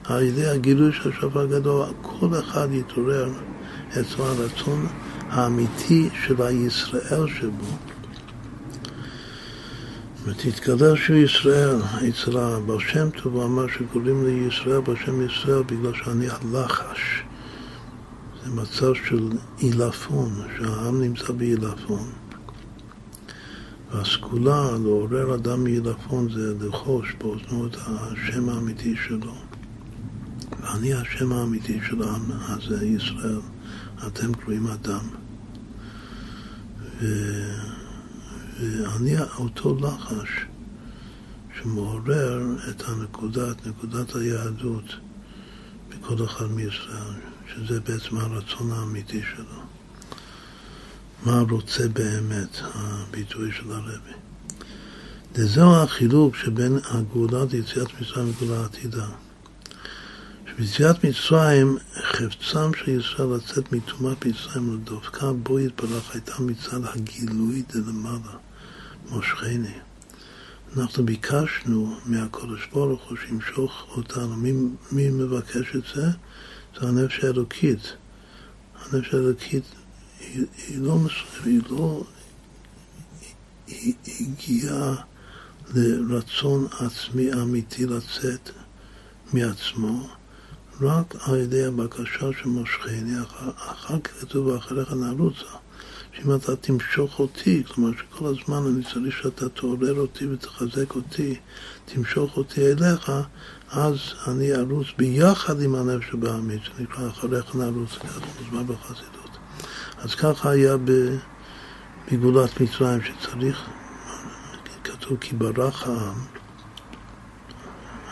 [0.04, 3.30] על ידי הגילוי של השופר הגדול, כל אחד יתעורר
[3.92, 4.88] אצל הרצון
[5.30, 7.78] האמיתי של הישראל שבו.
[10.26, 11.76] ותתגלה שהוא ישראל,
[12.10, 17.24] אצל הבעל שם טוב, אמר שקוראים לי ישראל בשם ישראל בגלל שאני הלחש.
[18.44, 22.25] זה מצב של עילפון, שהעם נמצא בעילפון.
[23.96, 29.34] והסגולה, לעורר אדם מעילפון, זה לחוש באוזנו את השם האמיתי שלו.
[30.62, 33.40] ואני השם האמיתי של העם הזה, ישראל,
[34.08, 35.08] אתם קרואים אדם.
[37.02, 37.06] ו...
[38.60, 40.30] ואני אותו לחש
[41.62, 44.96] שמעורר את הנקודה, את נקודת היהדות
[45.90, 47.14] בכל אחד מישראל,
[47.48, 49.65] שזה בעצם הרצון האמיתי שלו.
[51.26, 54.14] מה רוצה באמת, הביטוי של הרבי.
[55.34, 59.08] וזהו החילוק שבין הגאולת יציאת מצרים לגאולה עתידה.
[60.50, 68.38] שביציאת מצרים, חפצם של ישראל לצאת מטומאת מצרים לדופקה בו יתברך הייתה מצד הגילוי דלמעלה,
[69.10, 69.78] מושכני.
[70.78, 74.36] אנחנו ביקשנו מהקודש ברוך הוא שימשוך אותנו.
[74.36, 74.54] מי,
[74.92, 76.08] מי מבקש את זה?
[76.80, 77.94] זה הנפש האלוקית.
[78.76, 79.64] הנפש האלוקית
[80.34, 80.98] היא, היא לא,
[81.46, 82.04] היא לא
[83.68, 84.96] היא הגיעה
[85.74, 88.50] לרצון עצמי אמיתי לצאת
[89.34, 90.08] מעצמו,
[90.82, 95.46] רק על ידי הבקשה של מושכני, אחר, כך כתוב ואחריך נרוצה.
[96.14, 101.36] שאם אתה תמשוך אותי, כלומר שכל הזמן אני צריך שאתה תעורר אותי ותחזק אותי,
[101.86, 103.12] תמשוך אותי אליך,
[103.70, 103.98] אז
[104.28, 109.15] אני ארוץ ביחד עם הנפש הבעמית, שנקרא אחריך נרוץ, ככה מוזמן בחסידות.
[110.06, 110.76] אז ככה היה
[112.12, 113.70] בגאולת מצרים, שצריך,
[114.84, 116.20] כתוב כי ברח העם,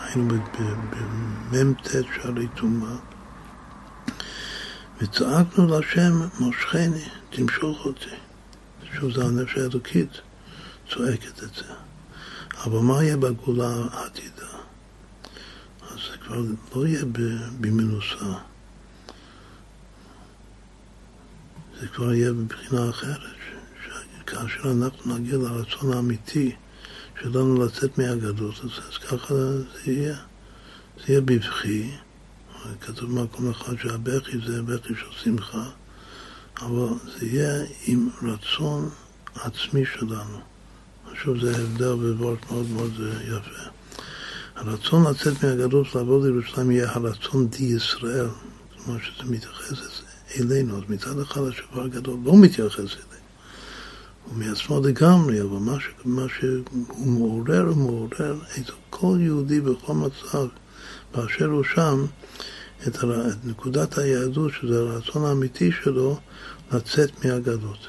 [0.01, 0.33] היינו
[1.51, 2.95] במ"ט שערי טומאה,
[5.01, 8.15] וצעקנו להשם, מושכני, תמשוך אותי.
[8.93, 10.11] שוב, זה הנפש האלוקית
[10.89, 11.73] צועקת את זה.
[12.63, 14.47] אבל מה יהיה בגאולה העתידה?
[15.81, 16.41] אז זה כבר
[16.75, 17.05] לא יהיה
[17.59, 18.52] במנוסה.
[21.83, 23.19] זה כבר יהיה מבחינה אחרת,
[24.25, 26.55] כאשר אנחנו נגיע לרצון האמיתי
[27.21, 30.15] שלנו לצאת מהגדות, אז, אז ככה זה יהיה.
[30.97, 31.91] זה יהיה בבכי,
[32.81, 35.69] כתוב במקום אחד שהבכי זה בכי של שמחה,
[36.61, 36.87] אבל
[37.19, 38.89] זה יהיה עם רצון
[39.35, 40.39] עצמי שלנו.
[41.23, 42.93] שוב, זה הבדל בוורד מאוד מאוד
[43.27, 43.69] יפה.
[44.55, 48.27] הרצון לצאת מהגלות לעבוד לירושלים יהיה הרצון די ישראל,
[48.75, 50.02] כלומר שזה מתייחס
[50.39, 53.23] אלינו, אז מצד אחד השופר הגדול לא מתייחס אלינו,
[54.25, 59.93] הוא מעצמו לגמרי, אבל מה, ש, מה שהוא מעורר, הוא מעורר את כל יהודי בכל
[59.93, 60.47] מצב
[61.15, 62.05] באשר הוא שם,
[62.87, 63.27] את, הר...
[63.29, 66.19] את נקודת היהדות, שזה הרצון האמיתי שלו,
[66.71, 67.87] לצאת מהגלות.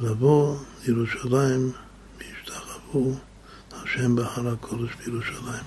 [0.00, 1.72] ולבוא לירושלים,
[2.18, 3.14] וישתחוו
[3.72, 5.62] השם בהר הקודש בירושלים.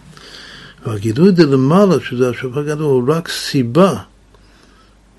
[0.86, 4.04] והגילוי דלמעלה, שזה השופר הגדול, הוא רק סיבה.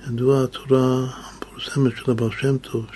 [0.07, 2.87] ידוע התורה המפורסמת של הבעל שם טוב,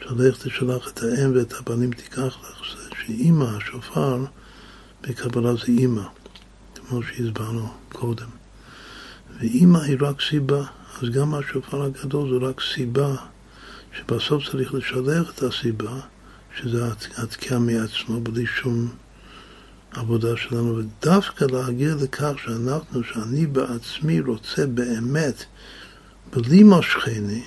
[0.00, 2.62] שלך תשלח את האם ואת הבנים תיקח לך,
[3.00, 4.24] שאימא, השופר,
[5.00, 6.02] בקבלה זה אימא,
[6.74, 8.26] כמו שהסברנו קודם.
[9.36, 10.64] ואימא היא רק סיבה,
[11.02, 13.14] אז גם השופר הגדול זה רק סיבה,
[13.98, 16.00] שבסוף צריך לשלח את הסיבה,
[16.58, 16.86] שזה
[17.16, 18.88] התקיעה מעצמו, בלי שום
[19.92, 25.44] עבודה שלנו, ודווקא להגיע לכך שאנחנו, שאני בעצמי רוצה באמת,
[26.32, 27.44] בלי מושכני,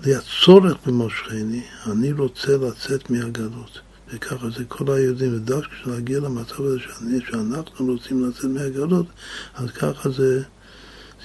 [0.00, 3.80] בלי הצורך במושכני, אני רוצה לצאת מהגלות.
[4.12, 9.06] וככה זה כל היהודים, ודווקא כשנגיע למצב הזה שאני, שאנחנו רוצים לצאת מהגלות,
[9.54, 10.42] אז ככה זה,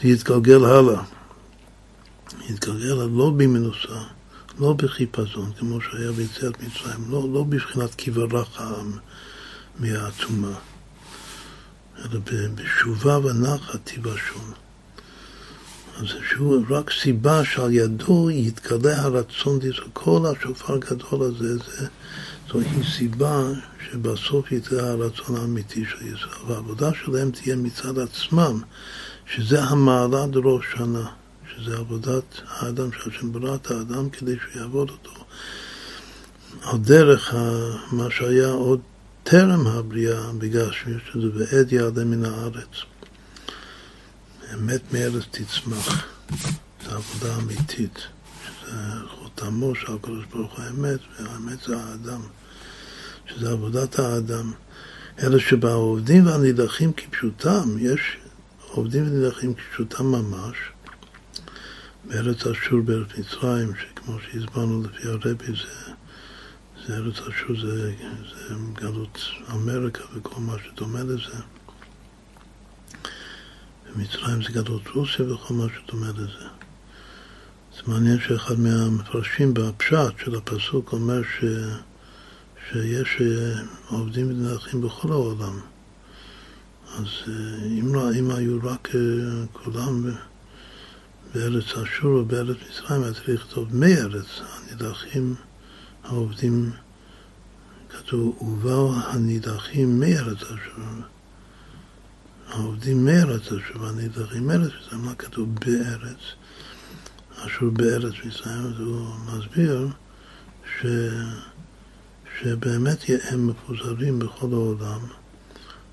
[0.01, 1.03] זה יתגלגל הלאה.
[2.49, 4.01] יתגלגל לא במנוסה,
[4.59, 8.91] לא בחיפזון, כמו שהיה ביציאת מצרים, לא, לא בבחינת כברך העם
[9.79, 10.59] מהטומאה,
[11.97, 12.19] אלא
[12.55, 14.51] בשובה ונחת תיבשון.
[15.99, 19.59] אז שהוא רק סיבה שעל ידו יתגלה הרצון,
[19.93, 21.87] כל השופר הגדול הזה, זה,
[22.51, 23.43] זוהי סיבה
[23.91, 26.45] שבסוף יתגלה הרצון האמיתי של ישראל.
[26.47, 28.61] והעבודה שלהם תהיה מצד עצמם,
[29.35, 31.07] שזה המעלה דראש שנה,
[31.55, 35.25] שזה עבודת האדם, שהשם ברא את האדם כדי שהוא יעבוד אותו.
[36.63, 37.33] על דרך
[37.91, 38.79] מה שהיה עוד
[39.23, 42.88] טרם הבריאה בגשמיות, שזה בעד יעלה מן הארץ.
[44.53, 46.05] אמת מארץ תצמח,
[46.83, 47.99] זו עבודה אמיתית,
[48.43, 48.77] שזה
[49.09, 52.21] חותמו של הקדוש ברוך הוא האמת, והאמת זה האדם,
[53.27, 54.51] שזה עבודת האדם.
[55.23, 58.17] אלה שבעובדים והנידחים כפשוטם, יש
[58.71, 60.57] עובדים ונידחים כפשוטם ממש,
[62.05, 65.93] בארץ אשור, בארץ מצרים, שכמו שהסברנו לפי הרבי, זה,
[66.87, 67.93] זה ארץ אשור, זה,
[68.47, 69.19] זה גלות
[69.51, 71.58] אמריקה וכל מה שדומה לזה.
[73.95, 76.47] ומצרים זה גלות רוסיה וכל מה שדומה לזה.
[77.75, 81.43] זה מעניין שאחד מהמפרשים בפשט של הפסוק אומר ש,
[82.69, 85.59] שיש אה, עובדים ונערכים בכל העולם.
[86.97, 89.01] אז אה, אם, לא, אם היו רק אה,
[89.53, 90.03] כולם
[91.33, 95.35] בארץ אשור או בארץ מצרים, היה צריך לכתוב מארץ הנידחים
[96.03, 96.71] העובדים,
[97.89, 100.83] כתוב, ובאו הנידחים מארץ אשור.
[102.49, 106.19] העובדים מארץ אשור והנידחים מארץ מצרים, מה כתוב בארץ?
[107.45, 109.87] אשור בארץ מצרים, אז הוא מסביר
[110.79, 110.85] ש...
[112.39, 112.97] שבאמת
[113.29, 114.99] הם מפוזרים בכל העולם,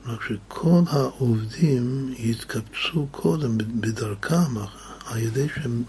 [0.06, 4.58] רק שכל העובדים יתקבצו קודם בדרכם,
[5.06, 5.82] על ידי שהם,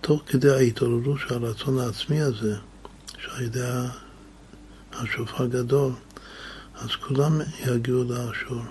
[0.00, 2.56] תוך כדי ההתעוררות של הרצון העצמי הזה,
[3.18, 3.68] שעל ידי
[4.92, 5.92] השופר גדול,
[6.74, 8.62] אז כולם יגיעו לאשור.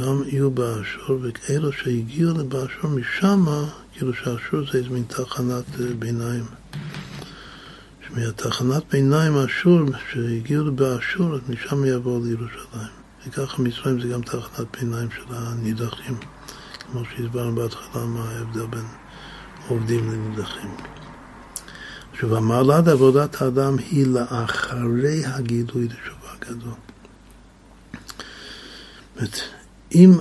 [0.00, 3.44] גם יהיו באשור, ואלו שהגיעו לבאשור משם,
[3.92, 5.64] כאילו שאשור זה איזה מין תחנת
[5.98, 6.44] ביניים.
[8.08, 9.80] שמהתחנת ביניים אשור,
[10.12, 13.04] שהגיעו לבאשור, אז משם יבואו לירושלים.
[13.26, 16.16] וככה מצרים זה גם תחנת ביניים של הנידחים,
[16.92, 18.84] כמו שהסברנו בהתחלה מה ההבדל בין
[19.68, 20.76] עובדים לנידחים.
[22.12, 26.72] עכשיו, המעלת עבודת האדם היא לאחרי הגילוי לתשובה גדול.
[29.20, 29.34] זאת
[29.94, 30.12] אם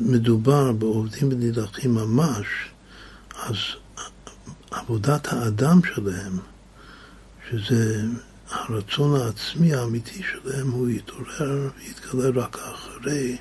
[0.00, 2.46] מדובר בעובדים ונידחים ממש,
[3.42, 3.56] אז
[4.70, 6.38] עבודת האדם שלהם,
[7.50, 8.02] שזה
[8.50, 13.36] הרצון העצמי האמיתי שלהם, הוא יתעורר ויתגלה רק אחרי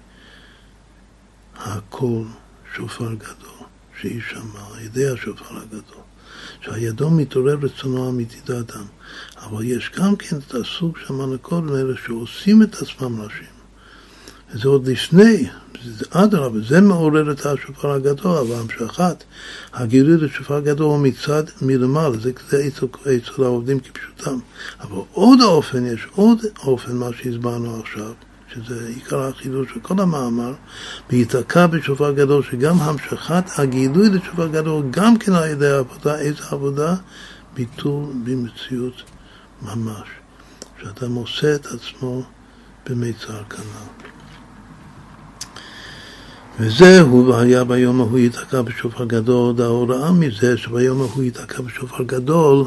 [1.55, 2.27] הקול
[2.75, 3.67] שופר גדול,
[4.01, 6.01] שיישמע על ידי השופר הגדול.
[6.61, 8.85] שהידו מתעורר רצונו האמיתי לאדם.
[9.37, 13.60] אבל יש גם כן את הסוג שאמרנו קודם, אלה שעושים את עצמם נשים.
[14.53, 15.47] זה עוד לפני,
[16.09, 19.23] אדרבה, זה מעורר את השופר הגדול, אבל המשכת
[19.73, 22.67] הגילוי לשופר הגדול הוא מצד מלמעלה, זה, זה
[23.17, 24.39] אצל העובדים כפשוטם.
[24.81, 28.11] אבל עוד אופן, יש עוד אופן, מה שהסברנו עכשיו,
[28.53, 30.53] שזה עיקר החידוש של כל המאמר,
[31.09, 36.95] וייתקע בשופר גדול, שגם המשכת הגילוי לשופר גדול, גם כן על ידי העבודה, איזה עבודה?
[37.53, 39.03] ביטול במציאות
[39.61, 40.07] ממש.
[40.81, 42.23] שאדם עושה את עצמו
[42.89, 44.10] במיצר כנ"ל.
[46.59, 52.65] וזהו, והיה ביום ההוא ייתקע בשופר גדול, ההוראה מזה שביום ההוא ייתקע בשופר גדול,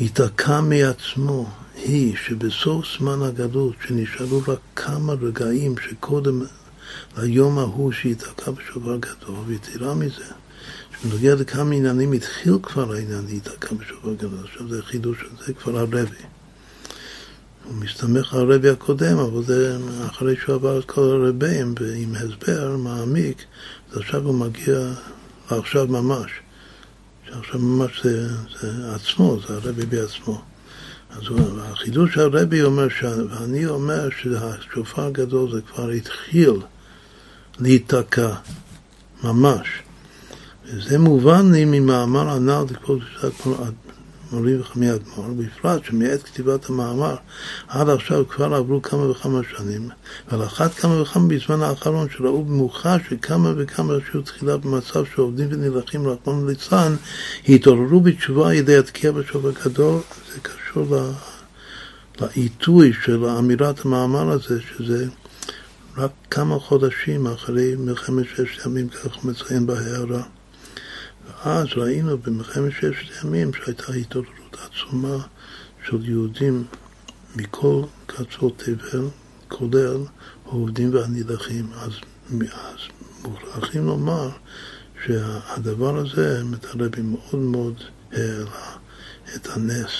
[0.00, 6.42] ייתקע מעצמו, היא שבסוף זמן הגדול, שנשארו רק כמה רגעים שקודם
[7.18, 10.24] ליום ההוא שייתקע בשופר גדול, ויתרה מזה,
[11.02, 16.37] שבנוגע לכמה עניינים התחיל כבר העניין להיתקע בשופר גדול, עכשיו זה חידוש, זה כבר הרבי.
[17.68, 22.76] הוא מסתמך על הרבי הקודם, אבל זה אחרי שהוא עבר את כל הרבים עם הסבר
[22.76, 23.44] מעמיק,
[23.90, 24.92] אז עכשיו הוא מגיע
[25.50, 26.30] לעכשיו ממש.
[27.26, 28.28] שעכשיו ממש זה,
[28.60, 30.42] זה עצמו, זה הרבי בעצמו.
[31.10, 31.22] אז
[31.62, 32.86] החידוש הרבי אומר,
[33.30, 36.60] ואני אומר שהשופר הגדול זה כבר התחיל
[37.58, 38.34] להיתקע,
[39.24, 39.68] ממש.
[40.64, 42.64] וזה מובן לי ממאמר הנ"ל
[44.32, 47.16] מורי וחמי אדמו"ר, בפרט שמעת כתיבת המאמר
[47.68, 49.88] עד עכשיו כבר עברו כמה וכמה שנים,
[50.28, 56.08] ועל אחת כמה וכמה בזמן האחרון שראו במוחש שכמה וכמה שהיו תחילה במצב שעובדים ונלחים
[56.08, 56.96] רחמון ליצן,
[57.48, 60.00] התעוררו בתשובה על ידי התקיעה בשוב הגדול,
[60.34, 60.96] זה קשור
[62.20, 65.06] לעיתוי של אמירת המאמר הזה, שזה
[65.96, 70.22] רק כמה חודשים אחרי מלחמת ששת ימים, כך מציין בהערה.
[71.44, 75.16] ואז ראינו במלחמת ששת הימים שהייתה התעוררות עצומה
[75.86, 76.64] של יהודים
[77.36, 79.08] מכל קצות תבל,
[79.48, 79.96] כולל
[80.46, 81.72] העובדים והנידחים.
[81.72, 81.92] אז,
[82.52, 82.78] אז
[83.22, 84.30] מוכרחים לומר
[85.04, 88.76] שהדבר הזה מתערב מאוד מאוד העלה
[89.36, 89.90] את הנס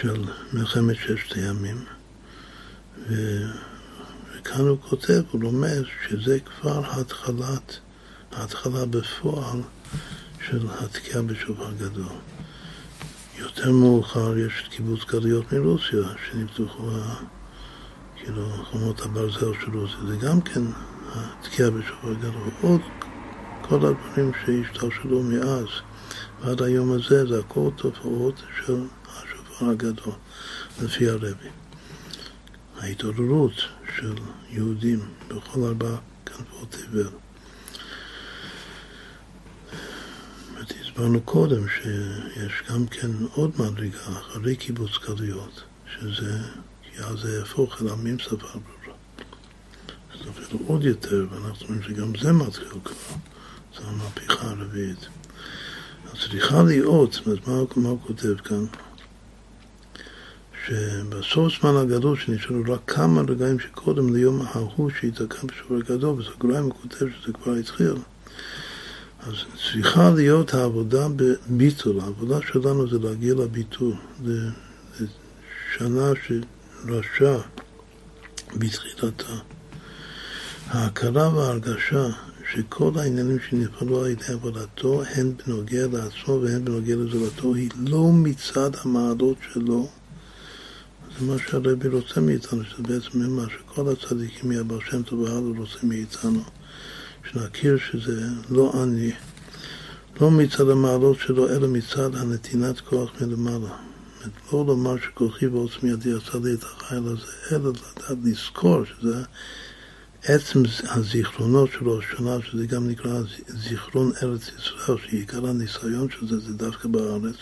[0.00, 1.84] של מלחמת ששת הימים.
[3.08, 3.14] ו...
[4.34, 7.78] וכאן הוא כותב, הוא לומד שזה כבר התחלת
[8.32, 9.60] ההתחלה בפועל
[10.46, 12.12] של התקיעה בשופר גדול.
[13.38, 16.00] יותר מאוחר יש קיבוץ גלויות מרוסיה,
[16.30, 16.90] שנפתחו
[18.16, 20.62] כאילו חומות הברזל של רוסיה, זה גם כן
[21.14, 22.50] התקיעה בשופר גדול.
[22.62, 22.80] עוד
[23.62, 25.66] כל הדברים שהשתלשלו מאז
[26.40, 30.14] ועד היום הזה, זה הכל תופעות של השופר הגדול,
[30.82, 31.48] לפי הרבי.
[32.80, 33.52] ההתעוררות
[33.96, 34.14] של
[34.50, 37.08] יהודים בכל ארבע כנפות תבל.
[41.00, 46.38] הסברנו קודם שיש גם כן עוד מדרגה אחרי קיבוץ גלויות, שזה,
[46.82, 48.98] כי אז זה יהפוך אל עמים שפה ברורה.
[50.14, 53.16] אז אפילו עוד יותר, ואנחנו אומרים שגם זה מתחיל כבר,
[53.76, 55.08] זו המהפכה הרביעית.
[56.04, 58.64] אז צריכה להיות, זאת אומרת, מה, מה הוא כותב כאן?
[60.66, 66.74] שבסוף זמן הגדול שנשארו רק כמה רגעים שקודם ליום ההוא שהתעקם בשבוע גדול, בסוגריים הוא
[66.82, 67.94] כותב שזה כבר התחיל.
[69.22, 69.34] אז
[69.72, 72.00] צריכה להיות העבודה בביטול.
[72.00, 73.94] העבודה שלנו זה להגיע לביטול.
[74.24, 74.48] זה,
[74.98, 75.06] זה
[75.76, 77.38] שנה שרשע
[78.56, 79.32] בתחילתה.
[80.66, 82.06] ההכרה וההרגשה
[82.52, 88.70] שכל העניינים שנפעלו על ידי עבודתו, הן בנוגע לעצמו והן בנוגע לזולתו, היא לא מצד
[88.84, 89.88] המעלות שלו.
[91.18, 95.88] זה מה שהרבי רוצה מאיתנו, שזה בעצם מה שכל הצדיקים מהבר שם טוב והלאה רוצים
[95.88, 96.42] מאיתנו.
[97.32, 99.12] שנכיר שזה לא אני,
[100.20, 103.76] לא מצד המעלות שלו, אלא מצד הנתינת כוח מלמעלה.
[104.52, 109.22] לא לומר שכוחי ועוצמי ידי עשה לי את החייל הזה, אלא לדעת לזכור שזה
[110.24, 116.52] עצם הזיכרונות שלו השנה, שזה גם נקרא זיכרון ארץ ישראל, שעיקר הניסיון של זה זה
[116.52, 117.36] דווקא בארץ,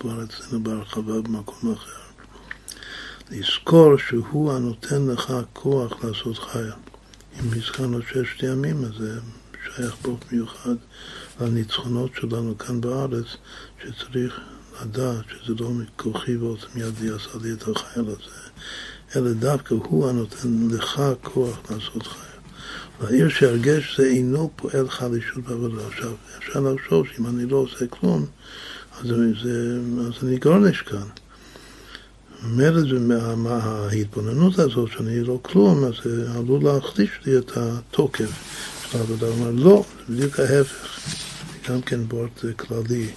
[0.00, 2.04] כבר אצלנו בהרחבה במקום אחר.
[3.30, 6.74] לזכור שהוא הנותן לך כוח לעשות חיה.
[7.40, 9.20] אם הזכרנו ששת ימים, אז זה
[9.64, 10.74] שייך באופן מיוחד
[11.40, 13.26] לניצחונות שלנו כאן בארץ,
[13.82, 14.40] שצריך
[14.82, 18.50] לדעת שזה לא מכוחי ועוצם ידי עשה לי את החייל הזה,
[19.16, 22.34] אלא דווקא הוא הנותן לך כוח לעשות חייל.
[23.02, 25.86] להעיר שהרגש זה אינו פועל חלישות בעבודה.
[25.86, 28.26] עכשיו, אפשר לחשוב שאם אני לא עושה כלום,
[29.00, 29.06] אז,
[29.42, 31.06] זה, אז אני גורנש כאן.
[32.46, 32.86] מרד
[33.50, 38.30] ההתבוננות הזאת, שאני לא כלום, אז זה עלול להחליש לי את התוקף
[38.90, 39.26] של העבודה.
[39.26, 40.98] הוא אומר, לא, זה בדיוק ההפך.
[41.68, 43.10] גם כן בורד כללי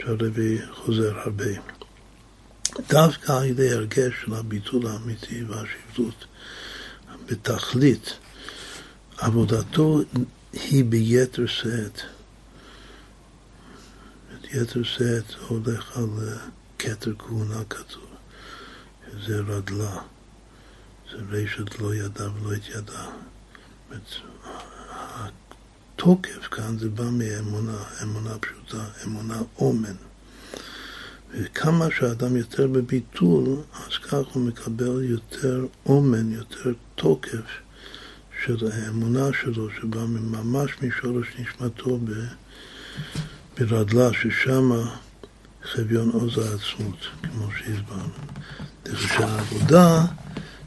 [0.00, 1.52] שהרבי חוזר הרבה.
[2.88, 6.24] דווקא על ידי הרגש של הביטול האמיתי והשבטות,
[7.26, 8.12] בתכלית,
[9.18, 10.00] עבודתו
[10.52, 12.00] היא ביתר שאת.
[14.54, 16.08] יתר שאת הולך על
[16.78, 18.03] כתר כהונה כתוב,
[19.20, 19.96] שזה רדלה,
[21.10, 23.04] זה רשת לא ידע ולא התיידע.
[25.94, 29.94] התוקף כאן זה בא מאמונה, אמונה פשוטה, אמונה אומן.
[31.30, 37.50] וכמה שאדם יותר בביטול, אז כך הוא מקבל יותר אומן, יותר תוקף
[38.44, 41.98] של האמונה שלו, שבא ממש משורש נשמתו
[43.58, 44.70] ברדלה, ששם
[45.62, 48.12] חביון עוז העצמות, כמו שהסברנו.
[48.92, 50.04] שהעבודה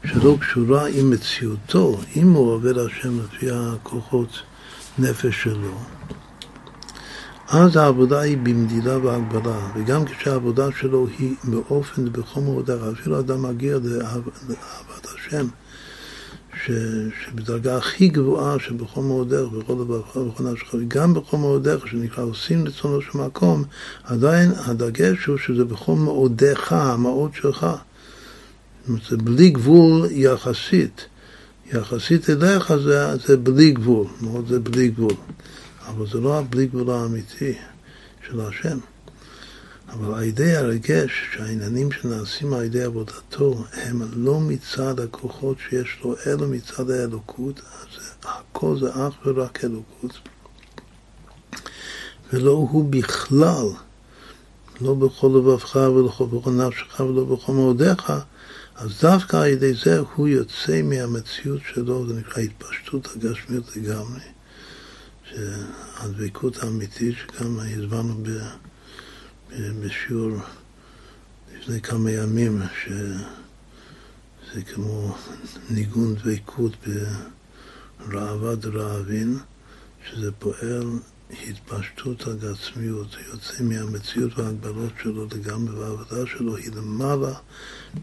[0.06, 4.42] שלא קשורה עם מציאותו, אם הוא עובד השם לפי הכוחות
[4.98, 5.78] נפש שלו,
[7.48, 13.78] אז העבודה היא במדידה והגבלה, וגם כשהעבודה שלו היא באופן, בכל מודך, אפילו אדם מגיע
[13.84, 15.46] לאהבת השם,
[16.64, 16.70] ש,
[17.24, 23.00] שבדרגה הכי גבוהה שבכל מאודך, בכל דבר, בכל נפשך, וגם בכל מאודך, שנקרא עושים רצונו
[23.02, 23.64] של מקום,
[24.04, 27.66] עדיין הדגש הוא שזה בכל מאודך, המאוד שלך.
[29.10, 31.06] זה בלי גבול יחסית.
[31.72, 35.14] יחסית אליך זה, זה בלי גבול, מאוד זה בלי גבול.
[35.86, 37.54] אבל זה לא הבלי גבול האמיתי
[38.28, 38.78] של השם.
[39.88, 46.14] אבל על ידי הרגש שהעניינים שנעשים על ידי עבודתו הם לא מצד הכוחות שיש לו,
[46.26, 50.18] אלא מצד האלוקות, אז הכל זה אך ורק אלוקות.
[52.32, 53.66] ולא הוא בכלל,
[54.80, 58.12] לא בכל לבבך ולא בכל נפשך ולא בכל מאודיך,
[58.78, 64.20] אז דווקא על ידי זה הוא יוצא מהמציאות שלו, זה נקרא התפשטות הגשמיות לגמרי.
[65.24, 68.22] שהדבקות האמיתית, שגם הסברנו
[69.80, 70.30] בשיעור
[71.54, 75.16] לפני כמה ימים, שזה כמו
[75.70, 76.72] ניגון דבקות
[77.98, 79.38] בראווה דרעבין,
[80.10, 80.86] שזה פועל
[81.30, 87.32] התפשטות הגעצמיות, יוצא מהמציאות וההגבלות שלו לגמרי, והעבודה שלו היא למעלה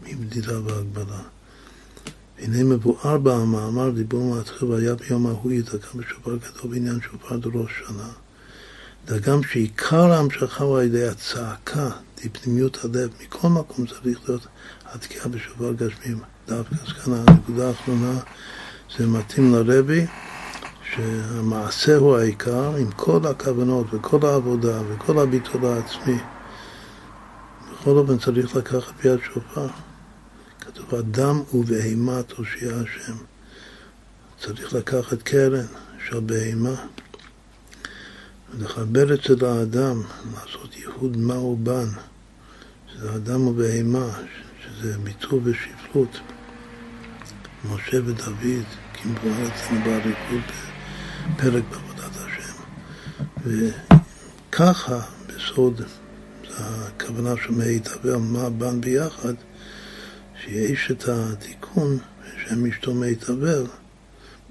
[0.02, 1.22] מבדידה והגבלה.
[2.38, 8.08] הנה מבואר במאמר דיבור מתחיל והיה ביום ההוא ידקה בשופר גדול בעניין שופר דראש שנה.
[9.06, 11.90] דגם שעיקר ההמשכה הוא על ידי הצעקה,
[12.24, 13.10] לפנימיות הלב.
[13.24, 14.46] מכל מקום צריך להיות
[14.86, 16.18] התקיעה בשופר גשמים.
[16.48, 18.18] דווקא אז כאן הנקודה האחרונה
[18.98, 20.06] זה מתאים לרבי,
[20.94, 26.18] שהמעשה הוא העיקר, עם כל הכוונות וכל העבודה וכל הביטול העצמי.
[27.86, 29.66] בכל אופן צריך לקחת ביד שופר.
[30.60, 33.16] כתוב, אדם ובהמה תושיע השם.
[34.40, 35.66] צריך לקחת קרן
[36.08, 36.74] של בהמה
[38.54, 40.02] ולחבר אצל האדם,
[40.34, 41.86] לעשות ייחוד מה הוא בן,
[42.92, 44.08] שזה אדם ובהמה,
[44.64, 46.20] שזה ביטול ושפלות.
[47.64, 50.52] משה ודוד, כמבואר אצלנו באריכות
[51.34, 52.62] בפרק בעבודת השם.
[53.46, 55.82] וככה, בסוד,
[56.58, 59.34] הכוונה של מהתאבל מה בן ביחד,
[60.44, 61.98] שיש את התיקון
[62.48, 63.64] שם אשתו מיטבל,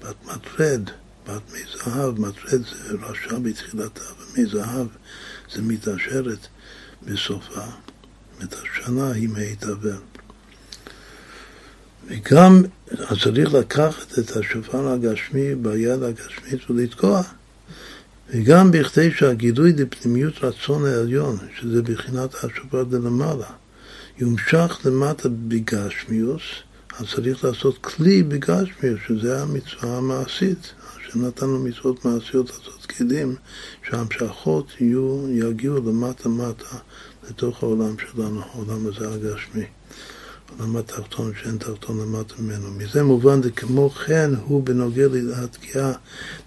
[0.00, 0.80] בת מטרד,
[1.28, 4.86] בת מי זהב, מטרד זה רשע בתחילתה, ומי זהב
[5.54, 6.46] זה מתעשרת
[7.02, 7.64] בסופה.
[8.44, 9.96] את השנה היא מיטבל.
[12.06, 12.62] וגם
[13.08, 17.22] אז צריך לקחת את השופר הגשמי ביד הגשמית ולתקוע.
[18.30, 23.50] וגם בכדי שהגילוי לפנימיות רצון העליון, שזה בחינת השופר דלמעלה,
[24.18, 26.42] יומשך למטה בגשמיוס,
[26.98, 30.72] אז צריך לעשות כלי בגשמיוס, שזה המצווה המעשית.
[31.12, 33.36] שנתן לו מצוות מעשיות לעשות כלים,
[33.88, 36.76] שהמשכות יהיו, יגיעו למטה מטה
[37.30, 39.64] לתוך העולם שלנו, העולם הזה הגשמי.
[40.58, 42.70] העולם התחתון שאין תחתון למטה ממנו.
[42.70, 45.92] מזה מובן, וכמו כן הוא בנוגע לתקיעה,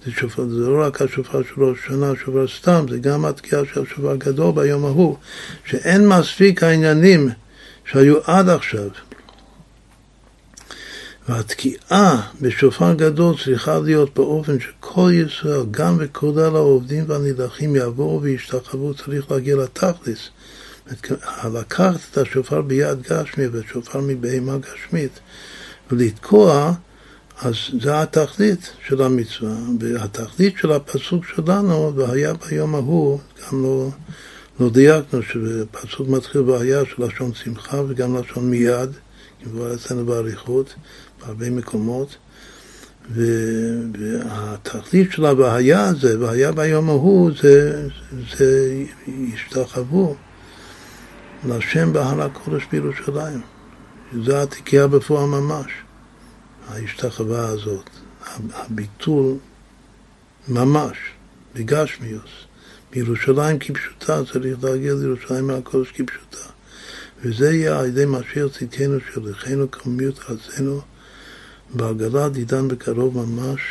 [0.05, 4.09] זה, זה לא רק השופר של ראש השנה, שופר סתם, זה גם התקיעה של השופר
[4.09, 5.17] הגדול ביום ההוא,
[5.65, 7.29] שאין מספיק העניינים
[7.85, 8.89] שהיו עד עכשיו.
[11.29, 19.31] והתקיעה בשופר גדול צריכה להיות באופן שכל ישראל, גם וכולל העובדים והנידחים יבואו וישתחוו, צריך
[19.31, 20.29] להגיע לתכלס.
[21.53, 25.19] לקחת את השופר ביד גשמי ושופר מבהמה גשמית.
[25.91, 26.73] ולתקוע,
[27.41, 29.55] אז זה התכלית של המצווה.
[29.79, 33.89] והתכלית של הפסוק שלנו, והיה ביום ההוא, גם לא...
[34.59, 38.89] לא דייקנו שפסוק מתחיל והיה של לשון שמחה וגם לשון מיד,
[39.43, 40.75] כבר אצלנו באריכות,
[41.19, 42.17] בהרבה מקומות,
[43.11, 47.87] והתכלית של ה"והיה" הזה, והיה ביום ההוא, זה,
[48.37, 48.83] זה
[49.33, 50.15] השתחוו,
[51.47, 53.41] להשם בהר הקודש בירושלים.
[54.23, 55.71] זה התיקייה בפועל ממש,
[56.67, 57.89] ההשתחווה הזאת,
[58.53, 59.35] הביטול
[60.47, 60.97] ממש,
[61.55, 62.31] בגשמיוס.
[62.91, 66.49] בירושלים כפשוטה, צריך להגיע לירושלים מהקודש כפשוטה.
[67.21, 70.81] וזה יהיה על ידי משיח צדקנו שלחנו כמיות ארצנו
[71.73, 73.61] בעגלה דידן בקרוב ממש